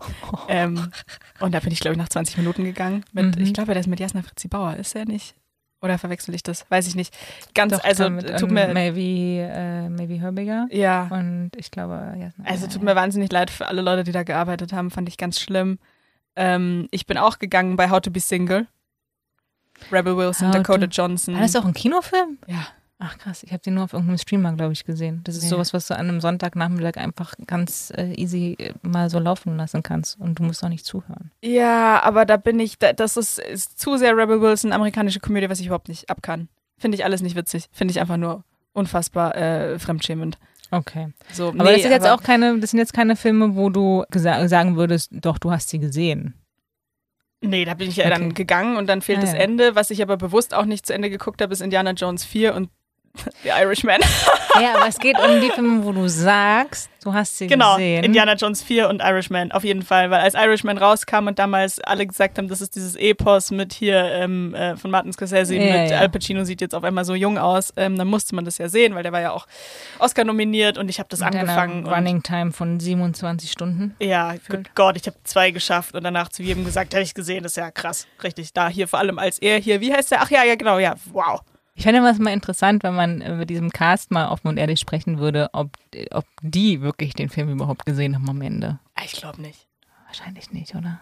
Ähm, 0.47 0.91
und 1.39 1.53
da 1.53 1.59
bin 1.59 1.72
ich, 1.72 1.80
glaube 1.80 1.93
ich, 1.93 1.99
nach 1.99 2.09
20 2.09 2.38
Minuten 2.38 2.63
gegangen. 2.63 3.03
Mit, 3.11 3.36
Mhm. 3.38 3.43
Ich 3.43 3.53
glaube, 3.53 3.74
der 3.74 3.80
ist 3.82 3.88
mit 3.88 3.99
Jasna 3.99 4.22
Fritzi 4.22 4.47
Bauer, 4.47 4.76
ist 4.76 4.95
er 4.95 5.05
nicht? 5.05 5.36
Oder 5.82 5.97
verwechsel 5.99 6.34
ich 6.34 6.41
das? 6.41 6.66
Weiß 6.72 6.88
ich 6.88 6.95
nicht. 6.95 7.16
Ganz, 7.53 7.74
Doch, 7.74 7.84
also 7.84 8.05
damit, 8.05 8.28
tut 8.39 8.49
ähm, 8.49 8.53
mir, 8.55 8.68
Maybe, 8.74 9.41
äh, 9.51 9.89
maybe 9.89 10.20
Herbiger. 10.20 10.68
ja. 10.72 11.07
Und 11.11 11.51
ich 11.57 11.70
glaube, 11.70 12.16
ja. 12.20 12.30
Also 12.43 12.66
tut 12.68 12.82
mir 12.82 12.95
wahnsinnig 12.95 13.32
leid 13.32 13.51
für 13.51 13.68
alle 13.68 13.82
Leute, 13.82 14.03
die 14.03 14.11
da 14.11 14.24
gearbeitet 14.24 14.74
haben, 14.74 14.89
fand 14.89 15.09
ich 15.09 15.18
ganz 15.18 15.39
schlimm. 15.39 15.78
Ähm, 16.36 16.88
ich 16.91 17.05
bin 17.05 17.17
auch 17.17 17.39
gegangen 17.39 17.75
bei 17.75 17.89
How 17.89 18.01
to 18.01 18.11
Be 18.11 18.19
Single. 18.19 18.67
Rebel 19.91 20.15
Wilson, 20.17 20.47
How 20.49 20.55
Dakota 20.55 20.86
Johnson. 20.86 21.33
War 21.36 21.41
das 21.41 21.55
auch 21.55 21.65
ein 21.65 21.73
Kinofilm? 21.73 22.38
ja. 22.47 22.67
Ach 22.97 23.17
krass, 23.17 23.43
ich 23.43 23.51
habe 23.51 23.61
den 23.61 23.73
nur 23.73 23.83
auf 23.83 23.91
irgendeinem 23.91 24.17
Streamer, 24.17 24.53
glaube 24.53 24.71
ich, 24.71 24.86
gesehen. 24.86 25.19
Das 25.25 25.36
ist 25.36 25.43
Nee. 25.43 25.49
sowas, 25.49 25.73
was 25.73 25.86
du 25.88 25.95
an 25.97 26.07
einem 26.07 26.21
Sonntagnachmittag 26.21 26.95
einfach 26.95 27.33
ganz 27.45 27.91
äh, 27.93 28.13
easy 28.13 28.55
äh, 28.57 28.73
mal 28.83 29.09
so 29.09 29.19
laufen 29.19 29.57
lassen 29.57 29.83
kannst 29.83 30.17
und 30.17 30.39
du 30.39 30.43
musst 30.43 30.63
auch 30.63 30.69
nicht 30.69 30.86
zuhören. 30.86 31.29
Ja, 31.43 32.01
aber 32.03 32.23
da 32.23 32.38
bin 32.38 32.57
ich, 32.57 32.79
da, 32.79 32.93
das 32.93 33.17
ist, 33.17 33.38
ist 33.39 33.77
zu 33.81 33.97
sehr 33.97 34.15
Rebel 34.15 34.39
Wilson, 34.39 34.71
amerikanische 34.71 35.19
Komödie, 35.19 35.49
was 35.49 35.59
ich 35.59 35.65
überhaupt 35.65 35.89
nicht 35.89 36.09
ab 36.09 36.21
kann. 36.21 36.47
Finde 36.77 36.95
ich 36.95 37.03
alles 37.03 37.21
nicht 37.21 37.36
witzig. 37.36 37.65
Finde 37.73 37.91
ich 37.91 37.99
einfach 37.99 38.15
nur 38.15 38.45
unfassbar 38.71 39.36
äh, 39.36 39.77
fremdschämend. 39.77 40.38
Okay. 40.76 41.13
So, 41.32 41.49
Aber 41.49 41.63
nee, 41.63 41.73
das 41.73 41.82
sind 41.84 41.91
jetzt 41.91 42.05
aber- 42.05 42.15
auch 42.15 42.23
keine, 42.23 42.59
das 42.59 42.71
sind 42.71 42.80
jetzt 42.80 42.93
keine 42.93 43.15
Filme, 43.15 43.55
wo 43.55 43.69
du 43.69 44.03
sagen 44.11 44.76
würdest, 44.76 45.09
doch, 45.13 45.38
du 45.38 45.51
hast 45.51 45.69
sie 45.69 45.80
gesehen. 45.80 46.34
Nee, 47.41 47.65
da 47.65 47.73
bin 47.76 47.89
ich 47.89 47.97
ja 47.97 48.05
Okay. 48.05 48.13
dann 48.13 48.34
gegangen 48.34 48.76
und 48.78 48.88
dann 48.88 49.01
fehlt 49.01 49.19
Ah, 49.19 49.21
das 49.21 49.34
ja. 49.34 49.39
Ende. 49.39 49.76
Was 49.76 49.91
ich 49.91 50.01
aber 50.01 50.17
bewusst 50.17 50.53
auch 50.53 50.65
nicht 50.65 50.86
zu 50.86 50.93
Ende 50.93 51.09
geguckt 51.09 51.41
habe, 51.41 51.53
ist 51.53 51.61
Indiana 51.61 51.91
Jones 51.91 52.26
4 52.26 52.55
und 52.55 52.69
The 53.43 53.49
Irishman. 53.49 53.99
Ja, 54.61 54.76
aber 54.76 54.88
es 54.88 54.99
geht 54.99 55.20
um 55.20 55.41
die 55.41 55.49
Filme, 55.49 55.84
wo 55.84 55.91
du 55.91 56.07
sagst, 56.07 56.89
du 57.03 57.13
hast 57.13 57.38
sie 57.38 57.47
Genau, 57.47 57.74
gesehen. 57.74 58.05
Indiana 58.05 58.36
Jones 58.36 58.63
4 58.63 58.88
und 58.88 59.01
Irishman, 59.01 59.51
auf 59.51 59.66
jeden 59.66 59.82
Fall. 59.82 60.09
Weil 60.11 60.22
als 60.22 60.34
Irishman 60.34 60.78
rauskam 60.78 61.28
und 61.28 61.38
damals 61.39 61.82
alle 61.82 62.07
gesagt 62.07 62.38
haben, 62.38 62.47
das 62.47 62.61
ist 62.61 62.74
dieses 62.74 62.95
Epos 62.95 63.51
mit 63.51 63.74
hier 63.74 64.01
ähm, 64.13 64.55
äh, 64.55 64.78
von 64.78 64.91
Martin 64.91 65.11
Scorsese, 65.11 65.55
Ja, 65.57 65.82
mit 65.82 65.91
ja. 65.91 65.97
Al 65.99 66.07
Pacino 66.07 66.45
sieht 66.45 66.61
jetzt 66.61 66.74
auf 66.74 66.86
einmal 66.86 67.03
so 67.03 67.16
jung 67.16 67.38
aus, 67.38 67.74
ähm, 67.76 67.97
dann 67.97 68.07
musste 68.07 68.34
man 68.34 68.45
das 68.45 68.57
ja 68.57 68.70
sehen, 68.70 68.95
weil 68.95 69.03
der 69.03 69.11
war 69.11 69.20
ja 69.20 69.32
auch 69.32 69.45
Oscar 69.99 70.24
nominiert 70.24 70.78
und 70.78 70.88
ich 70.88 70.99
habe 70.99 71.09
das 71.09 71.20
Mit 71.20 71.36
angefangen. 71.36 71.86
einer 71.86 71.93
Running 71.97 72.24
Time 72.24 72.53
von 72.53 72.80
27 72.80 73.51
Stunden. 73.51 73.93
ja, 73.99 74.36
Gefühlt. 74.36 74.74
Gott, 74.74 74.95
ich 74.95 75.05
habe 75.05 75.18
zwei 75.26 75.51
geschafft 75.51 75.95
und 75.95 76.05
danach 76.05 76.30
zu 76.30 76.43
jedem 76.43 76.63
gesagt, 76.63 76.93
habe 76.93 77.03
ich 77.03 77.13
gesehen, 77.13 77.43
das 77.43 77.51
ist 77.51 77.57
ja 77.57 77.72
krass, 77.72 78.07
richtig. 78.24 78.53
Da 78.53 78.70
hier 78.70 78.88
vor 78.88 78.99
allem 78.99 79.20
als 79.20 79.38
er 79.39 79.59
hier, 79.59 79.82
wie 79.82 79.93
heißt 79.93 80.11
der? 80.11 80.22
Ach 80.22 80.30
ja, 80.32 80.45
ja, 80.45 80.55
genau, 80.55 80.80
ja, 80.80 80.95
wow. 81.11 81.41
Ich 81.78 81.84
fände 81.84 82.01
es 82.09 82.19
mal 82.19 82.32
interessant, 82.32 82.84
wenn 82.84 82.95
man 82.95 83.21
äh, 83.21 83.36
mit 83.36 83.49
diesem 83.49 83.69
Cast 83.69 84.09
mal 84.11 84.30
offen 84.30 84.47
und 84.47 84.57
ehrlich 84.57 84.80
sprechen 84.80 85.19
würde, 85.19 85.49
ob, 85.51 85.71
ob 86.11 86.26
die 86.41 86.82
wirklich 86.82 87.13
den 87.13 87.30
Film 87.30 87.49
überhaupt 87.49 87.86
gesehen 87.86 88.15
haben 88.15 88.30
am 88.30 88.41
Ende. 88.41 88.80
Ich 89.03 89.11
glaube 89.13 89.41
nicht. 89.41 89.67
Wahrscheinlich 90.05 90.51
nicht, 90.51 90.73
oder? 90.76 90.99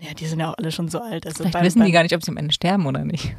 Ja, 0.00 0.12
die 0.14 0.26
sind 0.26 0.40
ja 0.40 0.50
auch 0.50 0.58
alle 0.58 0.70
schon 0.70 0.88
so 0.88 1.00
alt. 1.00 1.26
Also 1.26 1.38
Vielleicht 1.38 1.54
beim- 1.54 1.64
wissen 1.64 1.84
die 1.84 1.92
gar 1.92 2.02
nicht, 2.02 2.14
ob 2.14 2.22
sie 2.22 2.30
am 2.30 2.36
Ende 2.36 2.52
sterben 2.52 2.86
oder 2.86 3.04
nicht. 3.04 3.34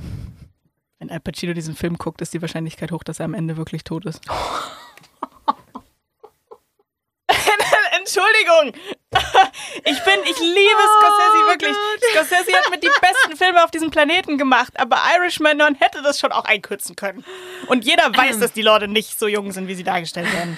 Wenn 1.00 1.12
Al 1.12 1.20
Pacino 1.20 1.54
diesen 1.54 1.76
Film 1.76 1.98
guckt, 1.98 2.22
ist 2.22 2.34
die 2.34 2.42
Wahrscheinlichkeit 2.42 2.92
hoch, 2.92 3.04
dass 3.04 3.20
er 3.20 3.26
am 3.26 3.34
Ende 3.36 3.56
wirklich 3.58 3.84
tot 3.84 4.06
ist. 4.06 4.22
Entschuldigung. 8.04 8.82
Ich 9.86 10.04
bin, 10.04 10.20
ich 10.24 10.40
liebe 10.40 10.84
Scorsese 10.98 11.48
wirklich. 11.48 11.76
Scorsese 12.12 12.58
hat 12.58 12.72
mit 12.72 12.84
die 12.84 12.90
besten 13.02 13.38
Filme 13.38 13.64
auf 13.64 13.70
diesem 13.70 13.92
Planeten 13.92 14.38
gemacht, 14.38 14.74
aber 14.80 14.98
Irishman 15.16 15.58
man 15.58 15.76
hätte 15.76 16.02
das 16.02 16.20
schon 16.20 16.32
auch 16.32 16.46
einkürzen 16.46 16.96
können. 16.96 17.24
Und 17.68 17.86
jeder 17.86 18.16
weiß, 18.16 18.40
dass 18.40 18.54
die 18.54 18.62
Leute 18.62 18.88
nicht 18.88 19.20
so 19.20 19.28
jung 19.28 19.52
sind, 19.52 19.68
wie 19.68 19.76
sie 19.76 19.84
dargestellt 19.84 20.32
werden. 20.34 20.58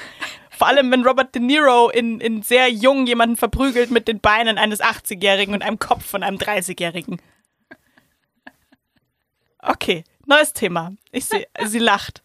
Vor 0.52 0.68
allem, 0.68 0.90
wenn 0.92 1.06
Robert 1.06 1.36
De 1.36 1.42
Niro 1.42 1.90
in, 1.90 2.22
in 2.22 2.44
sehr 2.44 2.70
jung 2.70 3.08
jemanden 3.08 3.36
verprügelt 3.36 3.92
mit 3.92 4.08
den 4.08 4.22
Beinen 4.22 4.58
eines 4.58 4.80
80-Jährigen 4.80 5.54
und 5.54 5.62
einem 5.62 5.80
Kopf 5.80 6.06
von 6.06 6.24
einem 6.24 6.38
30-Jährigen. 6.38 7.22
Okay, 9.60 10.04
neues 10.26 10.54
Thema. 10.54 10.94
Ich 11.12 11.26
sehe, 11.26 11.48
sie 11.66 11.80
lacht. 11.80 12.24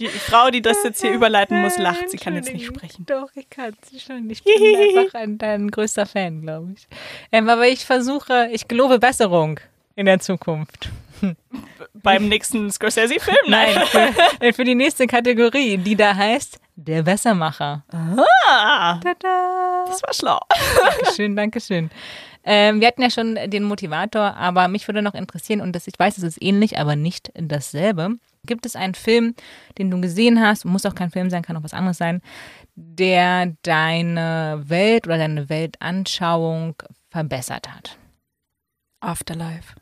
Die 0.00 0.08
Frau, 0.08 0.50
die 0.50 0.62
das 0.62 0.82
jetzt 0.82 1.02
hier 1.02 1.12
überleiten 1.12 1.60
muss, 1.60 1.76
lacht. 1.76 2.08
Sie 2.08 2.16
kann 2.16 2.34
jetzt 2.34 2.50
nicht 2.50 2.64
sprechen. 2.64 3.04
Doch, 3.04 3.28
ich 3.34 3.50
kann 3.50 3.76
sie 3.82 4.00
schon. 4.00 4.28
Ich 4.30 4.42
bin 4.42 4.54
einfach 4.98 5.14
ein, 5.14 5.36
dein 5.36 5.70
größter 5.70 6.06
Fan, 6.06 6.40
glaube 6.40 6.72
ich. 6.74 6.88
Ähm, 7.30 7.50
aber 7.50 7.68
ich 7.68 7.84
versuche, 7.84 8.48
ich 8.50 8.66
gelobe 8.66 8.98
Besserung 8.98 9.60
in 9.96 10.06
der 10.06 10.18
Zukunft. 10.18 10.88
Beim 11.92 12.28
nächsten 12.28 12.70
Scorsese-Film? 12.70 13.36
Nein, 13.48 13.78
für, 13.88 14.08
äh, 14.40 14.52
für 14.54 14.64
die 14.64 14.74
nächste 14.74 15.06
Kategorie, 15.06 15.76
die 15.76 15.96
da 15.96 16.14
heißt 16.14 16.58
Der 16.76 17.04
Wässermacher. 17.04 17.84
Ah, 17.92 18.98
Tada! 19.04 19.84
das 19.86 20.02
war 20.02 20.14
schlau. 20.14 20.40
Dankeschön, 20.82 21.36
Dankeschön. 21.36 21.90
Ähm, 22.42 22.80
wir 22.80 22.88
hatten 22.88 23.02
ja 23.02 23.10
schon 23.10 23.34
den 23.34 23.64
Motivator, 23.64 24.34
aber 24.34 24.68
mich 24.68 24.88
würde 24.88 25.02
noch 25.02 25.12
interessieren, 25.12 25.60
und 25.60 25.76
das, 25.76 25.86
ich 25.86 25.98
weiß, 25.98 26.16
es 26.16 26.24
ist 26.24 26.42
ähnlich, 26.42 26.78
aber 26.78 26.96
nicht 26.96 27.30
dasselbe. 27.34 28.16
Gibt 28.46 28.64
es 28.66 28.74
einen 28.74 28.94
Film, 28.94 29.34
den 29.78 29.90
du 29.90 30.00
gesehen 30.00 30.40
hast, 30.40 30.64
muss 30.64 30.86
auch 30.86 30.94
kein 30.94 31.10
Film 31.10 31.30
sein, 31.30 31.42
kann 31.42 31.56
auch 31.56 31.62
was 31.62 31.74
anderes 31.74 31.98
sein, 31.98 32.22
der 32.74 33.54
deine 33.62 34.62
Welt 34.64 35.06
oder 35.06 35.18
deine 35.18 35.48
Weltanschauung 35.48 36.74
verbessert 37.10 37.68
hat? 37.70 37.98
Afterlife. 39.00 39.74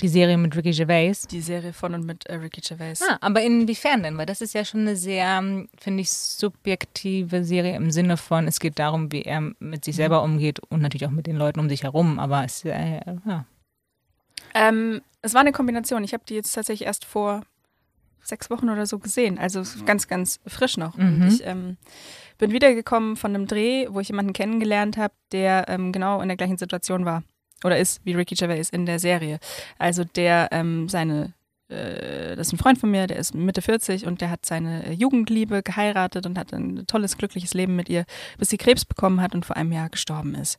Die 0.00 0.08
Serie 0.08 0.38
mit 0.38 0.56
Ricky 0.56 0.72
Gervais. 0.72 1.26
Die 1.30 1.42
Serie 1.42 1.74
von 1.74 1.94
und 1.94 2.06
mit 2.06 2.24
äh, 2.26 2.36
Ricky 2.36 2.62
Gervais. 2.62 3.02
Ah, 3.06 3.18
aber 3.20 3.42
inwiefern 3.42 4.02
denn? 4.02 4.16
Weil 4.16 4.24
das 4.24 4.40
ist 4.40 4.54
ja 4.54 4.64
schon 4.64 4.80
eine 4.80 4.96
sehr, 4.96 5.26
ähm, 5.26 5.68
finde 5.78 6.00
ich, 6.00 6.10
subjektive 6.10 7.44
Serie 7.44 7.76
im 7.76 7.90
Sinne 7.90 8.16
von, 8.16 8.48
es 8.48 8.60
geht 8.60 8.78
darum, 8.78 9.12
wie 9.12 9.22
er 9.22 9.52
mit 9.58 9.84
sich 9.84 9.96
selber 9.96 10.22
umgeht 10.22 10.58
und 10.70 10.80
natürlich 10.80 11.06
auch 11.06 11.10
mit 11.10 11.26
den 11.26 11.36
Leuten 11.36 11.60
um 11.60 11.68
sich 11.68 11.82
herum. 11.82 12.18
Aber 12.18 12.44
es, 12.44 12.64
äh, 12.64 13.00
ja. 13.26 13.44
Ähm, 14.54 15.02
es 15.20 15.34
war 15.34 15.42
eine 15.42 15.52
Kombination. 15.52 16.02
Ich 16.02 16.14
habe 16.14 16.24
die 16.26 16.34
jetzt 16.34 16.52
tatsächlich 16.54 16.86
erst 16.86 17.04
vor 17.04 17.42
sechs 18.30 18.48
Wochen 18.50 18.70
oder 18.70 18.86
so 18.86 18.98
gesehen. 18.98 19.38
Also 19.38 19.62
ganz, 19.84 20.08
ganz 20.08 20.40
frisch 20.46 20.76
noch. 20.76 20.96
Mhm. 20.96 21.04
Und 21.04 21.28
ich 21.28 21.46
ähm, 21.46 21.76
bin 22.38 22.52
wiedergekommen 22.52 23.16
von 23.16 23.34
einem 23.34 23.46
Dreh, 23.46 23.86
wo 23.90 24.00
ich 24.00 24.08
jemanden 24.08 24.32
kennengelernt 24.32 24.96
habe, 24.96 25.14
der 25.32 25.66
ähm, 25.68 25.92
genau 25.92 26.20
in 26.22 26.28
der 26.28 26.36
gleichen 26.36 26.56
Situation 26.56 27.04
war. 27.04 27.22
Oder 27.62 27.78
ist 27.78 28.00
wie 28.04 28.14
Ricky 28.14 28.34
Gervais 28.34 28.70
in 28.70 28.86
der 28.86 28.98
Serie. 28.98 29.38
Also 29.78 30.04
der 30.04 30.48
ähm, 30.50 30.88
seine 30.88 31.34
äh, 31.70 32.36
das 32.36 32.48
ist 32.48 32.52
ein 32.52 32.58
Freund 32.58 32.78
von 32.78 32.90
mir, 32.90 33.06
der 33.06 33.18
ist 33.18 33.34
Mitte 33.34 33.62
40 33.62 34.06
und 34.06 34.20
der 34.20 34.30
hat 34.30 34.44
seine 34.44 34.92
Jugendliebe 34.92 35.62
geheiratet 35.62 36.26
und 36.26 36.38
hat 36.38 36.52
ein 36.52 36.86
tolles, 36.86 37.16
glückliches 37.16 37.54
Leben 37.54 37.76
mit 37.76 37.88
ihr, 37.88 38.04
bis 38.38 38.50
sie 38.50 38.58
Krebs 38.58 38.84
bekommen 38.84 39.20
hat 39.20 39.34
und 39.34 39.46
vor 39.46 39.56
einem 39.56 39.72
Jahr 39.72 39.88
gestorben 39.88 40.34
ist. 40.34 40.58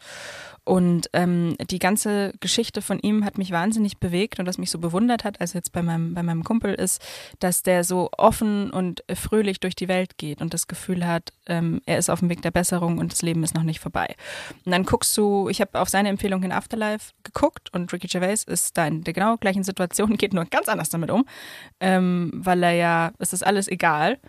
Und 0.64 1.10
ähm, 1.14 1.56
die 1.72 1.80
ganze 1.80 2.34
Geschichte 2.40 2.84
von 2.84 3.00
ihm 3.00 3.26
hat 3.26 3.40
mich 3.40 3.52
wahnsinnig 3.52 3.98
bewegt 3.98 4.40
und 4.40 4.46
was 4.46 4.60
mich 4.60 4.70
so 4.70 4.78
bewundert 4.78 5.24
hat, 5.24 5.42
als 5.42 5.54
jetzt 5.54 5.72
bei 5.72 5.82
meinem, 5.82 6.14
bei 6.14 6.22
meinem 6.22 6.44
Kumpel 6.44 6.76
ist, 6.76 7.02
dass 7.40 7.64
der 7.64 7.84
so 7.84 8.10
offen 8.16 8.70
und 8.70 9.04
fröhlich 9.12 9.60
durch 9.60 9.76
die 9.76 9.88
Welt 9.88 10.18
geht 10.18 10.40
und 10.40 10.54
das 10.54 10.68
Gefühl 10.68 11.08
hat, 11.08 11.34
ähm, 11.48 11.82
er 11.88 11.98
ist 11.98 12.12
auf 12.12 12.20
dem 12.20 12.30
Weg 12.30 12.44
der 12.44 12.52
Besserung 12.52 13.00
und 13.00 13.12
das 13.12 13.24
Leben 13.24 13.44
ist 13.44 13.56
noch 13.56 13.64
nicht 13.64 13.80
vorbei. 13.80 14.16
Und 14.64 14.72
dann 14.72 14.86
guckst 14.86 15.18
du, 15.18 15.50
ich 15.50 15.62
habe 15.62 15.80
auf 15.80 15.90
seine 15.90 16.10
Empfehlung 16.10 16.44
in 16.44 16.52
Afterlife 16.52 17.14
geguckt 17.24 17.74
und 17.74 17.92
Ricky 17.92 18.08
Gervais 18.08 18.44
ist 18.46 18.78
da 18.78 18.86
in 18.86 19.04
der 19.04 19.14
genau 19.14 19.38
gleichen 19.38 19.64
Situation, 19.64 20.16
geht 20.18 20.34
nur 20.34 20.46
ganz 20.46 20.70
anders 20.70 20.90
damit 20.90 21.10
um, 21.10 21.26
ähm, 21.80 22.32
weil 22.36 22.62
er 22.62 22.74
ja, 22.74 23.12
es 23.18 23.34
ist 23.34 23.46
alles 23.46 23.68
egal. 23.68 24.20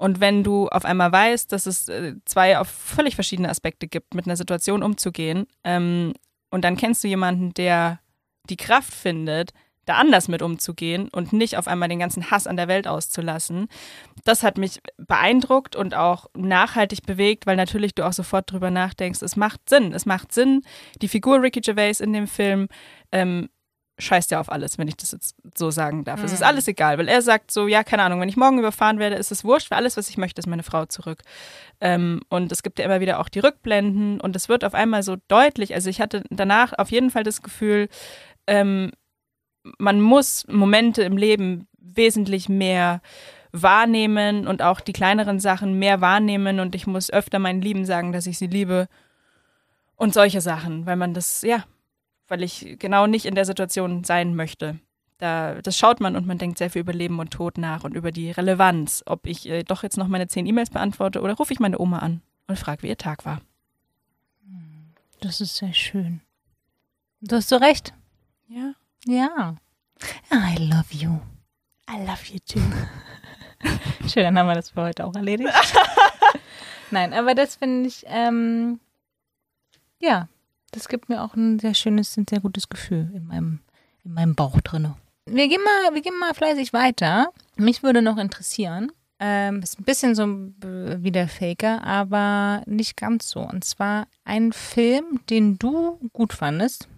Und 0.00 0.18
wenn 0.18 0.42
du 0.42 0.66
auf 0.68 0.86
einmal 0.86 1.12
weißt, 1.12 1.52
dass 1.52 1.66
es 1.66 1.86
äh, 1.90 2.14
zwei 2.24 2.58
auf 2.58 2.68
völlig 2.68 3.16
verschiedene 3.16 3.50
Aspekte 3.50 3.86
gibt, 3.86 4.14
mit 4.14 4.24
einer 4.24 4.36
Situation 4.36 4.82
umzugehen, 4.82 5.46
ähm, 5.62 6.14
und 6.50 6.64
dann 6.64 6.78
kennst 6.78 7.04
du 7.04 7.08
jemanden, 7.08 7.52
der 7.52 8.00
die 8.48 8.56
Kraft 8.56 8.94
findet, 8.94 9.52
da 9.84 9.96
anders 9.96 10.28
mit 10.28 10.40
umzugehen 10.40 11.10
und 11.12 11.34
nicht 11.34 11.58
auf 11.58 11.68
einmal 11.68 11.90
den 11.90 11.98
ganzen 11.98 12.30
Hass 12.30 12.46
an 12.46 12.56
der 12.56 12.66
Welt 12.66 12.88
auszulassen, 12.88 13.68
das 14.24 14.42
hat 14.42 14.56
mich 14.56 14.80
beeindruckt 14.96 15.76
und 15.76 15.94
auch 15.94 16.28
nachhaltig 16.34 17.02
bewegt, 17.04 17.46
weil 17.46 17.56
natürlich 17.56 17.94
du 17.94 18.06
auch 18.06 18.14
sofort 18.14 18.50
drüber 18.50 18.70
nachdenkst, 18.70 19.20
es 19.20 19.36
macht 19.36 19.68
Sinn, 19.68 19.92
es 19.92 20.06
macht 20.06 20.32
Sinn. 20.32 20.62
Die 21.02 21.08
Figur 21.08 21.42
Ricky 21.42 21.60
Gervais 21.60 22.00
in 22.00 22.14
dem 22.14 22.26
Film 22.26 22.68
ähm, 23.12 23.50
scheißt 24.00 24.30
ja 24.30 24.40
auf 24.40 24.50
alles, 24.50 24.78
wenn 24.78 24.88
ich 24.88 24.96
das 24.96 25.12
jetzt 25.12 25.36
so 25.56 25.70
sagen 25.70 26.04
darf. 26.04 26.22
Es 26.22 26.32
ist 26.32 26.42
alles 26.42 26.66
egal, 26.68 26.98
weil 26.98 27.08
er 27.08 27.22
sagt 27.22 27.50
so, 27.50 27.68
ja, 27.68 27.84
keine 27.84 28.02
Ahnung, 28.02 28.20
wenn 28.20 28.28
ich 28.28 28.36
morgen 28.36 28.58
überfahren 28.58 28.98
werde, 28.98 29.16
ist 29.16 29.32
es 29.32 29.44
wurscht, 29.44 29.70
weil 29.70 29.78
alles, 29.78 29.96
was 29.96 30.08
ich 30.08 30.16
möchte, 30.16 30.40
ist 30.40 30.46
meine 30.46 30.62
Frau 30.62 30.86
zurück. 30.86 31.22
Ähm, 31.80 32.20
und 32.28 32.52
es 32.52 32.62
gibt 32.62 32.78
ja 32.78 32.84
immer 32.84 33.00
wieder 33.00 33.20
auch 33.20 33.28
die 33.28 33.40
Rückblenden 33.40 34.20
und 34.20 34.36
es 34.36 34.48
wird 34.48 34.64
auf 34.64 34.74
einmal 34.74 35.02
so 35.02 35.16
deutlich. 35.28 35.74
Also 35.74 35.90
ich 35.90 36.00
hatte 36.00 36.24
danach 36.30 36.72
auf 36.78 36.90
jeden 36.90 37.10
Fall 37.10 37.22
das 37.22 37.42
Gefühl, 37.42 37.88
ähm, 38.46 38.90
man 39.78 40.00
muss 40.00 40.46
Momente 40.48 41.02
im 41.02 41.16
Leben 41.16 41.68
wesentlich 41.78 42.48
mehr 42.48 43.00
wahrnehmen 43.52 44.46
und 44.46 44.62
auch 44.62 44.80
die 44.80 44.92
kleineren 44.92 45.40
Sachen 45.40 45.78
mehr 45.78 46.00
wahrnehmen 46.00 46.60
und 46.60 46.74
ich 46.74 46.86
muss 46.86 47.10
öfter 47.12 47.38
meinen 47.38 47.62
Lieben 47.62 47.84
sagen, 47.84 48.12
dass 48.12 48.26
ich 48.26 48.38
sie 48.38 48.46
liebe 48.46 48.88
und 49.96 50.14
solche 50.14 50.40
Sachen, 50.40 50.86
weil 50.86 50.96
man 50.96 51.14
das, 51.14 51.42
ja, 51.42 51.64
weil 52.30 52.42
ich 52.42 52.76
genau 52.78 53.06
nicht 53.06 53.26
in 53.26 53.34
der 53.34 53.44
Situation 53.44 54.04
sein 54.04 54.34
möchte. 54.34 54.78
Da, 55.18 55.60
das 55.60 55.76
schaut 55.76 56.00
man 56.00 56.16
und 56.16 56.26
man 56.26 56.38
denkt 56.38 56.56
sehr 56.56 56.70
viel 56.70 56.80
über 56.80 56.94
Leben 56.94 57.18
und 57.18 57.30
Tod 57.30 57.58
nach 57.58 57.84
und 57.84 57.94
über 57.94 58.10
die 58.10 58.30
Relevanz, 58.30 59.02
ob 59.04 59.26
ich 59.26 59.46
äh, 59.46 59.64
doch 59.64 59.82
jetzt 59.82 59.98
noch 59.98 60.08
meine 60.08 60.28
zehn 60.28 60.46
E-Mails 60.46 60.70
beantworte 60.70 61.20
oder 61.20 61.34
rufe 61.34 61.52
ich 61.52 61.60
meine 61.60 61.78
Oma 61.78 61.98
an 61.98 62.22
und 62.46 62.58
frage, 62.58 62.82
wie 62.82 62.88
ihr 62.88 62.96
Tag 62.96 63.26
war. 63.26 63.42
Das 65.20 65.42
ist 65.42 65.56
sehr 65.56 65.74
schön. 65.74 66.22
Du 67.20 67.36
hast 67.36 67.50
so 67.50 67.56
recht. 67.56 67.92
Ja. 68.48 68.72
Ja. 69.06 69.56
I 70.32 70.56
love 70.56 70.86
you. 70.92 71.20
I 71.90 71.98
love 72.06 72.32
you 72.32 72.38
too. 72.48 72.60
Schön, 74.08 74.24
dann 74.24 74.38
haben 74.38 74.46
wir 74.46 74.54
das 74.54 74.70
für 74.70 74.80
heute 74.80 75.04
auch 75.04 75.14
erledigt. 75.14 75.52
Nein, 76.90 77.12
aber 77.12 77.34
das 77.34 77.56
finde 77.56 77.88
ich, 77.88 78.04
ähm, 78.06 78.80
ja, 80.00 80.28
das 80.70 80.88
gibt 80.88 81.08
mir 81.08 81.22
auch 81.22 81.34
ein 81.34 81.58
sehr 81.58 81.74
schönes, 81.74 82.16
ein 82.16 82.26
sehr 82.28 82.40
gutes 82.40 82.68
Gefühl 82.68 83.10
in 83.14 83.26
meinem, 83.26 83.60
in 84.04 84.12
meinem 84.14 84.34
Bauch 84.34 84.60
drinne. 84.60 84.96
Wir 85.26 85.48
gehen 85.48 85.62
mal, 85.62 85.94
wir 85.94 86.02
gehen 86.02 86.18
mal 86.18 86.34
fleißig 86.34 86.72
weiter. 86.72 87.32
Mich 87.56 87.82
würde 87.82 88.02
noch 88.02 88.16
interessieren, 88.16 88.90
ähm, 89.20 89.60
ist 89.62 89.78
ein 89.78 89.84
bisschen 89.84 90.14
so 90.14 90.26
wie 90.26 91.12
der 91.12 91.28
Faker, 91.28 91.84
aber 91.84 92.62
nicht 92.66 92.96
ganz 92.96 93.28
so. 93.28 93.40
Und 93.40 93.64
zwar 93.64 94.06
ein 94.24 94.52
Film, 94.52 95.20
den 95.28 95.58
du 95.58 95.98
gut 96.12 96.32
fandest, 96.32 96.88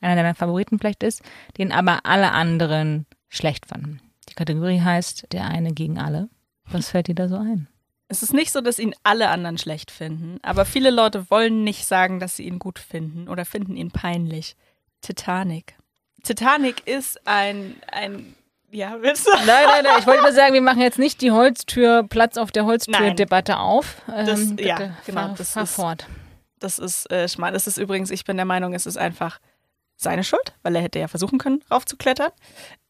einer 0.00 0.16
deiner 0.16 0.34
Favoriten 0.34 0.78
vielleicht 0.78 1.02
ist, 1.02 1.22
den 1.56 1.72
aber 1.72 2.00
alle 2.04 2.32
anderen 2.32 3.06
schlecht 3.28 3.66
fanden. 3.66 4.00
Die 4.28 4.34
Kategorie 4.34 4.80
heißt 4.80 5.32
Der 5.32 5.46
eine 5.46 5.72
gegen 5.72 5.98
alle. 5.98 6.28
Was 6.66 6.90
fällt 6.90 7.08
dir 7.08 7.14
da 7.14 7.28
so 7.28 7.36
ein? 7.36 7.68
Es 8.08 8.22
ist 8.22 8.32
nicht 8.34 8.52
so, 8.52 8.60
dass 8.60 8.78
ihn 8.78 8.94
alle 9.02 9.28
anderen 9.30 9.58
schlecht 9.58 9.90
finden, 9.90 10.38
aber 10.42 10.64
viele 10.64 10.90
Leute 10.90 11.30
wollen 11.30 11.64
nicht 11.64 11.86
sagen, 11.86 12.20
dass 12.20 12.36
sie 12.36 12.44
ihn 12.46 12.58
gut 12.58 12.78
finden 12.78 13.28
oder 13.28 13.44
finden 13.44 13.76
ihn 13.76 13.90
peinlich. 13.90 14.56
Titanic. 15.00 15.74
Titanic 16.22 16.86
ist 16.86 17.26
ein, 17.26 17.76
ein 17.90 18.34
ja, 18.70 18.96
willst 19.00 19.26
du? 19.26 19.30
Nein, 19.30 19.46
nein, 19.46 19.84
nein. 19.84 19.96
Ich 20.00 20.06
wollte 20.06 20.22
nur 20.22 20.32
sagen, 20.32 20.52
wir 20.54 20.60
machen 20.62 20.80
jetzt 20.80 20.98
nicht 20.98 21.20
die 21.20 21.30
Holztür, 21.30 22.02
Platz 22.02 22.36
auf 22.36 22.50
der. 22.50 22.64
Holztür-Debatte 22.66 23.58
auf. 23.58 24.02
Ähm, 24.12 24.26
Das- 24.26 24.66
ja, 24.66 24.76
genau, 25.06 25.20
Fahr, 25.28 25.34
das 25.36 25.50
fahr 25.52 25.62
ist- 25.62 25.74
fort. 25.74 26.06
Das 26.58 26.78
ist 26.78 27.10
äh, 27.10 27.28
schmal. 27.28 27.52
Das 27.52 27.66
ist 27.66 27.76
übrigens, 27.76 28.10
ich 28.10 28.24
bin 28.24 28.36
der 28.36 28.46
Meinung, 28.46 28.74
es 28.74 28.86
ist 28.86 28.96
einfach 28.96 29.38
seine 29.96 30.24
Schuld, 30.24 30.54
weil 30.62 30.74
er 30.76 30.82
hätte 30.82 30.98
ja 30.98 31.08
versuchen 31.08 31.38
können, 31.38 31.62
raufzuklettern. 31.70 32.30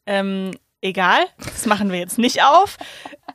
Ähm, 0.06 0.52
egal, 0.80 1.24
das 1.38 1.66
machen 1.66 1.90
wir 1.90 1.98
jetzt 1.98 2.18
nicht 2.18 2.42
auf. 2.44 2.76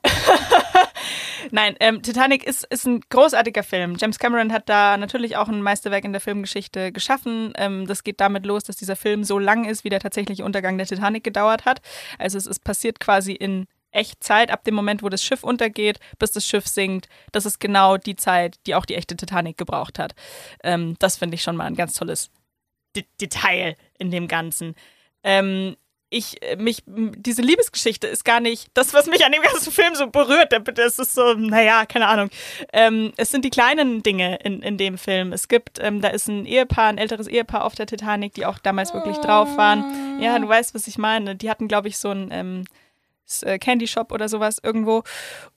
Nein, 1.52 1.76
ähm, 1.80 2.02
Titanic 2.02 2.44
ist, 2.44 2.66
ist 2.66 2.86
ein 2.86 3.02
großartiger 3.10 3.64
Film. 3.64 3.98
James 4.00 4.20
Cameron 4.20 4.54
hat 4.54 4.70
da 4.70 4.98
natürlich 4.98 5.38
auch 5.38 5.48
ein 5.48 5.62
Meisterwerk 5.62 6.06
in 6.06 6.12
der 6.12 6.22
Filmgeschichte 6.22 6.92
geschaffen. 6.92 7.54
Ähm, 7.56 7.88
das 7.88 8.04
geht 8.04 8.20
damit 8.20 8.46
los, 8.46 8.64
dass 8.64 8.78
dieser 8.78 8.96
Film 8.96 9.24
so 9.24 9.40
lang 9.40 9.66
ist, 9.66 9.84
wie 9.84 9.90
der 9.90 10.00
tatsächliche 10.00 10.46
Untergang 10.46 10.78
der 10.78 10.88
Titanic 10.88 11.24
gedauert 11.24 11.66
hat. 11.66 11.82
Also 12.18 12.38
es 12.38 12.46
ist 12.46 12.64
passiert 12.64 13.00
quasi 13.00 13.34
in 13.34 13.66
Echtzeit, 13.92 14.52
ab 14.52 14.64
dem 14.64 14.76
Moment, 14.76 15.02
wo 15.02 15.10
das 15.10 15.24
Schiff 15.24 15.44
untergeht, 15.44 16.00
bis 16.20 16.32
das 16.32 16.46
Schiff 16.46 16.68
sinkt. 16.68 17.08
Das 17.32 17.46
ist 17.46 17.60
genau 17.60 17.98
die 17.98 18.16
Zeit, 18.16 18.58
die 18.68 18.76
auch 18.76 18.86
die 18.86 18.96
echte 18.96 19.16
Titanic 19.16 19.58
gebraucht 19.58 19.98
hat. 19.98 20.14
Ähm, 20.64 20.96
das 21.00 21.18
finde 21.18 21.36
ich 21.36 21.42
schon 21.42 21.56
mal 21.56 21.66
ein 21.66 21.76
ganz 21.76 21.94
tolles 21.94 22.30
D 22.96 23.06
Detail 23.20 23.76
in 23.98 24.12
dem 24.12 24.28
Ganzen. 24.28 24.76
Ähm, 25.24 25.76
ich, 26.10 26.42
äh, 26.42 26.56
mich, 26.56 26.84
diese 26.88 27.42
Liebesgeschichte 27.42 28.08
ist 28.08 28.26
gar 28.26 28.40
nicht 28.40 28.70
das, 28.74 28.94
was 28.94 29.08
mich 29.08 29.26
an 29.26 29.32
dem 29.32 29.42
ganzen 29.42 29.72
Film 29.72 29.96
so 29.96 30.08
berührt. 30.08 30.54
Das 30.78 31.00
ist 31.00 31.14
so, 31.14 31.34
naja, 31.34 31.86
keine 31.86 32.08
Ahnung. 32.08 32.30
Ähm, 32.74 33.14
es 33.18 33.32
sind 33.32 33.46
die 33.46 33.50
kleinen 33.50 34.04
Dinge 34.04 34.38
in, 34.44 34.62
in 34.62 34.78
dem 34.78 34.98
Film. 34.98 35.34
Es 35.34 35.48
gibt, 35.48 35.80
ähm, 35.80 36.02
da 36.02 36.10
ist 36.10 36.28
ein 36.28 36.46
Ehepaar, 36.46 36.90
ein 36.90 36.98
älteres 36.98 37.28
Ehepaar 37.28 37.66
auf 37.66 37.76
der 37.76 37.86
Titanic, 37.86 38.34
die 38.34 38.46
auch 38.46 38.60
damals 38.60 38.94
wirklich 38.94 39.18
drauf 39.18 39.58
waren. 39.58 40.20
Ja, 40.22 40.38
du 40.40 40.48
weißt, 40.48 40.74
was 40.74 40.88
ich 40.88 40.98
meine. 40.98 41.36
Die 41.36 41.50
hatten, 41.50 41.68
glaube 41.68 41.88
ich, 41.88 41.98
so 41.98 42.10
ein 42.10 42.30
ähm, 42.32 42.62
äh, 42.62 42.79
Candy 43.60 43.88
Shop 43.88 44.12
oder 44.12 44.28
sowas 44.30 44.58
irgendwo. 44.62 45.04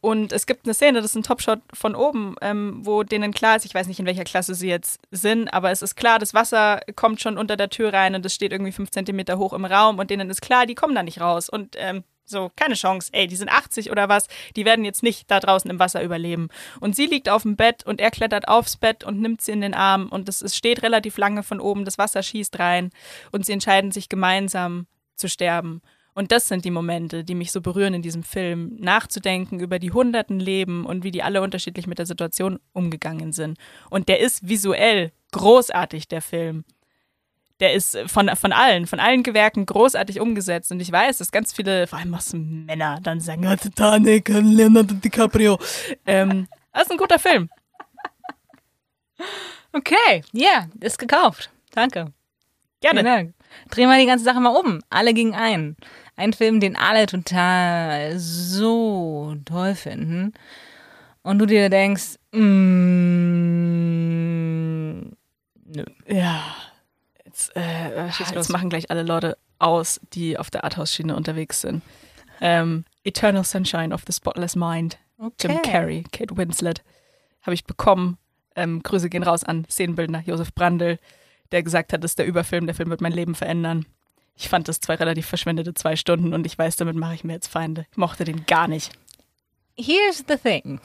Und 0.00 0.32
es 0.32 0.46
gibt 0.46 0.66
eine 0.66 0.74
Szene, 0.74 1.00
das 1.00 1.12
ist 1.12 1.16
ein 1.16 1.22
Topshot 1.22 1.60
von 1.72 1.94
oben, 1.94 2.36
ähm, 2.40 2.80
wo 2.82 3.02
denen 3.02 3.32
klar 3.32 3.56
ist, 3.56 3.64
ich 3.64 3.74
weiß 3.74 3.86
nicht, 3.86 4.00
in 4.00 4.06
welcher 4.06 4.24
Klasse 4.24 4.54
sie 4.54 4.68
jetzt 4.68 5.00
sind, 5.10 5.52
aber 5.52 5.70
es 5.70 5.82
ist 5.82 5.96
klar, 5.96 6.18
das 6.18 6.34
Wasser 6.34 6.80
kommt 6.96 7.20
schon 7.20 7.38
unter 7.38 7.56
der 7.56 7.70
Tür 7.70 7.92
rein 7.92 8.14
und 8.14 8.24
es 8.26 8.34
steht 8.34 8.52
irgendwie 8.52 8.72
fünf 8.72 8.90
Zentimeter 8.90 9.38
hoch 9.38 9.52
im 9.52 9.64
Raum 9.64 9.98
und 9.98 10.10
denen 10.10 10.30
ist 10.30 10.42
klar, 10.42 10.66
die 10.66 10.74
kommen 10.74 10.94
da 10.94 11.02
nicht 11.02 11.20
raus. 11.20 11.48
Und 11.48 11.76
ähm, 11.78 12.04
So, 12.24 12.50
keine 12.54 12.74
Chance. 12.74 13.10
Ey, 13.12 13.26
die 13.26 13.36
sind 13.36 13.50
80 13.50 13.90
oder 13.90 14.08
was, 14.08 14.28
die 14.56 14.64
werden 14.64 14.84
jetzt 14.84 15.02
nicht 15.02 15.30
da 15.30 15.40
draußen 15.40 15.70
im 15.70 15.78
Wasser 15.78 16.02
überleben. 16.02 16.48
Und 16.80 16.94
sie 16.96 17.06
liegt 17.06 17.28
auf 17.28 17.42
dem 17.42 17.56
Bett 17.56 17.84
und 17.84 18.00
er 18.00 18.10
klettert 18.10 18.48
aufs 18.48 18.76
Bett 18.76 19.04
und 19.04 19.20
nimmt 19.20 19.40
sie 19.42 19.52
in 19.52 19.60
den 19.60 19.74
Arm 19.74 20.08
und 20.08 20.28
es, 20.28 20.40
es 20.40 20.56
steht 20.56 20.82
relativ 20.82 21.18
lange 21.18 21.42
von 21.42 21.60
oben, 21.60 21.84
das 21.84 21.98
Wasser 21.98 22.22
schießt 22.22 22.58
rein 22.58 22.90
und 23.32 23.44
sie 23.44 23.52
entscheiden 23.52 23.90
sich 23.90 24.08
gemeinsam 24.08 24.86
zu 25.16 25.28
sterben. 25.28 25.82
Und 26.14 26.30
das 26.30 26.48
sind 26.48 26.64
die 26.64 26.70
Momente, 26.70 27.24
die 27.24 27.34
mich 27.34 27.52
so 27.52 27.60
berühren 27.60 27.94
in 27.94 28.02
diesem 28.02 28.22
Film, 28.22 28.76
nachzudenken 28.78 29.60
über 29.60 29.78
die 29.78 29.92
hunderten 29.92 30.40
Leben 30.40 30.84
und 30.84 31.04
wie 31.04 31.10
die 31.10 31.22
alle 31.22 31.40
unterschiedlich 31.40 31.86
mit 31.86 31.98
der 31.98 32.06
Situation 32.06 32.58
umgegangen 32.72 33.32
sind. 33.32 33.58
Und 33.88 34.08
der 34.08 34.20
ist 34.20 34.46
visuell 34.46 35.12
großartig, 35.32 36.08
der 36.08 36.20
Film. 36.20 36.64
Der 37.60 37.72
ist 37.72 37.96
von, 38.06 38.28
von 38.36 38.52
allen, 38.52 38.86
von 38.86 39.00
allen 39.00 39.22
Gewerken 39.22 39.64
großartig 39.64 40.20
umgesetzt. 40.20 40.70
Und 40.70 40.80
ich 40.80 40.92
weiß, 40.92 41.18
dass 41.18 41.30
ganz 41.30 41.52
viele, 41.52 41.86
vor 41.86 41.98
allem 41.98 42.12
was 42.12 42.32
Männer, 42.34 42.98
dann 43.02 43.20
sagen, 43.20 43.44
ja, 43.44 43.56
Titanic, 43.56 44.28
Leonardo 44.28 44.94
DiCaprio. 44.94 45.58
Ähm, 46.04 46.48
das 46.72 46.84
ist 46.84 46.90
ein 46.90 46.98
guter 46.98 47.18
Film. 47.18 47.48
Okay, 49.72 50.22
ja, 50.32 50.66
ist 50.80 50.98
gekauft. 50.98 51.50
Danke. 51.70 52.12
Gerne. 52.80 53.00
Vielen 53.00 53.04
Dank. 53.04 53.34
Drehen 53.70 53.88
wir 53.88 53.98
die 53.98 54.06
ganze 54.06 54.24
Sache 54.24 54.40
mal 54.40 54.54
um. 54.54 54.80
Alle 54.90 55.14
gegen 55.14 55.34
einen. 55.34 55.76
Ein 56.22 56.32
Film, 56.34 56.60
den 56.60 56.76
alle 56.76 57.06
total 57.06 58.16
so 58.16 59.34
toll 59.44 59.74
finden. 59.74 60.32
Und 61.22 61.40
du 61.40 61.46
dir 61.46 61.68
denkst, 61.68 62.14
mm, 62.30 62.38
nö. 65.64 65.84
Ja. 66.06 66.44
Jetzt, 67.24 67.56
äh, 67.56 68.06
jetzt 68.06 68.36
los. 68.36 68.50
machen 68.50 68.70
gleich 68.70 68.88
alle 68.88 69.02
Leute 69.02 69.36
aus, 69.58 70.00
die 70.12 70.38
auf 70.38 70.48
der 70.48 70.62
Arthouse-Schiene 70.62 71.16
unterwegs 71.16 71.62
sind. 71.62 71.82
Ähm, 72.40 72.84
Eternal 73.02 73.42
Sunshine 73.42 73.92
of 73.92 74.04
the 74.06 74.12
Spotless 74.12 74.54
Mind. 74.54 74.98
Jim 75.40 75.56
Okay. 75.56 75.72
Carrey, 75.72 76.04
Kate 76.12 76.36
Winslet. 76.36 76.84
Habe 77.42 77.54
ich 77.54 77.64
bekommen. 77.64 78.16
Ähm, 78.54 78.80
Grüße 78.84 79.08
gehen 79.08 79.24
raus 79.24 79.42
an 79.42 79.64
Szenenbildner 79.68 80.22
Josef 80.24 80.54
Brandl, 80.54 81.00
der 81.50 81.64
gesagt 81.64 81.92
hat, 81.92 82.04
das 82.04 82.12
ist 82.12 82.20
der 82.20 82.26
Überfilm, 82.26 82.66
der 82.66 82.76
Film 82.76 82.90
wird 82.90 83.00
mein 83.00 83.10
Leben 83.10 83.34
verändern. 83.34 83.86
Ich 84.36 84.48
fand 84.48 84.68
das 84.68 84.80
zwei 84.80 84.94
relativ 84.94 85.26
verschwendete 85.26 85.74
zwei 85.74 85.96
Stunden 85.96 86.32
und 86.32 86.46
ich 86.46 86.56
weiß, 86.58 86.76
damit 86.76 86.96
mache 86.96 87.14
ich 87.14 87.24
mir 87.24 87.34
jetzt 87.34 87.48
Feinde. 87.48 87.86
Ich 87.90 87.96
mochte 87.96 88.24
den 88.24 88.46
gar 88.46 88.66
nicht. 88.68 88.90
Here's 89.76 90.24
the 90.28 90.36
thing. 90.36 90.80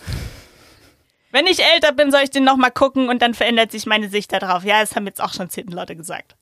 Wenn 1.32 1.46
ich 1.48 1.64
älter 1.64 1.92
bin, 1.92 2.12
soll 2.12 2.22
ich 2.24 2.30
den 2.30 2.44
nochmal 2.44 2.72
gucken 2.72 3.10
und 3.10 3.22
dann 3.22 3.34
verändert 3.34 3.72
sich 3.72 3.86
meine 3.86 4.10
Sicht 4.10 4.32
darauf. 4.32 4.64
Ja, 4.64 4.80
das 4.82 4.96
haben 4.96 5.06
jetzt 5.08 5.22
auch 5.22 5.34
schon 5.34 5.50
zehn 5.50 5.68
Leute 5.68 5.96
gesagt. 5.96 6.36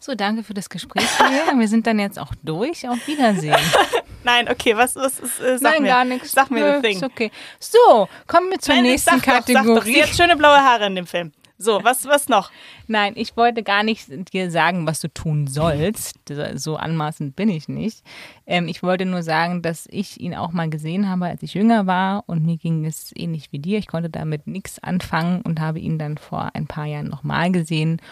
So, 0.00 0.14
danke 0.14 0.42
für 0.42 0.54
das 0.54 0.68
Gespräch 0.68 1.08
hier. 1.18 1.52
Wir 1.58 1.68
sind 1.68 1.86
dann 1.86 1.98
jetzt 1.98 2.18
auch 2.18 2.32
durch. 2.42 2.88
Auf 2.88 3.06
Wiedersehen. 3.06 3.56
Nein, 4.24 4.48
okay, 4.50 4.76
was, 4.76 4.96
was 4.96 5.18
ist, 5.20 5.40
äh, 5.40 5.58
sag 5.58 5.72
Nein, 5.74 5.82
mir. 5.82 5.88
gar 5.88 6.04
nichts. 6.04 6.32
Sag 6.32 6.50
mir 6.50 6.80
Nö. 6.80 6.88
Ist 6.88 7.02
okay. 7.02 7.30
So, 7.60 8.08
kommen 8.26 8.50
wir 8.50 8.58
zur 8.58 8.74
Nein, 8.74 8.84
nächsten 8.84 9.10
sag 9.10 9.22
doch, 9.22 9.32
Sag 9.32 9.46
doch. 9.46 9.54
Kategorie. 9.54 9.94
Sie 9.94 10.02
hat 10.02 10.10
schöne 10.10 10.36
blaue 10.36 10.58
Haare 10.58 10.86
in 10.86 10.96
dem 10.96 11.06
Film. 11.06 11.32
So, 11.58 11.82
was, 11.82 12.04
was 12.04 12.28
noch? 12.28 12.50
Nein, 12.86 13.14
ich 13.16 13.36
wollte 13.36 13.62
gar 13.62 13.82
nicht 13.82 14.32
dir 14.32 14.50
sagen, 14.50 14.86
was 14.86 15.00
du 15.00 15.08
tun 15.08 15.46
sollst. 15.46 16.18
So 16.54 16.76
anmaßend 16.76 17.34
bin 17.34 17.48
ich 17.48 17.68
nicht. 17.68 18.04
Ähm, 18.46 18.68
ich 18.68 18.82
wollte 18.82 19.06
nur 19.06 19.22
sagen, 19.22 19.62
dass 19.62 19.86
ich 19.90 20.20
ihn 20.20 20.34
auch 20.34 20.52
mal 20.52 20.68
gesehen 20.68 21.08
habe, 21.08 21.26
als 21.26 21.42
ich 21.42 21.54
jünger 21.54 21.86
war 21.86 22.24
und 22.26 22.44
mir 22.44 22.58
ging 22.58 22.84
es 22.84 23.10
ähnlich 23.16 23.52
wie 23.52 23.58
dir. 23.58 23.78
Ich 23.78 23.86
konnte 23.86 24.10
damit 24.10 24.46
nichts 24.46 24.78
anfangen 24.82 25.40
und 25.42 25.60
habe 25.60 25.78
ihn 25.78 25.98
dann 25.98 26.18
vor 26.18 26.50
ein 26.54 26.66
paar 26.66 26.84
Jahren 26.86 27.08
nochmal 27.08 27.50
gesehen 27.50 28.02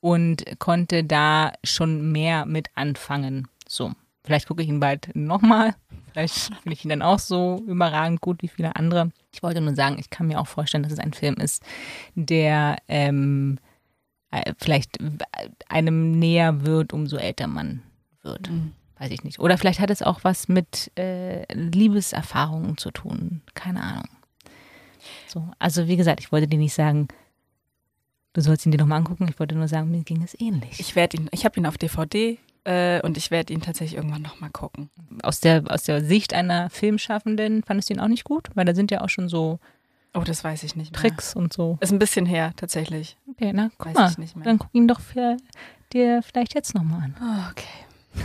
und 0.00 0.44
konnte 0.58 1.02
da 1.04 1.52
schon 1.64 2.12
mehr 2.12 2.44
mit 2.44 2.68
anfangen. 2.74 3.48
So, 3.66 3.92
vielleicht 4.30 4.46
gucke 4.46 4.62
ich 4.62 4.68
ihn 4.68 4.78
bald 4.78 5.10
nochmal. 5.14 5.74
Vielleicht 6.12 6.54
finde 6.62 6.72
ich 6.72 6.84
ihn 6.84 6.90
dann 6.90 7.02
auch 7.02 7.18
so 7.18 7.64
überragend 7.66 8.20
gut 8.20 8.42
wie 8.42 8.48
viele 8.48 8.76
andere. 8.76 9.10
Ich 9.32 9.42
wollte 9.42 9.60
nur 9.60 9.74
sagen, 9.74 9.96
ich 9.98 10.08
kann 10.08 10.28
mir 10.28 10.38
auch 10.38 10.46
vorstellen, 10.46 10.84
dass 10.84 10.92
es 10.92 11.00
ein 11.00 11.12
Film 11.12 11.34
ist, 11.34 11.64
der 12.14 12.76
ähm, 12.86 13.58
äh, 14.30 14.52
vielleicht 14.56 14.98
einem 15.68 16.12
näher 16.12 16.64
wird, 16.64 16.92
umso 16.92 17.16
älter 17.16 17.48
man 17.48 17.82
wird. 18.22 18.48
Weiß 19.00 19.10
ich 19.10 19.24
nicht. 19.24 19.40
Oder 19.40 19.58
vielleicht 19.58 19.80
hat 19.80 19.90
es 19.90 20.00
auch 20.00 20.22
was 20.22 20.46
mit 20.46 20.92
äh, 20.96 21.52
Liebeserfahrungen 21.52 22.76
zu 22.76 22.92
tun. 22.92 23.42
Keine 23.54 23.82
Ahnung. 23.82 24.08
So, 25.26 25.50
also 25.58 25.88
wie 25.88 25.96
gesagt, 25.96 26.20
ich 26.20 26.30
wollte 26.30 26.46
dir 26.46 26.58
nicht 26.58 26.74
sagen, 26.74 27.08
du 28.32 28.42
sollst 28.42 28.64
ihn 28.64 28.70
dir 28.70 28.78
nochmal 28.78 28.98
angucken. 28.98 29.26
Ich 29.28 29.40
wollte 29.40 29.56
nur 29.56 29.66
sagen, 29.66 29.90
mir 29.90 30.04
ging 30.04 30.22
es 30.22 30.40
ähnlich. 30.40 30.78
Ich 30.78 30.94
werde 30.94 31.16
ihn, 31.16 31.28
ich 31.32 31.44
habe 31.44 31.58
ihn 31.58 31.66
auf 31.66 31.78
DVD 31.78 32.38
äh, 32.64 33.00
und 33.02 33.16
ich 33.16 33.30
werde 33.30 33.52
ihn 33.52 33.60
tatsächlich 33.62 33.96
irgendwann 33.96 34.22
nochmal 34.22 34.50
gucken. 34.50 34.90
aus, 35.22 35.40
der, 35.40 35.62
aus 35.68 35.84
der 35.84 36.04
Sicht 36.04 36.34
einer 36.34 36.70
Filmschaffenden 36.70 37.62
fandest 37.62 37.90
du 37.90 37.94
ihn 37.94 38.00
auch 38.00 38.08
nicht 38.08 38.24
gut? 38.24 38.48
Weil 38.54 38.64
da 38.64 38.74
sind 38.74 38.90
ja 38.90 39.00
auch 39.02 39.08
schon 39.08 39.28
so 39.28 39.58
Oh, 40.12 40.22
das 40.24 40.42
weiß 40.42 40.64
ich 40.64 40.74
nicht 40.74 40.90
mehr. 40.92 41.00
Tricks 41.00 41.36
und 41.36 41.52
so. 41.52 41.78
Ist 41.80 41.92
ein 41.92 42.00
bisschen 42.00 42.26
her, 42.26 42.52
tatsächlich. 42.56 43.16
Okay, 43.30 43.52
na, 43.54 43.70
guck 43.78 43.90
Weiß 43.90 43.94
mal. 43.94 44.10
ich 44.10 44.18
nicht 44.18 44.34
mehr. 44.34 44.44
Dann 44.44 44.58
guck 44.58 44.70
ihn 44.72 44.88
doch 44.88 44.98
für 45.00 45.36
dir 45.92 46.20
vielleicht 46.24 46.52
jetzt 46.54 46.74
nochmal 46.74 47.02
an. 47.02 47.16
Oh, 47.20 47.50
okay. 47.52 48.24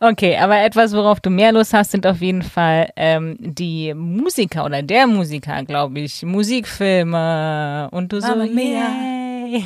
Okay, 0.00 0.36
aber 0.36 0.60
etwas, 0.60 0.92
worauf 0.92 1.18
du 1.18 1.28
mehr 1.28 1.50
Lust 1.50 1.74
hast, 1.74 1.90
sind 1.90 2.06
auf 2.06 2.20
jeden 2.20 2.42
Fall 2.42 2.90
ähm, 2.94 3.36
die 3.40 3.92
Musiker 3.94 4.64
oder 4.64 4.80
der 4.80 5.08
Musiker, 5.08 5.64
glaube 5.64 5.98
ich. 5.98 6.22
Musikfilme. 6.22 7.88
Und 7.90 8.12
du 8.12 8.20
so, 8.20 8.28
Mamma 8.28 8.44
mia. 8.46 8.88
yay. 9.48 9.64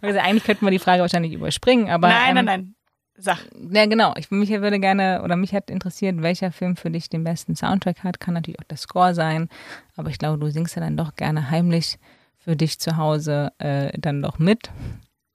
Also 0.00 0.18
eigentlich 0.18 0.44
könnten 0.44 0.64
wir 0.64 0.70
die 0.70 0.78
Frage 0.78 1.02
wahrscheinlich 1.02 1.32
überspringen, 1.32 1.88
aber. 1.90 2.08
nein, 2.08 2.28
ähm, 2.28 2.34
nein, 2.34 2.44
nein. 2.44 2.74
Sag. 3.16 3.38
Ja, 3.70 3.84
genau. 3.84 4.14
Ich 4.16 4.30
mich 4.30 4.48
würde 4.48 4.80
gerne, 4.80 5.20
oder 5.22 5.36
mich 5.36 5.52
hat 5.52 5.68
interessiert, 5.68 6.22
welcher 6.22 6.52
Film 6.52 6.76
für 6.76 6.90
dich 6.90 7.10
den 7.10 7.22
besten 7.22 7.54
Soundtrack 7.54 8.02
hat. 8.02 8.18
Kann 8.18 8.34
natürlich 8.34 8.58
auch 8.58 8.64
der 8.64 8.78
Score 8.78 9.14
sein, 9.14 9.48
aber 9.94 10.08
ich 10.08 10.18
glaube, 10.18 10.38
du 10.38 10.50
singst 10.50 10.74
ja 10.74 10.80
dann 10.80 10.96
doch 10.96 11.14
gerne 11.14 11.50
heimlich 11.50 11.98
für 12.38 12.56
dich 12.56 12.80
zu 12.80 12.96
Hause 12.96 13.52
äh, 13.58 13.92
dann 13.98 14.22
doch 14.22 14.38
mit. 14.38 14.70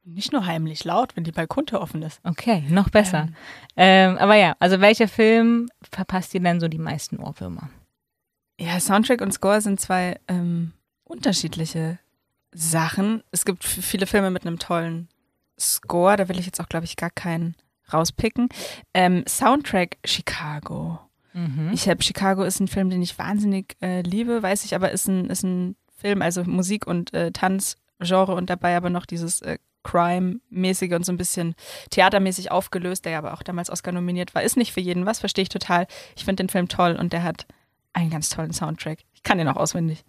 Nicht 0.04 0.34
nur 0.34 0.46
heimlich 0.46 0.84
laut, 0.84 1.16
wenn 1.16 1.24
die 1.24 1.32
Balkontür 1.32 1.82
offen 1.82 2.02
ist. 2.02 2.20
Okay, 2.24 2.64
noch 2.70 2.90
besser. 2.90 3.30
Ähm, 3.76 4.18
aber 4.18 4.36
ja, 4.36 4.56
also 4.60 4.80
welcher 4.82 5.08
Film 5.08 5.68
verpasst 5.82 6.34
dir 6.34 6.42
denn 6.42 6.60
so 6.60 6.68
die 6.68 6.78
meisten 6.78 7.20
Ohrwürmer? 7.20 7.70
Ja, 8.60 8.80
Soundtrack 8.80 9.22
und 9.22 9.32
Score 9.34 9.62
sind 9.62 9.80
zwei 9.80 10.20
ähm, 10.28 10.74
unterschiedliche 11.04 12.00
Sachen. 12.56 13.24
Es 13.32 13.46
gibt 13.46 13.64
viele 13.64 14.08
Filme 14.08 14.32
mit 14.32 14.46
einem 14.46 14.60
tollen 14.60 15.10
Score, 15.60 16.18
da 16.18 16.28
will 16.28 16.40
ich 16.40 16.46
jetzt 16.46 16.60
auch, 16.60 16.70
glaube 16.70 16.86
ich, 16.86 16.96
gar 16.96 17.10
keinen 17.10 17.56
rauspicken. 17.92 18.50
Ähm, 18.94 19.24
Soundtrack 19.28 19.98
Chicago. 20.06 21.00
Ich 21.74 21.90
habe 21.90 22.02
Chicago 22.02 22.44
ist 22.44 22.62
ein 22.62 22.70
Film, 22.70 22.90
den 22.90 23.02
ich 23.02 23.20
wahnsinnig 23.20 23.76
äh, 23.82 24.02
liebe, 24.02 24.42
weiß 24.42 24.64
ich, 24.64 24.74
aber 24.74 24.92
ist 24.92 25.08
ein, 25.08 25.30
ist 25.30 25.44
ein 25.44 25.76
Film, 25.98 26.22
also 26.22 26.44
Musik 26.46 26.88
und 26.88 27.14
äh, 27.14 27.32
Tanzgenre 27.32 28.34
und 28.34 28.50
dabei 28.50 28.78
aber 28.78 28.90
noch 28.90 29.06
dieses 29.06 29.42
äh, 29.42 29.58
Crime-mäßige 29.84 30.94
und 30.94 31.06
so 31.06 31.12
ein 31.12 31.18
bisschen 31.18 31.56
theatermäßig 31.90 32.52
aufgelöst, 32.52 33.04
der 33.04 33.14
ja 33.14 33.18
aber 33.18 33.34
auch 33.34 33.44
damals 33.44 33.70
Oscar 33.70 33.92
nominiert 33.92 34.34
war. 34.34 34.44
Ist 34.44 34.56
nicht 34.56 34.72
für 34.72 34.80
jeden 34.80 35.06
was, 35.06 35.20
verstehe 35.20 35.44
ich 35.44 35.50
total. 35.50 35.88
Ich 36.16 36.24
finde 36.24 36.44
den 36.44 36.50
Film 36.50 36.70
toll 36.70 36.96
und 36.98 37.12
der 37.12 37.24
hat 37.24 37.46
einen 37.92 38.10
ganz 38.10 38.30
tollen 38.30 38.54
Soundtrack. 38.54 39.00
Ich 39.14 39.24
kann 39.24 39.38
den 39.38 39.50
auch 39.50 39.58
auswendig. 39.58 40.06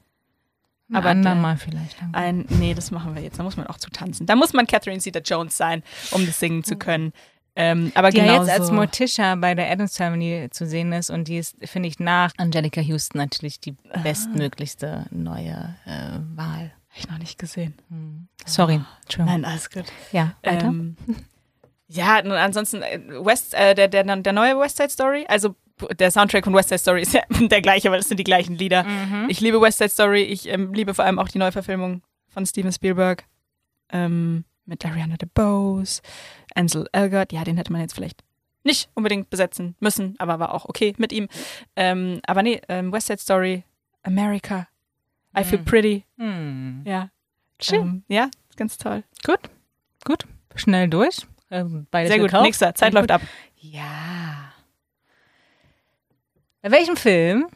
Aber 0.89 0.99
Aber 0.99 1.09
andermal 1.11 1.57
der- 1.57 1.65
vielleicht. 1.65 1.97
Ein, 2.13 2.45
nee, 2.49 2.73
das 2.75 2.91
machen 2.91 3.15
wir 3.15 3.23
jetzt. 3.23 3.39
Da 3.39 3.43
muss 3.43 3.57
man 3.57 3.67
auch 3.67 3.79
zu 3.79 3.91
tanzen. 3.91 4.27
Da 4.27 4.37
muss 4.37 4.53
man 4.53 4.67
Catherine 4.67 5.01
Zeta-Jones 5.01 5.57
sein, 5.57 5.83
um 6.13 6.25
das 6.27 6.39
singen 6.39 6.63
zu 6.63 6.77
können. 6.77 7.13
Ähm, 7.59 7.91
aber 7.95 8.11
die 8.11 8.19
genau 8.21 8.35
ja 8.35 8.41
jetzt 8.43 8.51
als. 8.51 8.71
Morticia 8.71 9.35
bei 9.35 9.55
der 9.55 9.71
Adams 9.71 9.97
Family 9.97 10.49
zu 10.51 10.67
sehen 10.67 10.93
ist 10.93 11.09
und 11.11 11.27
die 11.27 11.39
ist, 11.39 11.57
finde 11.65 11.89
ich, 11.89 11.99
nach 11.99 12.31
Angelica 12.37 12.81
Houston 12.83 13.19
natürlich 13.19 13.61
die 13.61 13.75
bestmöglichste 14.03 15.07
neue 15.11 15.75
äh, 15.87 16.19
Wahl. 16.37 16.73
Hab 16.91 16.99
ich 16.99 17.09
noch 17.09 17.19
nicht 17.19 17.39
gesehen. 17.39 17.75
Sorry, 18.45 18.81
Entschuldigung. 19.03 19.41
Nein, 19.41 19.51
alles 19.51 19.71
gut. 19.71 19.85
Ja, 20.13 20.33
weiter. 20.43 20.67
Ähm, 20.67 20.97
ja, 21.89 22.19
und 22.19 22.33
ansonsten 22.33 22.83
äh, 22.83 23.01
West, 23.25 23.55
äh, 23.55 23.75
der, 23.75 23.89
der, 23.89 24.05
der 24.05 24.33
neue 24.33 24.59
West 24.59 24.77
Side 24.77 24.91
Story, 24.91 25.25
also 25.29 25.55
der 25.99 26.11
Soundtrack 26.11 26.45
von 26.45 26.55
West 26.55 26.69
Side 26.71 26.79
Story 26.79 27.03
ist 27.03 27.13
ja 27.15 27.23
der 27.41 27.61
gleiche, 27.63 27.91
weil 27.91 28.01
es 28.01 28.09
sind 28.09 28.19
die 28.19 28.25
gleichen 28.25 28.55
Lieder. 28.57 28.85
Ich 29.29 29.41
liebe 29.41 29.61
West 29.61 29.79
Side 29.79 29.91
Story, 29.91 30.23
ich 30.23 30.49
ähm, 30.49 30.73
liebe 30.73 30.95
vor 30.95 31.05
allem 31.05 31.19
auch 31.19 31.29
die 31.29 31.39
Neuverfilmung 31.39 32.03
von 32.29 32.47
Steven 32.47 32.73
Spielberg 32.73 33.25
ähm, 33.91 34.45
mit 34.65 34.85
Ariana 34.85 35.17
DeBose, 35.17 36.01
Ansel 36.55 36.87
Elgort, 36.93 37.33
ja, 37.33 37.45
den 37.45 37.57
hätte 37.57 37.73
man 37.73 37.81
jetzt 37.81 37.95
vielleicht 37.95 38.23
nicht 38.65 38.89
unbedingt 38.95 39.31
besetzen 39.31 39.77
müssen, 39.79 40.17
aber 40.19 40.39
war 40.41 40.53
auch 40.53 40.65
okay 40.65 40.93
mit 40.99 41.13
ihm. 41.13 41.29
Ähm, 41.77 42.21
aber 42.27 42.43
nee, 42.43 42.61
ähm, 42.69 42.91
West 42.93 43.07
Side 43.07 43.21
Story, 43.21 43.65
America, 44.03 44.67
I 45.39 45.45
Feel 45.45 45.61
Pretty, 45.61 46.05
Hm. 46.19 46.83
ja. 46.85 47.11
Schön. 47.61 47.81
Ähm, 47.81 48.03
ja, 48.09 48.29
ganz 48.57 48.77
toll. 48.77 49.05
Gut, 49.25 49.39
gut. 50.05 50.27
Schnell 50.57 50.89
durch. 50.89 51.27
Ähm, 51.51 51.87
Beides 51.91 52.11
Sehr 52.11 52.19
gut, 52.19 52.29
gekauft. 52.31 52.45
nächster, 52.45 52.75
Zeit 52.75 52.93
Sehr 52.93 53.01
läuft 53.01 53.11
gut. 53.11 53.23
ab. 53.23 53.23
Ja. 53.59 54.46
Bei 56.63 56.71
welchem 56.71 56.97
Film 56.97 57.47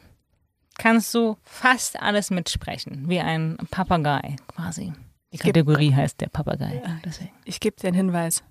kannst 0.77 1.13
du 1.13 1.37
fast 1.43 1.99
alles 2.01 2.29
mitsprechen? 2.29 3.09
Wie 3.09 3.19
ein 3.19 3.57
Papagei 3.71 4.35
quasi. 4.47 4.93
Die 5.33 5.37
geb- 5.37 5.47
Kategorie 5.47 5.93
heißt 5.93 6.19
der 6.21 6.27
Papagei. 6.29 6.81
Deswegen. 7.05 7.31
Ich 7.45 7.59
gebe 7.59 7.75
dir 7.79 7.87
einen 7.87 7.97
Hinweis. 7.97 8.43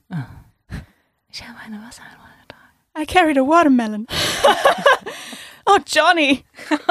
Ich 1.28 1.47
habe 1.47 1.59
eine 1.64 1.78
getragen. 1.78 2.98
I 2.98 3.06
carried 3.06 3.39
a 3.39 3.43
watermelon. 3.43 4.06
oh, 5.66 5.78
Johnny. 5.86 6.44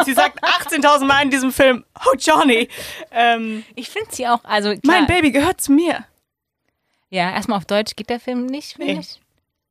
Sie 0.06 0.14
sagt 0.14 0.44
18.000 0.44 1.06
Mal 1.06 1.23
in 1.23 1.30
diesem 1.31 1.52
Film, 1.52 1.84
oh, 2.06 2.15
Johnny. 2.18 2.69
Ähm, 3.11 3.64
Ich 3.76 3.90
finde 3.90 4.10
sie 4.11 4.27
auch, 4.27 4.44
also 4.45 4.69
klar, 4.76 4.81
mein 4.84 5.07
Baby 5.07 5.31
gehört 5.31 5.60
zu 5.61 5.72
mir. 5.72 6.06
Ja, 7.10 7.31
erstmal 7.31 7.57
auf 7.57 7.65
Deutsch 7.65 7.95
geht 7.95 8.10
der 8.10 8.19
Film 8.19 8.45
nicht, 8.45 8.73
finde 8.73 8.94
Nee. 8.94 8.99
ich. 8.99 9.19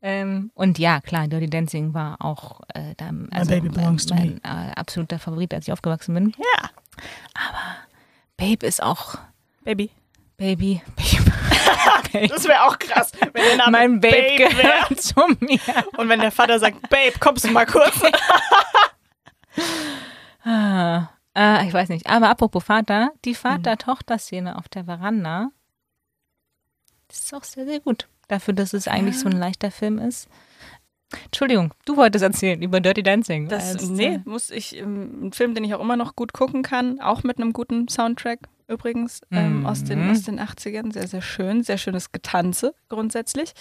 Ähm, 0.00 0.50
und 0.54 0.78
ja, 0.78 1.00
klar, 1.00 1.26
Dirty 1.26 1.50
Dancing 1.50 1.92
war 1.92 2.24
auch 2.24 2.60
äh, 2.74 2.94
dann, 2.96 3.28
also, 3.32 3.50
baby 3.50 3.68
belongs 3.68 4.06
to 4.06 4.14
mein 4.14 4.40
äh, 4.44 4.72
absoluter 4.76 5.18
Favorit, 5.18 5.52
als 5.52 5.66
ich 5.66 5.72
aufgewachsen 5.72 6.14
bin. 6.14 6.34
Ja. 6.38 6.70
Babe 8.36 8.64
ist 8.66 8.82
auch 8.82 9.16
Baby. 9.64 9.90
Baby. 10.36 10.80
Babe. 12.12 12.28
Das 12.28 12.44
wäre 12.44 12.62
auch 12.64 12.78
krass, 12.78 13.12
wenn 13.20 13.44
der 13.44 13.56
Name 13.56 13.70
mein 13.72 14.00
Babe, 14.00 14.16
Babe 14.16 14.36
gehört 14.36 15.00
zu 15.00 15.20
mir. 15.40 15.60
Und 15.96 16.08
wenn 16.08 16.20
der 16.20 16.30
Vater 16.30 16.58
sagt, 16.58 16.88
Babe, 16.88 17.18
kommst 17.20 17.44
du 17.44 17.50
mal 17.50 17.66
kurz? 17.66 18.00
Ah, 20.42 21.08
äh, 21.36 21.66
ich 21.66 21.72
weiß 21.72 21.90
nicht. 21.90 22.06
Aber 22.06 22.30
apropos 22.30 22.64
Vater, 22.64 23.10
die 23.24 23.34
Vater-Tochter-Szene 23.34 24.56
auf 24.56 24.68
der 24.68 24.84
Veranda, 24.84 25.50
das 27.08 27.20
ist 27.20 27.34
auch 27.34 27.44
sehr, 27.44 27.66
sehr 27.66 27.80
gut. 27.80 28.08
Dafür, 28.28 28.54
dass 28.54 28.72
es 28.72 28.88
eigentlich 28.88 29.18
so 29.18 29.28
ein 29.28 29.36
leichter 29.36 29.70
Film 29.70 29.98
ist. 29.98 30.28
Entschuldigung, 31.24 31.72
du 31.86 31.96
wolltest 31.96 32.22
erzählen 32.22 32.60
über 32.60 32.80
Dirty 32.80 33.02
Dancing. 33.02 33.48
Das, 33.48 33.72
Als, 33.74 33.88
nee, 33.88 34.16
äh, 34.16 34.20
muss 34.26 34.50
ich, 34.50 34.76
ähm, 34.76 35.28
ein 35.28 35.32
Film, 35.32 35.54
den 35.54 35.64
ich 35.64 35.74
auch 35.74 35.80
immer 35.80 35.96
noch 35.96 36.14
gut 36.14 36.34
gucken 36.34 36.62
kann, 36.62 37.00
auch 37.00 37.22
mit 37.22 37.38
einem 37.38 37.54
guten 37.54 37.88
Soundtrack 37.88 38.40
übrigens, 38.68 39.22
ähm, 39.30 39.60
Mhm. 39.60 39.66
aus, 39.66 39.84
den, 39.84 40.10
aus 40.10 40.22
den 40.22 40.38
80ern. 40.38 40.92
Sehr, 40.92 41.08
sehr 41.08 41.22
schön, 41.22 41.62
sehr 41.62 41.78
schönes 41.78 42.12
Getanze 42.12 42.74
grundsätzlich. 42.90 43.52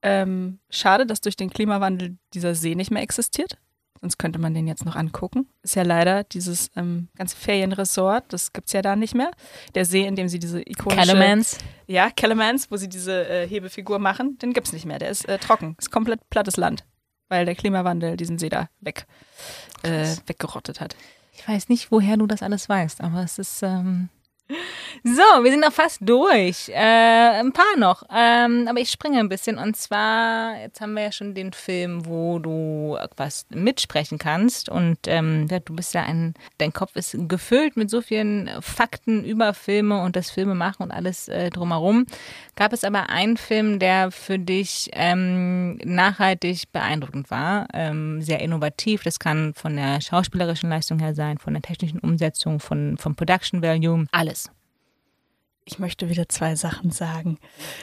Ähm, 0.00 0.58
schade, 0.70 1.04
dass 1.04 1.20
durch 1.20 1.36
den 1.36 1.50
Klimawandel 1.50 2.16
dieser 2.32 2.54
See 2.54 2.74
nicht 2.74 2.90
mehr 2.90 3.02
existiert. 3.02 3.58
Sonst 4.04 4.18
könnte 4.18 4.38
man 4.38 4.52
den 4.52 4.66
jetzt 4.66 4.84
noch 4.84 4.96
angucken. 4.96 5.48
Ist 5.62 5.76
ja 5.76 5.82
leider 5.82 6.24
dieses 6.24 6.70
ähm, 6.76 7.08
ganze 7.16 7.38
Ferienresort, 7.38 8.30
das 8.34 8.52
gibt 8.52 8.66
es 8.66 8.74
ja 8.74 8.82
da 8.82 8.96
nicht 8.96 9.14
mehr. 9.14 9.30
Der 9.74 9.86
See, 9.86 10.06
in 10.06 10.14
dem 10.14 10.28
sie 10.28 10.38
diese 10.38 10.60
ikonische... 10.60 11.06
Calamans. 11.06 11.56
Ja, 11.86 12.10
Kellermans, 12.10 12.70
wo 12.70 12.76
sie 12.76 12.90
diese 12.90 13.26
äh, 13.26 13.48
Hebefigur 13.48 13.98
machen, 13.98 14.36
den 14.36 14.52
gibt's 14.52 14.74
nicht 14.74 14.84
mehr. 14.84 14.98
Der 14.98 15.08
ist 15.08 15.26
äh, 15.26 15.38
trocken. 15.38 15.74
Ist 15.78 15.90
komplett 15.90 16.20
plattes 16.28 16.58
Land. 16.58 16.84
Weil 17.30 17.46
der 17.46 17.54
Klimawandel 17.54 18.18
diesen 18.18 18.36
See 18.36 18.50
da 18.50 18.68
weg, 18.80 19.06
äh, 19.84 20.14
weggerottet 20.26 20.82
hat. 20.82 20.96
Ich 21.32 21.48
weiß 21.48 21.70
nicht, 21.70 21.90
woher 21.90 22.18
du 22.18 22.26
das 22.26 22.42
alles 22.42 22.68
weißt, 22.68 23.00
aber 23.00 23.22
es 23.22 23.38
ist. 23.38 23.62
Ähm 23.62 24.10
so, 25.04 25.22
wir 25.42 25.50
sind 25.50 25.60
noch 25.60 25.72
fast 25.72 25.98
durch. 26.02 26.68
Äh, 26.68 27.40
ein 27.40 27.52
paar 27.52 27.76
noch. 27.78 28.02
Ähm, 28.14 28.66
aber 28.68 28.78
ich 28.78 28.90
springe 28.90 29.18
ein 29.18 29.28
bisschen. 29.28 29.56
Und 29.56 29.76
zwar, 29.76 30.58
jetzt 30.60 30.80
haben 30.80 30.94
wir 30.94 31.02
ja 31.02 31.12
schon 31.12 31.34
den 31.34 31.52
Film, 31.52 32.06
wo 32.06 32.38
du 32.38 32.98
was 33.16 33.46
mitsprechen 33.50 34.18
kannst. 34.18 34.68
Und 34.68 34.98
ähm, 35.06 35.46
ja, 35.50 35.60
du 35.60 35.74
bist 35.74 35.94
ja 35.94 36.02
ein, 36.02 36.34
dein 36.58 36.72
Kopf 36.72 36.94
ist 36.96 37.16
gefüllt 37.26 37.76
mit 37.76 37.88
so 37.88 38.02
vielen 38.02 38.50
Fakten 38.60 39.24
über 39.24 39.54
Filme 39.54 40.02
und 40.02 40.14
das 40.14 40.30
Filme 40.30 40.54
machen 40.54 40.82
und 40.82 40.90
alles 40.90 41.28
äh, 41.28 41.48
drumherum. 41.48 42.06
Gab 42.56 42.72
es 42.72 42.84
aber 42.84 43.08
einen 43.08 43.36
Film, 43.36 43.78
der 43.78 44.10
für 44.10 44.38
dich 44.38 44.90
ähm, 44.92 45.76
nachhaltig 45.84 46.70
beeindruckend 46.70 47.30
war, 47.30 47.66
ähm, 47.72 48.22
sehr 48.22 48.40
innovativ. 48.40 49.02
Das 49.02 49.18
kann 49.18 49.54
von 49.54 49.76
der 49.76 50.00
schauspielerischen 50.00 50.70
Leistung 50.70 50.98
her 50.98 51.14
sein, 51.14 51.38
von 51.38 51.54
der 51.54 51.62
technischen 51.62 51.98
Umsetzung, 51.98 52.60
von, 52.60 52.96
vom 52.98 53.16
Production 53.16 53.62
Value, 53.62 54.06
alles. 54.12 54.43
Ich 55.64 55.78
möchte 55.78 56.08
wieder 56.08 56.28
zwei 56.28 56.56
Sachen 56.56 56.90
sagen. 56.90 57.38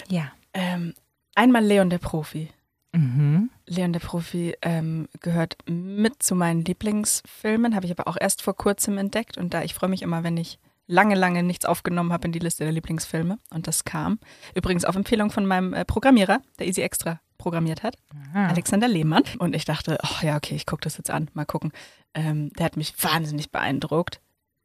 Ja. 0.09 0.31
Ähm, 0.53 0.93
einmal 1.35 1.63
Leon 1.63 1.89
der 1.89 1.97
Profi. 1.97 2.49
Mhm. 2.93 3.49
Leon 3.65 3.93
der 3.93 4.01
Profi 4.01 4.55
ähm, 4.61 5.07
gehört 5.21 5.57
mit 5.67 6.21
zu 6.21 6.35
meinen 6.35 6.65
Lieblingsfilmen, 6.65 7.75
habe 7.75 7.85
ich 7.85 7.91
aber 7.91 8.07
auch 8.07 8.17
erst 8.19 8.41
vor 8.41 8.55
kurzem 8.55 8.97
entdeckt. 8.97 9.37
Und 9.37 9.53
da 9.53 9.63
ich 9.63 9.73
freue 9.73 9.89
mich 9.89 10.01
immer, 10.01 10.23
wenn 10.23 10.37
ich 10.37 10.59
lange, 10.87 11.15
lange 11.15 11.41
nichts 11.41 11.65
aufgenommen 11.65 12.11
habe 12.11 12.27
in 12.27 12.33
die 12.33 12.39
Liste 12.39 12.63
der 12.63 12.73
Lieblingsfilme. 12.73 13.39
Und 13.49 13.67
das 13.67 13.85
kam 13.85 14.19
übrigens 14.53 14.85
auf 14.85 14.95
Empfehlung 14.95 15.31
von 15.31 15.45
meinem 15.45 15.73
äh, 15.73 15.85
Programmierer, 15.85 16.41
der 16.59 16.67
Easy 16.67 16.81
Extra 16.81 17.21
programmiert 17.37 17.81
hat, 17.81 17.97
Alexander 18.35 18.87
Lehmann. 18.87 19.23
Und 19.39 19.55
ich 19.55 19.65
dachte, 19.65 19.97
ach 20.03 20.21
ja, 20.21 20.35
okay, 20.35 20.53
ich 20.53 20.67
gucke 20.67 20.83
das 20.83 20.97
jetzt 20.97 21.09
an, 21.09 21.27
mal 21.33 21.45
gucken. 21.45 21.71
Ähm, 22.13 22.51
der 22.53 22.65
hat 22.65 22.77
mich 22.77 22.93
wahnsinnig 23.03 23.51
beeindruckt 23.51 24.21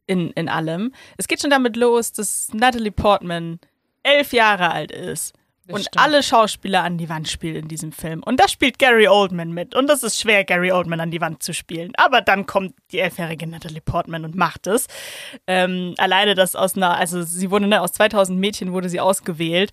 in, 0.07 0.31
in 0.31 0.49
allem. 0.49 0.93
Es 1.17 1.27
geht 1.27 1.41
schon 1.41 1.51
damit 1.51 1.75
los, 1.75 2.11
dass 2.11 2.49
Natalie 2.53 2.91
Portman 2.91 3.59
elf 4.03 4.33
Jahre 4.33 4.71
alt 4.71 4.91
ist 4.91 5.33
und 5.69 5.81
stimmt. 5.81 5.97
alle 5.97 6.23
Schauspieler 6.23 6.83
an 6.83 6.97
die 6.97 7.09
Wand 7.09 7.27
spielt 7.27 7.57
in 7.57 7.67
diesem 7.67 7.91
Film. 7.91 8.23
Und 8.23 8.39
da 8.39 8.47
spielt 8.47 8.79
Gary 8.79 9.07
Oldman 9.07 9.51
mit. 9.51 9.75
Und 9.75 9.87
das 9.87 10.03
ist 10.03 10.19
schwer, 10.19 10.43
Gary 10.43 10.71
Oldman 10.71 10.99
an 10.99 11.11
die 11.11 11.21
Wand 11.21 11.43
zu 11.43 11.53
spielen. 11.53 11.91
Aber 11.97 12.21
dann 12.21 12.45
kommt 12.45 12.73
die 12.91 12.99
elfjährige 12.99 13.47
Natalie 13.47 13.81
Portman 13.81 14.25
und 14.25 14.35
macht 14.35 14.67
es. 14.67 14.87
Ähm, 15.45 15.93
alleine 15.97 16.35
das 16.35 16.55
aus 16.55 16.75
einer, 16.75 16.97
also 16.97 17.21
sie 17.23 17.51
wurde, 17.51 17.67
ne, 17.67 17.81
aus 17.81 17.91
2000 17.93 18.39
Mädchen 18.39 18.71
wurde 18.71 18.89
sie 18.89 18.99
ausgewählt. 18.99 19.71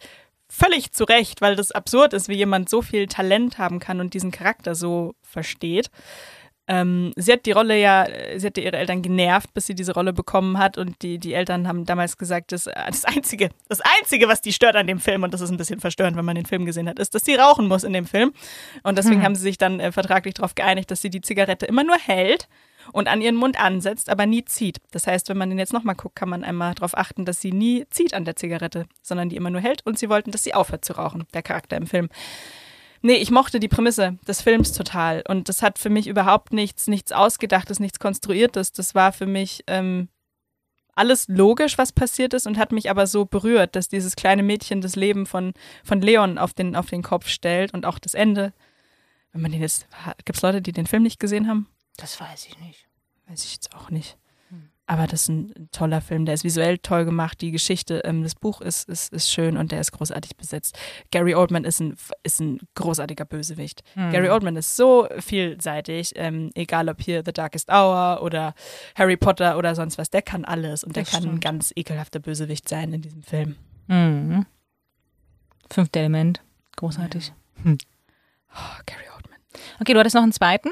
Völlig 0.49 0.93
zu 0.93 1.05
Recht, 1.05 1.41
weil 1.41 1.57
das 1.57 1.73
absurd 1.73 2.13
ist, 2.13 2.29
wie 2.29 2.35
jemand 2.35 2.69
so 2.69 2.83
viel 2.83 3.07
Talent 3.07 3.59
haben 3.59 3.79
kann 3.79 4.01
und 4.01 4.15
diesen 4.15 4.31
Charakter 4.31 4.75
so 4.75 5.15
versteht. 5.23 5.91
Ähm, 6.67 7.13
sie 7.17 7.33
hat 7.33 7.45
die 7.45 7.53
Rolle 7.53 7.79
ja, 7.79 8.05
äh, 8.05 8.39
sie 8.39 8.47
hatte 8.47 8.61
ihre 8.63 8.77
Eltern 8.77 9.03
genervt, 9.03 9.53
bis 9.53 9.67
sie 9.67 9.75
diese 9.75 9.93
Rolle 9.93 10.15
bekommen 10.15 10.59
hat 10.59 10.79
und 10.79 11.03
die, 11.03 11.19
die 11.19 11.35
Eltern 11.35 11.69
haben 11.69 11.85
damals 11.85 12.17
gesagt, 12.17 12.53
dass, 12.53 12.67
äh, 12.67 12.73
das 12.87 13.05
Einzige, 13.05 13.51
das 13.69 13.81
Einzige, 14.01 14.29
was 14.29 14.41
die 14.41 14.53
stört 14.53 14.75
an 14.77 14.87
dem 14.87 14.99
Film, 14.99 15.25
und 15.25 15.35
das 15.35 15.43
ist 15.43 15.51
ein 15.51 15.59
bisschen 15.59 15.81
verstörend, 15.81 16.17
wenn 16.17 16.25
man 16.25 16.37
den 16.37 16.47
Film 16.47 16.65
gesehen 16.65 16.89
hat, 16.89 16.99
ist, 16.99 17.15
dass 17.15 17.25
sie 17.25 17.35
rauchen 17.35 17.69
muss 17.69 17.85
in 17.85 17.93
dem 17.93 18.07
Film. 18.07 18.33
Und 18.83 18.97
deswegen 18.97 19.23
haben 19.23 19.35
sie 19.35 19.43
sich 19.43 19.59
dann 19.59 19.79
äh, 19.79 19.93
vertraglich 19.93 20.35
darauf 20.35 20.55
geeinigt, 20.55 20.91
dass 20.91 21.03
sie 21.03 21.11
die 21.11 21.21
Zigarette 21.21 21.67
immer 21.67 21.85
nur 21.85 21.99
hält 21.99 22.49
und 22.93 23.09
an 23.09 23.21
ihren 23.21 23.37
Mund 23.37 23.61
ansetzt, 23.61 24.09
aber 24.09 24.27
nie 24.27 24.45
zieht. 24.45 24.79
Das 24.91 25.07
heißt, 25.07 25.29
wenn 25.29 25.39
man 25.39 25.51
den 25.51 25.59
jetzt 25.59 25.73
nochmal 25.73 25.95
guckt, 25.95 26.17
kann 26.17 26.29
man 26.29 26.45
einmal 26.45 26.75
darauf 26.75 26.97
achten, 26.97 27.25
dass 27.25 27.41
sie 27.41 27.53
nie 27.53 27.85
zieht 27.91 28.15
an 28.15 28.25
der 28.25 28.37
Zigarette, 28.37 28.87
sondern 29.03 29.29
die 29.29 29.37
immer 29.37 29.51
nur 29.51 29.61
hält 29.61 29.85
und 29.85 29.99
sie 29.99 30.09
wollten, 30.09 30.31
dass 30.31 30.45
sie 30.45 30.55
aufhört 30.55 30.85
zu 30.85 30.95
rauchen, 30.95 31.25
der 31.35 31.43
Charakter 31.43 31.77
im 31.77 31.87
Film. 31.87 32.09
Nee, 33.07 33.17
ich 33.17 33.31
mochte 33.31 33.61
die 33.61 33.69
Prämisse 33.69 34.17
des 34.27 34.41
Films 34.41 34.73
total. 34.73 35.23
Und 35.29 35.51
das 35.51 35.61
hat 35.61 35.79
für 35.79 35.91
mich 35.91 36.07
überhaupt 36.07 36.55
nichts, 36.55 36.87
nichts 36.87 37.13
Ausgedachtes, 37.13 37.79
nichts 37.79 37.99
Konstruiertes. 37.99 38.73
Das 38.73 38.95
war 38.95 39.13
für 39.13 39.27
mich 39.27 39.63
ähm, 39.67 40.09
alles 40.95 41.29
logisch, 41.29 41.77
was 41.77 41.93
passiert 41.93 42.33
ist 42.33 42.47
und 42.47 42.57
hat 42.57 42.73
mich 42.73 42.89
aber 42.89 43.07
so 43.07 43.27
berührt, 43.27 43.77
dass 43.77 43.89
dieses 43.89 44.17
kleine 44.17 44.43
Mädchen 44.43 44.81
das 44.81 44.97
Leben 44.97 45.27
von, 45.27 45.53
von 45.85 46.01
Leon 46.01 46.39
auf 46.39 46.55
den, 46.55 46.75
auf 46.75 46.87
den 46.87 47.03
Kopf 47.03 47.29
stellt 47.29 47.75
und 47.75 47.85
auch 47.85 47.99
das 47.99 48.15
Ende. 48.15 48.55
Wenn 49.33 49.43
man 49.43 49.53
den 49.53 49.61
jetzt, 49.61 49.87
gibt 50.25 50.39
es 50.39 50.43
Leute, 50.43 50.63
die 50.63 50.73
den 50.73 50.87
Film 50.87 51.03
nicht 51.03 51.21
gesehen 51.21 51.47
haben? 51.47 51.69
Das 51.99 52.19
weiß 52.19 52.47
ich 52.47 52.59
nicht. 52.61 52.87
Weiß 53.27 53.45
ich 53.45 53.53
jetzt 53.53 53.75
auch 53.75 53.91
nicht. 53.91 54.17
Aber 54.87 55.07
das 55.07 55.23
ist 55.23 55.29
ein 55.29 55.69
toller 55.73 56.03
Film, 56.03 56.27
der 56.27 56.35
ist 56.35 56.45
visuell 56.45 56.77
toll 56.77 57.07
gemacht, 57.07 57.41
die 57.41 57.53
Geschichte, 57.53 58.03
ähm, 58.05 58.23
das 58.23 58.35
Buch 58.35 58.61
ist, 58.61 58.87
ist, 58.87 59.15
ist 59.15 59.31
schön 59.31 59.57
und 59.57 59.73
der 59.73 59.81
ist 59.81 59.93
großartig 59.93 60.37
besetzt. 60.37 60.79
Gary 61.11 61.35
Oldman 61.35 61.65
ist 61.65 61.81
ein, 61.81 61.97
ist 62.23 62.41
ein 62.41 62.59
großartiger 62.75 63.25
Bösewicht. 63.25 63.83
Gary 63.95 64.29
Oldman 64.29 64.57
ist 64.57 64.77
so 64.77 65.09
vielseitig, 65.21 66.13
ähm, 66.17 66.51
egal 66.55 66.91
ob 66.91 67.01
hier 67.01 67.23
The 67.25 67.33
Darkest 67.33 67.71
Hour 67.71 68.21
oder 68.23 68.55
Harry 68.95 69.17
Potter 69.17 69.57
oder 69.57 69.75
sonst 69.75 69.97
was, 69.97 70.11
der 70.11 70.21
kann 70.21 70.45
alles 70.45 70.85
und 70.85 70.97
der 70.97 71.05
Das 71.05 71.13
kann 71.13 71.25
ein 71.25 71.41
ganz 71.41 71.73
ekelhafter 71.75 72.19
Bösewicht 72.19 72.69
sein 72.69 72.93
in 72.93 73.01
diesem 73.01 73.23
Film. 73.23 73.57
Mhm. 73.87 74.45
Fünfte 75.71 75.99
Element. 76.01 76.43
Großartig. 76.77 77.33
Oh, 77.65 78.83
Gary 78.85 79.07
Oldman. 79.17 79.39
Okay, 79.81 79.95
du 79.95 79.99
hattest 79.99 80.15
noch 80.15 80.23
einen 80.23 80.33
zweiten? 80.33 80.69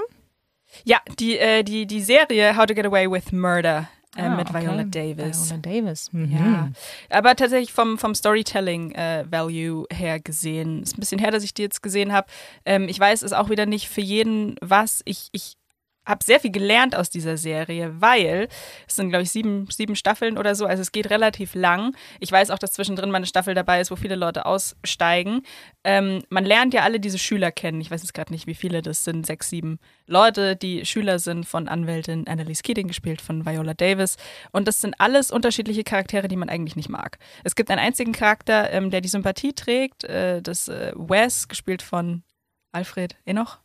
Ja, 0.85 0.99
die, 1.19 1.39
äh, 1.39 1.63
die, 1.63 1.87
die 1.87 2.03
Serie 2.03 2.57
How 2.57 2.67
to 2.67 2.75
Get 2.75 2.85
Away 2.85 3.11
with 3.11 3.33
Murder 3.33 3.89
äh, 4.17 4.23
Ah, 4.23 4.37
mit 4.37 4.51
okay. 4.51 4.63
Viola 4.63 4.85
Davis. 4.85 5.51
Viola 5.51 5.61
Davis. 5.63 6.13
Mhm. 6.13 6.33
Ja, 6.33 6.71
aber 7.11 7.35
tatsächlich 7.37 7.73
vom, 7.73 7.99
vom 7.99 8.15
Storytelling-Value 8.15 9.87
her 9.93 10.21
gesehen, 10.21 10.83
ist 10.83 10.97
ein 10.97 11.01
bisschen 11.01 11.19
her, 11.19 11.31
dass 11.31 11.45
ich 11.45 11.55
die 11.55 11.63
jetzt 11.63 11.83
gesehen 11.83 12.13
habe. 12.13 12.27
Ähm, 12.65 12.89
ich 12.89 12.99
weiß, 12.99 13.23
es 13.23 13.33
ist 13.33 13.37
auch 13.39 13.51
wieder 13.51 13.67
nicht 13.67 13.89
für 13.89 14.01
jeden 14.01 14.57
was. 14.61 15.01
Ich, 15.05 15.29
ich 15.33 15.57
habe 16.05 16.25
sehr 16.25 16.41
viel 16.41 16.51
gelernt 16.51 16.97
aus 16.97 17.11
dieser 17.11 17.37
Serie, 17.37 18.01
weil 18.01 18.49
es 18.89 18.97
sind, 18.97 19.11
glaube 19.11 19.23
ich, 19.23 19.31
sieben, 19.31 19.69
sieben 19.71 19.95
Staffeln 19.95 20.37
oder 20.37 20.55
so. 20.55 20.67
Also 20.67 20.83
es 20.83 20.91
geht 20.91 21.11
relativ 21.11 21.55
lang. 21.55 21.95
Ich 22.19 22.33
weiß 22.33 22.51
auch, 22.51 22.59
dass 22.59 22.73
zwischendrin 22.73 23.11
mal 23.11 23.19
eine 23.19 23.27
Staffel 23.27 23.55
dabei 23.55 23.81
ist, 23.81 23.91
wo 23.91 23.97
viele 23.97 24.17
Leute 24.17 24.47
aussteigen. 24.47 25.43
Ähm, 25.85 26.23
man 26.29 26.45
lernt 26.45 26.75
ja 26.75 26.83
alle 26.83 26.99
diese 26.99 27.19
Schüler 27.19 27.53
kennen. 27.53 27.81
Ich 27.81 27.91
weiß 27.91 28.03
jetzt 28.03 28.15
gerade 28.15 28.33
nicht, 28.33 28.47
wie 28.47 28.55
viele 28.55 28.83
das 28.83 29.05
sind. 29.05 29.27
Sechs, 29.27 29.49
sieben 29.51 29.79
Leute, 30.07 30.57
die 30.57 30.85
Schüler 30.85 31.19
sind 31.21 31.47
von 31.47 31.69
Anwältin 31.69 32.27
Annalise 32.27 32.63
Keating, 32.63 32.89
gespielt 32.89 33.21
von 33.21 33.47
Viola 33.47 33.75
Davis. 33.75 34.17
Und 34.51 34.67
das 34.67 34.81
sind 34.81 34.95
alles 34.99 35.31
unterschiedliche 35.31 35.85
Charaktere, 35.85 36.27
die 36.27 36.37
man 36.37 36.49
eigentlich 36.49 36.77
nicht 36.77 36.89
mag. 36.89 37.19
Es 37.45 37.55
gibt 37.55 37.71
einen 37.71 37.81
einzigen 37.81 38.13
Charakter, 38.13 38.73
ähm, 38.73 38.91
der 38.91 39.03
die 39.03 39.09
Sympathie 39.09 39.53
trägt. 39.53 40.05
Äh, 40.05 40.43
das 40.43 40.67
äh, 40.69 40.93
Wes, 40.97 41.47
gespielt 41.47 41.83
von 41.83 42.25
Alfred 42.73 43.17
Enoch. 43.25 43.59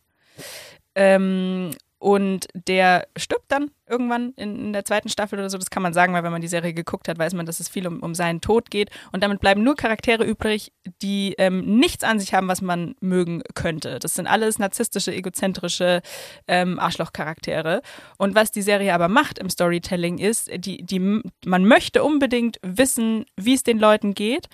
Ähm, 0.94 1.70
und 1.98 2.46
der 2.54 3.06
stirbt 3.16 3.50
dann 3.50 3.70
irgendwann 3.88 4.32
in, 4.36 4.58
in, 4.66 4.72
der 4.72 4.84
zweiten 4.84 5.08
Staffel 5.08 5.38
oder 5.38 5.50
so. 5.50 5.58
Das 5.58 5.70
kann 5.70 5.82
man 5.82 5.94
sagen, 5.94 6.12
weil 6.12 6.22
wenn 6.22 6.32
man 6.32 6.40
die 6.40 6.48
Serie 6.48 6.72
geguckt 6.72 7.08
hat, 7.08 7.18
weiß 7.18 7.34
man, 7.34 7.46
dass 7.46 7.60
es 7.60 7.68
viel 7.68 7.86
um, 7.86 8.00
um 8.00 8.14
seinen 8.14 8.40
Tod 8.40 8.70
geht. 8.70 8.90
Und 9.12 9.22
damit 9.22 9.40
bleiben 9.40 9.62
nur 9.62 9.76
Charaktere 9.76 10.24
übrig, 10.24 10.72
die 11.02 11.34
ähm, 11.38 11.78
nichts 11.78 12.04
an 12.04 12.20
sich 12.20 12.34
haben, 12.34 12.48
was 12.48 12.60
man 12.60 12.94
mögen 13.00 13.42
könnte. 13.54 13.98
Das 13.98 14.14
sind 14.14 14.26
alles 14.26 14.58
narzisstische, 14.58 15.12
egozentrische 15.14 16.02
ähm, 16.46 16.78
Arschlochcharaktere. 16.78 17.82
Und 18.18 18.34
was 18.34 18.50
die 18.50 18.62
Serie 18.62 18.94
aber 18.94 19.08
macht 19.08 19.38
im 19.38 19.50
Storytelling 19.50 20.18
ist, 20.18 20.50
die, 20.54 20.84
die, 20.84 21.22
man 21.44 21.64
möchte 21.64 22.04
unbedingt 22.04 22.58
wissen, 22.62 23.24
wie 23.36 23.54
es 23.54 23.62
den 23.62 23.78
Leuten 23.78 24.14
geht. 24.14 24.48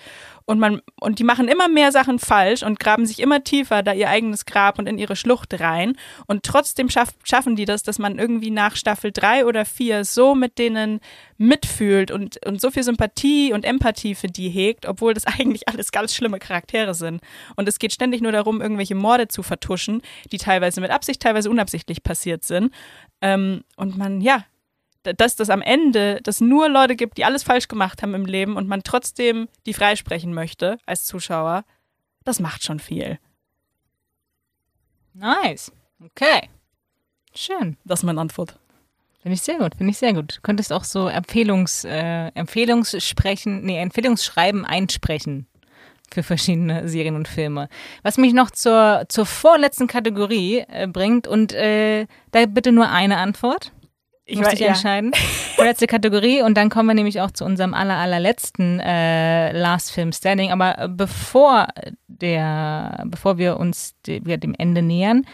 Und, 0.47 0.59
man, 0.59 0.81
und 0.99 1.17
die 1.17 1.23
machen 1.23 1.47
immer 1.47 1.67
mehr 1.67 1.91
Sachen 1.91 2.19
falsch 2.19 2.61
und 2.61 2.79
graben 2.79 3.07
sich 3.07 3.19
immer 3.19 3.43
tiefer 3.43 3.81
da 3.81 3.93
ihr 3.93 4.09
eigenes 4.09 4.45
Grab 4.45 4.77
und 4.77 4.87
in 4.87 4.99
ihre 4.99 5.15
Schlucht 5.15 5.59
rein. 5.59 5.97
Und 6.27 6.43
trotzdem 6.43 6.89
schaff, 6.89 7.09
schaffen 7.23 7.55
die 7.55 7.65
das, 7.65 7.81
dass 7.81 7.97
man 7.97 8.19
irgendwie 8.19 8.51
nach 8.51 8.75
Staffel 8.75 9.11
3 9.11 9.24
oder 9.45 9.65
4 9.65 10.05
so 10.05 10.35
mit 10.35 10.57
denen 10.57 10.99
mitfühlt 11.37 12.11
und, 12.11 12.43
und 12.45 12.61
so 12.61 12.71
viel 12.71 12.83
Sympathie 12.83 13.53
und 13.53 13.65
Empathie 13.65 14.15
für 14.15 14.27
die 14.27 14.49
hegt, 14.49 14.85
obwohl 14.85 15.13
das 15.13 15.25
eigentlich 15.39 15.67
alles 15.67 15.91
ganz 15.91 16.13
schlimme 16.13 16.39
Charaktere 16.39 16.93
sind. 16.93 17.21
Und 17.55 17.67
es 17.67 17.79
geht 17.79 17.93
ständig 17.93 18.21
nur 18.21 18.31
darum, 18.31 18.61
irgendwelche 18.61 18.95
Morde 18.95 19.27
zu 19.27 19.43
vertuschen, 19.43 20.01
die 20.31 20.37
teilweise 20.37 20.81
mit 20.81 20.91
Absicht, 20.91 21.21
teilweise 21.21 21.49
unabsichtlich 21.49 22.03
passiert 22.03 22.43
sind. 22.43 22.73
Ähm, 23.21 23.63
und 23.75 23.97
man, 23.97 24.21
ja, 24.21 24.45
dass 25.03 25.35
das 25.35 25.49
am 25.49 25.61
Ende, 25.61 26.19
dass 26.23 26.41
nur 26.41 26.69
Leute 26.69 26.95
gibt, 26.95 27.17
die 27.17 27.25
alles 27.25 27.43
falsch 27.43 27.67
gemacht 27.67 28.01
haben 28.01 28.15
im 28.15 28.25
Leben 28.25 28.57
und 28.57 28.67
man 28.67 28.83
trotzdem 28.83 29.47
die 29.65 29.73
freisprechen 29.73 30.33
möchte 30.33 30.77
als 30.85 31.05
Zuschauer, 31.05 31.63
das 32.23 32.39
macht 32.39 32.63
schon 32.63 32.79
viel. 32.79 33.19
Nice. 35.13 35.71
Okay. 36.03 36.49
Schön. 37.33 37.77
Das 37.85 37.99
ist 37.99 38.03
meine 38.03 38.21
Antwort. 38.21 38.59
Finde 39.25 39.33
ich 39.37 39.41
sehr 39.41 39.57
gut, 39.57 39.73
finde 39.75 39.89
ich 39.89 39.97
sehr 39.97 40.13
gut. 40.13 40.37
Du 40.37 40.41
könntest 40.43 40.71
auch 40.71 40.83
so 40.83 41.07
Empfehlungs, 41.07 41.83
äh, 41.83 42.27
Empfehlungssprechen, 42.35 43.65
nee, 43.65 43.81
Empfehlungsschreiben 43.81 44.65
einsprechen 44.65 45.47
für 46.13 46.21
verschiedene 46.21 46.87
Serien 46.87 47.15
und 47.15 47.27
Filme. 47.27 47.67
Was 48.03 48.19
mich 48.19 48.33
noch 48.33 48.51
zur, 48.51 49.05
zur 49.09 49.25
vorletzten 49.25 49.87
Kategorie 49.87 50.63
äh, 50.67 50.85
bringt 50.85 51.27
und 51.27 51.53
äh, 51.53 52.05
da 52.29 52.45
bitte 52.45 52.71
nur 52.71 52.87
eine 52.89 53.17
Antwort. 53.17 53.71
Ich 54.25 54.37
muss 54.37 54.49
dich 54.49 54.59
ja. 54.59 54.67
entscheiden. 54.67 55.11
Vorletzte 55.55 55.87
Kategorie 55.87 56.43
und 56.43 56.55
dann 56.55 56.69
kommen 56.69 56.89
wir 56.89 56.93
nämlich 56.93 57.19
auch 57.19 57.31
zu 57.31 57.45
unserem 57.45 57.73
aller, 57.73 57.97
allerletzten 57.97 58.79
äh, 58.79 59.53
Last 59.53 59.89
Film 59.91 60.11
Standing. 60.11 60.51
Aber 60.51 60.77
äh, 60.77 60.87
bevor 60.87 61.69
der, 62.05 63.03
bevor 63.07 63.39
wir 63.39 63.57
uns 63.57 63.95
de, 64.05 64.19
dem 64.37 64.53
Ende 64.53 64.83
nähern, 64.83 65.25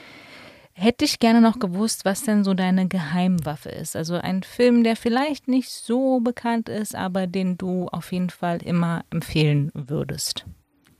hätte 0.73 1.05
ich 1.05 1.19
gerne 1.19 1.41
noch 1.41 1.59
gewusst, 1.59 2.05
was 2.05 2.23
denn 2.23 2.43
so 2.43 2.53
deine 2.53 2.87
Geheimwaffe 2.87 3.69
ist. 3.69 3.95
Also 3.95 4.15
ein 4.15 4.43
Film, 4.43 4.83
der 4.83 4.95
vielleicht 4.95 5.47
nicht 5.47 5.69
so 5.69 6.19
bekannt 6.19 6.69
ist, 6.69 6.95
aber 6.95 7.27
den 7.27 7.57
du 7.57 7.87
auf 7.87 8.11
jeden 8.11 8.29
Fall 8.29 8.61
immer 8.63 9.03
empfehlen 9.09 9.71
würdest. 9.73 10.45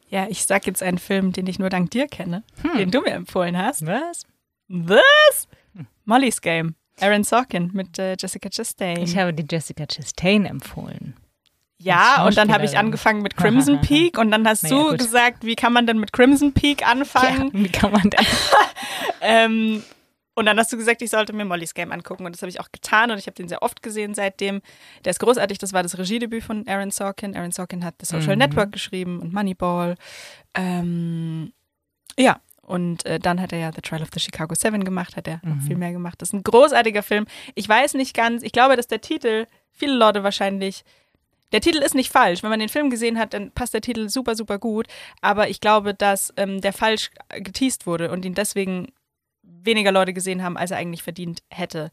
Ja, 0.10 0.28
ich 0.30 0.46
sag 0.46 0.68
jetzt 0.68 0.84
einen 0.84 0.98
Film, 0.98 1.32
den 1.32 1.48
ich 1.48 1.58
nur 1.58 1.70
dank 1.70 1.92
dir 1.92 2.08
kenne, 2.08 2.44
hm. 2.62 2.78
den 2.78 2.92
du 2.92 3.02
mir 3.02 3.14
empfohlen 3.14 3.58
hast. 3.58 3.86
Was? 3.86 4.24
Was? 4.68 5.48
Molly's 6.06 6.42
Game. 6.42 6.76
Aaron 7.00 7.24
Sorkin 7.24 7.72
mit 7.74 7.98
äh, 7.98 8.16
Jessica 8.20 8.50
Chastain. 8.50 8.98
Ich 8.98 9.18
habe 9.18 9.34
die 9.34 9.46
Jessica 9.50 9.86
Chastain 9.86 10.46
empfohlen. 10.46 11.16
Ja, 11.82 12.26
und 12.26 12.38
dann 12.38 12.52
habe 12.52 12.66
ich 12.66 12.78
angefangen 12.78 13.22
mit 13.22 13.36
Crimson 13.36 13.82
Peak 13.82 14.18
und 14.18 14.32
dann 14.32 14.48
hast 14.48 14.64
naja, 14.64 14.76
du 14.76 14.90
gut. 14.90 15.00
gesagt, 15.00 15.46
wie 15.46 15.56
kann 15.56 15.74
man 15.74 15.88
denn 15.88 15.98
mit 15.98 16.14
Crimson 16.14 16.54
Peak 16.54 16.88
anfangen? 16.88 17.52
Ja, 17.54 17.64
wie 17.64 17.70
kann 17.70 17.92
man 17.92 18.10
denn? 18.10 18.26
ähm, 19.22 19.84
und 20.36 20.46
dann 20.46 20.58
hast 20.58 20.72
du 20.72 20.78
gesagt, 20.78 21.02
ich 21.02 21.10
sollte 21.10 21.34
mir 21.34 21.44
Molly's 21.44 21.74
Game 21.74 21.92
angucken 21.92 22.26
und 22.26 22.34
das 22.34 22.42
habe 22.42 22.50
ich 22.50 22.60
auch 22.60 22.72
getan 22.72 23.12
und 23.12 23.18
ich 23.18 23.26
habe 23.28 23.36
den 23.36 23.48
sehr 23.48 23.62
oft 23.62 23.82
gesehen 23.82 24.14
seitdem. 24.14 24.62
Der 25.04 25.12
ist 25.12 25.20
großartig, 25.20 25.58
das 25.58 25.74
war 25.74 25.84
das 25.84 25.98
Regiedebüt 25.98 26.44
von 26.44 26.68
Aaron 26.68 26.92
Sorkin. 26.92 27.36
Aaron 27.36 27.52
Sorkin 27.52 27.84
hat 27.84 27.96
The 28.00 28.06
Social 28.06 28.36
mhm. 28.36 28.40
Network 28.40 28.72
geschrieben 28.72 29.20
und 29.20 29.34
Moneyball. 29.34 29.96
Ähm, 30.56 31.52
ja, 32.18 32.40
und 32.62 33.06
äh, 33.06 33.20
dann 33.20 33.42
hat 33.42 33.52
er 33.52 33.60
ja 33.60 33.72
The 33.74 33.82
Trial 33.82 34.02
of 34.02 34.10
the 34.14 34.20
Chicago 34.20 34.56
Seven 34.56 34.86
gemacht, 34.86 35.18
hat 35.18 35.28
er 35.28 35.42
mhm. 35.44 35.56
noch 35.56 35.62
viel 35.64 35.76
mehr 35.76 35.92
gemacht. 35.92 36.22
Das 36.22 36.30
ist 36.30 36.34
ein 36.34 36.44
großartiger 36.44 37.04
Film. 37.04 37.26
Ich 37.56 37.68
weiß 37.68 37.96
nicht 37.96 38.16
ganz, 38.16 38.44
ich 38.44 38.54
glaube, 38.54 38.78
dass 38.78 38.88
der 38.88 39.02
Titel 39.02 39.48
viele 39.72 39.94
Leute 39.94 40.24
wahrscheinlich. 40.24 40.84
Der 41.52 41.62
Titel 41.62 41.80
ist 41.80 41.96
nicht 41.96 42.12
falsch. 42.12 42.44
Wenn 42.44 42.50
man 42.50 42.60
den 42.60 42.70
Film 42.70 42.90
gesehen 42.90 43.20
hat, 43.20 43.34
dann 43.34 43.52
passt 43.52 43.74
der 43.74 43.82
Titel 43.82 44.10
super, 44.10 44.36
super 44.36 44.58
gut. 44.58 44.88
Aber 45.22 45.50
ich 45.50 45.60
glaube, 45.62 45.94
dass 45.94 46.34
ähm, 46.38 46.62
der 46.62 46.74
falsch 46.74 47.12
geteased 47.30 47.86
wurde 47.86 48.12
und 48.12 48.26
ihn 48.26 48.34
deswegen 48.34 48.88
weniger 49.44 49.92
Leute 49.92 50.14
gesehen 50.14 50.44
haben, 50.44 50.58
als 50.58 50.72
er 50.72 50.78
eigentlich 50.78 51.04
verdient 51.04 51.44
hätte. 51.50 51.92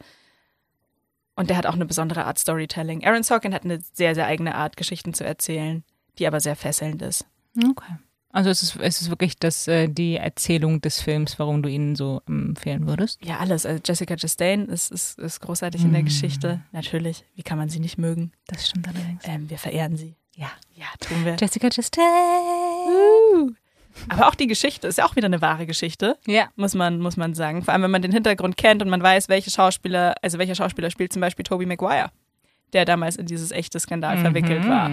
Und 1.35 1.51
der 1.51 1.57
hat 1.57 1.67
auch 1.67 1.75
eine 1.75 1.87
besondere 1.87 2.25
Art 2.25 2.39
Storytelling. 2.39 3.05
Aaron 3.05 3.23
Sorkin 3.23 3.55
hat 3.55 3.65
eine 3.65 3.81
sehr, 3.93 4.15
sehr 4.15 4.27
eigene 4.27 4.55
Art, 4.55 4.77
Geschichten 4.77 5.15
zu 5.15 5.25
erzählen, 5.25 5.85
die 6.19 6.27
aber 6.27 6.41
sehr 6.41 6.57
fesselnd 6.57 7.03
ist. 7.03 7.27
Okay. 7.57 7.95
Also 8.31 8.51
es 8.51 8.63
ist, 8.63 8.77
es 8.77 9.01
ist 9.01 9.11
wirklich 9.11 9.39
das, 9.39 9.69
äh, 9.69 9.89
die 9.89 10.17
Erzählung 10.17 10.81
des 10.81 11.01
Films, 11.01 11.39
warum 11.39 11.63
du 11.63 11.69
ihn 11.69 11.97
so 11.97 12.21
empfehlen 12.27 12.87
würdest? 12.87 13.25
Ja, 13.25 13.39
alles. 13.39 13.65
Also 13.65 13.81
Jessica 13.85 14.17
Chastain 14.17 14.67
ist, 14.67 14.93
ist, 14.93 15.19
ist 15.19 15.41
großartig 15.41 15.83
mm. 15.83 15.87
in 15.87 15.93
der 15.93 16.03
mm. 16.03 16.05
Geschichte. 16.05 16.61
Natürlich. 16.73 17.25
Wie 17.37 17.43
kann 17.43 17.57
man 17.57 17.71
sie 17.71 17.81
nicht 17.81 17.97
mögen? 17.97 18.33
Das 18.47 18.69
stimmt 18.69 18.87
allerdings. 18.87 19.23
Ähm, 19.25 19.49
wir 19.49 19.59
verehren 19.59 19.97
sie. 19.97 20.15
Ja. 20.37 20.51
Ja, 20.75 20.87
tun 21.01 21.25
wir. 21.25 21.37
Jessica 21.41 21.71
Chastain. 21.71 22.05
Uh. 22.05 23.51
Aber 24.11 24.29
auch 24.29 24.35
die 24.35 24.47
Geschichte 24.47 24.87
ist 24.87 24.99
ja 24.99 25.07
auch 25.07 25.17
wieder 25.17 25.27
eine 25.27 25.41
wahre 25.41 25.67
Geschichte. 25.67 26.19
Ja. 26.27 26.49
Muss 26.55 26.75
man, 26.75 27.01
muss 27.01 27.17
man 27.17 27.35
sagen. 27.35 27.63
Vor 27.63 27.73
allem, 27.73 27.83
wenn 27.83 27.91
man 27.91 28.03
den 28.03 28.13
Hintergrund 28.13 28.59
kennt 28.59 28.83
und 28.83 28.91
man 28.91 29.03
weiß, 29.03 29.31
welche 29.31 29.51
Schauspieler, 29.51 30.15
also 30.23 30.39
welcher 30.39 30.55
Schauspieler 30.55 30.91
spielt 30.91 31.15
zum 31.15 31.21
Beispiel 31.21 31.45
Tobey 31.45 31.65
Maguire, 31.65 32.11
der 32.75 32.85
damals 32.85 33.17
in 33.17 33.27
dieses 33.27 33.51
echte 33.53 33.81
Skandal 33.81 34.17
mhm. 34.17 34.21
verwickelt 34.21 34.69
war 34.69 34.91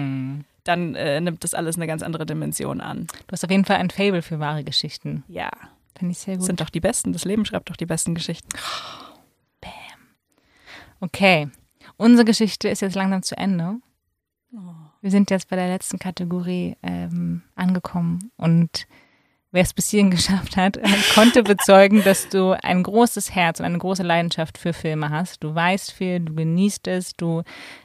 dann 0.68 0.94
äh, 0.94 1.20
nimmt 1.20 1.44
das 1.44 1.54
alles 1.54 1.76
eine 1.76 1.86
ganz 1.86 2.02
andere 2.02 2.26
Dimension 2.26 2.80
an. 2.80 3.06
Du 3.26 3.32
hast 3.32 3.44
auf 3.44 3.50
jeden 3.50 3.64
Fall 3.64 3.76
ein 3.76 3.90
Fable 3.90 4.22
für 4.22 4.38
wahre 4.38 4.64
Geschichten. 4.64 5.24
Ja. 5.28 5.50
Finde 5.96 6.12
ich 6.12 6.18
sehr 6.18 6.34
gut. 6.34 6.42
Das 6.42 6.46
sind 6.46 6.60
doch 6.60 6.70
die 6.70 6.80
besten. 6.80 7.12
Das 7.12 7.24
Leben 7.24 7.44
schreibt 7.44 7.70
doch 7.70 7.76
die 7.76 7.86
besten 7.86 8.14
Geschichten. 8.14 8.48
Oh, 8.54 9.18
bam. 9.60 9.70
Okay. 11.00 11.48
Unsere 11.96 12.24
Geschichte 12.24 12.68
ist 12.68 12.80
jetzt 12.80 12.96
langsam 12.96 13.22
zu 13.22 13.36
Ende. 13.36 13.76
Oh. 14.52 14.58
Wir 15.00 15.10
sind 15.10 15.30
jetzt 15.30 15.48
bei 15.48 15.56
der 15.56 15.68
letzten 15.68 15.98
Kategorie 15.98 16.76
ähm, 16.82 17.42
angekommen 17.54 18.30
und 18.36 18.86
wer 19.56 19.62
es 19.62 19.72
bis 19.72 19.88
hierhin 19.88 20.10
geschafft 20.10 20.56
hat, 20.56 20.78
konnte 21.14 21.42
bezeugen, 21.42 22.04
dass 22.04 22.28
du 22.28 22.52
ein 22.62 22.82
großes 22.82 23.34
Herz 23.34 23.58
und 23.58 23.66
eine 23.66 23.78
große 23.78 24.02
Leidenschaft 24.02 24.58
für 24.58 24.72
Filme 24.72 25.10
hast. 25.10 25.42
Du 25.42 25.54
weißt 25.54 25.92
viel, 25.92 26.20
du 26.20 26.34
genießt 26.34 26.86
es, 26.88 27.14
du, 27.14 27.42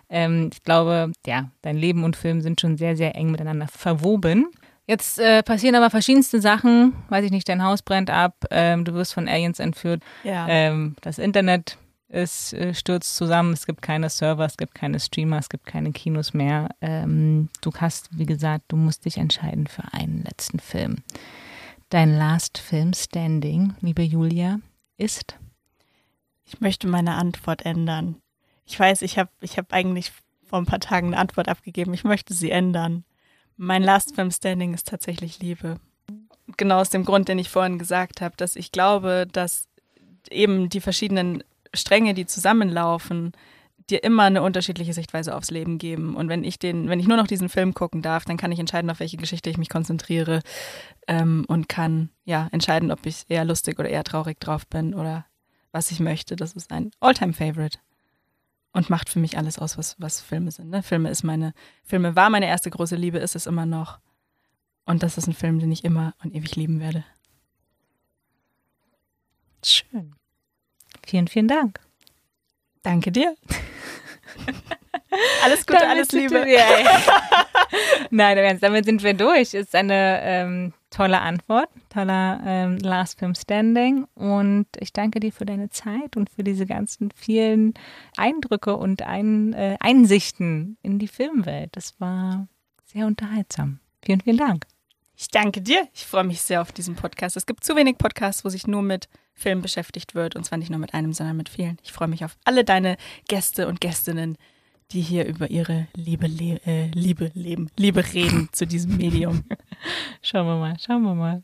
ähm, 0.09 0.49
ich 0.51 0.63
glaube, 0.63 1.13
ja, 1.25 1.49
dein 1.61 1.77
Leben 1.77 2.03
und 2.03 2.17
Film 2.17 2.41
sind 2.41 2.59
schon 2.59 2.77
sehr, 2.77 2.97
sehr 2.97 3.15
eng 3.15 3.31
miteinander 3.31 3.67
verwoben. 3.67 4.47
Jetzt 4.85 5.17
äh, 5.19 5.41
passieren 5.43 5.75
aber 5.75 5.89
verschiedenste 5.89 6.41
Sachen. 6.41 6.93
Weiß 7.07 7.23
ich 7.23 7.31
nicht, 7.31 7.47
dein 7.47 7.63
Haus 7.63 7.81
brennt 7.81 8.09
ab, 8.09 8.35
ähm, 8.51 8.83
du 8.83 8.93
wirst 8.93 9.13
von 9.13 9.29
Aliens 9.29 9.59
entführt. 9.59 10.03
Ja. 10.23 10.47
Ähm, 10.49 10.97
das 11.01 11.17
Internet 11.17 11.77
es 12.09 12.51
äh, 12.51 12.73
stürzt 12.73 13.15
zusammen, 13.15 13.53
es 13.53 13.65
gibt 13.65 13.81
keine 13.81 14.09
Server, 14.09 14.45
es 14.45 14.57
gibt 14.57 14.75
keine 14.75 14.99
Streamer, 14.99 15.37
es 15.37 15.47
gibt 15.47 15.65
keine 15.65 15.93
Kinos 15.93 16.33
mehr. 16.33 16.69
Ähm, 16.81 17.47
du 17.61 17.71
hast, 17.73 18.09
wie 18.11 18.25
gesagt, 18.25 18.65
du 18.67 18.75
musst 18.75 19.05
dich 19.05 19.17
entscheiden 19.17 19.67
für 19.67 19.93
einen 19.93 20.23
letzten 20.23 20.59
Film. 20.59 20.97
Dein 21.91 22.17
Last 22.17 22.57
Film 22.57 22.93
Standing, 22.93 23.75
liebe 23.81 24.01
Julia, 24.01 24.61
ist? 24.95 25.37
Ich 26.45 26.61
möchte 26.61 26.87
meine 26.87 27.15
Antwort 27.15 27.65
ändern. 27.65 28.15
Ich 28.65 28.79
weiß, 28.79 29.01
ich 29.01 29.19
habe 29.19 29.29
ich 29.41 29.57
hab 29.57 29.73
eigentlich 29.73 30.13
vor 30.45 30.59
ein 30.59 30.65
paar 30.65 30.79
Tagen 30.79 31.07
eine 31.07 31.17
Antwort 31.17 31.49
abgegeben. 31.49 31.93
Ich 31.93 32.05
möchte 32.05 32.33
sie 32.33 32.49
ändern. 32.49 33.03
Mein 33.57 33.83
Last 33.83 34.15
Film 34.15 34.31
Standing 34.31 34.73
ist 34.73 34.87
tatsächlich 34.87 35.39
Liebe. 35.39 35.81
Genau 36.55 36.79
aus 36.79 36.91
dem 36.91 37.03
Grund, 37.03 37.27
den 37.27 37.39
ich 37.39 37.49
vorhin 37.49 37.77
gesagt 37.77 38.21
habe, 38.21 38.37
dass 38.37 38.55
ich 38.55 38.71
glaube, 38.71 39.27
dass 39.29 39.67
eben 40.29 40.69
die 40.69 40.79
verschiedenen 40.79 41.43
Stränge, 41.73 42.13
die 42.13 42.25
zusammenlaufen, 42.25 43.33
dir 43.89 44.03
immer 44.03 44.23
eine 44.23 44.41
unterschiedliche 44.41 44.93
Sichtweise 44.93 45.35
aufs 45.35 45.51
Leben 45.51 45.77
geben. 45.77 46.15
Und 46.15 46.29
wenn 46.29 46.43
ich 46.43 46.59
den, 46.59 46.89
wenn 46.89 46.99
ich 46.99 47.07
nur 47.07 47.17
noch 47.17 47.27
diesen 47.27 47.49
Film 47.49 47.73
gucken 47.73 48.01
darf, 48.01 48.25
dann 48.25 48.37
kann 48.37 48.51
ich 48.51 48.59
entscheiden, 48.59 48.89
auf 48.89 48.99
welche 48.99 49.17
Geschichte 49.17 49.49
ich 49.49 49.57
mich 49.57 49.69
konzentriere 49.69 50.41
ähm, 51.07 51.45
und 51.47 51.69
kann 51.69 52.09
ja 52.23 52.47
entscheiden, 52.51 52.91
ob 52.91 53.05
ich 53.05 53.23
eher 53.27 53.45
lustig 53.45 53.79
oder 53.79 53.89
eher 53.89 54.03
traurig 54.03 54.39
drauf 54.39 54.67
bin 54.67 54.93
oder 54.93 55.25
was 55.71 55.91
ich 55.91 55.99
möchte. 55.99 56.35
Das 56.35 56.53
ist 56.53 56.71
ein 56.71 56.91
Alltime-Favorite 56.99 57.79
und 58.73 58.89
macht 58.89 59.09
für 59.09 59.19
mich 59.19 59.37
alles 59.37 59.59
aus, 59.59 59.77
was, 59.77 59.95
was 59.99 60.21
Filme 60.21 60.51
sind. 60.51 60.69
Ne? 60.69 60.83
Filme 60.83 61.09
ist 61.09 61.23
meine, 61.23 61.53
Filme 61.83 62.15
war 62.15 62.29
meine 62.29 62.47
erste 62.47 62.69
große 62.69 62.95
Liebe, 62.95 63.17
ist 63.17 63.35
es 63.35 63.45
immer 63.45 63.65
noch. 63.65 63.99
Und 64.85 65.03
das 65.03 65.17
ist 65.17 65.27
ein 65.27 65.33
Film, 65.33 65.59
den 65.59 65.71
ich 65.71 65.83
immer 65.83 66.13
und 66.23 66.33
ewig 66.33 66.55
lieben 66.55 66.79
werde. 66.79 67.03
Schön. 69.63 70.15
Vielen, 71.05 71.27
vielen 71.27 71.47
Dank. 71.47 71.79
Danke 72.83 73.11
dir. 73.11 73.35
alles 75.43 75.65
Gute, 75.65 75.87
alles 75.87 76.11
Liebe. 76.11 76.45
Wir, 76.45 76.63
Nein, 78.09 78.59
damit 78.59 78.85
sind 78.85 79.03
wir 79.03 79.13
durch. 79.13 79.53
Ist 79.53 79.75
eine, 79.75 80.19
ähm, 80.23 80.73
Tolle 80.91 81.21
Antwort, 81.21 81.69
toller 81.87 82.41
ähm, 82.45 82.77
Last 82.79 83.17
Film 83.17 83.33
Standing. 83.33 84.07
Und 84.13 84.67
ich 84.77 84.91
danke 84.91 85.21
dir 85.21 85.31
für 85.31 85.45
deine 85.45 85.69
Zeit 85.69 86.17
und 86.17 86.29
für 86.29 86.43
diese 86.43 86.65
ganzen 86.65 87.11
vielen 87.15 87.73
Eindrücke 88.17 88.75
und 88.75 89.01
Ein, 89.01 89.53
äh, 89.53 89.77
Einsichten 89.79 90.77
in 90.81 90.99
die 90.99 91.07
Filmwelt. 91.07 91.69
Das 91.77 91.97
war 92.01 92.49
sehr 92.83 93.07
unterhaltsam. 93.07 93.79
Vielen, 94.03 94.19
vielen 94.19 94.37
Dank. 94.37 94.67
Ich 95.21 95.27
danke 95.27 95.61
dir. 95.61 95.87
Ich 95.93 96.07
freue 96.07 96.23
mich 96.23 96.41
sehr 96.41 96.63
auf 96.63 96.71
diesen 96.71 96.95
Podcast. 96.95 97.37
Es 97.37 97.45
gibt 97.45 97.63
zu 97.63 97.75
wenig 97.75 97.99
Podcasts, 97.99 98.43
wo 98.43 98.49
sich 98.49 98.65
nur 98.65 98.81
mit 98.81 99.07
Film 99.35 99.61
beschäftigt 99.61 100.15
wird. 100.15 100.35
Und 100.35 100.45
zwar 100.45 100.57
nicht 100.57 100.71
nur 100.71 100.79
mit 100.79 100.95
einem, 100.95 101.13
sondern 101.13 101.37
mit 101.37 101.47
vielen. 101.47 101.77
Ich 101.83 101.91
freue 101.91 102.07
mich 102.07 102.25
auf 102.25 102.39
alle 102.43 102.63
deine 102.63 102.97
Gäste 103.27 103.67
und 103.67 103.81
Gästinnen, 103.81 104.35
die 104.89 105.01
hier 105.01 105.27
über 105.27 105.51
ihre 105.51 105.85
Liebe, 105.95 106.25
le 106.25 106.59
äh, 106.65 106.87
Liebe 106.87 107.29
leben, 107.35 107.69
Liebe 107.77 108.03
reden 108.13 108.49
zu 108.51 108.65
diesem 108.65 108.97
Medium. 108.97 109.43
Schauen 110.23 110.47
wir 110.47 110.57
mal, 110.57 110.79
schauen 110.79 111.03
wir 111.03 111.13
mal. 111.13 111.43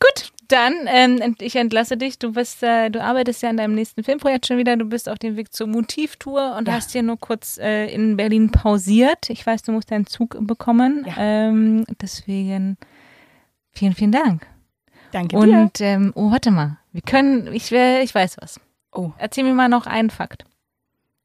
Gut, 0.00 0.32
dann, 0.52 0.74
ähm, 0.86 1.36
ich 1.40 1.56
entlasse 1.56 1.96
dich. 1.96 2.18
Du 2.18 2.32
bist, 2.32 2.62
äh, 2.62 2.90
du 2.90 3.02
arbeitest 3.02 3.42
ja 3.42 3.50
an 3.50 3.56
deinem 3.56 3.74
nächsten 3.74 4.02
Filmprojekt 4.04 4.46
schon 4.46 4.58
wieder. 4.58 4.76
Du 4.76 4.84
bist 4.84 5.08
auf 5.08 5.18
dem 5.18 5.36
Weg 5.36 5.52
zur 5.52 5.66
Motivtour 5.66 6.56
und 6.56 6.68
Ja. 6.68 6.74
hast 6.74 6.92
hier 6.92 7.02
nur 7.02 7.18
kurz 7.18 7.58
äh, 7.58 7.86
in 7.92 8.16
Berlin 8.16 8.50
pausiert. 8.50 9.30
Ich 9.30 9.46
weiß, 9.46 9.62
du 9.62 9.72
musst 9.72 9.90
deinen 9.90 10.06
Zug 10.06 10.36
bekommen. 10.40 11.04
Ja. 11.06 11.14
Ähm, 11.18 11.84
deswegen 12.00 12.76
vielen, 13.70 13.94
vielen 13.94 14.12
Dank. 14.12 14.46
Danke 15.12 15.36
dir. 15.36 15.42
Und 15.42 15.80
ähm, 15.80 16.12
oh, 16.14 16.30
warte 16.30 16.50
mal. 16.50 16.78
Wir 16.92 17.02
können, 17.02 17.52
ich, 17.52 17.70
ich 17.72 18.14
weiß 18.14 18.36
was. 18.40 18.60
Oh, 18.92 19.12
Erzähl 19.18 19.44
mir 19.44 19.54
mal 19.54 19.68
noch 19.68 19.86
einen 19.86 20.10
Fakt. 20.10 20.44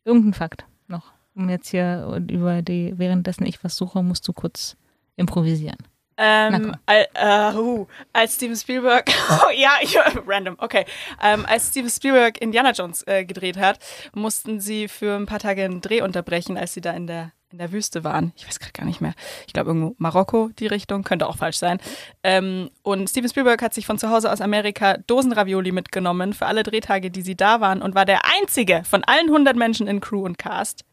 Irgendeinen 0.04 0.34
Fakt 0.34 0.66
noch. 0.88 1.14
Um 1.36 1.50
jetzt 1.50 1.70
hier 1.70 2.08
und 2.12 2.32
über 2.32 2.62
die, 2.62 2.94
währenddessen 2.98 3.46
ich 3.46 3.64
was 3.64 3.76
suche, 3.76 4.02
musst 4.04 4.28
du 4.28 4.34
kurz 4.34 4.78
improvisieren. 5.16 5.78
Ähm, 6.18 6.76
al, 6.86 7.08
äh, 7.14 7.58
uh, 7.58 7.88
als 8.14 8.36
Steven 8.36 8.56
Spielberg, 8.56 9.10
oh, 9.30 9.50
ja, 9.56 9.72
ich, 9.82 9.98
random, 10.28 10.56
okay. 10.60 10.86
Ähm, 11.22 11.46
als 11.46 11.70
Steven 11.70 11.90
Spielberg 11.90 12.40
Indiana 12.42 12.72
Jones 12.72 13.06
äh, 13.08 13.26
gedreht 13.26 13.58
hat, 13.58 13.80
mussten 14.14 14.60
sie 14.60 14.88
für 14.88 15.16
ein 15.16 15.26
paar 15.26 15.40
Tage 15.40 15.64
einen 15.64 15.82
Dreh 15.82 16.02
unterbrechen, 16.02 16.58
als 16.58 16.74
sie 16.74 16.82
da 16.82 16.92
in 16.92 17.08
der, 17.08 17.32
in 17.52 17.58
der 17.58 17.74
Wüste 17.74 18.06
waren. 18.06 18.32
Ich 18.38 18.48
weiß 18.48 18.60
gerade 18.60 18.72
gar 18.72 18.86
nicht 18.86 19.02
mehr. 19.02 19.14
Ich 19.46 19.54
glaube 19.54 19.72
irgendwo 19.72 19.96
Marokko, 19.98 20.52
die 20.58 20.68
Richtung, 20.68 21.04
könnte 21.04 21.28
auch 21.28 21.38
falsch 21.38 21.58
sein. 21.58 21.80
Ähm, 22.24 22.70
und 22.82 23.10
Steven 23.10 23.30
Spielberg 23.30 23.62
hat 23.62 23.74
sich 23.74 23.86
von 23.86 23.98
zu 23.98 24.10
Hause 24.10 24.32
aus 24.32 24.40
Amerika 24.40 24.98
Dosenravioli 24.98 25.74
mitgenommen 25.74 26.34
für 26.34 26.46
alle 26.46 26.64
Drehtage, 26.64 27.12
die 27.12 27.24
sie 27.24 27.36
da 27.36 27.60
waren 27.60 27.82
und 27.82 27.94
war 27.94 28.06
der 28.06 28.22
einzige 28.40 28.84
von 28.86 29.04
allen 29.04 29.28
100 29.28 29.58
Menschen 29.58 29.88
in 29.88 30.00
Crew 30.00 30.24
und 30.24 30.38
Cast, 30.38 30.86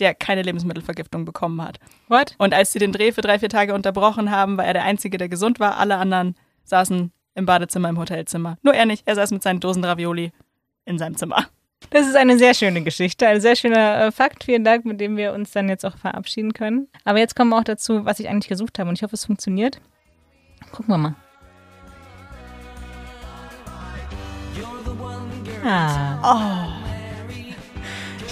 der 0.00 0.14
keine 0.14 0.42
Lebensmittelvergiftung 0.42 1.24
bekommen 1.24 1.62
hat. 1.62 1.78
What? 2.08 2.34
Und 2.38 2.54
als 2.54 2.72
sie 2.72 2.78
den 2.78 2.92
Dreh 2.92 3.12
für 3.12 3.20
drei, 3.20 3.38
vier 3.38 3.48
Tage 3.48 3.74
unterbrochen 3.74 4.30
haben, 4.30 4.56
war 4.56 4.64
er 4.64 4.72
der 4.72 4.84
Einzige, 4.84 5.18
der 5.18 5.28
gesund 5.28 5.60
war. 5.60 5.76
Alle 5.76 5.96
anderen 5.96 6.34
saßen 6.64 7.12
im 7.34 7.46
Badezimmer, 7.46 7.88
im 7.88 7.98
Hotelzimmer. 7.98 8.58
Nur 8.62 8.74
er 8.74 8.86
nicht. 8.86 9.06
Er 9.06 9.14
saß 9.14 9.30
mit 9.30 9.42
seinen 9.42 9.60
Dosen 9.60 9.84
Ravioli 9.84 10.32
in 10.84 10.98
seinem 10.98 11.16
Zimmer. 11.16 11.46
Das 11.90 12.06
ist 12.06 12.16
eine 12.16 12.38
sehr 12.38 12.54
schöne 12.54 12.82
Geschichte, 12.82 13.26
ein 13.26 13.40
sehr 13.40 13.56
schöner 13.56 14.06
äh, 14.06 14.12
Fakt. 14.12 14.44
Vielen 14.44 14.64
Dank, 14.64 14.84
mit 14.84 15.00
dem 15.00 15.16
wir 15.16 15.32
uns 15.32 15.50
dann 15.52 15.68
jetzt 15.68 15.84
auch 15.84 15.96
verabschieden 15.96 16.52
können. 16.52 16.88
Aber 17.04 17.18
jetzt 17.18 17.34
kommen 17.34 17.50
wir 17.50 17.58
auch 17.58 17.64
dazu, 17.64 18.04
was 18.04 18.20
ich 18.20 18.28
eigentlich 18.28 18.48
gesucht 18.48 18.78
habe 18.78 18.88
und 18.88 18.96
ich 18.96 19.02
hoffe, 19.02 19.14
es 19.14 19.24
funktioniert. 19.24 19.80
Gucken 20.72 20.92
wir 20.94 20.98
mal. 20.98 21.14
Ah. 25.64 26.66
Ich 26.76 26.79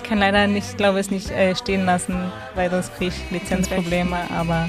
kann 0.09 0.19
leider 0.19 0.47
nicht, 0.47 0.77
glaube 0.79 0.99
es 0.99 1.11
nicht 1.11 1.31
äh, 1.31 1.55
stehen 1.55 1.85
lassen, 1.85 2.33
weil 2.55 2.71
sonst 2.71 2.95
kriege 2.97 3.13
ich 3.15 3.31
Lizenzprobleme, 3.31 4.17
aber 4.35 4.69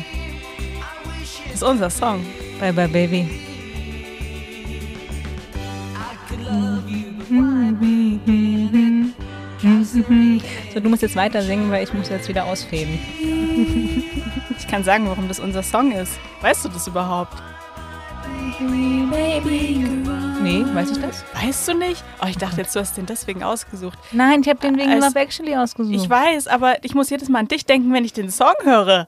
ist 1.54 1.64
unser 1.64 1.90
Song. 1.90 2.26
bye 2.60 2.74
bye 2.74 2.88
baby. 2.88 3.28
So, 10.74 10.80
du 10.80 10.90
musst 10.90 11.02
jetzt 11.02 11.16
weiter 11.16 11.42
singen, 11.42 11.72
weil 11.72 11.84
ich 11.84 11.94
muss 11.94 12.10
jetzt 12.10 12.28
wieder 12.28 12.46
ausfäden. 12.46 13.00
Ich 14.58 14.68
kann 14.68 14.84
sagen, 14.84 15.08
warum 15.08 15.28
das 15.28 15.40
unser 15.40 15.64
Song 15.64 15.92
ist. 15.92 16.20
Weißt 16.42 16.66
du 16.66 16.70
das 16.70 16.88
überhaupt? 16.88 17.36
Nee, 20.42 20.66
weiß 20.74 20.92
ich 20.92 20.98
das? 21.00 21.24
Weißt 21.34 21.68
du 21.68 21.74
nicht? 21.74 22.04
Oh, 22.22 22.28
ich 22.28 22.38
dachte 22.38 22.58
jetzt, 22.62 22.76
du 22.76 22.80
hast 22.80 22.98
den 22.98 23.06
deswegen 23.06 23.44
ausgesucht. 23.44 24.00
Nein, 24.12 24.42
ich 24.42 24.50
habe 24.50 24.60
den 24.60 24.78
wegen 24.78 24.92
Als- 24.92 25.06
Love 25.06 25.20
Actually 25.20 25.56
ausgesucht. 25.56 25.96
Ich 25.96 26.10
weiß, 26.10 26.48
aber 26.48 26.84
ich 26.84 26.96
muss 26.96 27.10
jedes 27.10 27.30
Mal 27.30 27.40
an 27.40 27.48
dich 27.48 27.66
denken, 27.66 27.94
wenn 27.94 28.06
ich 28.06 28.14
den 28.14 28.32
Song 28.32 28.54
höre. 28.64 29.08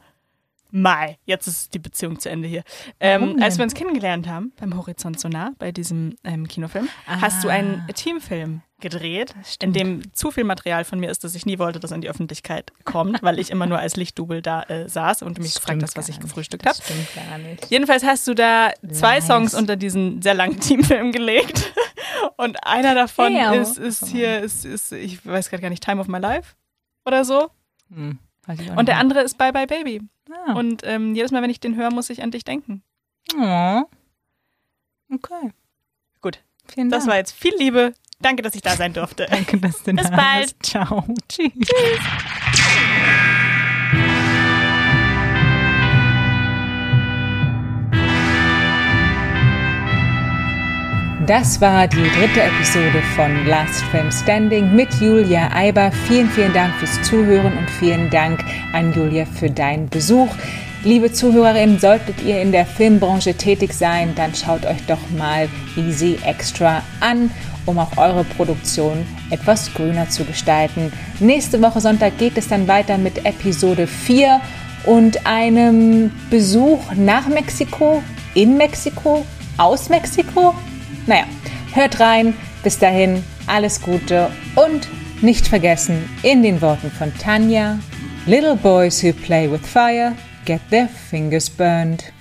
Mai, 0.72 1.18
jetzt 1.26 1.48
ist 1.48 1.74
die 1.74 1.80
Beziehung 1.80 2.20
zu 2.20 2.30
Ende 2.30 2.48
hier. 2.48 2.64
Ähm, 3.00 3.38
als 3.42 3.58
wir 3.58 3.64
uns 3.64 3.74
kennengelernt 3.74 4.28
haben, 4.28 4.54
beim 4.60 4.76
Horizont 4.78 5.20
so 5.20 5.28
nah, 5.28 5.52
bei 5.60 5.72
diesem 5.72 6.16
ähm, 6.24 6.48
Kinofilm, 6.48 6.88
hast 7.06 7.44
du 7.44 7.50
einen 7.50 7.86
Teamfilm 7.94 8.62
gedreht, 8.82 9.34
in 9.62 9.74
dem 9.74 10.14
zu 10.14 10.32
viel 10.32 10.44
Material 10.44 10.84
von 10.84 11.00
mir 11.00 11.10
ist, 11.10 11.24
dass 11.24 11.36
ich 11.36 11.46
nie 11.46 11.60
wollte, 11.60 11.80
dass 11.80 11.92
an 11.92 12.02
die 12.02 12.10
Öffentlichkeit 12.10 12.72
kommt, 12.84 13.22
weil 13.24 13.40
ich 13.40 13.50
immer 13.52 13.68
nur 13.68 13.80
als 13.80 13.96
Lichtdubel 13.96 14.42
da 14.42 14.64
äh, 14.64 14.90
saß 14.90 15.22
und 15.22 15.40
mich 15.40 15.56
gefragt 15.56 15.82
hast, 15.84 15.96
was 15.96 16.10
ich 16.10 16.20
gefrühstückt 16.20 16.66
habe. 16.66 16.76
Stimmt 16.82 17.08
gar 17.16 17.38
nicht. 17.38 17.68
Jedenfalls 17.70 18.04
hast 18.04 18.28
du 18.28 18.34
da 18.34 18.72
zwei 18.92 19.16
Lies. 19.18 19.28
Songs 19.28 19.54
unter 19.54 19.76
diesen 19.76 20.22
sehr 20.22 20.34
langen 20.34 20.60
Teamfilm 20.60 21.12
gelegt. 21.12 21.74
Und 22.38 22.64
einer 22.66 22.94
davon 22.96 23.34
Hey, 23.34 23.60
ist, 23.62 23.78
ist 23.78 24.08
hier, 24.08 24.40
ist, 24.40 24.66
ist, 24.66 24.92
ich 24.92 25.26
weiß 25.26 25.50
gerade 25.50 25.62
gar 25.62 25.70
nicht, 25.70 25.84
Time 25.84 26.02
of 26.02 26.08
My 26.08 26.18
Life 26.20 26.56
oder 27.06 27.24
so. 27.26 27.50
Hm, 27.94 28.20
Und 28.76 28.88
der 28.88 28.98
andere 28.98 29.22
ist 29.22 29.38
Bye 29.38 29.54
Bye 29.54 29.68
Baby. 29.68 30.02
Ah. 30.48 30.54
Und 30.54 30.82
ähm, 30.86 31.16
jedes 31.16 31.32
Mal, 31.32 31.42
wenn 31.42 31.50
ich 31.50 31.60
den 31.60 31.76
höre, 31.76 31.92
muss 31.92 32.10
ich 32.10 32.22
an 32.24 32.32
dich 32.32 32.44
denken. 32.44 32.84
Oh. 33.36 33.84
Okay. 35.14 35.52
Gut, 36.22 36.40
Vielen 36.68 36.90
Dank. 36.90 37.02
das 37.02 37.08
war 37.10 37.18
jetzt 37.18 37.34
viel 37.34 37.56
Liebe. 37.58 37.94
Danke, 38.22 38.44
dass 38.44 38.56
ich 38.56 38.62
da 38.62 38.76
sein 38.76 38.94
durfte. 38.94 39.28
Danke, 39.30 39.58
dass 39.58 39.82
du 39.84 39.94
Bis 39.94 40.10
da 40.10 40.16
bald. 40.16 40.58
bist. 40.60 40.66
Ciao. 40.66 41.06
Tschüss. 41.28 41.52
Das 51.28 51.62
war 51.62 51.88
die 51.88 51.96
dritte 51.96 52.42
Episode 52.42 53.02
von 53.16 53.46
Last 53.46 53.84
Film 53.86 54.12
Standing 54.12 54.76
mit 54.76 54.94
Julia 54.96 55.50
Eiber. 55.54 55.92
Vielen, 56.08 56.30
vielen 56.30 56.52
Dank 56.52 56.74
fürs 56.76 57.02
Zuhören 57.04 57.58
und 57.58 57.70
vielen 57.70 58.10
Dank 58.10 58.44
an 58.74 58.92
Julia 58.94 59.26
für 59.26 59.50
deinen 59.50 59.88
Besuch. 59.88 60.28
Liebe 60.84 61.14
Zuhörerinnen, 61.14 61.80
solltet 61.80 62.22
ihr 62.24 62.42
in 62.42 62.52
der 62.52 62.66
Filmbranche 62.66 63.36
tätig 63.36 63.72
sein, 63.74 64.14
dann 64.16 64.34
schaut 64.34 64.66
euch 64.66 64.84
doch 64.88 64.98
mal 65.16 65.48
Easy 65.78 66.18
Extra 66.26 66.82
an, 67.00 67.30
um 67.66 67.78
auch 67.80 67.98
eure 67.98 68.24
Produktion 68.24 69.06
etwas 69.30 69.74
grüner 69.74 70.10
zu 70.10 70.26
gestalten. 70.26 70.92
Nächste 71.20 71.62
Woche 71.62 71.82
Sonntag 71.82 72.18
geht 72.18 72.38
es 72.38 72.48
dann 72.48 72.68
weiter 72.68 72.98
mit 72.98 73.26
Episode 73.26 73.88
4 73.88 74.42
und 74.86 75.26
einem 75.26 76.12
Besuch 76.30 76.80
nach 76.96 77.28
Mexiko, 77.28 78.02
in 78.34 78.58
Mexiko, 78.58 79.26
aus 79.58 79.90
Mexiko. 79.90 80.56
Naja, 81.06 81.26
hört 81.74 82.00
rein. 82.00 82.34
Bis 82.64 82.78
dahin, 82.78 83.24
alles 83.48 83.82
Gute 83.82 84.30
und 84.56 84.88
nicht 85.22 85.48
vergessen, 85.48 86.08
in 86.22 86.44
den 86.44 86.62
Worten 86.62 86.92
von 86.92 87.12
Tanja, 87.18 87.80
Little 88.28 88.56
boys 88.56 89.02
who 89.02 89.14
play 89.14 89.50
with 89.52 89.66
fire 89.66 90.14
get 90.46 90.62
their 90.70 90.88
fingers 90.88 91.50
burned. 91.50 92.12